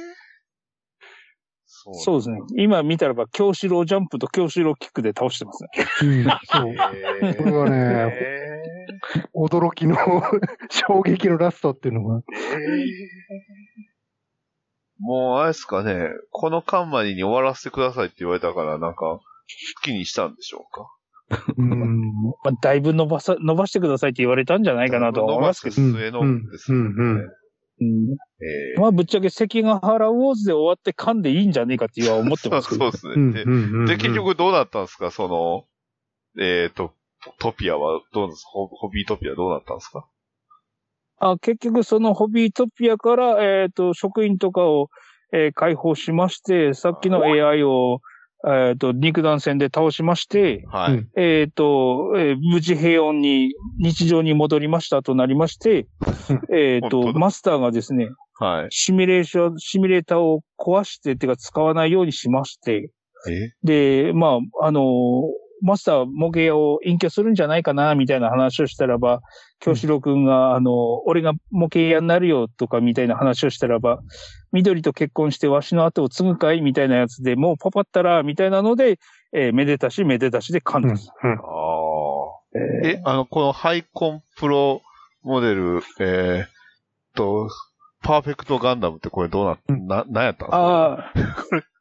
[1.85, 2.41] そうそうですね。
[2.57, 5.69] 今見たらば、京志郎ジャンプと京志郎キックで倒してますね。
[6.03, 6.75] うん、そう。
[7.23, 8.45] えーこれはね、え
[9.35, 9.97] 驚きの
[10.71, 12.19] 衝撃のラストっていうのが。
[12.19, 12.23] ー
[14.99, 19.21] もう、あれですかね、このカンマニに終わらせてくださいって言われたから、なんか、好
[19.83, 21.45] きにしたんでしょうか？
[21.59, 21.69] うん。
[22.45, 25.83] まあ、だいぶ伸ばさ、伸ばしてくださいって言われたんじゃないかなとは思いますけど。
[25.83, 26.85] 伸ばす末のですよね。
[26.85, 27.31] うんうんうんうん、
[27.81, 28.81] えー。
[28.81, 32.93] まあ、ぶっちゃけ関ヶ原ウォーズで終わって噛んでいいんじゃねえかっていうは思ってますけど。
[32.93, 33.43] そうですね。
[33.47, 33.51] う
[33.83, 35.11] んで結局どうなったんですか？
[35.11, 35.65] その、
[36.41, 36.93] えっ、と、
[37.39, 40.07] トピアはどうですホホビートピアどうなったんですか？
[41.19, 44.89] あ結局そのホビートピアから、えっ、と、職員とかを、
[45.33, 47.99] えー解放しまして、さっきの AI を、
[48.47, 50.93] えっ、と、肉弾戦で倒しまして、はい。
[50.93, 51.09] うん。
[51.17, 55.87] えっ、と、えー無事平穏に日常に戻りましたとなりまして、
[56.53, 57.13] えっと、だ。
[57.13, 58.09] マスターがですね、
[58.39, 58.67] はい。
[58.71, 62.91] シミュレーション、シミュレーターを壊して、っていうか使わないようにしまして、
[63.31, 63.53] え？
[63.63, 64.83] で、まあ、あの、
[65.63, 69.23] マスター模型屋を隠居するんじゃないかな、みたいな話をしたらば、
[69.61, 70.25] 京志郎くん。
[70.25, 74.01] が、あの、俺が模型屋になるよ、とかみたいな話をしたらば、
[74.53, 78.99] 緑と結婚してわしの後を継ぐかいみたいなやつで、もうパパったら、みたいなので、
[79.33, 80.95] えーめでたし、めでたしで噛んうん。
[80.95, 81.01] だ。
[81.23, 82.59] ああ。
[82.85, 84.83] え、あの、このハイコンプロ
[85.23, 86.49] モデル、えーっ
[87.15, 87.49] と、
[88.03, 89.87] パーフェクトガンダムってこれどうな、うん。
[89.89, 90.57] な、なんやったんですか？
[90.57, 91.13] ああ、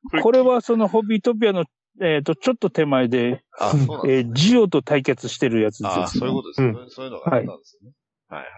[0.09, 1.65] こ れこれはそのホビートピアの、
[2.01, 6.73] えっ、と、ちょっと手前で、あ、そうですえージオと対決してるやつです、あそういうことですね。
[6.89, 7.95] そういうのがあったんですよね。
[8.29, 8.49] はいはい。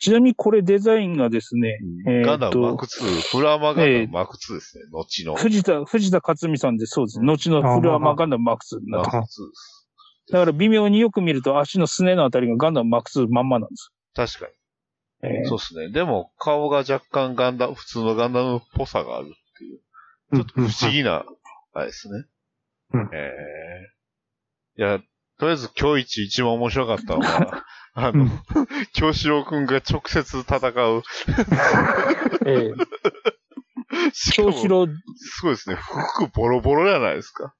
[0.00, 5.36] ちなみにこれデザインがですね、えーガンダムマーとク2、フルアーマーガンダムマーク2ですね、後の。
[5.36, 7.20] 藤田、藤田克美さんでそうです。
[7.20, 9.88] 後のフルアーマーガンダムマーク2になってマーク2ますです。
[10.32, 13.92] だから微妙によく見ると足のすねのあたりがガンダムマーク2まんまなんです。
[14.14, 14.52] 確かに。
[15.22, 15.88] えーそうですね。
[15.90, 19.80] でも、顔が若干ガンダム、普通のガンダムっぽさがあるっていう。
[20.34, 21.24] ちょっと不思議な、
[21.74, 22.24] あれですね。
[22.92, 23.32] うんえ
[24.78, 24.98] えいや、
[25.38, 27.64] とりあえず今日一一番面白かったのは、
[27.94, 28.26] あの、
[28.94, 31.02] 京志郎くんが直接戦う。
[34.34, 35.76] 京志郎、すごいですね。
[35.76, 37.54] 服ボロボロじゃないですか。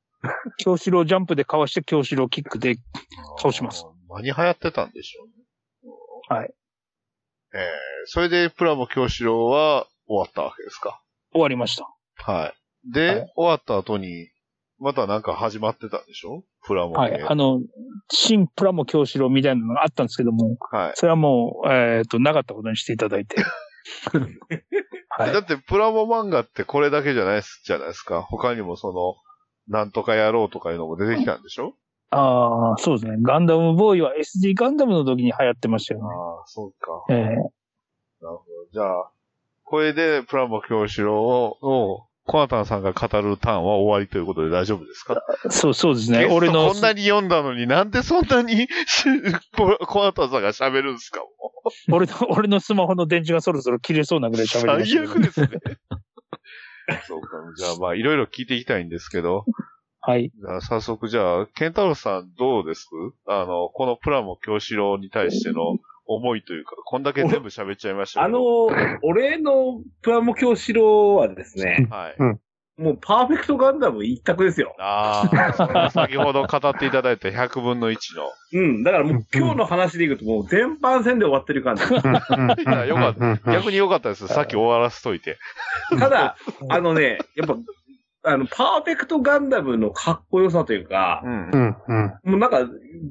[0.58, 2.76] 京志郎ジャンプでかわして京志郎キックで、
[3.38, 3.84] 倒します。
[4.08, 5.34] 何流行ってたんでしょうね。
[6.28, 6.54] はい。
[7.54, 7.70] ええ
[8.06, 11.02] それでプラモ京志郎は終わったわけですか。
[11.32, 11.86] 終わりました。
[12.16, 12.52] は
[12.86, 12.90] い。
[12.92, 14.30] で、はい終わった後に、
[14.82, 16.42] またなんか始まってたんでしょ？
[16.66, 16.98] プラモ系。
[17.00, 17.22] はい。
[17.22, 17.60] あの、
[18.12, 20.92] 新プラモ京志郎みたいなのがあったんですけども、はい。
[20.96, 23.36] それはもう、えっ、と、なかったことにしていただいて。
[25.08, 25.40] はいだ。
[25.40, 28.22] って、プラモ漫画ってこれだけじゃないです、じゃないですか。
[28.22, 29.14] 他にもその、
[29.68, 31.74] なんとかやろうとかいうのも出てきたんでしょ？
[32.10, 33.16] ああ、そうですね。
[33.22, 36.06] ガンダムボーイは SD ガンダムの時に流行ってましたよね。
[36.06, 37.04] ああ、そうか。
[37.08, 37.38] ええなる
[38.20, 38.42] ほど。
[38.72, 39.10] じゃあ、
[39.64, 45.22] これでプラモ京志郎を、をコナタンさんが語るターンは終わりということで大丈夫ですか？
[45.50, 46.26] そう、そうですね。
[46.26, 48.68] 俺のこん、なに読んだのになんでそんなに
[49.88, 51.20] コナタンさんが喋るんですか？
[51.20, 55.48] も俺の、俺のスマホの電池がそろそろ切れそうなぐらい喋りま最悪ですね。
[57.06, 57.28] そうか。
[57.56, 59.44] じゃあまあ、いろいろ聞いていきたいんですけど、
[60.00, 60.30] はい。
[60.34, 62.86] じゃあ早速じゃあ、ケンタロウさんどうです？
[63.26, 65.78] あの、このプラモ京志郎に対しての
[66.14, 68.70] 思いというか、こんだけ全部喋っちゃいましたあけど。
[68.70, 72.38] の、俺のプラモ教師郎はですね、はい。
[72.78, 74.74] もうパーフェクトガンダム一択ですよ。
[74.78, 78.30] ああ、先ほど語っていただいた100分の1の。
[78.54, 78.82] うん。
[78.82, 81.82] だからもう今日の話でいくともう全般戦で終わってる感じ。
[81.84, 81.86] い
[82.64, 84.26] やよかったた逆に良かったです。
[84.26, 85.36] さっき終わらせといて。
[85.98, 86.36] ただ、
[86.70, 87.56] あのね、やっぱ、
[88.24, 91.56] あの、パーフェクトガンダムのかっこよさというかう、んう。
[91.56, 92.30] ん、うん。
[92.30, 92.60] もうなんか、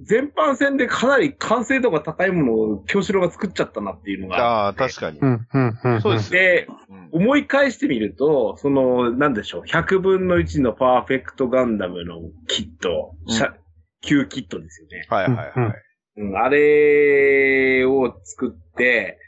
[0.04, 4.38] 全般戦でかなり完成度が高いものを京志郎が作っちゃったなっていうのが。
[4.38, 5.26] ああ、確かにう。
[5.26, 6.02] ん、うん、うん。
[6.02, 13.62] そうですよで、うん思い返してみると、その、なんでしょう、100分の1のパーフェクトガンダムのキット、うん
[14.04, 15.06] 旧キットですよね。
[15.10, 16.22] はいはいはい。
[16.22, 19.20] うん、あれを作って、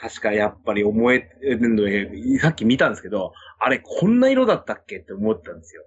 [0.00, 3.32] 確かやっぱり思え、えーさっき見たんですけど、
[3.64, 4.98] あれこんな色だったっけ？
[4.98, 5.84] って思ったんですよ。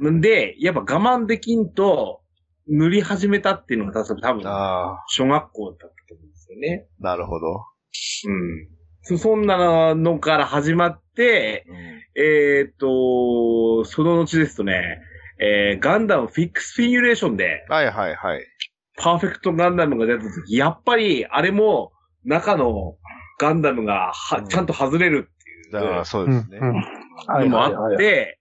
[0.00, 0.84] うんんで、やっぱ我
[1.18, 2.22] 慢できんと、
[2.68, 4.42] 塗り始めたっていうのが多分、
[5.08, 6.86] 小学校だったと思うんですよね。
[6.98, 7.46] なるほど。
[7.56, 8.68] うん。
[9.02, 15.00] そそんなのから始まって、うんえーっと、その後ですとね、
[15.38, 18.46] えーガンダムフィックスフィギュレーションで、はいはいはい。
[18.96, 21.92] パーフェクトガンダムが出た時、やっぱり、あれも、
[22.24, 22.96] 中の
[23.38, 25.30] ガンダムがは、うんちゃんと外れる
[25.72, 26.58] だからそうですね。
[26.58, 26.72] うん
[27.50, 28.38] もあって、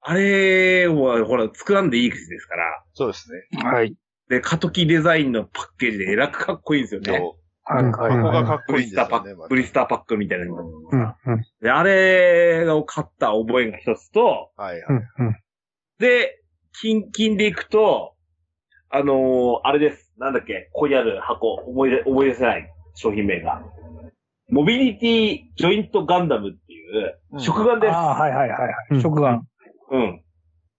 [0.00, 3.62] あれは、ほら、作らんでいいですから、そうですね。
[3.62, 3.94] はい。
[4.28, 7.18] で、過渡期デザインのパッケージでえらくかっこいいんですよね。
[7.18, 7.84] そはい。
[7.84, 7.90] う。
[7.90, 8.10] はい。
[8.16, 9.42] ここがかはっこいいんブリスターパですよね。
[9.42, 11.44] ック、ブリスターパックみたいなのがうんうん、うん。
[11.60, 14.82] で、あれを買った覚えが一つと、はいはい。
[15.98, 18.14] で、近々でいくと、
[18.90, 20.12] あのーあれです。
[20.18, 20.68] なんだっけ？
[20.72, 23.62] ここにある箱、思い出、思い出せない商品名が。
[24.48, 27.92] モビリティジョイントガンダムっていう、うん食玩です。
[27.92, 28.58] ああ、はいはいはい
[28.92, 29.02] はい。
[29.02, 29.40] 食玩。
[29.90, 30.22] うん。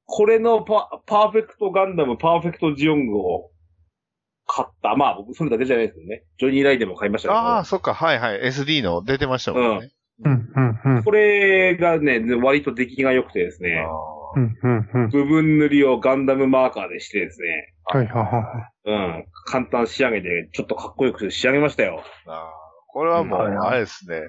[0.06, 3.52] これのパパーフェクトガンダム、パーフェクトジオングを
[4.48, 4.96] 買った。
[4.96, 6.24] まあ僕それだけじゃないですけどね。
[6.40, 7.40] ジョニー・ライデンも買いましたけど。
[7.40, 7.94] ああ、そっか。
[7.94, 8.42] はいはい。
[8.48, 9.92] SD の出てましたもんね。
[10.24, 11.04] うん、うん、うん。
[11.04, 13.90] これがね、割と出来が良くてですね、あ
[14.36, 15.10] うん、うん、うん。
[15.10, 19.26] 部分塗りをガンダムマーカーでしてですね、はい、はい、はうん。
[19.46, 22.02] 簡単仕上げて、ちょっとかっこよく仕上げましたよ。
[22.26, 22.67] ーあー
[22.98, 24.24] これはもう、あれですね。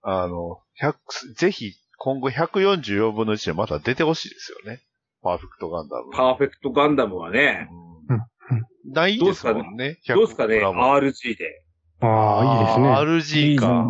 [0.00, 0.94] あの、100、
[1.34, 4.80] ぜひ、今後144分の1でまた出てほしいですよね。
[5.20, 6.10] パーフェクトガンダム。
[6.14, 9.98] パーフェクトガンダムはね、うんないですもんね。
[10.08, 11.62] どうですかね、100も RG で。
[12.00, 13.56] ああ、いいですね。
[13.56, 13.84] RG か。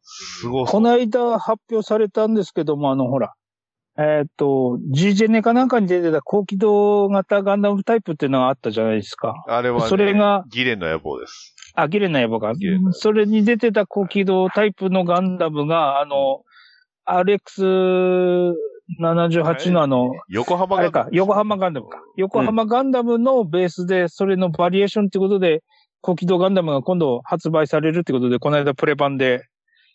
[0.00, 0.72] すごそう。
[0.72, 3.34] この間発表されたんですけども、あの、ほら、
[3.98, 9.44] えーっと、G ジェネかなんかに出てた高機動型ガンダムタイプっていうのがあったじゃないですか。
[9.46, 11.53] あれは、ね、それがギレンの野望です。
[11.74, 12.92] あ、ギレンの野望かギレンの野。
[12.92, 16.42] 望それに出てた高機動タイプのガンダムが、あの、
[17.06, 22.00] RX78 のあの、横浜あれか、横浜ガンダムか。
[22.16, 25.62] 横浜ガンダムのベースで、それのバリエーションってことで、
[26.00, 29.44] 高機動ガンダムが今度発売されるってことで、この間プレ版で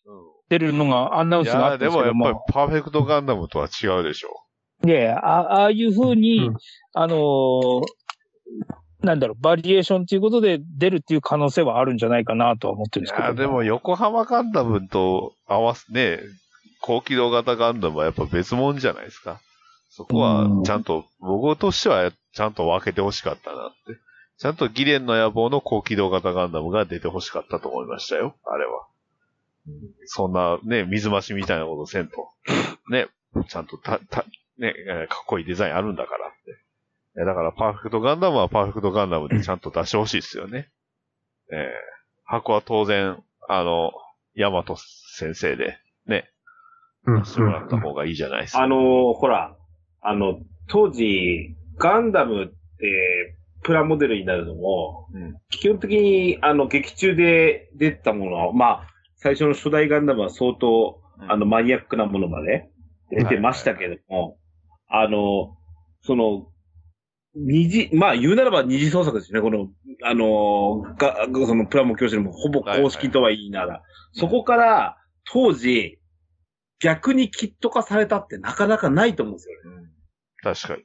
[0.05, 2.45] うん出るのがアナウンいスがあや、ったんですけどでもやっぱりも。
[2.51, 4.29] パーフェクトガンダムとは違うでしょ
[4.81, 6.55] で、あああいう風に、うん
[6.93, 7.81] あのー
[9.01, 13.25] なんだろう、バリエーションということで出るっていう可能性はあるんじゃないかなとは思ってるんですけど。
[13.25, 16.19] いや、でも横浜ガンダムと合わせ、ね、
[16.81, 19.39] 高機動型ガンダムはやっぱ別物じゃないですか。
[19.89, 23.97] そこはちゃんと、僕としてはちゃんと分けてほしかったなって。
[24.37, 28.85] ちゃんとギレンの野望の高機動型ガンダムが出てほしかったと思いましたよ、あれは。
[30.05, 32.29] そんなね、水増しみたいなことせんと。
[32.89, 33.07] ね、
[33.47, 34.25] ちゃんとた、た、
[34.57, 34.73] ね、
[35.09, 36.31] かっこいいデザインあるんだから。
[37.19, 40.69] やだからパーフェクトガンダムはパーフェクトガンダムでちゃんと出してほしいですよね。
[41.51, 41.99] えー
[42.31, 43.17] 箱は当然、
[43.47, 43.91] あの、
[44.35, 46.29] ヤマト先生で、ね、
[47.07, 47.25] うん。
[47.25, 48.61] してもらった方がいいじゃないですか。
[48.61, 49.57] あのーほら、
[50.01, 52.53] あの、当時、ガンダムって、
[53.63, 62.69] プラモデルになるのも、うん基本的に、あの、劇中で出たものは、まあ、最初の初代ガンダムは相当、あの、マニアックなものまで
[63.09, 64.37] 出てましたけども、
[64.87, 65.57] あの、
[66.01, 66.47] その、
[67.35, 69.49] 二次、まあ言うならば二次創作ですよね。
[69.49, 69.69] この、
[70.03, 73.83] あの、が、そのプラモ教師でもほぼ公式とは言いながら。
[74.13, 74.97] そこから、
[75.31, 75.99] 当時、
[76.79, 79.77] 逆にキット化されたってなかなかないと思うんですよね。
[79.83, 79.89] うん
[80.41, 80.83] 確かに。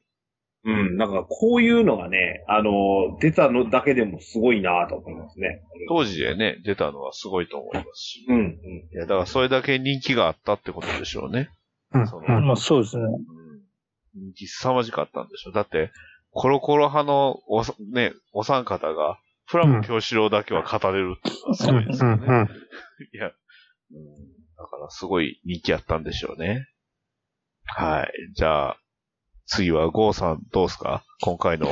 [0.64, 0.97] うん。
[0.97, 5.62] なんかこういうのがね、あの、出たのだけでもすごいなと思いますね。
[5.89, 8.26] 当時でね、出たのはすごいと思いますし。
[8.28, 8.44] うん、うん。
[8.44, 11.50] いや、だからそれだけ人気があったってことでしょうね。
[11.92, 13.05] うんそのうんまあそうですね。
[13.05, 13.24] うん
[14.16, 15.52] 人気凄まじかったんでしょう。
[15.52, 15.90] だって、
[16.34, 22.26] コロコロ派のおさ、ね、お三方が、プラモ京志郎だけは語れるっていうのはすごいですよね。
[22.26, 22.48] うんうん
[23.12, 23.32] いや、うん、
[24.56, 26.66] だからすごい人気あったんでしょうね。
[27.66, 28.12] はい。
[28.34, 28.76] じゃあ、
[29.46, 31.04] 次はゴーさんどうですか？
[31.20, 31.68] 今回の、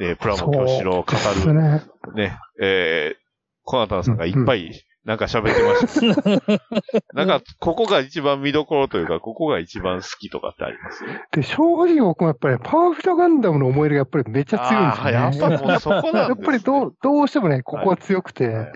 [0.00, 1.12] えープラモ京志郎を語
[1.46, 1.82] る、ね。
[2.14, 3.16] ね、えー、
[3.62, 4.72] コナタンさんがいっぱい
[5.04, 6.60] なんか喋ってました。
[7.12, 11.04] なんか、ここが一番見どころというか、ここが一番好きとかってあります？
[11.32, 15.12] で、正直僕もやっぱりパーフェクトガンダムの思い入れがやっぱりめっちゃ強いんですよね。
[15.12, 18.72] やっぱもうそこなんです、ね、やっぱりどう、どうしてもね、ここは強くて、はいはい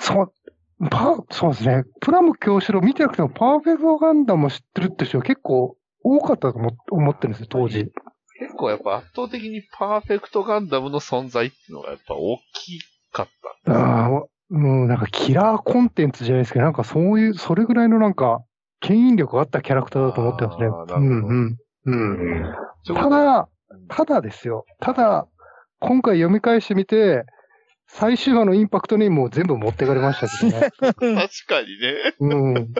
[0.00, 0.32] そう、
[0.90, 1.84] パそうですね。
[2.00, 7.90] プラム教師郎見てなくてもパーフェクトガンダムを知ってるって人は結構多かったと思思ってるんですよ、当時。
[8.40, 12.80] 結構やっぱ圧倒的にパーフェクトガンダムの存在っていうのがやっぱ大き
[13.12, 13.26] かっ
[13.64, 14.10] たんですよああ、
[14.50, 18.42] うん、なんかキラーコンテンツじゃないですけど、なんかそういう、それぐらいのなんか、
[18.80, 20.66] 牽引力があったキャラクターだと思ってますね。
[20.66, 22.54] うん、うん、うん。
[22.94, 23.48] ただ、
[23.88, 24.66] ただですよ。
[24.80, 25.26] ただ、
[25.80, 27.24] 今回読み返してみて、
[27.86, 30.70] 最終話のインパクトにもう全部持ってかれましたけどね。
[30.80, 32.14] 確かにね。
[32.20, 32.72] うん。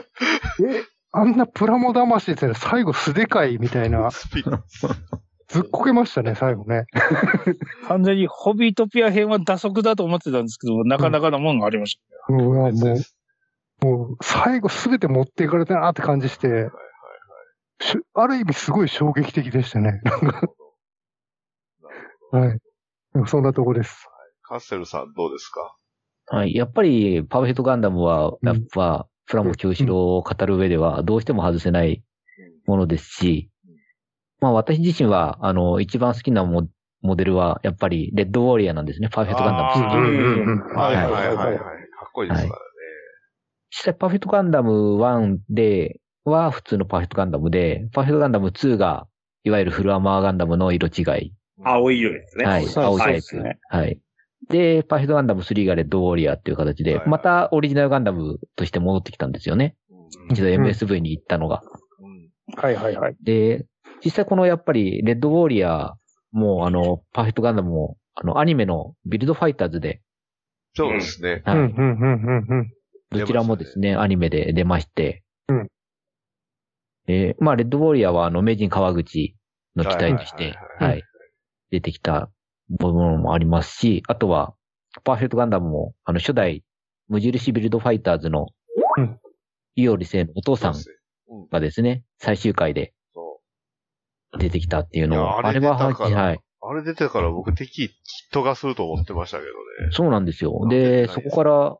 [0.69, 4.09] え、あんなプラモ魂ですね、最後素でかいみたいな。
[5.55, 6.85] ずっこけましたね、最後ね。
[7.87, 12.73] 完全にホビートピア編は打足だと思ってたんですけど、なかなかのもんがありましうん、もう、
[13.85, 16.69] もう、最後すべて持っていかれたなって感じして、
[17.79, 20.01] しある意味すごい衝撃的でしたね。
[22.31, 22.59] はい。
[23.27, 24.09] そんなとこです。
[24.41, 25.77] カッセルさんどうですか？
[26.27, 26.53] はい。
[26.53, 32.03] やっぱり、パーフェクトガンダムは、うんやっぱ、プラモ教師郎を語る上では、どうしても外せない
[32.65, 33.49] ものですし、
[34.39, 36.67] まあ私自身は、あの、一番好きなモ
[37.01, 39.09] モデルは、やっぱり、レッドウォーリアなんですね。
[39.09, 41.57] パーフェクトガンダムうんはいはいはいはいはい。
[41.57, 41.63] か
[42.07, 42.55] っこいいですからね。
[43.69, 49.07] 実際、パーフェクトガンダム1では普通のパーフェクトガンダムで、パーフェクトガンダム2が、
[49.43, 51.33] いわゆるフルアマーガンダムの色違い。
[51.63, 52.45] 青い色ですね。
[52.45, 52.65] はい。
[52.75, 53.41] 青いタイプ。
[53.41, 53.99] ねはい。
[54.49, 59.75] で、パーフェクトガンダム3がレッドウォーリアっていう形で、はいまたオリジナルガンダムとして戻ってきたんですよね。
[59.89, 59.95] うん
[60.31, 61.61] 一度 MSV に行ったのが。
[61.99, 62.61] うんた。
[62.61, 63.15] はいはいはい。
[63.23, 63.65] で、
[64.03, 65.93] 実際このやっぱり、レッドウォーリア
[66.31, 70.01] も、あの、パーフェクトガンダムも、あの、アニメのビルドファイターズで、
[70.73, 71.41] そうですね。
[71.45, 71.57] はい。
[71.57, 72.71] うん、うん、うん、うん、うん。
[73.11, 75.23] どちらもですね、アニメで出まして。
[75.47, 75.67] うん
[77.07, 79.35] で、まあ、レッドウォーリアは、あの、名人川口
[79.75, 81.03] の機体としてはい。
[81.69, 82.31] 出てきた
[82.79, 84.55] ものもありますし、あとは、
[85.03, 86.63] パーフェクトガンダムも、あの、初代、
[87.07, 88.47] 無印ビルドファイターズの
[88.97, 89.19] うん、
[89.75, 90.75] イオリセイのお父さん
[91.51, 92.94] がですね、最終回でそ
[94.39, 96.35] 出てきたっていうのいやを、あれあれは、出たからはい。
[96.35, 96.39] う。
[96.67, 99.49] あれ出てから僕敵キットがすると思ってましたけど
[99.85, 99.91] ね。
[99.91, 100.65] そうなんですよ。
[100.69, 101.77] で、そこから、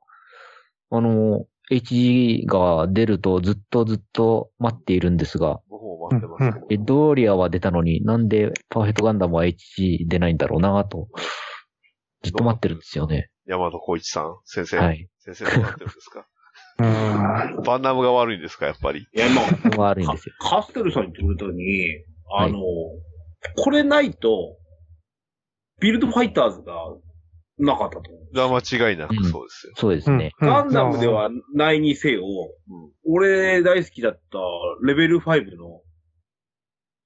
[0.92, 6.68] あの、HG が出るとずっとずっと待っているんですが、僕も待ってますけど。
[6.70, 11.08] レッドウォーリアは出たのになんでパーフェクトガンダムは HG 出ないんだろうなと、
[12.24, 13.30] ずっと待ってるんですよね。
[13.48, 14.78] 大和光一さん先生。
[14.78, 15.08] はい。
[15.20, 16.28] 先生どうなってるんですか？
[16.78, 19.00] うんバンナムが悪いんですかやっぱり？
[19.00, 20.36] いや、まあ、そこが悪いんですよ。
[20.40, 22.50] カステルさんに言ってくれたように、はい。
[22.50, 22.60] あの、
[23.58, 24.58] これないと、
[25.80, 26.74] ビルドファイターズが
[27.58, 28.36] なかったと思う。
[28.36, 29.74] が間違いなくそうですよ。
[29.76, 30.32] そうですね。
[30.42, 30.48] うん。
[30.48, 33.14] ガンダムではないにせよ、うん。
[33.14, 34.20] 俺大好きだった
[34.86, 35.82] レベル5の、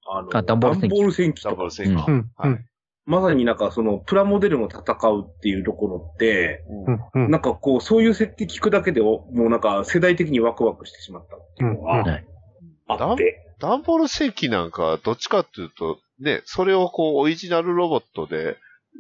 [0.08, 0.90] あの、あダンボール戦記。
[0.90, 2.12] ダンボール戦記ダとか、ブル戦記。
[2.12, 2.66] うん、うん。
[3.06, 6.64] まさになんかそのプラモデルも戦うっていうところって、
[7.16, 7.24] うん。
[7.26, 7.32] うん。
[7.32, 12.26] なんかこう、そういう設定聞くだけでお、もうなんか世代的にワクワクしてしまったっていうのははい。
[12.88, 13.49] あって。
[13.60, 18.58] ダンボール戦記なんかはどっちかっていうと、ね、それをこう、オリジナルロボットで、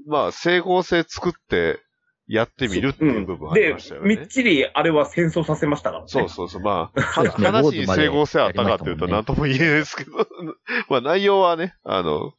[0.08, 1.80] まあ、整合性作って
[2.28, 4.28] やってみるっていう部分ありでましたよ、みっね。
[4.28, 6.08] ちりあれは戦争させましたからね。
[6.08, 6.62] そうそうそう。
[6.62, 10.12] まあ、 話に整合性あったかっていうと何とも言えないですけど、
[10.90, 12.34] まあ内容はね、あの、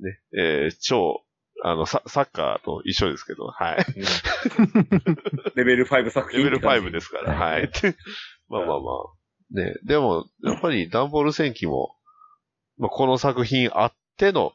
[0.00, 1.22] ね、えー超、
[1.64, 3.84] あの、ササッカーと一緒ですけど、はい。
[5.56, 6.44] レベル5作品。
[6.44, 7.70] レベル5ですから、はい。
[8.48, 9.15] まあまあまあ。
[9.50, 11.94] ね、でも、やっぱりダンボール戦記も、
[12.78, 14.52] まあ、この作品あっての、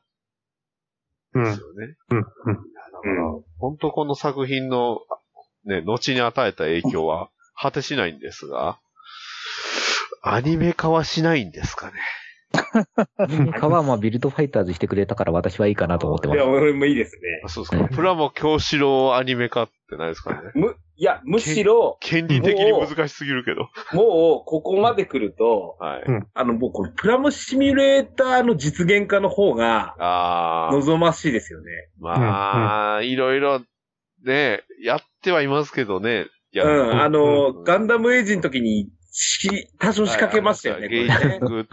[1.34, 1.44] うん。
[1.46, 1.96] ですよね。
[2.10, 2.18] うん。
[2.18, 2.24] うん。
[2.24, 5.00] だから、本当この作品の、
[5.66, 8.80] ね、後に与えた影響は果てしないんですが、
[10.24, 11.94] アニメ化はしないんですかね。
[13.18, 16.48] アニメ化はまあビルドファイターズしてくれたから私はいいかなと思ってまいや、す。
[16.48, 17.22] 俺もいいですね。
[17.44, 17.96] あそうですか。
[17.96, 20.38] プラモ京志郎アニメ化ってないですかね。
[20.56, 23.70] む、いや、むしろ、権利的に難しすぎるけど。
[23.94, 26.04] もう、ここまで来ると、はい。
[26.06, 30.72] うんあの、もうこのプラモシミュレーターの実現化の方が、ああ。
[30.74, 31.66] 望ましいですよね。
[32.00, 33.62] まあ、いろいろ、
[34.26, 36.28] ね、やってはいますけどね。
[36.54, 41.40] いやうん、あの、うんガンダムエイジの時に、し、多少仕掛けましたよね、ゲーね。
[41.40, 41.68] グ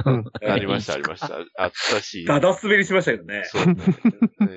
[0.46, 1.36] ありました、ありました。
[1.56, 2.24] あったし。
[2.24, 3.44] ダダ滑りしましたけどね。
[3.44, 3.74] そうね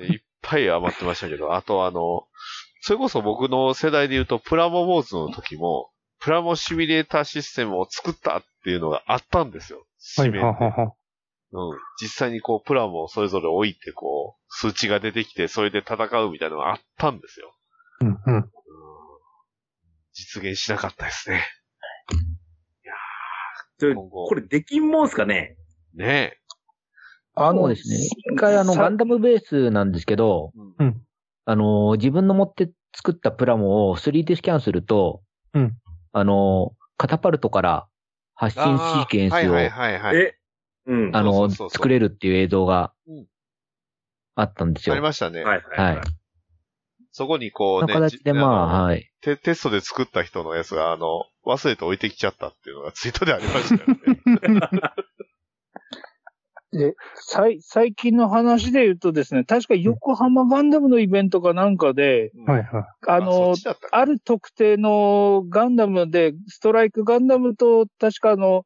[0.08, 2.26] いっぱい余ってましたけど、あとあの、
[2.80, 9.86] それこそ僕の世代で言うと、プラモボーズの時も、プラモシミュレーターシステムを作ったっていうのがあったんですよ。
[10.18, 10.94] はい、ははは。
[11.52, 11.78] うん。
[12.00, 17.54] 実際にこう、プラモをそれぞれ置いて、こう、数値が出てきて、それで戦うみたいなのがあったんですよ。
[18.00, 18.34] うんうん。
[18.36, 18.50] うん
[20.14, 21.42] 実現しなかったですね。
[23.82, 25.56] ちょ今後これできんもんすかね？
[25.94, 26.38] ね
[27.34, 27.96] あのですね。
[27.96, 30.84] 一回あの、さガンダムベースなんですけど、え。
[30.84, 31.02] うん
[31.44, 35.22] あの、自分の持って作ったプラモを 3D スキャンすると、
[35.54, 35.72] うん
[36.12, 37.86] あの、カタパルトから
[38.34, 40.16] 発信シーケンスを、はいはいはいはい。
[40.16, 40.36] え、
[40.86, 41.16] うん。
[41.16, 43.26] あの、作れるっていう映像がうん
[44.36, 44.94] あったんですよ。
[44.94, 45.42] ありましたね。
[45.42, 46.04] はいはいはい。
[47.12, 49.10] そこにこうのね、形で、じまあ、のはい。
[49.20, 54.60] テテストで作った人のやつが、あの、忘れて置いてきちゃったっていうのがツイートでありましたよね。
[56.72, 62.84] で、最、最近の話で言うとですね、確か横浜ガンダムのイベントかなんかで、はいはい。
[63.06, 68.64] あのそっちだったかある特定のガンダムで、ストライクガンダムと、確かあの、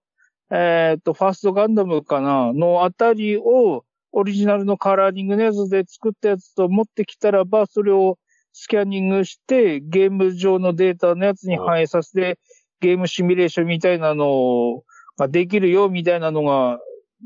[0.53, 8.19] えっ、と、ファーストガンダムかな、のあたりを、オリジナルのカラーリングのやつで作ったやつと持ってきたらば、それを
[8.59, 12.39] スキャニングして、ゲーム上のデータのやつに反映させて、
[12.81, 14.83] ゲームシミュレーションみたいなの
[15.19, 16.81] ができるよ、みたいなのが、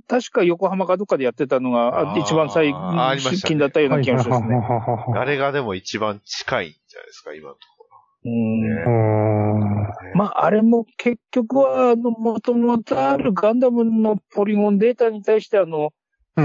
[0.09, 2.75] 確か横浜かどっかでやってたのが、一番最
[3.45, 4.57] 近だったような気がしますね。
[4.57, 5.15] はいはいはいはいはい。
[5.15, 7.87] 誰がでも一番近いんじゃないですか、今のとこ
[8.25, 8.61] うん。
[8.63, 8.85] ね。
[10.17, 15.89] まあ、あれも結局は、あの、もともとあるガンダムのポリゴンデータに対して、あの、うん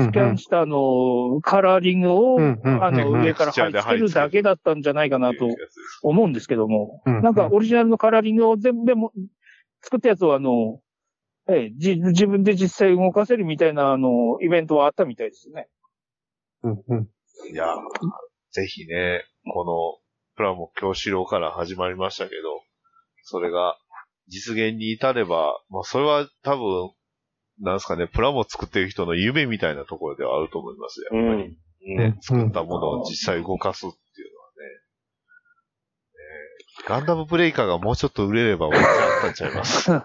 [0.04, 5.48] スキャンしたあの、カラーリングを、あの、うん上から貼り付けるだけだったんじゃないかなと
[6.04, 9.12] 思うんですけども、うんなんかオリジナルのカラーリングを全部も
[9.82, 10.80] 作ったやつをあの、
[11.48, 15.68] ええ、じ自分で実際動かせるみたいな、あの、イベントはあったみたいですね。
[16.64, 17.10] うんうん。
[17.52, 17.78] いやー、
[18.52, 22.62] ぜひね、この、プラモ教師郎から始まりましたけど、
[23.24, 23.78] それが
[24.28, 26.92] 実現に至れば、まあそれは多分、
[27.62, 31.96] なんですかね、プラモ作ってる人の夢みたいなところではあると思いますやっぱり。
[31.96, 31.98] ん。
[31.98, 34.68] ね、作ったものを実際動かすっていうのはね。
[36.18, 39.92] ねガンダムブレイカーがもうちょっと売れれば、俺じゃあったんちゃいます？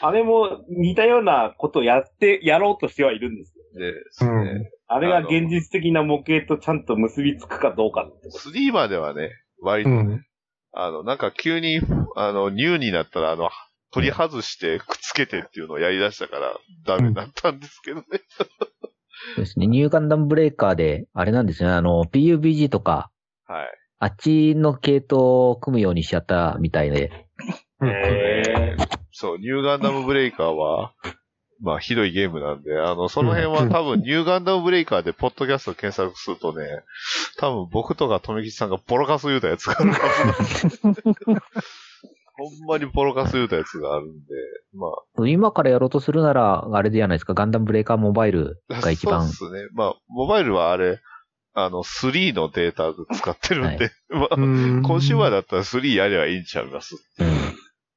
[0.00, 3.64] あれも似たようなことをやって、やろうとしてはいるんですよ。
[3.74, 4.70] でですね。
[4.88, 8.50] あれが現実的な模型とちゃんと結びつくかどうかってこと。
[8.50, 10.26] 3まではね、割とね、うん
[10.74, 11.80] あの、なんか急に、
[12.16, 13.50] あの、ニューになったら、あの、
[13.92, 18.04] 取り外してくっつけてっていうのをやり出したから、ダメだったんですけどね。
[18.08, 19.66] そうですね。
[19.66, 21.74] ニューガンダムブレイカーで、あれなんですよね。
[21.74, 23.10] あの、PUBG とか、
[23.46, 23.66] はい。
[23.98, 27.12] あっちの系統を組むようにしちゃったみたいで。
[27.84, 28.76] へ
[29.12, 30.92] そう、ニューガンダムブレイカーは、
[31.60, 36.66] まあ、ひどいゲームなんで、あの、その辺は多分、ニューガンダムブレイカーで、ポッドキャスト検索するとね、
[37.38, 41.02] 多分僕とか富吉さんがボロカス言うたやつがあるはずなんで
[42.42, 44.34] ほんまにボロカス言うたやつがあるんで、
[44.74, 47.34] まあ、今からやろうとするなら、あれじゃないですか。
[47.34, 49.28] ガンダムブレイカーモバイルが 一番。
[49.28, 49.68] そうですね。
[49.74, 51.00] まあ、モバイルはあれ、
[51.54, 54.40] あの、3のデータで使ってるんで、まあ、う
[54.78, 56.96] んコンシューマーだったら3やればいいんちゃいます。
[57.18, 57.26] うん。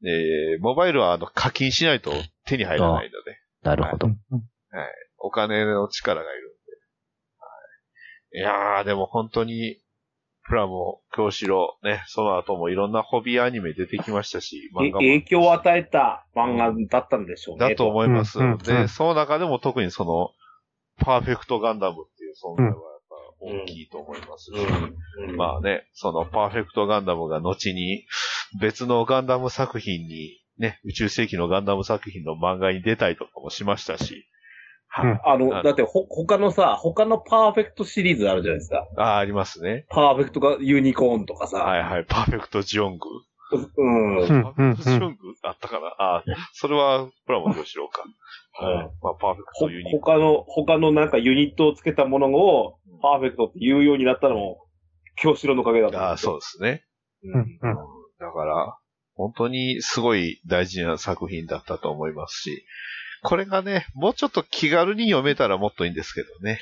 [0.07, 2.11] えー、モバイルはあの、課金しないと
[2.45, 4.09] 手に入らないので、なるほど。
[5.17, 8.47] お金の力がいるんで。
[8.49, 9.79] はい、いやー、でも本当に、
[10.47, 14.99] プラモ、京志郎、ね、その後もいろんなホビーアニメ出てきましたし、え漫画も。
[14.99, 17.69] 影響を与えた漫画だったんでしょうね。
[17.69, 18.39] だと思います。
[18.39, 20.29] うんうんうで、んその中でも特にその、
[21.03, 22.77] パーフェクトガンダムっていう存在はやっ
[23.09, 25.29] ぱ大きいと思いますし、うん。
[25.29, 28.05] うんまあね、そのパーフェクトガンダムが後に
[28.61, 34.34] 別のガンダム作品に、ね、宇宙世紀のガンダム作品の漫画に出たりとかもしましたし、うん
[34.95, 38.87] あの、だってほ、他のさ、他のパーフェクトシリーズあるじゃないですか。
[38.97, 39.85] ああ、ありますね。
[39.89, 41.57] パーフェクトがユニコーンとかさ。
[41.57, 43.09] はいはい、パーフェクトジオング。
[43.77, 44.17] うん。
[44.19, 45.87] うんパーフェクトジオングあったかな？
[45.99, 48.03] ああ、それはプラモどうしようか。
[48.61, 54.65] うんはいまあ、パーフェクほトユニコーン他の、他のなんかユニットをつけたものを、パーフェクトって言うようになったのも、
[55.17, 56.85] 京志郎のおかげだと思ああ、そうですね。
[57.23, 57.31] う。
[57.31, 57.49] うんうん
[58.17, 58.77] だから、
[59.15, 62.65] 本当にすごい大事な作品だったと思いますし、
[63.25, 66.59] これがね、もうちょっと気軽に読めたらもっといいんですけどね。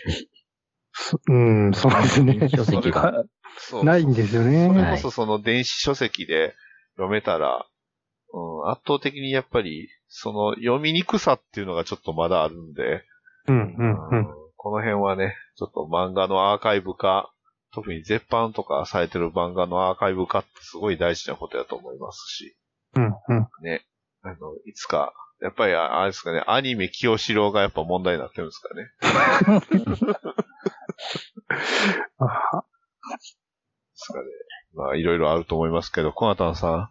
[0.91, 2.49] そうん、そうですね。
[2.49, 3.25] 書籍が。
[3.83, 4.67] ないんですよね。
[4.67, 6.55] それこそその電子書籍で
[6.95, 7.65] 読めたら、
[8.33, 13.03] うん、圧倒的にやっぱり、その読みにくさっていうのがちょっとまだあるんで、
[13.47, 14.27] うん、うん、うん。
[14.55, 17.31] この辺はね、ちょっと漫画のアーカイブ化、
[17.73, 22.55] 特に絶版とかされてる漫画のアーカイブ化ってすごい大事なことだと思いますし、
[22.95, 23.47] うん、うん。
[23.63, 23.85] ね。
[24.21, 24.35] あの、
[24.65, 28.91] いつか、やっぱりああれですかね、アニメ清志郎がやっぱ問題になってるんですかね。
[29.83, 29.85] で
[33.95, 34.25] すかね。
[34.75, 36.89] まあ、いろいろあると思いますけど、コナタンさん、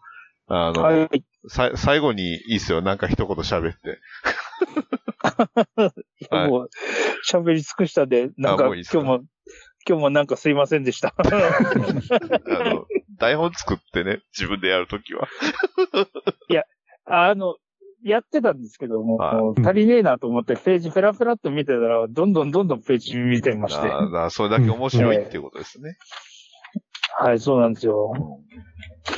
[0.49, 1.25] あの、はい。
[1.49, 2.83] さ最後にいいっすよ。
[2.83, 3.99] なんか一言喋って。
[6.31, 6.71] はいもう、
[7.29, 8.91] 喋り尽くしたんで、なんか、いいか？
[8.93, 9.25] 今日も、
[9.89, 11.15] 今日もなんかすいませんでした。
[11.19, 11.23] あ
[12.65, 12.87] の、
[13.19, 15.29] 台本作ってね、自分でやるときは。
[17.05, 17.57] あの、
[18.05, 23.89] やってたんですけども、はい足りねえなと思って、ページペラペラっと見てたら、どんどんどんどんページ見てまして。
[23.89, 25.97] ああそれだけ面白いっていうことですね。
[27.19, 28.13] はい、そうなんですよ。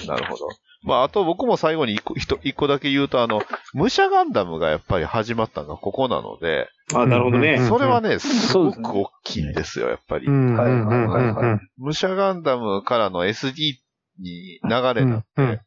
[0.07, 0.49] なるほど。
[0.83, 3.41] まあ、あと僕も最後に一個、一一個だけ言うと、あの、
[3.73, 7.57] 武者ガンダムがやっぱり始まったのがここなので、あ、なるほどね。
[7.59, 11.61] うんそれはね、すごく大きいんですよ、やっぱりはいはいはいうん。
[11.79, 13.77] 武者ガンダムからの SD
[14.19, 15.61] に流れになって、うんうん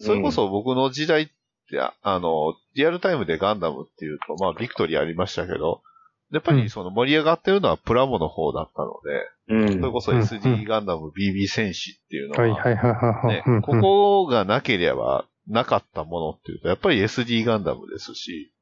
[0.00, 1.28] それこそ僕の時代
[1.68, 5.82] って、ああの、リアルタイムでガンダムっていうと、まあ、ビクトリーありましたけど、
[6.30, 9.80] やっぱりその盛り上がってるのはプラモの方だったので、うん。
[9.80, 13.52] それこそ SD ガンダム BB 戦士っていうのは、はい、はい、はい、はい。
[13.52, 18.52] ねここがなければなかったものっていうと、やっぱり SD ガンダムですし、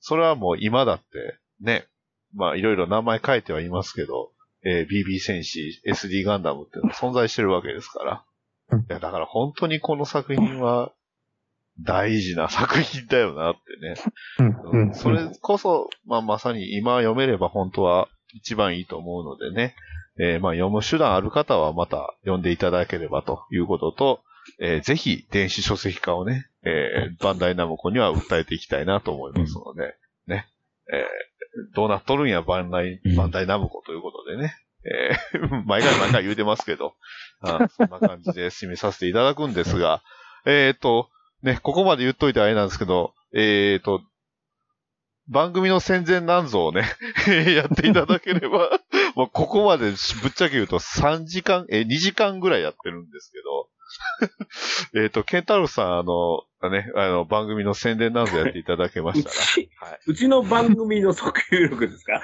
[0.00, 1.04] それはもう今だって、
[1.60, 1.86] ね、
[2.34, 8.24] まあいろいろ名前変えてはいますけど、えー BB 戦士、SD ガンダムっていうのは存在してるわけですから。
[8.72, 8.80] うん。
[8.80, 10.92] いや、だから本当にこの作品は
[11.80, 14.54] 大事な作品だよなってね。
[14.72, 14.94] うん、うん。
[14.94, 19.74] それこそ、まあまさに今読めれば本当は一番いいと思うのでね。
[20.18, 24.20] えーまあ読む手段ある方はまた読んでいただければということと、
[24.60, 29.94] えーぜひ電子書籍化をね、えーバンダイナムコには訴えていきたいなと思いますので、
[30.26, 30.46] ね。
[30.92, 31.04] えー
[31.74, 34.54] どうなっとるんや、バンダイ、バンダイナムコということでね。
[34.84, 36.94] えー毎回毎回言うてますけど、
[37.40, 40.02] あそんな感じで締めさせていただくんですが、
[40.44, 41.08] えっと、
[41.46, 44.02] ね、ここまで言っといてあれなんですけど、えっ、と、
[45.28, 46.82] 番組の戦前なんぞをね、
[47.54, 48.80] やっていただければ、
[49.14, 49.90] もうここまで
[50.22, 53.68] ぶっちゃけ言うと3時間、え、2時間ぐらいやってるんですけど、
[55.02, 59.88] えっと、ケンタロウさん、あの、ね、あの、番組の宣伝なんぞやっていただけまうしたち、ら。
[59.88, 59.98] はい。
[60.06, 62.20] うちの番組の即有力ですか？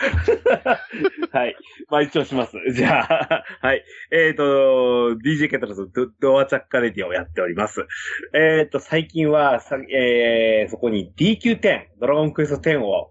[1.32, 1.56] はい。
[1.90, 2.52] まあ一応します。
[2.72, 3.84] じゃあ、はい。
[4.10, 7.86] えっ、と、DJ ケンタロウさんド、ドアチャッカレディをやっております。
[8.34, 13.10] えっ、と、最近はさ、えー、そこに DQ10、ドラゴンクエスト10を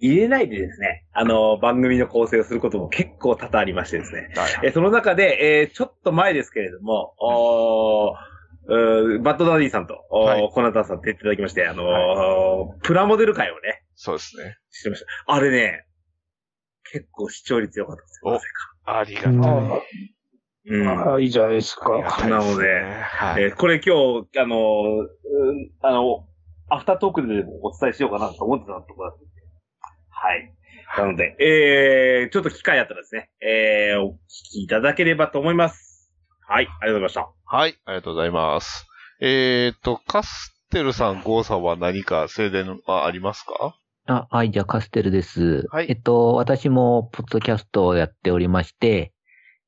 [0.00, 4.30] 入れないでですね、あの、番組の構成をすることも結構多々ありましてですね。
[4.36, 8.37] はいえーその中で、えーちょっと前ですけれども、おー
[8.68, 14.56] バッドダディさんと、はいコナタンさんって言っていただきまして、あのープラモデル会をね、そうですね。
[14.70, 15.06] してました。
[15.32, 15.86] あれね、
[16.92, 18.30] 結構視聴率良かったですよ。
[18.30, 18.44] おなぜ
[18.84, 19.32] かありがたい。
[19.34, 19.80] あ
[20.70, 20.88] うん。
[20.88, 21.98] あ、あいいじゃないですか。
[22.28, 23.42] なのではい。
[23.44, 26.26] えーこれ今日、あのーうんあの、
[26.68, 29.42] アフタートークでもお伝えしようかなと思ってたところだったんで。
[30.10, 30.54] はい。
[30.98, 34.16] なので、えー、ちょっと機会あったらですね、えー、お聞
[34.52, 36.10] きいただければと思います。
[36.46, 37.37] はい、ありがとうございました。
[37.50, 38.86] はい、ありがとうございます。
[39.22, 43.74] えっ、と、カステルさん、ゴーさんは何か宣伝はありますか？
[44.04, 45.64] あ、はい、じゃあカステルです。
[45.70, 49.14] はいえっと、私もポッドキャストをやっておりまして、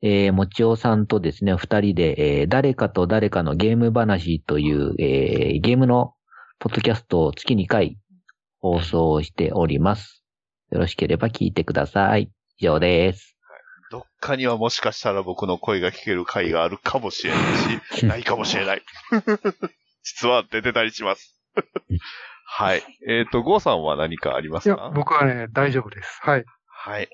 [0.03, 6.13] えー、もちおさんとですね、二人で、えー、誰かと誰かのゲーム話という、えー、ゲームの
[6.59, 7.97] ポッドキャストを月2回
[8.59, 10.23] 放送しております。
[10.71, 12.31] よろしければ聞いてください。
[12.59, 13.39] 以上です。
[13.91, 18.83] どっか中にはもしかしたら僕の声が聞ける回があるかもしれないし、 ないかもしれない。
[20.03, 21.37] 実は出てたりします。
[22.47, 22.83] はい。
[23.09, 26.21] えっ、と、ゴーさんは何かありまいやすか、僕はね、大丈夫です。
[26.23, 26.45] はい。
[26.67, 27.09] はい。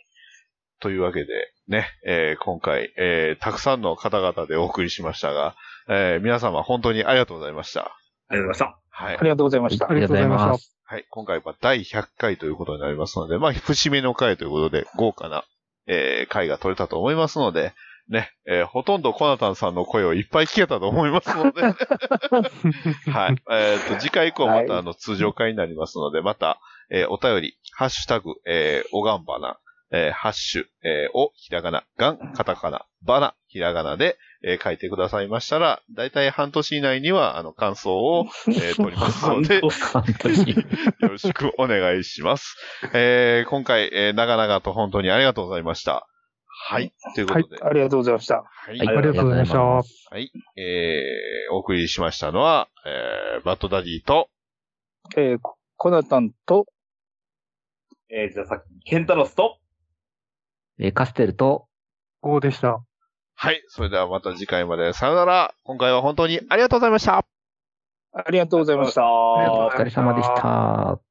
[0.81, 5.55] というわけで、ね、えー今回、えーたくさんの方々でお送りしましたが、
[5.89, 7.97] えー皆様本当にありがとうございました。
[8.29, 9.23] ありがとうございまはいあ。
[9.23, 9.95] りがとうございましたあ。
[9.95, 10.95] りがとうございました。
[10.95, 11.07] はい。
[11.11, 15.45] 今回は第100回ということになりますので、まあ、節目の回ということで、豪華な、
[15.87, 17.73] えー回が取れたと思いますので、
[18.09, 21.63] ね、えーほとんどコナタンさんの声をいっぱい聞けたと思いますので、
[23.11, 23.37] はい。
[23.51, 29.59] えっ、と、次回以降また、はいあの、通常回になりますので、また、えーお便り、ハッシュタグ、えーおがんばな、
[29.93, 39.57] えーハッシュ、えーお、ひらがな、がん、カタカナ、ばな、ひらがなで、えー書いてくださいましたら、だいたい半年以内には、あの、感想を、えー 取りますので。
[39.61, 42.57] よろしくお願いします。
[42.93, 46.07] えー今回、えー長々と本当にありがとうございました。
[46.69, 46.93] はい。
[47.15, 48.37] ということで、ありがとうございました。
[48.37, 48.79] はい。
[48.79, 49.59] はいありがとうございました。
[49.61, 49.83] は
[50.19, 50.33] い。
[50.57, 54.31] えーお送りしましたのは、えーバッドダディと、
[55.17, 57.97] えー、ココナタンと、す。
[58.11, 59.59] えー、じゃあさっき、ケンタロスと、
[60.79, 61.69] えーカステルと、
[62.23, 62.83] 5でした。
[63.37, 63.63] はい。
[63.69, 65.55] それではまた次回までさよなら。
[65.63, 67.25] 今回は本当にありがとうございました。
[68.13, 69.03] ありがとうございました。
[69.03, 71.06] ありがとうございましたお疲れ様でした。